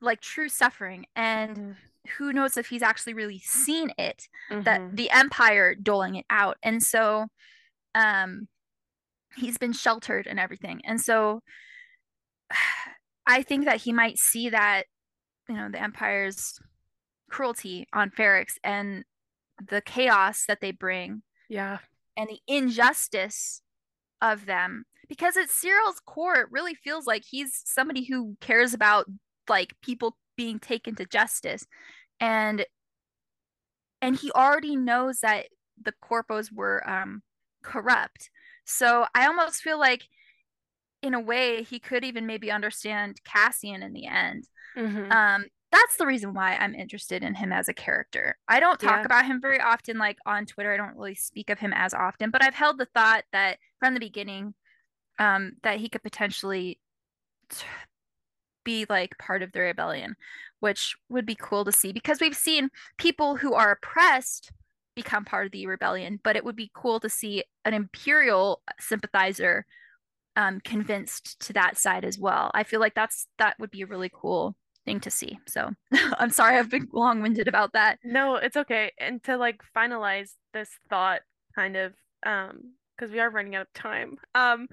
like 0.02 0.22
true 0.22 0.50
suffering. 0.50 1.06
And 1.16 1.58
mm 1.58 1.76
who 2.18 2.34
knows 2.34 2.58
if 2.58 2.68
he's 2.68 2.82
actually 2.82 3.14
really 3.14 3.40
seen 3.40 3.92
it 3.98 4.28
mm-hmm. 4.50 4.64
that 4.64 4.96
the 4.96 5.10
empire 5.12 5.76
doling 5.76 6.16
it 6.16 6.26
out 6.30 6.58
and 6.64 6.82
so 6.82 7.28
um 7.96 8.48
he's 9.36 9.58
been 9.58 9.74
sheltered 9.74 10.28
and 10.28 10.40
everything 10.40 10.82
and 10.86 11.02
so 11.02 11.42
i 13.28 13.44
think 13.44 13.66
that 13.66 13.82
he 13.82 13.94
might 13.94 14.18
see 14.18 14.50
that 14.50 14.84
you 15.48 15.56
know 15.56 15.70
the 15.72 15.82
empire's 15.82 16.60
cruelty 17.30 17.88
on 17.94 18.10
Ferrix 18.10 18.54
and 18.64 19.04
the 19.70 19.82
chaos 19.82 20.46
that 20.48 20.62
they 20.62 20.72
bring 20.72 21.24
yeah. 21.50 21.80
and 22.16 22.30
the 22.30 22.40
injustice 22.48 23.62
of 24.22 24.46
them. 24.46 24.86
Because 25.08 25.38
at 25.38 25.50
Syril's 25.50 26.02
core 26.06 26.36
it 26.36 26.52
really 26.52 26.76
feels 26.76 27.06
like 27.06 27.24
he's 27.26 27.62
somebody 27.66 28.04
who 28.06 28.36
cares 28.42 28.74
about 28.74 29.06
like 29.48 29.74
people 29.82 30.18
being 30.36 30.60
taken 30.60 30.96
to 30.96 31.06
justice. 31.06 31.66
And 32.20 32.66
and 34.02 34.16
he 34.16 34.32
already 34.32 34.76
knows 34.76 35.20
that 35.22 35.48
the 35.82 35.94
corpos 36.04 36.52
were 36.52 36.88
um 36.90 37.22
corrupt. 37.64 38.30
So 38.66 39.06
i 39.16 39.26
almost 39.26 39.62
feel 39.62 39.80
like 39.80 40.04
in 41.02 41.14
a 41.14 41.20
way 41.20 41.64
he 41.64 41.80
could 41.80 42.04
even 42.04 42.26
maybe 42.26 42.52
understand 42.52 43.20
cassian 43.24 43.84
in 43.84 43.94
the 43.94 44.06
end 44.06 44.48
mm-hmm. 44.76 45.12
um 45.12 45.46
that's 45.72 45.98
the 45.98 46.06
reason 46.06 46.34
why 46.34 46.56
I'm 46.56 46.76
interested 46.76 47.24
in 47.24 47.36
him 47.36 47.52
as 47.52 47.68
a 47.68 47.74
character. 47.74 48.38
I 48.48 48.60
don't 48.60 48.80
talk 48.80 49.00
Yeah. 49.00 49.06
about 49.06 49.26
him 49.26 49.42
very 49.42 49.60
often, 49.60 49.98
like 49.98 50.18
on 50.26 50.46
Twitter. 50.46 50.74
I 50.74 50.78
don't 50.78 50.96
really 50.96 51.16
speak 51.16 51.50
of 51.50 51.60
him 51.60 51.74
as 51.76 51.94
often, 51.94 52.32
but 52.32 52.42
I've 52.44 52.54
held 52.54 52.78
the 52.78 52.86
thought 52.86 53.26
that 53.34 53.58
from 53.80 53.94
the 53.94 54.00
beginning, 54.00 54.54
um, 55.20 55.54
that 55.64 55.80
he 55.80 55.90
could 55.90 56.04
potentially 56.04 56.80
t- 57.50 57.66
be 58.64 58.86
like 58.90 59.18
part 59.18 59.42
of 59.42 59.52
the 59.52 59.60
rebellion, 59.62 60.16
which 60.60 60.96
would 61.10 61.26
be 61.26 61.36
cool 61.36 61.66
to 61.66 61.72
see 61.72 61.92
because 61.92 62.20
we've 62.20 62.36
seen 62.36 62.70
people 62.98 63.36
who 63.36 63.54
are 63.54 63.72
oppressed 63.72 64.52
become 64.96 65.26
part 65.26 65.46
of 65.46 65.52
the 65.52 65.68
rebellion, 65.68 66.20
but 66.24 66.36
it 66.36 66.44
would 66.44 66.56
be 66.56 66.72
cool 66.74 67.00
to 67.00 67.10
see 67.10 67.44
an 67.66 67.74
imperial 67.74 68.62
sympathizer 68.80 69.66
um, 70.38 70.62
convinced 70.62 71.40
to 71.42 71.54
that 71.54 71.78
side 71.78 72.06
as 72.06 72.20
well. 72.20 72.52
I 72.54 72.64
feel 72.64 72.80
like 72.80 72.94
that's 72.94 73.28
that 73.40 73.60
would 73.60 73.72
be 73.72 73.82
a 73.82 73.88
really 73.88 74.12
cool 74.14 74.56
thing 74.86 75.00
to 75.02 75.10
see. 75.10 75.40
So 75.48 75.72
I'm 76.18 76.30
sorry 76.30 76.58
I've 76.58 76.70
been 76.70 76.88
long-winded 76.94 77.48
about 77.48 77.74
that. 77.74 77.98
No, 78.06 78.36
it's 78.36 78.56
okay. 78.56 78.94
And 79.00 79.22
to 79.24 79.36
like 79.36 79.62
finalize 79.76 80.34
this 80.54 80.70
thought 80.90 81.22
kind 81.56 81.76
of 81.76 81.94
um 82.26 82.74
because 82.96 83.12
we 83.12 83.20
are 83.20 83.32
running 83.32 83.56
out 83.56 83.64
of 83.64 83.74
time. 83.74 84.18
Um 84.36 84.68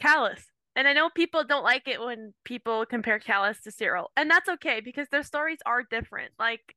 Kallus. 0.00 0.42
And 0.76 0.86
I 0.86 0.92
know 0.92 1.08
people 1.08 1.42
don't 1.42 1.64
like 1.64 1.88
it 1.88 2.00
when 2.00 2.34
people 2.44 2.84
compare 2.86 3.18
Kallus 3.18 3.60
to 3.62 3.70
Syril. 3.70 4.08
And 4.16 4.30
that's 4.30 4.48
okay 4.48 4.80
because 4.80 5.08
their 5.08 5.24
stories 5.24 5.58
are 5.64 5.82
different. 5.82 6.32
Like 6.38 6.76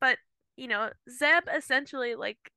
but 0.00 0.18
you 0.56 0.68
know, 0.68 0.90
Zeb 1.08 1.44
essentially 1.56 2.14
like 2.14 2.52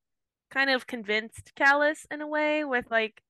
kind 0.52 0.70
of 0.70 0.86
convinced 0.86 1.54
Kallus 1.56 2.06
in 2.12 2.20
a 2.20 2.28
way 2.28 2.66
with 2.66 2.86
like 2.92 3.24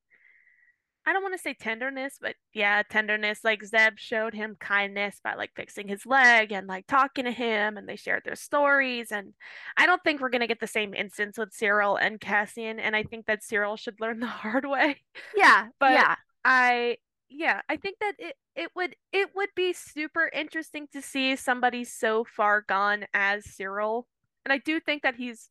I 1.05 1.13
don't 1.13 1.21
want 1.21 1.35
to 1.35 1.41
say 1.41 1.53
tenderness, 1.53 2.17
but 2.21 2.35
yeah, 2.53 2.81
tenderness. 2.89 3.43
Like 3.43 3.63
Zeb 3.63 3.97
showed 3.97 4.33
him 4.33 4.55
kindness 4.59 5.19
by 5.23 5.35
like 5.35 5.51
fixing 5.55 5.87
his 5.87 6.05
leg 6.05 6.51
and 6.51 6.67
like 6.67 6.87
talking 6.87 7.25
to 7.25 7.31
him, 7.31 7.77
and 7.77 7.87
they 7.87 7.95
shared 7.95 8.23
their 8.25 8.35
stories. 8.35 9.11
And 9.11 9.33
I 9.77 9.85
don't 9.85 10.01
think 10.03 10.21
we're 10.21 10.29
gonna 10.29 10.47
get 10.47 10.59
the 10.59 10.67
same 10.67 10.93
instance 10.93 11.37
with 11.37 11.51
Syril 11.51 11.97
and 12.01 12.19
Cassian, 12.19 12.79
and 12.79 12.95
I 12.95 13.03
think 13.03 13.25
that 13.25 13.41
Syril 13.43 13.77
should 13.77 13.99
learn 13.99 14.19
the 14.21 14.27
hard 14.27 14.65
way. 14.65 14.97
Yeah, 15.35 15.67
But 15.79 15.91
yeah. 15.93 16.15
I, 16.45 16.97
yeah, 17.29 17.61
I 17.69 17.77
think 17.77 17.97
that 17.99 18.13
it 18.19 18.35
it 18.55 18.69
would 18.75 18.95
it 19.11 19.29
would 19.35 19.49
be 19.55 19.73
super 19.73 20.29
interesting 20.33 20.87
to 20.93 21.01
see 21.01 21.35
somebody 21.35 21.83
so 21.83 22.23
far 22.23 22.61
gone 22.61 23.05
as 23.13 23.45
Syril, 23.45 24.03
and 24.45 24.53
I 24.53 24.57
do 24.59 24.79
think 24.79 25.03
that 25.03 25.15
he's 25.15 25.49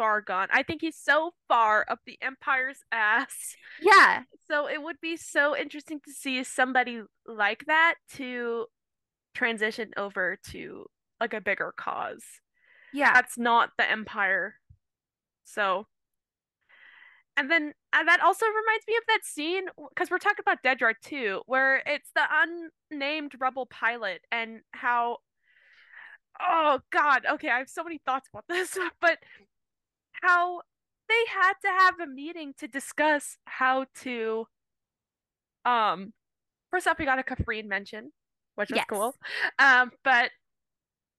far 0.00 0.22
gone. 0.22 0.48
I 0.50 0.62
think 0.62 0.80
he's 0.80 0.96
so 0.96 1.32
far 1.46 1.84
up 1.86 1.98
the 2.06 2.16
Empire's 2.22 2.78
ass. 2.92 3.54
Yeah. 3.82 4.22
So 4.48 4.66
it 4.66 4.82
would 4.82 4.98
be 5.02 5.18
so 5.18 5.54
interesting 5.54 6.00
to 6.06 6.10
see 6.10 6.42
somebody 6.42 7.02
like 7.26 7.66
that 7.66 7.96
to 8.14 8.64
transition 9.34 9.90
over 9.98 10.38
to 10.52 10.86
like 11.20 11.34
a 11.34 11.40
bigger 11.42 11.74
cause. 11.76 12.24
Yeah. 12.94 13.12
That's 13.12 13.36
not 13.36 13.72
the 13.76 13.88
Empire. 13.88 14.54
So, 15.44 15.86
and 17.36 17.50
then 17.50 17.74
and 17.92 18.08
that 18.08 18.22
also 18.22 18.46
reminds 18.46 18.86
me 18.88 18.96
of 18.96 19.02
that 19.06 19.24
scene 19.24 19.64
because 19.90 20.10
we're 20.10 20.16
talking 20.16 20.42
about 20.46 20.62
Dedra 20.64 20.94
too, 21.04 21.42
where 21.44 21.82
it's 21.84 22.08
the 22.14 22.24
unnamed 22.90 23.32
rebel 23.38 23.66
pilot 23.66 24.22
and 24.32 24.60
how. 24.72 25.18
Oh 26.40 26.80
God. 26.90 27.26
Okay, 27.30 27.50
I 27.50 27.58
have 27.58 27.68
so 27.68 27.84
many 27.84 28.00
thoughts 28.06 28.30
about 28.32 28.44
this, 28.48 28.78
but 29.02 29.18
how 30.22 30.62
they 31.08 31.24
had 31.32 31.54
to 31.62 31.68
have 31.68 32.00
a 32.00 32.06
meeting 32.06 32.54
to 32.58 32.68
discuss 32.68 33.36
how 33.44 33.86
to 34.02 34.46
um 35.64 36.12
first 36.70 36.86
off 36.86 36.98
we 36.98 37.04
got 37.04 37.18
a 37.18 37.22
Kafrene 37.22 37.66
mention, 37.66 38.12
which 38.54 38.70
was 38.70 38.76
Yes. 38.76 38.86
cool. 38.88 39.14
Um, 39.58 39.90
but 40.04 40.30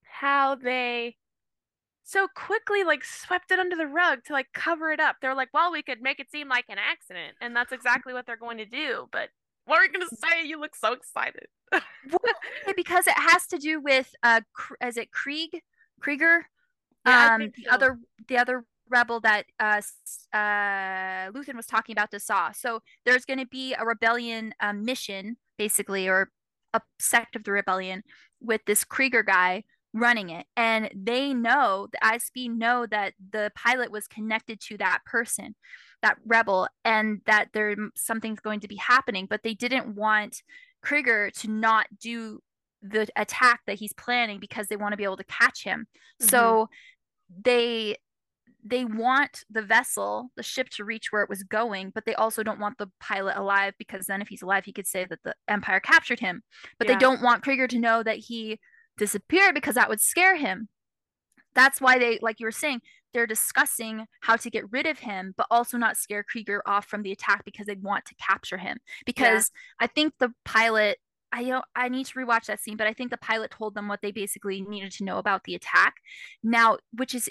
how 0.03 0.56
they 0.56 1.15
so 2.03 2.28
quickly 2.36 2.84
like 2.84 3.03
swept 3.03 3.52
it 3.52 3.60
under 3.60 3.76
the 3.76 3.88
rug 3.88 4.19
to 4.26 4.34
like 4.34 4.48
cover 4.53 4.91
it 4.91 4.99
up. 4.99 5.18
They're 5.22 5.36
like, 5.36 5.49
well, 5.53 5.72
we 5.72 5.84
could 5.84 6.02
make 6.02 6.19
it 6.19 6.32
seem 6.32 6.49
like 6.49 6.65
an 6.69 6.78
accident, 6.78 7.36
and 7.41 7.56
that's 7.56 7.72
exactly 7.72 8.14
what 8.14 8.26
they're 8.26 8.38
going 8.38 8.57
to 8.57 8.65
do. 8.65 9.07
But 9.11 9.30
what 9.65 9.80
are 9.80 9.86
you 9.86 9.91
gonna 9.91 10.07
say? 10.07 10.45
You 10.45 10.60
look 10.60 10.76
so 10.76 10.94
excited. 10.94 11.48
Because 12.76 13.07
it 13.07 13.18
has 13.18 13.48
to 13.48 13.57
do 13.57 13.80
with 13.80 14.14
uh 14.23 14.41
is 14.84 14.98
it 14.98 15.11
Krieg? 15.11 15.61
Kreegyr? 16.02 16.41
Yeah, 17.06 17.36
um 17.36 17.52
the 17.56 17.69
other 17.72 17.98
the 18.28 18.38
other 18.38 18.65
rebel 18.91 19.19
that 19.22 19.45
uh 19.59 19.81
uh 20.34 21.31
Luthen 21.31 21.55
was 21.55 21.65
talking 21.65 21.93
about 21.93 22.11
to 22.11 22.19
Saw. 22.19 22.51
So 22.51 22.81
there's 23.05 23.26
going 23.26 23.39
to 23.39 23.47
be 23.47 23.73
a 23.73 23.85
rebellion 23.85 24.53
um, 24.59 24.85
mission 24.85 25.38
basically 25.57 26.07
or 26.07 26.30
a 26.73 26.81
sect 26.99 27.35
of 27.35 27.43
the 27.43 27.51
rebellion 27.51 28.03
with 28.41 28.61
this 28.65 28.84
Kreegyr 28.84 29.26
guy 29.26 29.63
running 29.93 30.30
it 30.30 30.45
and 30.55 30.89
they 30.95 31.34
know 31.34 31.88
the 31.91 31.97
ISB 32.01 32.49
know 32.49 32.85
that 32.85 33.13
the 33.31 33.51
pilot 33.55 33.91
was 33.91 34.07
connected 34.07 34.61
to 34.61 34.77
that 34.77 34.99
person 35.05 35.53
that 36.01 36.15
rebel 36.26 36.65
and 36.85 37.19
that 37.26 37.49
there 37.51 37.76
something's 37.93 38.39
going 38.39 38.61
to 38.61 38.69
be 38.69 38.77
happening 38.77 39.27
but 39.30 39.43
they 39.43 39.53
didn't 39.53 39.93
want 39.93 40.41
Kreegyr 40.81 41.31
to 41.41 41.49
not 41.49 41.88
do 41.99 42.39
the 42.81 43.07
attack 43.15 43.61
that 43.68 43.77
he's 43.77 43.93
planning 43.93 44.39
because 44.39 44.68
they 44.68 44.76
want 44.76 44.93
to 44.93 44.97
be 44.97 45.03
able 45.03 45.18
to 45.18 45.23
catch 45.23 45.63
him. 45.63 45.88
So 46.19 46.69
they 47.43 47.97
they 48.63 48.85
want 48.85 49.43
the 49.49 49.61
vessel, 49.61 50.31
the 50.35 50.43
ship 50.43 50.69
to 50.69 50.85
reach 50.85 51.11
where 51.11 51.23
it 51.23 51.29
was 51.29 51.43
going, 51.43 51.91
but 51.93 52.05
they 52.05 52.15
also 52.15 52.43
don't 52.43 52.59
want 52.59 52.77
the 52.77 52.89
pilot 52.99 53.38
alive 53.38 53.73
because 53.77 54.05
then 54.05 54.21
if 54.21 54.27
he's 54.27 54.41
alive, 54.41 54.65
he 54.65 54.73
could 54.73 54.88
say 54.88 55.05
that 55.05 55.23
the 55.23 55.35
Empire 55.47 55.79
captured 55.79 56.19
him. 56.19 56.43
But 56.77 56.88
Yeah. 56.88 56.93
they 56.93 56.99
don't 56.99 57.21
want 57.21 57.43
Kreegyr 57.43 57.67
to 57.69 57.79
know 57.79 58.03
that 58.03 58.17
he 58.17 58.59
disappeared 58.97 59.55
because 59.55 59.75
that 59.75 59.89
would 59.89 60.01
scare 60.01 60.35
him. 60.35 60.69
That's 61.53 61.81
why 61.81 61.99
they, 61.99 62.19
like 62.21 62.39
you 62.39 62.45
were 62.45 62.51
saying, 62.51 62.81
they're 63.13 63.27
discussing 63.27 64.05
how 64.21 64.38
to 64.38 64.49
get 64.49 64.71
rid 64.71 64.85
of 64.85 64.99
him, 64.99 65.33
but 65.35 65.47
also 65.51 65.77
not 65.77 65.97
scare 65.97 66.23
Kreegyr 66.23 66.59
off 66.65 66.85
from 66.85 67.03
the 67.03 67.11
attack 67.11 67.43
because 67.43 67.65
they 67.67 67.75
want 67.75 68.05
to 68.05 68.15
capture 68.15 68.57
him. 68.57 68.77
Because 69.05 69.51
I 69.79 69.88
think 69.88 70.13
the 70.17 70.33
pilot, 70.45 70.97
I 71.33 71.43
don't, 71.43 71.65
I 71.75 71.89
need 71.89 72.05
to 72.05 72.19
rewatch 72.19 72.45
that 72.45 72.61
scene, 72.61 72.77
but 72.77 72.88
I 72.88 72.93
think 72.93 73.11
the 73.11 73.17
pilot 73.17 73.51
told 73.51 73.75
them 73.75 73.89
what 73.89 74.01
they 74.01 74.11
basically 74.11 74.61
needed 74.61 74.91
to 74.93 75.03
know 75.03 75.17
about 75.17 75.43
the 75.43 75.55
attack. 75.55 75.95
Now, 76.41 76.77
which 76.93 77.13
is 77.13 77.29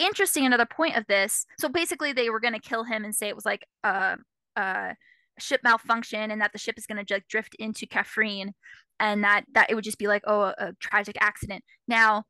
interesting. 0.00 0.44
Another 0.46 0.66
point 0.66 0.96
of 0.96 1.06
this. 1.06 1.46
So 1.60 1.68
basically, 1.68 2.12
they 2.12 2.30
were 2.30 2.40
going 2.40 2.54
to 2.54 2.60
kill 2.60 2.84
him 2.84 3.04
and 3.04 3.14
say 3.14 3.28
it 3.28 3.36
was 3.36 3.44
like 3.46 3.64
a, 3.84 4.16
a 4.56 4.96
ship 5.38 5.60
malfunction 5.62 6.30
and 6.30 6.40
that 6.40 6.52
the 6.52 6.58
ship 6.58 6.76
is 6.78 6.86
going 6.86 6.98
to 6.98 7.04
just 7.04 7.28
drift 7.28 7.54
into 7.58 7.86
Kafrene 7.86 8.50
and 8.98 9.22
that 9.24 9.44
that 9.52 9.70
it 9.70 9.74
would 9.74 9.84
just 9.84 9.98
be 9.98 10.06
like 10.08 10.22
oh 10.26 10.40
a, 10.42 10.54
a 10.58 10.72
tragic 10.80 11.16
accident. 11.20 11.62
Now 11.86 12.24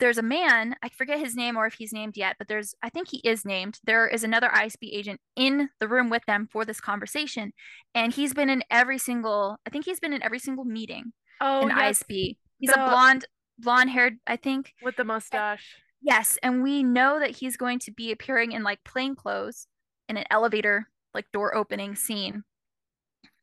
there's 0.00 0.18
a 0.18 0.22
man 0.22 0.76
i 0.80 0.88
forget 0.88 1.18
his 1.18 1.34
name 1.34 1.56
or 1.56 1.66
if 1.66 1.74
he's 1.74 1.92
named 1.92 2.16
yet 2.16 2.36
but 2.38 2.46
there's 2.46 2.72
i 2.84 2.88
think 2.88 3.08
he 3.10 3.18
is 3.24 3.44
named 3.44 3.80
there 3.82 4.06
is 4.06 4.22
another 4.22 4.46
isb 4.50 4.76
agent 4.82 5.20
in 5.34 5.68
the 5.80 5.88
room 5.88 6.08
with 6.08 6.22
them 6.28 6.48
for 6.52 6.64
this 6.64 6.80
conversation 6.80 7.52
and 7.96 8.12
he's 8.14 8.32
been 8.32 8.48
in 8.48 8.62
every 8.70 8.96
single 8.96 9.56
i 9.66 9.70
think 9.70 9.84
he's 9.84 9.98
been 9.98 10.12
in 10.12 10.22
every 10.22 10.38
single 10.38 10.64
meeting 10.64 11.12
Oh, 11.40 11.62
in 11.62 11.70
yes, 11.70 12.04
isb 12.04 12.36
he's 12.60 12.70
the- 12.70 12.80
a 12.80 12.88
blonde 12.88 13.24
blonde 13.58 13.90
haired 13.90 14.18
i 14.24 14.36
think 14.36 14.72
with 14.82 14.94
the 14.94 15.02
mustache. 15.02 15.74
Yes 16.00 16.38
and 16.42 16.62
we 16.62 16.82
know 16.82 17.18
that 17.18 17.36
he's 17.36 17.56
going 17.56 17.78
to 17.80 17.90
be 17.90 18.12
appearing 18.12 18.52
in 18.52 18.62
like 18.62 18.84
plain 18.84 19.14
clothes 19.14 19.66
in 20.08 20.16
an 20.16 20.24
elevator 20.30 20.88
like 21.14 21.26
door 21.32 21.54
opening 21.54 21.96
scene 21.96 22.44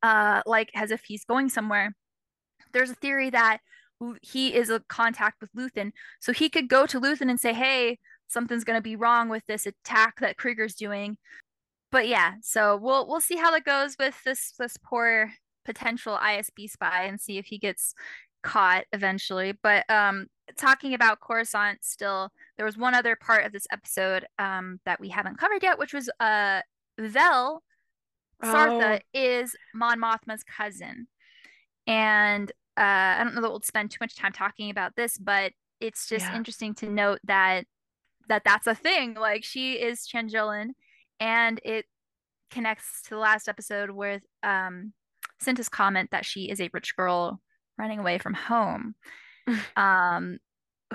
uh 0.01 0.41
like 0.45 0.69
as 0.73 0.91
if 0.91 1.03
he's 1.05 1.25
going 1.25 1.49
somewhere 1.49 1.93
there's 2.73 2.89
a 2.89 2.95
theory 2.95 3.29
that 3.29 3.59
he 4.21 4.53
is 4.53 4.69
a 4.69 4.81
contact 4.89 5.41
with 5.41 5.53
Luthen. 5.53 5.91
So 6.19 6.33
he 6.33 6.49
could 6.49 6.67
go 6.67 6.85
to 6.85 6.99
Luthen 6.99 7.29
and 7.29 7.39
say, 7.39 7.53
hey, 7.53 7.99
something's 8.27 8.63
going 8.63 8.77
to 8.77 8.81
be 8.81 8.95
wrong 8.95 9.29
with 9.29 9.43
this 9.47 9.65
attack 9.65 10.19
that 10.19 10.37
Kreegyr's 10.37 10.75
doing. 10.75 11.17
But 11.91 12.07
yeah, 12.07 12.33
so 12.41 12.77
we'll 12.77 13.07
we'll 13.07 13.21
see 13.21 13.37
how 13.37 13.51
that 13.51 13.63
goes 13.63 13.95
with 13.97 14.21
this 14.25 14.53
this 14.59 14.75
poor 14.83 15.31
potential 15.63 16.17
ISB 16.21 16.69
spy 16.69 17.03
and 17.05 17.19
see 17.21 17.37
if 17.37 17.45
he 17.45 17.57
gets 17.57 17.93
caught 18.43 18.85
eventually. 18.91 19.53
But 19.63 19.89
um 19.89 20.27
talking 20.57 20.93
about 20.93 21.19
Coruscant 21.19 21.83
still, 21.83 22.31
there 22.57 22.65
was 22.65 22.77
one 22.77 22.93
other 22.93 23.15
part 23.15 23.45
of 23.45 23.51
this 23.51 23.67
episode 23.71 24.25
um 24.39 24.79
that 24.85 24.99
we 24.99 25.09
haven't 25.09 25.39
covered 25.39 25.63
yet, 25.63 25.79
which 25.79 25.93
was 25.93 26.09
uh 26.19 26.61
Vel 26.99 27.63
Sartha 28.43 28.97
Oh. 28.97 28.99
is 29.13 29.55
Mon 29.73 29.99
Mothma's 29.99 30.43
cousin. 30.43 31.07
And 31.87 32.51
uh, 32.77 32.81
I 33.19 33.21
don't 33.23 33.35
know 33.35 33.41
that 33.41 33.49
we'll 33.49 33.61
spend 33.61 33.91
too 33.91 33.97
much 34.01 34.15
time 34.15 34.33
talking 34.33 34.69
about 34.69 34.95
this, 34.95 35.17
but 35.17 35.53
it's 35.79 36.07
just 36.09 36.25
Yeah. 36.25 36.35
interesting 36.35 36.73
to 36.75 36.89
note 36.89 37.19
that 37.23 37.65
that 38.27 38.43
that's 38.43 38.67
a 38.67 38.75
thing. 38.75 39.13
Like 39.13 39.43
she 39.43 39.73
is 39.73 40.07
Chandrilan, 40.07 40.69
and 41.19 41.59
it 41.63 41.85
connects 42.51 43.01
to 43.03 43.11
the 43.11 43.17
last 43.17 43.47
episode 43.47 43.91
with 43.91 44.23
um 44.43 44.93
Cinta's 45.41 45.69
comment 45.69 46.11
that 46.11 46.25
she 46.25 46.49
is 46.49 46.59
a 46.61 46.69
rich 46.73 46.95
girl 46.95 47.41
running 47.77 47.99
away 47.99 48.17
from 48.17 48.33
home. 48.33 48.95
um, 49.75 50.39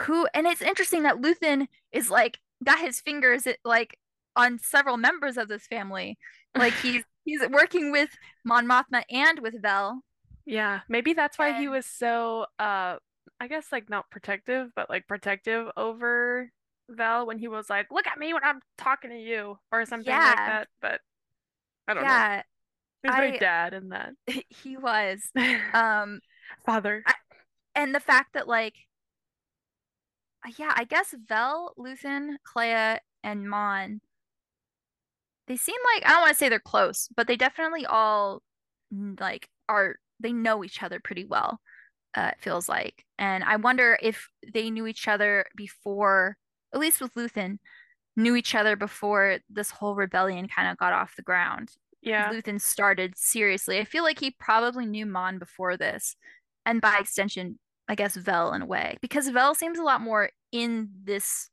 who 0.01 0.27
and 0.35 0.47
it's 0.47 0.62
interesting 0.62 1.02
that 1.02 1.16
Luthen 1.20 1.66
is 1.93 2.10
like 2.10 2.39
got 2.64 2.78
his 2.78 3.01
fingers 3.01 3.47
like 3.64 3.98
on 4.36 4.59
several 4.59 4.97
members 4.97 5.36
of 5.36 5.48
this 5.48 5.66
family. 5.66 6.18
Like 6.56 6.74
he's 6.82 7.05
he's 7.24 7.40
working 7.48 7.93
with 7.93 8.10
Mon 8.44 8.66
Mothma 8.66 9.02
and 9.10 9.40
with 9.40 9.60
Vel. 9.62 10.02
Yeah, 10.47 10.81
maybe 10.89 11.12
that's 11.12 11.39
why 11.39 11.52
he 11.52 11.68
was 11.68 11.86
so 11.86 12.47
uh 12.59 12.97
I 13.40 13.48
guess 13.48 13.66
like 13.72 13.89
not 13.89 14.10
protective, 14.10 14.70
but 14.74 14.90
like 14.90 15.06
protective 15.09 15.68
over 15.77 16.51
Vel 16.89 17.27
when 17.27 17.39
he 17.39 17.48
was 17.48 17.70
like, 17.70 17.86
"Look 17.90 18.06
at 18.06 18.18
me 18.18 18.35
when 18.35 18.44
I'm 18.44 18.60
talking 18.77 19.10
to 19.10 19.18
you," 19.18 19.59
or 19.72 19.85
something 19.86 20.18
like 20.20 20.36
that. 20.47 20.68
But 20.82 21.01
I 21.89 21.94
don't 21.94 22.06
know. 22.06 22.10
yeah, 22.10 22.43
He 23.02 23.09
was 23.09 23.16
very 23.16 23.39
dad 23.39 23.74
in 23.74 23.90
that. 23.90 24.12
he 24.48 24.77
was. 24.77 25.22
Um, 25.72 26.20
Father. 26.66 27.02
I, 27.06 27.14
and 27.74 27.94
the 27.94 28.01
fact 28.01 28.34
that 28.34 28.48
like, 28.48 28.74
yeah, 30.59 30.72
I 30.74 30.84
guess 30.84 31.14
Vel, 31.28 31.74
Luthen, 31.78 32.36
Kleya, 32.47 32.98
and 33.22 33.48
Mon, 33.48 34.01
they 35.47 35.56
seem 35.56 35.76
like 35.94 36.06
I 36.06 36.12
don't 36.12 36.22
want 36.22 36.32
to 36.32 36.36
say 36.36 36.48
they're 36.48 36.60
close, 36.60 37.09
but 37.16 37.26
they 37.26 37.36
definitely 37.36 37.86
all 37.86 38.42
like 39.18 39.48
are 39.68 39.97
they 40.20 40.32
know 40.32 40.64
each 40.64 40.82
other 40.82 41.01
pretty 41.01 41.24
well. 41.24 41.60
Uh, 42.14 42.30
it 42.32 42.40
feels 42.40 42.68
like, 42.68 43.05
and 43.18 43.44
I 43.44 43.56
wonder 43.56 43.98
if 44.02 44.28
they 44.52 44.70
knew 44.70 44.86
each 44.86 45.06
other 45.06 45.47
before, 45.56 46.36
at 46.74 46.80
least 46.80 47.01
with 47.01 47.14
Luthen, 47.14 47.59
knew 48.16 48.34
each 48.34 48.55
other 48.55 48.74
before 48.74 49.38
this 49.48 49.70
whole 49.70 49.94
rebellion 49.94 50.48
kind 50.48 50.68
of 50.68 50.76
got 50.76 50.92
off 50.92 51.16
the 51.16 51.22
ground. 51.22 51.70
Yeah. 52.02 52.32
Luthen 52.32 52.60
started 52.60 53.16
seriously. 53.16 53.78
I 53.78 53.84
feel 53.84 54.02
like 54.02 54.18
he 54.18 54.30
probably 54.32 54.86
knew 54.86 55.06
Mon 55.06 55.38
before 55.38 55.76
this, 55.76 56.16
and 56.66 56.80
by 56.80 56.98
extension, 56.98 57.58
I 57.88 57.94
guess 57.94 58.16
Vel 58.16 58.52
in 58.52 58.62
a 58.62 58.66
way, 58.66 58.96
because 59.00 59.28
Vel 59.28 59.54
seems 59.54 59.78
a 59.78 59.82
lot 59.82 60.00
more 60.00 60.30
in 60.52 60.90
this. 61.04 61.50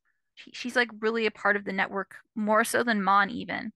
She's 0.53 0.75
like 0.75 0.89
really 0.99 1.25
a 1.25 1.31
part 1.31 1.55
of 1.55 1.65
the 1.65 1.73
network 1.73 2.15
more 2.35 2.63
so 2.63 2.83
than 2.83 3.03
Mon 3.03 3.29
even. 3.29 3.71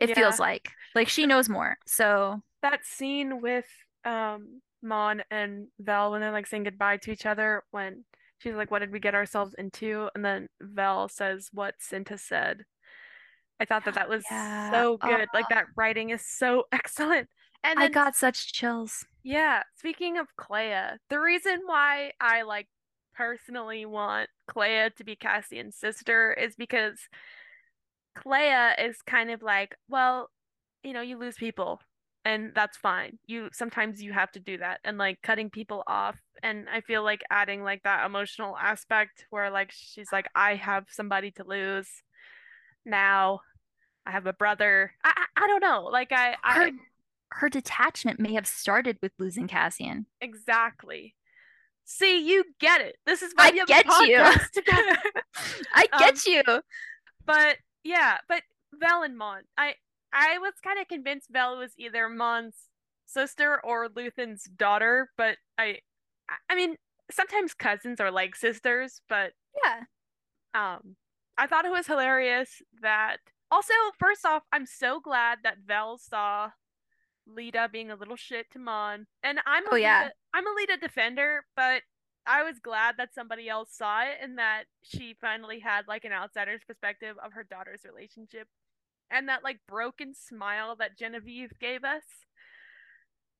It 0.00 0.10
Yeah. 0.10 0.14
feels 0.16 0.38
like 0.38 0.70
like 0.94 1.08
she 1.08 1.26
knows 1.26 1.48
more. 1.48 1.76
So 1.86 2.42
That 2.62 2.84
scene 2.84 3.40
with 3.40 3.66
um 4.04 4.60
Mon 4.82 5.22
and 5.30 5.68
Vel 5.80 6.12
when 6.12 6.20
they're 6.20 6.30
like 6.32 6.46
saying 6.46 6.64
goodbye 6.64 6.98
to 6.98 7.10
each 7.10 7.26
other 7.26 7.62
when 7.70 8.04
she's 8.38 8.54
like, 8.54 8.70
What 8.70 8.80
did 8.80 8.92
we 8.92 9.00
get 9.00 9.14
ourselves 9.14 9.54
into? 9.58 10.08
And 10.14 10.24
then 10.24 10.48
Vel 10.60 11.08
says 11.08 11.48
what 11.52 11.74
Cinta 11.80 12.18
said. 12.18 12.64
I 13.60 13.64
thought 13.64 13.84
that 13.86 13.94
that 13.94 14.08
was 14.08 14.24
Yeah. 14.30 14.70
so 14.70 14.98
good. 14.98 15.28
Like 15.34 15.48
that 15.48 15.66
writing 15.76 16.10
is 16.10 16.24
so 16.24 16.64
excellent. 16.72 17.28
And 17.64 17.78
I 17.78 17.88
got 17.88 18.16
such 18.16 18.52
chills. 18.52 19.04
Yeah, 19.22 19.62
speaking 19.76 20.16
of 20.16 20.28
Kleya, 20.38 20.98
the 21.10 21.18
reason 21.18 21.60
why 21.66 22.12
I 22.20 22.42
like 22.42 22.68
personally 23.14 23.84
want 23.84 24.30
Kleya 24.48 24.94
to 24.94 25.04
be 25.04 25.16
Cassian's 25.16 25.76
sister 25.76 26.32
is 26.32 26.54
because 26.56 26.98
Kleya 28.16 28.74
is 28.78 29.02
kind 29.02 29.30
of 29.30 29.42
like, 29.42 29.76
well, 29.88 30.30
you 30.82 30.92
know, 30.92 31.02
you 31.02 31.18
lose 31.18 31.36
people 31.36 31.80
and 32.24 32.52
that's 32.54 32.76
fine. 32.76 33.18
You 33.26 33.48
sometimes 33.52 34.02
you 34.02 34.12
have 34.12 34.30
to 34.32 34.40
do 34.40 34.58
that 34.58 34.80
and 34.84 34.98
like 34.98 35.20
cutting 35.22 35.50
people 35.50 35.82
off 35.86 36.16
and 36.42 36.68
I 36.72 36.80
feel 36.80 37.02
like 37.02 37.22
adding 37.30 37.62
like 37.62 37.82
that 37.82 38.06
emotional 38.06 38.56
aspect 38.56 39.26
where 39.30 39.50
like 39.50 39.72
she's 39.72 40.12
like 40.12 40.28
I 40.34 40.54
have 40.54 40.84
somebody 40.90 41.30
to 41.32 41.44
lose 41.44 41.88
now. 42.84 43.40
I 44.06 44.12
have 44.12 44.26
a 44.26 44.32
brother. 44.32 44.92
I 45.04 45.12
I, 45.16 45.44
I 45.44 45.46
don't 45.46 45.60
know. 45.60 45.88
Like 45.90 46.12
I 46.12 46.36
I 46.44 46.54
her 46.54 46.70
detachment 47.50 48.18
may 48.20 48.34
have 48.34 48.46
started 48.46 48.98
with 49.02 49.12
losing 49.18 49.46
Cassian. 49.48 50.06
Exactly. 50.20 51.14
See, 51.84 52.26
you 52.28 52.44
get 52.60 52.80
it. 52.80 52.96
This 53.06 53.22
is 53.22 53.32
why 53.34 53.48
I 53.48 53.50
we 53.52 53.58
have 53.58 53.68
get 53.68 53.86
a 53.86 54.06
you. 54.06 54.24
together. 54.52 54.98
I 55.72 55.86
Um, 55.92 55.98
get 55.98 56.26
you. 56.26 56.42
But 57.24 57.56
yeah, 57.84 58.18
but 58.28 58.42
Vel 58.74 59.02
and 59.02 59.16
Mon. 59.16 59.42
I 59.56 59.74
I 60.12 60.38
was 60.38 60.54
kind 60.62 60.78
of 60.80 60.88
convinced 60.88 61.28
Vel 61.30 61.56
was 61.58 61.72
either 61.78 62.08
Mon's 62.08 62.56
sister 63.06 63.60
or 63.64 63.88
Luthen's 63.88 64.44
daughter, 64.44 65.10
but 65.16 65.36
I 65.56 65.78
I- 66.28 66.36
I 66.50 66.54
mean, 66.54 66.76
sometimes 67.10 67.54
cousins 67.54 68.00
are 68.00 68.10
like 68.10 68.36
sisters, 68.36 69.00
but 69.08 69.32
Yeah. 69.64 69.82
um 70.54 70.96
I 71.38 71.46
thought 71.46 71.64
it 71.64 71.70
was 71.70 71.86
hilarious 71.86 72.60
that 72.82 73.18
also, 73.50 73.72
first 73.98 74.26
off, 74.26 74.42
I'm 74.52 74.66
so 74.66 75.00
glad 75.00 75.38
that 75.44 75.58
Vel 75.66 75.96
saw 75.96 76.50
Lita 77.34 77.68
being 77.70 77.90
a 77.90 77.96
little 77.96 78.16
shit 78.16 78.50
to 78.52 78.58
Mon. 78.58 79.06
And 79.22 79.38
I'm 79.46 79.64
oh, 79.66 79.72
a 79.72 79.74
Oh, 79.74 79.76
yeah. 79.76 80.02
Lita, 80.04 80.14
I'm 80.34 80.46
a 80.46 80.54
Lita 80.56 80.76
defender, 80.80 81.44
but 81.56 81.82
I 82.26 82.42
was 82.42 82.58
glad 82.58 82.96
that 82.98 83.14
somebody 83.14 83.48
else 83.48 83.70
saw 83.72 84.02
it 84.02 84.18
and 84.22 84.38
that 84.38 84.64
she 84.82 85.16
finally 85.20 85.60
had 85.60 85.88
like 85.88 86.04
an 86.04 86.12
outsider's 86.12 86.62
perspective 86.66 87.16
of 87.24 87.32
her 87.32 87.44
daughter's 87.44 87.82
relationship. 87.84 88.48
And 89.10 89.28
that 89.28 89.42
like 89.42 89.60
broken 89.66 90.14
smile 90.14 90.76
that 90.76 90.98
Genevieve 90.98 91.52
gave 91.60 91.84
us. 91.84 92.02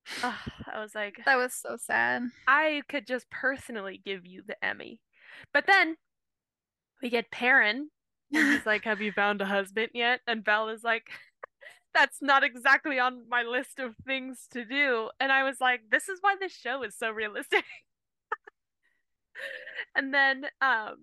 Ugh, 0.22 0.34
I 0.72 0.80
was 0.80 0.94
like, 0.94 1.18
That 1.26 1.36
was 1.36 1.54
so 1.54 1.76
sad. 1.78 2.22
I 2.46 2.82
could 2.88 3.06
just 3.06 3.30
personally 3.30 4.00
give 4.04 4.26
you 4.26 4.42
the 4.46 4.62
Emmy. 4.64 5.00
But 5.52 5.66
then 5.66 5.96
we 7.02 7.10
get 7.10 7.30
Perrin, 7.30 7.90
and 8.32 8.52
he's 8.54 8.66
like, 8.66 8.84
Have 8.84 9.00
you 9.00 9.12
found 9.12 9.40
a 9.40 9.46
husband 9.46 9.90
yet? 9.92 10.20
And 10.26 10.44
Vel 10.44 10.70
is 10.70 10.82
like, 10.82 11.10
That's 11.98 12.22
not 12.22 12.44
exactly 12.44 12.98
on 12.98 13.28
my 13.28 13.42
list 13.42 13.80
of 13.80 13.96
things 14.06 14.46
to 14.52 14.64
do. 14.64 15.10
And 15.18 15.32
I 15.32 15.42
was 15.42 15.60
like, 15.60 15.82
This 15.90 16.08
is 16.08 16.18
why 16.20 16.36
this 16.40 16.52
show 16.52 16.82
is 16.82 16.96
so 16.96 17.10
realistic. 17.10 17.64
and 19.96 20.14
then 20.14 20.46
um 20.60 20.96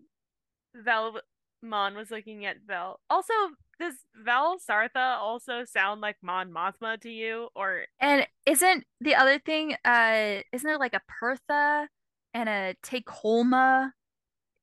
Vel 0.75 1.19
Mon 1.61 1.95
was 1.95 2.11
looking 2.11 2.45
at 2.45 2.57
Vel. 2.65 2.99
Also, 3.09 3.33
does 3.79 3.95
Vel 4.15 4.57
Sartha 4.57 5.17
also 5.17 5.65
sound 5.65 6.01
like 6.01 6.17
Mon 6.21 6.51
Mothma 6.51 6.99
to 7.01 7.09
you? 7.09 7.49
Or 7.55 7.85
And 7.99 8.27
isn't 8.45 8.85
the 9.01 9.15
other 9.15 9.39
thing, 9.39 9.75
uh, 9.83 10.41
isn't 10.53 10.67
there 10.67 10.79
like 10.79 10.93
a 10.93 11.01
Pertha 11.21 11.87
and 12.33 12.49
a 12.49 12.75
Tay 12.83 13.01
Kolma? 13.01 13.91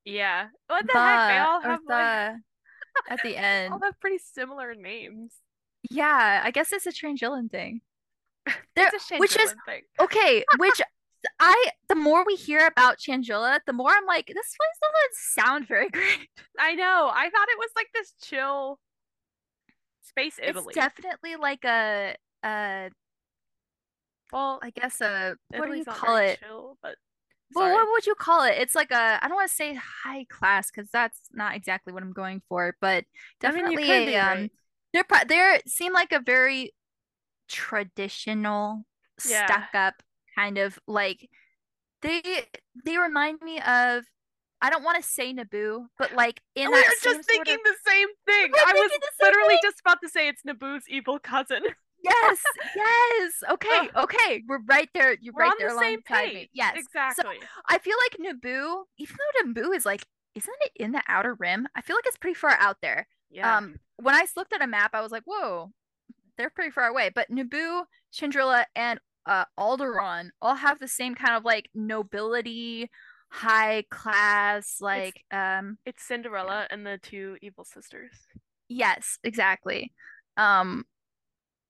yeah. 0.04 0.48
What 0.68 0.86
the 0.86 0.98
heck? 0.98 1.28
They 1.28 1.38
all 1.38 1.60
have 1.60 1.80
like 1.86 2.34
at 3.08 3.22
the 3.22 3.36
end. 3.44 3.72
all 3.72 3.80
have 3.82 4.00
pretty 4.00 4.18
similar 4.18 4.74
names. 4.74 5.34
Yeah, 5.90 6.42
I 6.44 6.50
guess 6.50 6.72
it's 6.72 6.86
a 6.86 6.92
Chandrilan 6.92 7.50
thing. 7.50 7.80
There, 8.74 8.88
It's 8.92 9.10
a 9.10 9.18
which 9.18 9.36
is 9.36 9.54
thing. 9.66 9.82
okay, 10.00 10.44
which 10.58 10.80
I 11.38 11.66
the 11.88 11.94
more 11.94 12.24
we 12.24 12.34
hear 12.36 12.66
about 12.66 12.98
Chandrila, 12.98 13.60
the 13.66 13.72
more 13.72 13.90
I'm 13.90 14.06
like, 14.06 14.26
this 14.26 14.34
place 14.56 14.78
doesn't 14.80 15.44
sound 15.44 15.68
very 15.68 15.88
great. 15.90 16.28
I 16.58 16.74
know. 16.74 17.10
I 17.14 17.30
thought 17.30 17.48
it 17.48 17.58
was 17.58 17.70
like 17.76 17.88
this 17.94 18.14
chill 18.22 18.78
space 20.02 20.38
Italy. 20.42 20.66
It's 20.68 20.76
definitely 20.76 21.36
like 21.36 21.64
a 21.64 22.16
uh 22.42 22.88
well, 24.32 24.58
I 24.62 24.70
guess 24.70 25.00
a 25.00 25.36
what 25.50 25.66
do 25.68 25.74
you 25.74 25.84
call 25.84 26.16
it? 26.16 26.38
chill, 26.40 26.78
but 26.82 26.96
Well, 27.54 27.64
sorry. 27.64 27.74
what 27.74 27.88
would 27.92 28.06
you 28.06 28.14
call 28.14 28.44
it? 28.44 28.54
It's 28.58 28.74
like 28.74 28.90
a 28.90 29.18
I 29.22 29.28
don't 29.28 29.36
want 29.36 29.48
to 29.50 29.54
say 29.54 29.74
high 29.74 30.24
class 30.30 30.70
because 30.70 30.90
that's 30.90 31.20
not 31.32 31.54
exactly 31.54 31.92
what 31.92 32.02
I'm 32.02 32.12
going 32.12 32.42
for, 32.48 32.76
but 32.80 33.04
I 33.44 33.52
mean, 33.52 33.66
definitely 33.66 33.92
a 34.14 34.16
um 34.16 34.38
right. 34.38 34.50
They're 34.92 35.04
they're 35.28 35.60
seem 35.66 35.92
like 35.92 36.12
a 36.12 36.20
very 36.20 36.72
traditional 37.48 38.84
Yeah. 39.28 39.46
stuck 39.46 39.74
up 39.74 39.94
kind 40.36 40.58
of 40.58 40.78
like 40.86 41.28
they 42.00 42.22
they 42.84 42.96
remind 42.98 43.40
me 43.42 43.58
of 43.60 44.04
I 44.64 44.70
don't 44.70 44.84
want 44.84 45.02
to 45.02 45.08
say 45.08 45.32
Naboo, 45.34 45.86
but 45.98 46.12
like 46.14 46.40
in 46.54 46.70
we 46.70 46.76
that 46.76 46.86
were 46.86 46.92
just 46.92 47.02
sort 47.02 47.24
thinking 47.26 47.54
of 47.54 47.60
the 47.64 47.76
same 47.90 48.08
thing. 48.26 48.52
We're 48.52 48.58
I 48.60 48.72
was 48.72 48.90
thinking 48.90 48.98
the 49.00 49.24
same 49.24 49.26
literally 49.32 49.54
thing. 49.54 49.60
just 49.64 49.80
about 49.80 49.98
to 50.02 50.08
say 50.08 50.28
it's 50.28 50.42
Naboo's 50.42 50.84
evil 50.88 51.18
cousin. 51.18 51.62
yes, 52.02 52.38
yes. 52.76 53.32
Okay, 53.50 53.90
okay. 53.96 54.42
We're 54.48 54.60
right 54.68 54.88
there. 54.94 55.16
You're 55.20 55.34
We're 55.34 55.42
right 55.42 55.50
on 55.50 55.56
there 55.58 55.68
the 55.74 55.80
same 55.80 56.00
alongside 56.08 56.26
page. 56.26 56.34
me. 56.34 56.50
Yes. 56.52 56.74
So 56.74 56.78
Exactly. 56.80 57.36
I 57.68 57.78
feel 57.78 57.96
like 58.04 58.18
Naboo, 58.34 58.84
even 58.98 59.16
though 59.16 59.48
Naboo 59.52 59.74
is 59.76 59.84
like, 59.84 60.06
isn't 60.36 60.54
it 60.60 60.72
in 60.76 60.92
the 60.92 61.02
outer 61.08 61.34
rim? 61.34 61.66
I 61.74 61.80
feel 61.80 61.96
like 61.96 62.06
it's 62.06 62.16
pretty 62.16 62.34
far 62.34 62.52
out 62.52 62.76
there. 62.82 63.08
yeah. 63.30 63.56
Um, 63.58 63.76
when 64.02 64.14
I 64.14 64.24
looked 64.36 64.52
at 64.52 64.62
a 64.62 64.66
map, 64.66 64.90
I 64.94 65.00
was 65.00 65.12
like, 65.12 65.22
whoa, 65.26 65.70
they're 66.36 66.50
pretty 66.50 66.70
far 66.70 66.86
away. 66.86 67.10
But 67.14 67.30
Naboo, 67.30 67.84
Chandrila, 68.12 68.64
and 68.74 68.98
uh, 69.26 69.44
Alderaan 69.58 70.30
all 70.40 70.56
have 70.56 70.78
the 70.78 70.88
same 70.88 71.14
kind 71.14 71.36
of 71.36 71.44
like 71.44 71.68
nobility, 71.74 72.90
high 73.30 73.84
class, 73.90 74.76
like 74.80 75.22
um, 75.30 75.78
it's 75.86 76.04
Cinderella 76.06 76.66
and 76.70 76.86
the 76.86 76.98
two 77.02 77.36
evil 77.42 77.64
sisters. 77.64 78.26
yes, 78.68 79.18
exactly. 79.24 79.92
Um, 80.36 80.84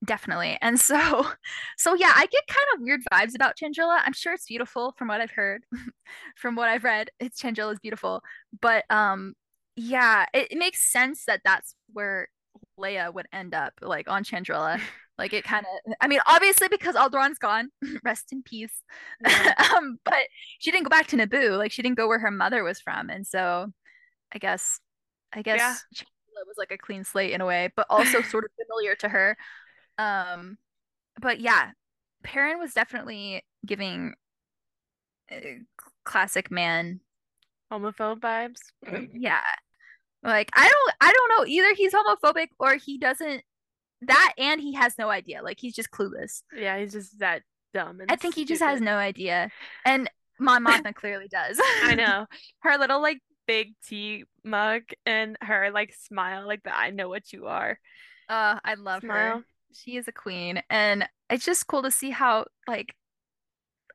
definitely. 0.04 0.58
And 0.60 0.80
so, 0.80 1.26
so 1.76 1.94
yeah, 1.94 2.12
I 2.14 2.26
get 2.26 2.46
kind 2.48 2.66
of 2.74 2.82
weird 2.82 3.00
vibes 3.12 3.34
about 3.34 3.56
Chandrila. 3.56 4.00
I'm 4.04 4.12
sure 4.12 4.32
it's 4.32 4.46
beautiful 4.46 4.94
from 4.96 5.08
what 5.08 5.20
I've 5.20 5.30
heard, 5.30 5.64
from 6.36 6.56
what 6.56 6.68
I've 6.68 6.84
read. 6.84 7.10
It's 7.20 7.40
Chandrila 7.42 7.74
is 7.74 7.80
beautiful, 7.80 8.22
but 8.60 8.84
um, 8.90 9.34
yeah, 9.76 10.26
it, 10.34 10.52
it 10.52 10.58
makes 10.58 10.90
sense 10.90 11.24
that 11.26 11.40
that's 11.44 11.74
where 11.92 12.28
Leia 12.78 13.12
would 13.12 13.26
end 13.32 13.54
up, 13.54 13.74
like 13.80 14.08
on 14.08 14.24
Chandrila. 14.24 14.80
Like 15.18 15.34
it 15.34 15.44
kind 15.44 15.64
of, 15.86 15.92
I 16.00 16.08
mean, 16.08 16.20
obviously 16.26 16.68
because 16.68 16.96
Alderaan's 16.96 17.38
gone, 17.38 17.68
rest 18.02 18.32
in 18.32 18.42
peace. 18.42 18.72
Yeah. 19.20 19.52
um, 19.76 19.98
but 20.04 20.14
she 20.58 20.70
didn't 20.70 20.84
go 20.84 20.88
back 20.88 21.06
to 21.08 21.16
Naboo. 21.16 21.58
Like 21.58 21.70
she 21.70 21.82
didn't 21.82 21.98
go 21.98 22.08
where 22.08 22.18
her 22.18 22.30
mother 22.30 22.64
was 22.64 22.80
from, 22.80 23.10
and 23.10 23.26
so 23.26 23.72
I 24.34 24.38
guess, 24.38 24.80
I 25.32 25.42
guess 25.42 25.60
Yeah. 25.60 25.76
Chandrila 25.94 26.46
was 26.48 26.56
like 26.58 26.72
a 26.72 26.78
clean 26.78 27.04
slate 27.04 27.32
in 27.32 27.40
a 27.40 27.46
way, 27.46 27.70
but 27.76 27.86
also 27.90 28.22
sort 28.22 28.44
of 28.44 28.50
familiar 28.56 28.96
to 28.96 29.08
her. 29.10 29.36
Um, 29.98 30.58
but 31.20 31.40
yeah, 31.40 31.72
Perrin 32.24 32.58
was 32.58 32.74
definitely 32.74 33.44
giving 33.66 34.14
uh, 35.30 35.36
classic 36.04 36.50
man. 36.50 37.00
Homophobe 37.72 38.20
vibes. 38.20 38.60
Yeah. 39.14 39.40
Like 40.22 40.50
I 40.54 40.68
don't 40.68 40.94
I 41.00 41.12
don't 41.12 41.32
know 41.36 41.46
either 41.46 41.74
he's 41.74 41.92
homophobic 41.92 42.48
or 42.60 42.76
he 42.76 42.96
doesn't 42.96 43.42
that 44.02 44.34
and 44.38 44.60
he 44.60 44.74
has 44.74 44.96
no 44.98 45.10
idea. 45.10 45.42
Like 45.42 45.58
he's 45.58 45.74
just 45.74 45.90
clueless. 45.90 46.42
Yeah, 46.54 46.78
he's 46.78 46.92
just 46.92 47.18
that 47.18 47.42
dumb. 47.74 48.00
I 48.08 48.16
think 48.16 48.34
he 48.34 48.44
just 48.44 48.62
has 48.62 48.80
no 48.80 48.96
idea. 48.96 49.50
And 49.84 50.08
Mon 50.38 50.64
Mothma 50.64 50.94
clearly 50.94 51.28
does. 51.28 51.60
I 51.82 51.94
know. 51.96 52.26
Her 52.60 52.78
little 52.78 53.02
like 53.02 53.20
big 53.48 53.74
tea 53.84 54.24
mug 54.44 54.82
and 55.04 55.36
her 55.40 55.70
like 55.72 55.92
smile 55.92 56.46
like 56.46 56.62
the 56.62 56.76
I 56.76 56.90
know 56.90 57.08
what 57.08 57.32
you 57.32 57.46
are. 57.46 57.78
Uh 58.28 58.58
I 58.64 58.74
love 58.74 59.02
smile. 59.02 59.38
her. 59.38 59.44
She 59.74 59.96
is 59.96 60.06
a 60.06 60.12
queen. 60.12 60.62
And 60.70 61.08
it's 61.30 61.44
just 61.44 61.66
cool 61.66 61.82
to 61.82 61.90
see 61.90 62.10
how 62.10 62.46
like 62.68 62.94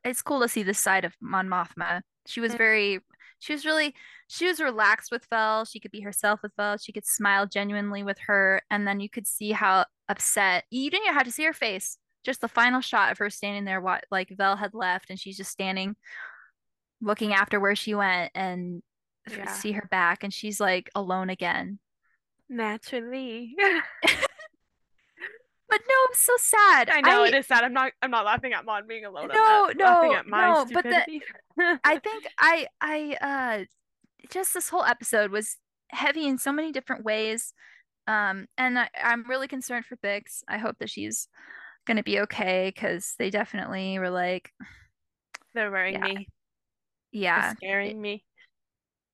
it's 0.03 0.21
cool 0.21 0.41
to 0.41 0.49
see 0.49 0.63
this 0.63 0.79
side 0.79 1.05
of 1.05 1.13
Mon 1.21 1.47
Mothma. 1.47 2.01
She 2.25 2.41
was 2.41 2.53
mm. 2.53 2.57
very 2.57 2.99
she 3.39 3.53
was 3.53 3.65
really 3.65 3.93
she 4.27 4.47
was 4.47 4.59
relaxed 4.59 5.11
with 5.11 5.25
Vel. 5.29 5.65
She 5.65 5.79
could 5.79 5.91
be 5.91 6.01
herself 6.01 6.41
with 6.41 6.51
Vel. 6.57 6.77
She 6.77 6.91
could 6.91 7.05
smile 7.05 7.45
genuinely 7.45 8.03
with 8.03 8.17
her. 8.27 8.61
And 8.69 8.87
then 8.87 8.99
you 8.99 9.09
could 9.09 9.27
see 9.27 9.51
how 9.51 9.85
upset 10.09 10.65
you 10.69 10.89
didn't 10.89 11.05
even 11.05 11.15
have 11.15 11.25
to 11.25 11.31
see 11.31 11.45
her 11.45 11.53
face. 11.53 11.97
Just 12.23 12.41
the 12.41 12.47
final 12.47 12.81
shot 12.81 13.11
of 13.11 13.19
her 13.19 13.29
standing 13.29 13.63
there, 13.63 13.79
what 13.79 14.05
like 14.11 14.29
Vel 14.29 14.57
had 14.57 14.73
left, 14.73 15.09
and 15.09 15.19
she's 15.19 15.37
just 15.37 15.51
standing 15.51 15.95
looking 16.99 17.33
after 17.33 17.59
where 17.59 17.75
she 17.75 17.93
went 17.93 18.31
and 18.35 18.81
yeah. 19.29 19.51
see 19.51 19.71
her 19.73 19.87
back 19.91 20.23
and 20.23 20.33
she's 20.33 20.59
like 20.59 20.89
alone 20.95 21.29
again. 21.29 21.79
Naturally. 22.49 23.55
But 25.69 25.81
no, 25.87 25.95
I'm 26.07 26.15
so 26.15 26.33
sad. 26.37 26.89
I 26.89 27.01
know 27.01 27.23
I, 27.23 27.27
it 27.27 27.33
is 27.33 27.47
sad. 27.47 27.63
I'm 27.63 27.73
not. 27.73 27.91
I'm 28.01 28.11
not 28.11 28.25
laughing 28.25 28.53
at 28.53 28.65
Mon 28.65 28.87
being 28.87 29.05
alone. 29.05 29.29
No, 29.33 29.71
no, 29.75 30.21
no. 30.25 30.65
But 30.71 30.83
the, 30.83 31.21
I 31.83 31.99
think 32.03 32.25
I, 32.39 32.67
I, 32.79 33.17
uh, 33.21 33.65
just 34.29 34.53
this 34.53 34.69
whole 34.69 34.83
episode 34.83 35.31
was 35.31 35.57
heavy 35.89 36.25
in 36.25 36.37
so 36.37 36.53
many 36.53 36.71
different 36.71 37.03
ways. 37.03 37.53
Um, 38.07 38.47
and 38.57 38.79
I, 38.79 38.89
I'm 39.03 39.27
really 39.27 39.49
concerned 39.49 39.85
for 39.85 39.97
Bix. 39.97 40.41
I 40.47 40.57
hope 40.57 40.77
that 40.79 40.89
she's 40.89 41.27
gonna 41.85 42.03
be 42.03 42.21
okay 42.21 42.71
because 42.73 43.15
they 43.19 43.29
definitely 43.29 43.99
were 43.99 44.09
like, 44.09 44.51
they're 45.53 45.71
wearing 45.71 45.95
yeah. 45.95 46.03
me. 46.03 46.27
Yeah, 47.11 47.41
they're 47.41 47.55
scaring 47.57 47.99
me. 47.99 48.23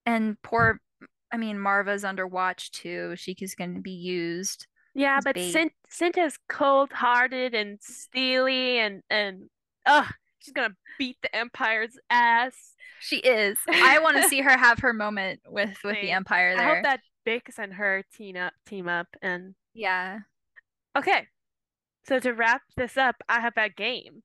And 0.06 0.40
poor, 0.42 0.80
I 1.32 1.38
mean, 1.38 1.58
Marva's 1.58 2.04
under 2.04 2.28
watch 2.28 2.72
too. 2.72 3.16
She's 3.16 3.56
going 3.56 3.76
to 3.76 3.82
be 3.82 3.92
used 3.92 4.68
yeah, 4.94 5.20
but 5.24 5.36
Cinta 5.36 5.72
Cinta's 5.90 6.38
cold-hearted 6.50 7.54
and 7.54 7.80
steely, 7.82 8.80
and 8.80 9.02
and 9.10 9.50
ugh, 9.86 10.12
she's 10.40 10.54
gonna 10.54 10.76
beat 11.00 11.18
the 11.22 11.36
Empire's 11.36 11.98
ass. 12.10 12.76
She 13.00 13.18
is. 13.18 13.58
I 13.68 14.00
want 14.00 14.18
to 14.18 14.24
see 14.30 14.42
her 14.42 14.58
have 14.58 14.80
her 14.80 14.94
moment 14.94 15.42
with 15.48 15.78
with 15.84 15.98
the 16.02 16.12
Empire 16.12 16.56
there. 16.56 16.72
I 16.72 16.76
hope 16.76 16.84
that 16.84 17.00
Bix 17.26 17.58
and 17.58 17.74
her 17.74 18.04
team 18.16 18.38
up, 18.38 18.54
team 18.66 18.88
up, 18.88 19.08
and 19.22 19.56
yeah. 19.74 20.20
Okay, 20.96 21.28
so 22.06 22.20
to 22.20 22.34
wrap 22.34 22.62
this 22.78 22.98
up, 22.98 23.16
I 23.28 23.40
have 23.40 23.54
a 23.58 23.70
game. 23.70 24.22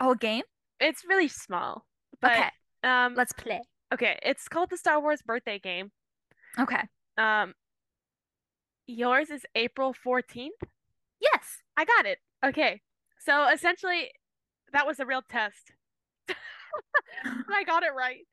Oh, 0.00 0.12
a 0.12 0.16
game? 0.16 0.44
It's 0.80 1.04
really 1.08 1.28
small, 1.28 1.86
but 2.20 2.32
okay. 2.32 2.48
um, 2.84 3.14
let's 3.14 3.32
play. 3.32 3.60
Okay, 3.92 4.18
it's 4.22 4.48
called 4.48 4.70
the 4.70 4.76
Star 4.76 5.00
Wars 5.00 5.22
birthday 5.22 5.58
game. 5.58 5.90
Okay. 6.58 6.82
Um, 7.16 7.54
Yours 8.88 9.28
is 9.30 9.44
April 9.54 9.94
14th? 9.94 10.48
Yes, 11.20 11.62
I 11.76 11.84
got 11.84 12.06
it. 12.06 12.18
Okay. 12.44 12.80
So 13.18 13.48
essentially, 13.48 14.10
that 14.72 14.86
was 14.86 14.98
a 14.98 15.04
real 15.06 15.20
test. 15.28 15.72
I 17.24 17.64
got 17.64 17.84
it 17.84 17.92
right. 17.96 18.20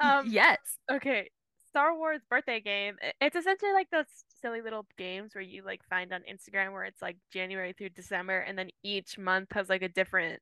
Um, 0.00 0.26
yes. 0.28 0.58
Okay. 0.90 1.30
Star 1.68 1.96
Wars 1.96 2.22
birthday 2.28 2.60
game. 2.60 2.96
It's 3.20 3.36
essentially 3.36 3.72
like 3.72 3.88
those 3.90 4.06
silly 4.40 4.60
little 4.60 4.84
games 4.98 5.32
where 5.32 5.42
you 5.42 5.62
like 5.64 5.80
find 5.88 6.12
on 6.12 6.22
Instagram 6.22 6.72
where 6.72 6.82
it's 6.82 7.00
like 7.00 7.18
January 7.32 7.72
through 7.72 7.90
December 7.90 8.40
and 8.40 8.58
then 8.58 8.70
each 8.82 9.16
month 9.16 9.52
has 9.52 9.68
like 9.68 9.82
a 9.82 9.88
different 9.88 10.40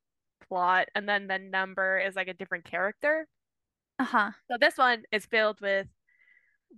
plot 0.48 0.88
and 0.94 1.06
then 1.06 1.26
the 1.26 1.38
number 1.38 1.98
is 1.98 2.16
like 2.16 2.28
a 2.28 2.32
different 2.32 2.64
character. 2.64 3.28
Uh-huh. 3.98 4.30
So 4.50 4.56
this 4.58 4.78
one 4.78 5.02
is 5.12 5.26
filled 5.26 5.60
with 5.60 5.88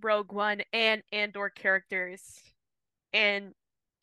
Rogue 0.01 0.33
One 0.33 0.61
and 0.73 1.03
Andor 1.13 1.49
characters 1.49 2.21
and 3.13 3.53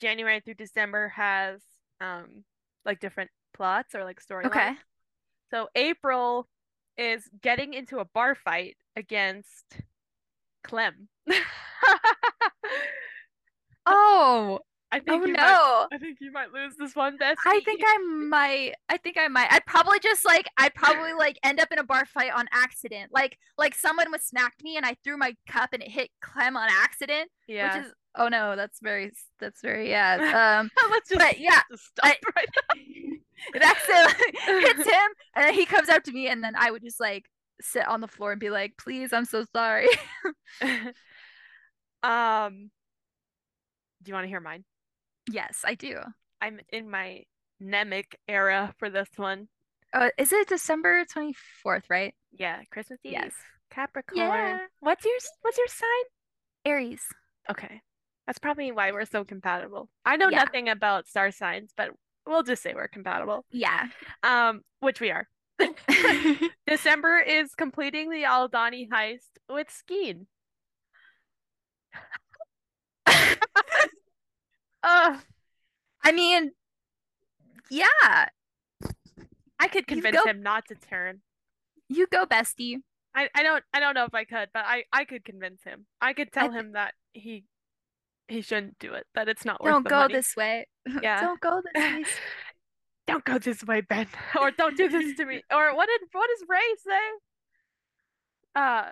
January 0.00 0.40
through 0.40 0.54
December 0.54 1.08
has 1.08 1.60
um 2.00 2.44
like 2.84 3.00
different 3.00 3.30
plots 3.54 3.94
or 3.94 4.04
like 4.04 4.20
storylines. 4.24 4.46
Okay. 4.46 4.72
So 5.50 5.68
April 5.74 6.48
is 6.96 7.28
getting 7.42 7.74
into 7.74 7.98
a 7.98 8.04
bar 8.04 8.34
fight 8.34 8.76
against 8.96 9.80
Clem. 10.62 11.08
oh, 13.86 14.60
I 14.92 14.98
think 14.98 15.22
oh, 15.22 15.26
you 15.26 15.32
no. 15.32 15.42
Might, 15.42 15.86
I 15.92 15.98
think 15.98 16.18
you 16.20 16.32
might 16.32 16.52
lose 16.52 16.74
this 16.76 16.96
one, 16.96 17.16
Bessie. 17.16 17.36
I 17.46 17.60
think 17.64 17.82
I 17.86 17.98
might. 17.98 18.74
I 18.88 18.96
think 18.96 19.16
I 19.18 19.28
might. 19.28 19.52
I'd 19.52 19.64
probably 19.66 20.00
just 20.00 20.24
like 20.24 20.46
I'd 20.56 20.74
probably 20.74 21.12
like 21.12 21.38
end 21.44 21.60
up 21.60 21.68
in 21.70 21.78
a 21.78 21.84
bar 21.84 22.06
fight 22.06 22.32
on 22.34 22.46
accident. 22.52 23.10
Like 23.12 23.38
like 23.56 23.74
someone 23.74 24.10
was 24.10 24.22
smacked 24.22 24.62
me 24.64 24.76
and 24.76 24.84
I 24.84 24.96
threw 25.04 25.16
my 25.16 25.34
cup 25.48 25.70
and 25.72 25.82
it 25.82 25.90
hit 25.90 26.10
Clem 26.20 26.56
on 26.56 26.68
accident. 26.70 27.30
Yeah. 27.46 27.76
Which 27.76 27.86
is 27.86 27.92
oh 28.16 28.28
no, 28.28 28.56
that's 28.56 28.80
very 28.80 29.12
that's 29.38 29.60
very 29.62 29.90
yeah. 29.90 30.60
Um 30.60 30.70
let's 30.90 31.08
just 31.08 31.18
but 31.18 31.38
yeah. 31.38 31.60
Just 31.70 31.86
stop 31.86 32.06
I, 32.06 32.16
right 32.36 32.46
hits 33.54 34.86
him 34.86 35.10
and 35.34 35.46
then 35.46 35.54
he 35.54 35.64
comes 35.64 35.88
up 35.88 36.02
to 36.04 36.12
me 36.12 36.28
and 36.28 36.44
then 36.44 36.54
I 36.56 36.70
would 36.70 36.82
just 36.82 37.00
like 37.00 37.24
sit 37.60 37.86
on 37.86 38.00
the 38.00 38.08
floor 38.08 38.32
and 38.32 38.40
be 38.40 38.50
like, 38.50 38.74
please, 38.78 39.12
I'm 39.12 39.24
so 39.24 39.44
sorry. 39.52 39.88
um 42.02 42.70
do 44.02 44.08
you 44.08 44.14
want 44.14 44.24
to 44.24 44.28
hear 44.28 44.40
mine? 44.40 44.64
Yes, 45.30 45.62
I 45.64 45.74
do. 45.74 45.98
I'm 46.40 46.60
in 46.70 46.90
my 46.90 47.24
Nemik 47.62 48.14
era 48.26 48.74
for 48.78 48.88
this 48.88 49.08
one. 49.16 49.48
Uh, 49.92 50.08
is 50.16 50.32
it 50.32 50.48
December 50.48 51.04
24th, 51.04 51.82
right? 51.90 52.14
Yeah, 52.32 52.60
Christmas 52.70 53.00
Eve. 53.04 53.12
Yes. 53.12 53.32
Capricorn. 53.70 54.18
Yeah. 54.18 54.58
What's 54.80 55.04
your 55.04 55.14
what's 55.42 55.58
your 55.58 55.66
sign? 55.68 56.04
Aries. 56.64 57.02
Okay. 57.50 57.80
That's 58.30 58.38
probably 58.38 58.70
why 58.70 58.92
we're 58.92 59.06
so 59.06 59.24
compatible. 59.24 59.88
I 60.06 60.14
know 60.14 60.28
yeah. 60.28 60.44
nothing 60.44 60.68
about 60.68 61.08
star 61.08 61.32
signs, 61.32 61.72
but 61.76 61.90
we'll 62.24 62.44
just 62.44 62.62
say 62.62 62.74
we're 62.76 62.86
compatible. 62.86 63.44
Yeah. 63.50 63.88
Um, 64.22 64.60
which 64.78 65.00
we 65.00 65.10
are. 65.10 65.26
December 66.68 67.18
is 67.18 67.56
completing 67.56 68.08
the 68.08 68.22
Aldhani 68.22 68.88
heist 68.88 69.30
with 69.48 69.66
Skeen. 69.66 70.26
Uh, 74.82 75.18
I 76.02 76.12
mean, 76.12 76.52
yeah. 77.70 78.28
I 79.58 79.68
could 79.68 79.86
convince 79.86 80.16
go, 80.16 80.24
him 80.24 80.42
not 80.42 80.68
to 80.68 80.74
turn. 80.74 81.20
You 81.88 82.06
go, 82.06 82.24
bestie. 82.24 82.76
I, 83.14 83.28
I 83.34 83.42
don't 83.42 83.62
I 83.74 83.80
don't 83.80 83.92
know 83.92 84.06
if 84.06 84.14
I 84.14 84.24
could, 84.24 84.48
but 84.54 84.64
I, 84.64 84.84
I 84.90 85.04
could 85.04 85.22
convince 85.22 85.62
him. 85.64 85.84
I 86.00 86.14
could 86.14 86.32
tell 86.32 86.50
him 86.50 86.72
that 86.72 86.94
he 87.12 87.44
he 88.30 88.40
shouldn't 88.40 88.78
do 88.78 88.94
it. 88.94 89.06
That 89.14 89.28
it's 89.28 89.44
not 89.44 89.62
worth. 89.62 89.72
Don't 89.72 89.88
go 89.88 89.98
money. 90.00 90.14
this 90.14 90.36
way. 90.36 90.66
Yeah. 91.02 91.20
don't 91.20 91.40
go 91.40 91.60
this 91.62 91.82
way. 91.82 92.04
don't 93.06 93.24
go 93.24 93.38
this 93.38 93.62
way, 93.64 93.80
Ben. 93.82 94.06
or 94.40 94.50
don't 94.50 94.76
do 94.76 94.88
this 94.88 95.16
to 95.16 95.26
me. 95.26 95.42
Or 95.52 95.74
what 95.74 95.88
did 95.88 96.08
what 96.12 96.28
does 96.28 96.46
Rey 96.48 96.58
say? 96.78 98.60
Uh, 98.60 98.90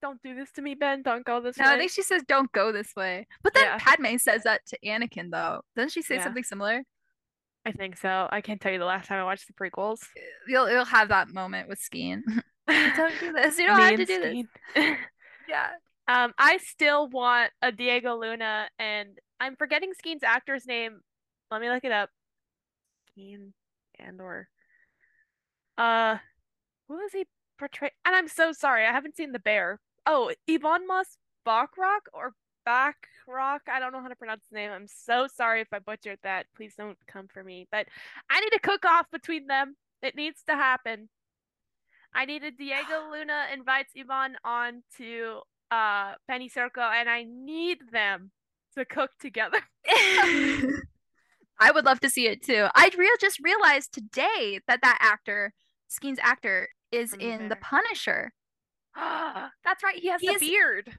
don't 0.00 0.22
do 0.22 0.34
this 0.34 0.52
to 0.52 0.62
me, 0.62 0.74
Ben. 0.74 1.02
Don't 1.02 1.24
go 1.24 1.40
this 1.40 1.58
no, 1.58 1.66
way. 1.66 1.74
I 1.74 1.78
think 1.78 1.90
she 1.90 2.02
says 2.02 2.22
don't 2.26 2.50
go 2.52 2.72
this 2.72 2.94
way. 2.96 3.26
But 3.42 3.54
then 3.54 3.64
yeah. 3.64 3.78
Padme 3.78 4.16
says 4.16 4.44
that 4.44 4.64
to 4.66 4.78
Anakin 4.84 5.30
though. 5.30 5.60
Doesn't 5.74 5.90
she 5.90 6.02
say 6.02 6.16
yeah. 6.16 6.24
something 6.24 6.44
similar? 6.44 6.82
I 7.64 7.72
think 7.72 7.96
so. 7.98 8.28
I 8.30 8.40
can't 8.40 8.60
tell 8.60 8.72
you 8.72 8.78
the 8.78 8.84
last 8.84 9.08
time 9.08 9.20
I 9.20 9.24
watched 9.24 9.48
the 9.48 9.52
prequels. 9.52 9.98
You'll 10.46 10.70
you'll 10.70 10.84
have 10.84 11.08
that 11.08 11.28
moment 11.28 11.68
with 11.68 11.80
Skeen. 11.80 12.22
don't 12.68 13.20
do 13.20 13.32
this. 13.32 13.58
You 13.58 13.66
don't 13.66 13.80
have 13.80 13.96
to 13.96 14.04
do 14.04 14.22
Skeen. 14.22 14.46
this. 14.74 14.96
yeah. 15.48 15.68
Um, 16.08 16.32
I 16.38 16.58
still 16.58 17.08
want 17.08 17.50
a 17.62 17.72
Diego 17.72 18.16
Luna, 18.16 18.68
and 18.78 19.18
I'm 19.40 19.56
forgetting 19.56 19.92
Skeen's 19.94 20.22
actor's 20.22 20.66
name. 20.66 21.00
Let 21.50 21.60
me 21.60 21.68
look 21.68 21.84
it 21.84 21.92
up. 21.92 22.10
Skeen 23.10 23.52
Andor. 23.98 24.48
Uh, 25.76 26.18
who 26.88 27.00
is 27.00 27.12
he 27.12 27.26
portray? 27.58 27.90
And 28.04 28.14
I'm 28.14 28.28
so 28.28 28.52
sorry, 28.52 28.86
I 28.86 28.92
haven't 28.92 29.16
seen 29.16 29.32
the 29.32 29.38
bear. 29.38 29.80
Oh, 30.06 30.32
Ebon 30.48 30.86
Moss 30.86 31.18
Bachrach 31.46 32.06
or 32.12 32.34
Backrock. 32.66 33.60
I 33.68 33.80
don't 33.80 33.92
know 33.92 34.00
how 34.00 34.08
to 34.08 34.16
pronounce 34.16 34.44
the 34.50 34.58
name. 34.58 34.70
I'm 34.70 34.88
so 34.88 35.26
sorry 35.34 35.60
if 35.60 35.72
I 35.72 35.80
butchered 35.80 36.18
that. 36.22 36.46
Please 36.56 36.74
don't 36.76 36.98
come 37.06 37.28
for 37.32 37.42
me. 37.42 37.66
But 37.70 37.86
I 38.30 38.40
need 38.40 38.54
a 38.54 38.60
cook 38.60 38.84
off 38.84 39.06
between 39.10 39.46
them. 39.46 39.76
It 40.02 40.14
needs 40.14 40.42
to 40.48 40.54
happen. 40.54 41.08
I 42.14 42.24
needed 42.24 42.56
Diego 42.56 43.08
Luna 43.12 43.46
invites 43.52 43.92
Ebon 43.96 44.36
on 44.44 44.82
to 44.98 45.40
uh 45.70 46.14
Penny 46.28 46.48
Circle 46.48 46.82
and 46.82 47.08
I 47.08 47.24
need 47.28 47.78
them 47.92 48.30
to 48.76 48.84
cook 48.84 49.10
together. 49.20 49.58
I 51.58 51.70
would 51.72 51.84
love 51.84 52.00
to 52.00 52.10
see 52.10 52.26
it 52.26 52.42
too. 52.42 52.66
I 52.74 52.90
real 52.96 53.10
just 53.20 53.40
realized 53.40 53.92
today 53.94 54.60
that 54.68 54.80
that 54.82 54.98
actor, 55.00 55.52
Skeen's 55.88 56.18
actor, 56.22 56.68
is 56.92 57.10
From 57.10 57.18
The 57.20 57.28
in 57.30 57.42
The 57.48 57.54
Bear. 57.56 57.58
Punisher. 57.62 58.32
That's 58.94 59.82
right. 59.82 59.96
He 59.96 60.08
has 60.08 60.20
He 60.20 60.28
the 60.28 60.34
is- 60.34 60.40
beard. 60.40 60.98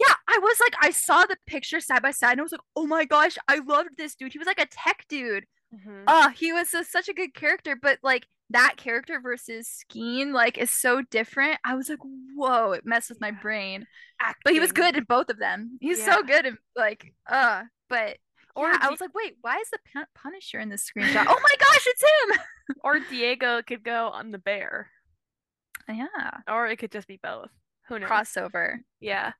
Yeah, 0.00 0.14
I 0.28 0.38
was 0.40 0.60
like, 0.60 0.74
I 0.80 0.90
saw 0.92 1.24
the 1.26 1.36
picture 1.48 1.80
side 1.80 2.02
by 2.02 2.12
side 2.12 2.30
and 2.32 2.40
I 2.40 2.44
was 2.44 2.52
like, 2.52 2.60
oh 2.76 2.86
my 2.86 3.04
gosh, 3.04 3.36
I 3.48 3.58
loved 3.58 3.90
this 3.98 4.14
dude. 4.14 4.32
He 4.32 4.38
was 4.38 4.46
like 4.46 4.60
a 4.60 4.66
tech 4.70 5.04
dude. 5.08 5.44
Mhm. 5.74 6.04
Oh, 6.06 6.28
he 6.28 6.52
was 6.52 6.72
a, 6.72 6.84
such 6.84 7.08
a 7.08 7.12
good 7.12 7.34
character, 7.34 7.74
but 7.74 7.98
like 8.04 8.24
that 8.50 8.74
character 8.76 9.20
versus 9.20 9.68
Skeen, 9.68 10.32
like, 10.32 10.56
is 10.58 10.70
so 10.70 11.02
different. 11.10 11.58
I 11.64 11.74
was 11.74 11.88
like, 11.88 11.98
whoa, 12.34 12.72
it 12.72 12.86
messed 12.86 13.08
with 13.10 13.20
my 13.20 13.28
Yeah. 13.28 13.40
brain. 13.42 13.86
But 14.44 14.52
he 14.54 14.60
was 14.60 14.72
good 14.72 14.96
in 14.96 15.04
both 15.04 15.28
of 15.30 15.38
them. 15.38 15.78
He's 15.80 15.98
Yeah. 15.98 16.14
so 16.14 16.22
good 16.22 16.46
in 16.46 16.58
like, 16.74 17.14
uh, 17.28 17.64
but 17.88 18.18
Or 18.56 18.68
yeah, 18.68 18.78
I 18.80 18.90
was 18.90 19.00
like, 19.00 19.14
wait, 19.14 19.36
why 19.42 19.58
is 19.58 19.70
the 19.70 19.78
Pun- 19.92 20.06
Punisher 20.14 20.58
in 20.58 20.68
this 20.68 20.88
screenshot? 20.90 21.26
oh 21.28 21.40
my 21.42 21.54
gosh, 21.58 21.86
it's 21.86 22.02
him. 22.02 22.38
Or 22.84 22.98
Diego 22.98 23.62
could 23.62 23.82
go 23.82 24.08
on 24.08 24.30
the 24.30 24.38
bear. 24.38 24.90
Yeah, 25.88 26.06
Or 26.46 26.66
it 26.66 26.76
could 26.78 26.92
just 26.92 27.08
be 27.08 27.18
both. 27.22 27.48
Who 27.88 27.98
knows? 27.98 28.10
crossover. 28.10 28.80
Yeah. 29.00 29.32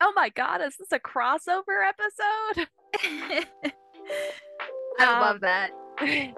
Oh 0.00 0.12
my 0.14 0.28
god, 0.28 0.60
is 0.60 0.76
this 0.76 0.92
a 0.92 1.00
crossover 1.00 1.82
episode? 1.88 2.68
I 5.00 5.04
Um, 5.04 5.20
love 5.20 5.40
that. 5.40 5.70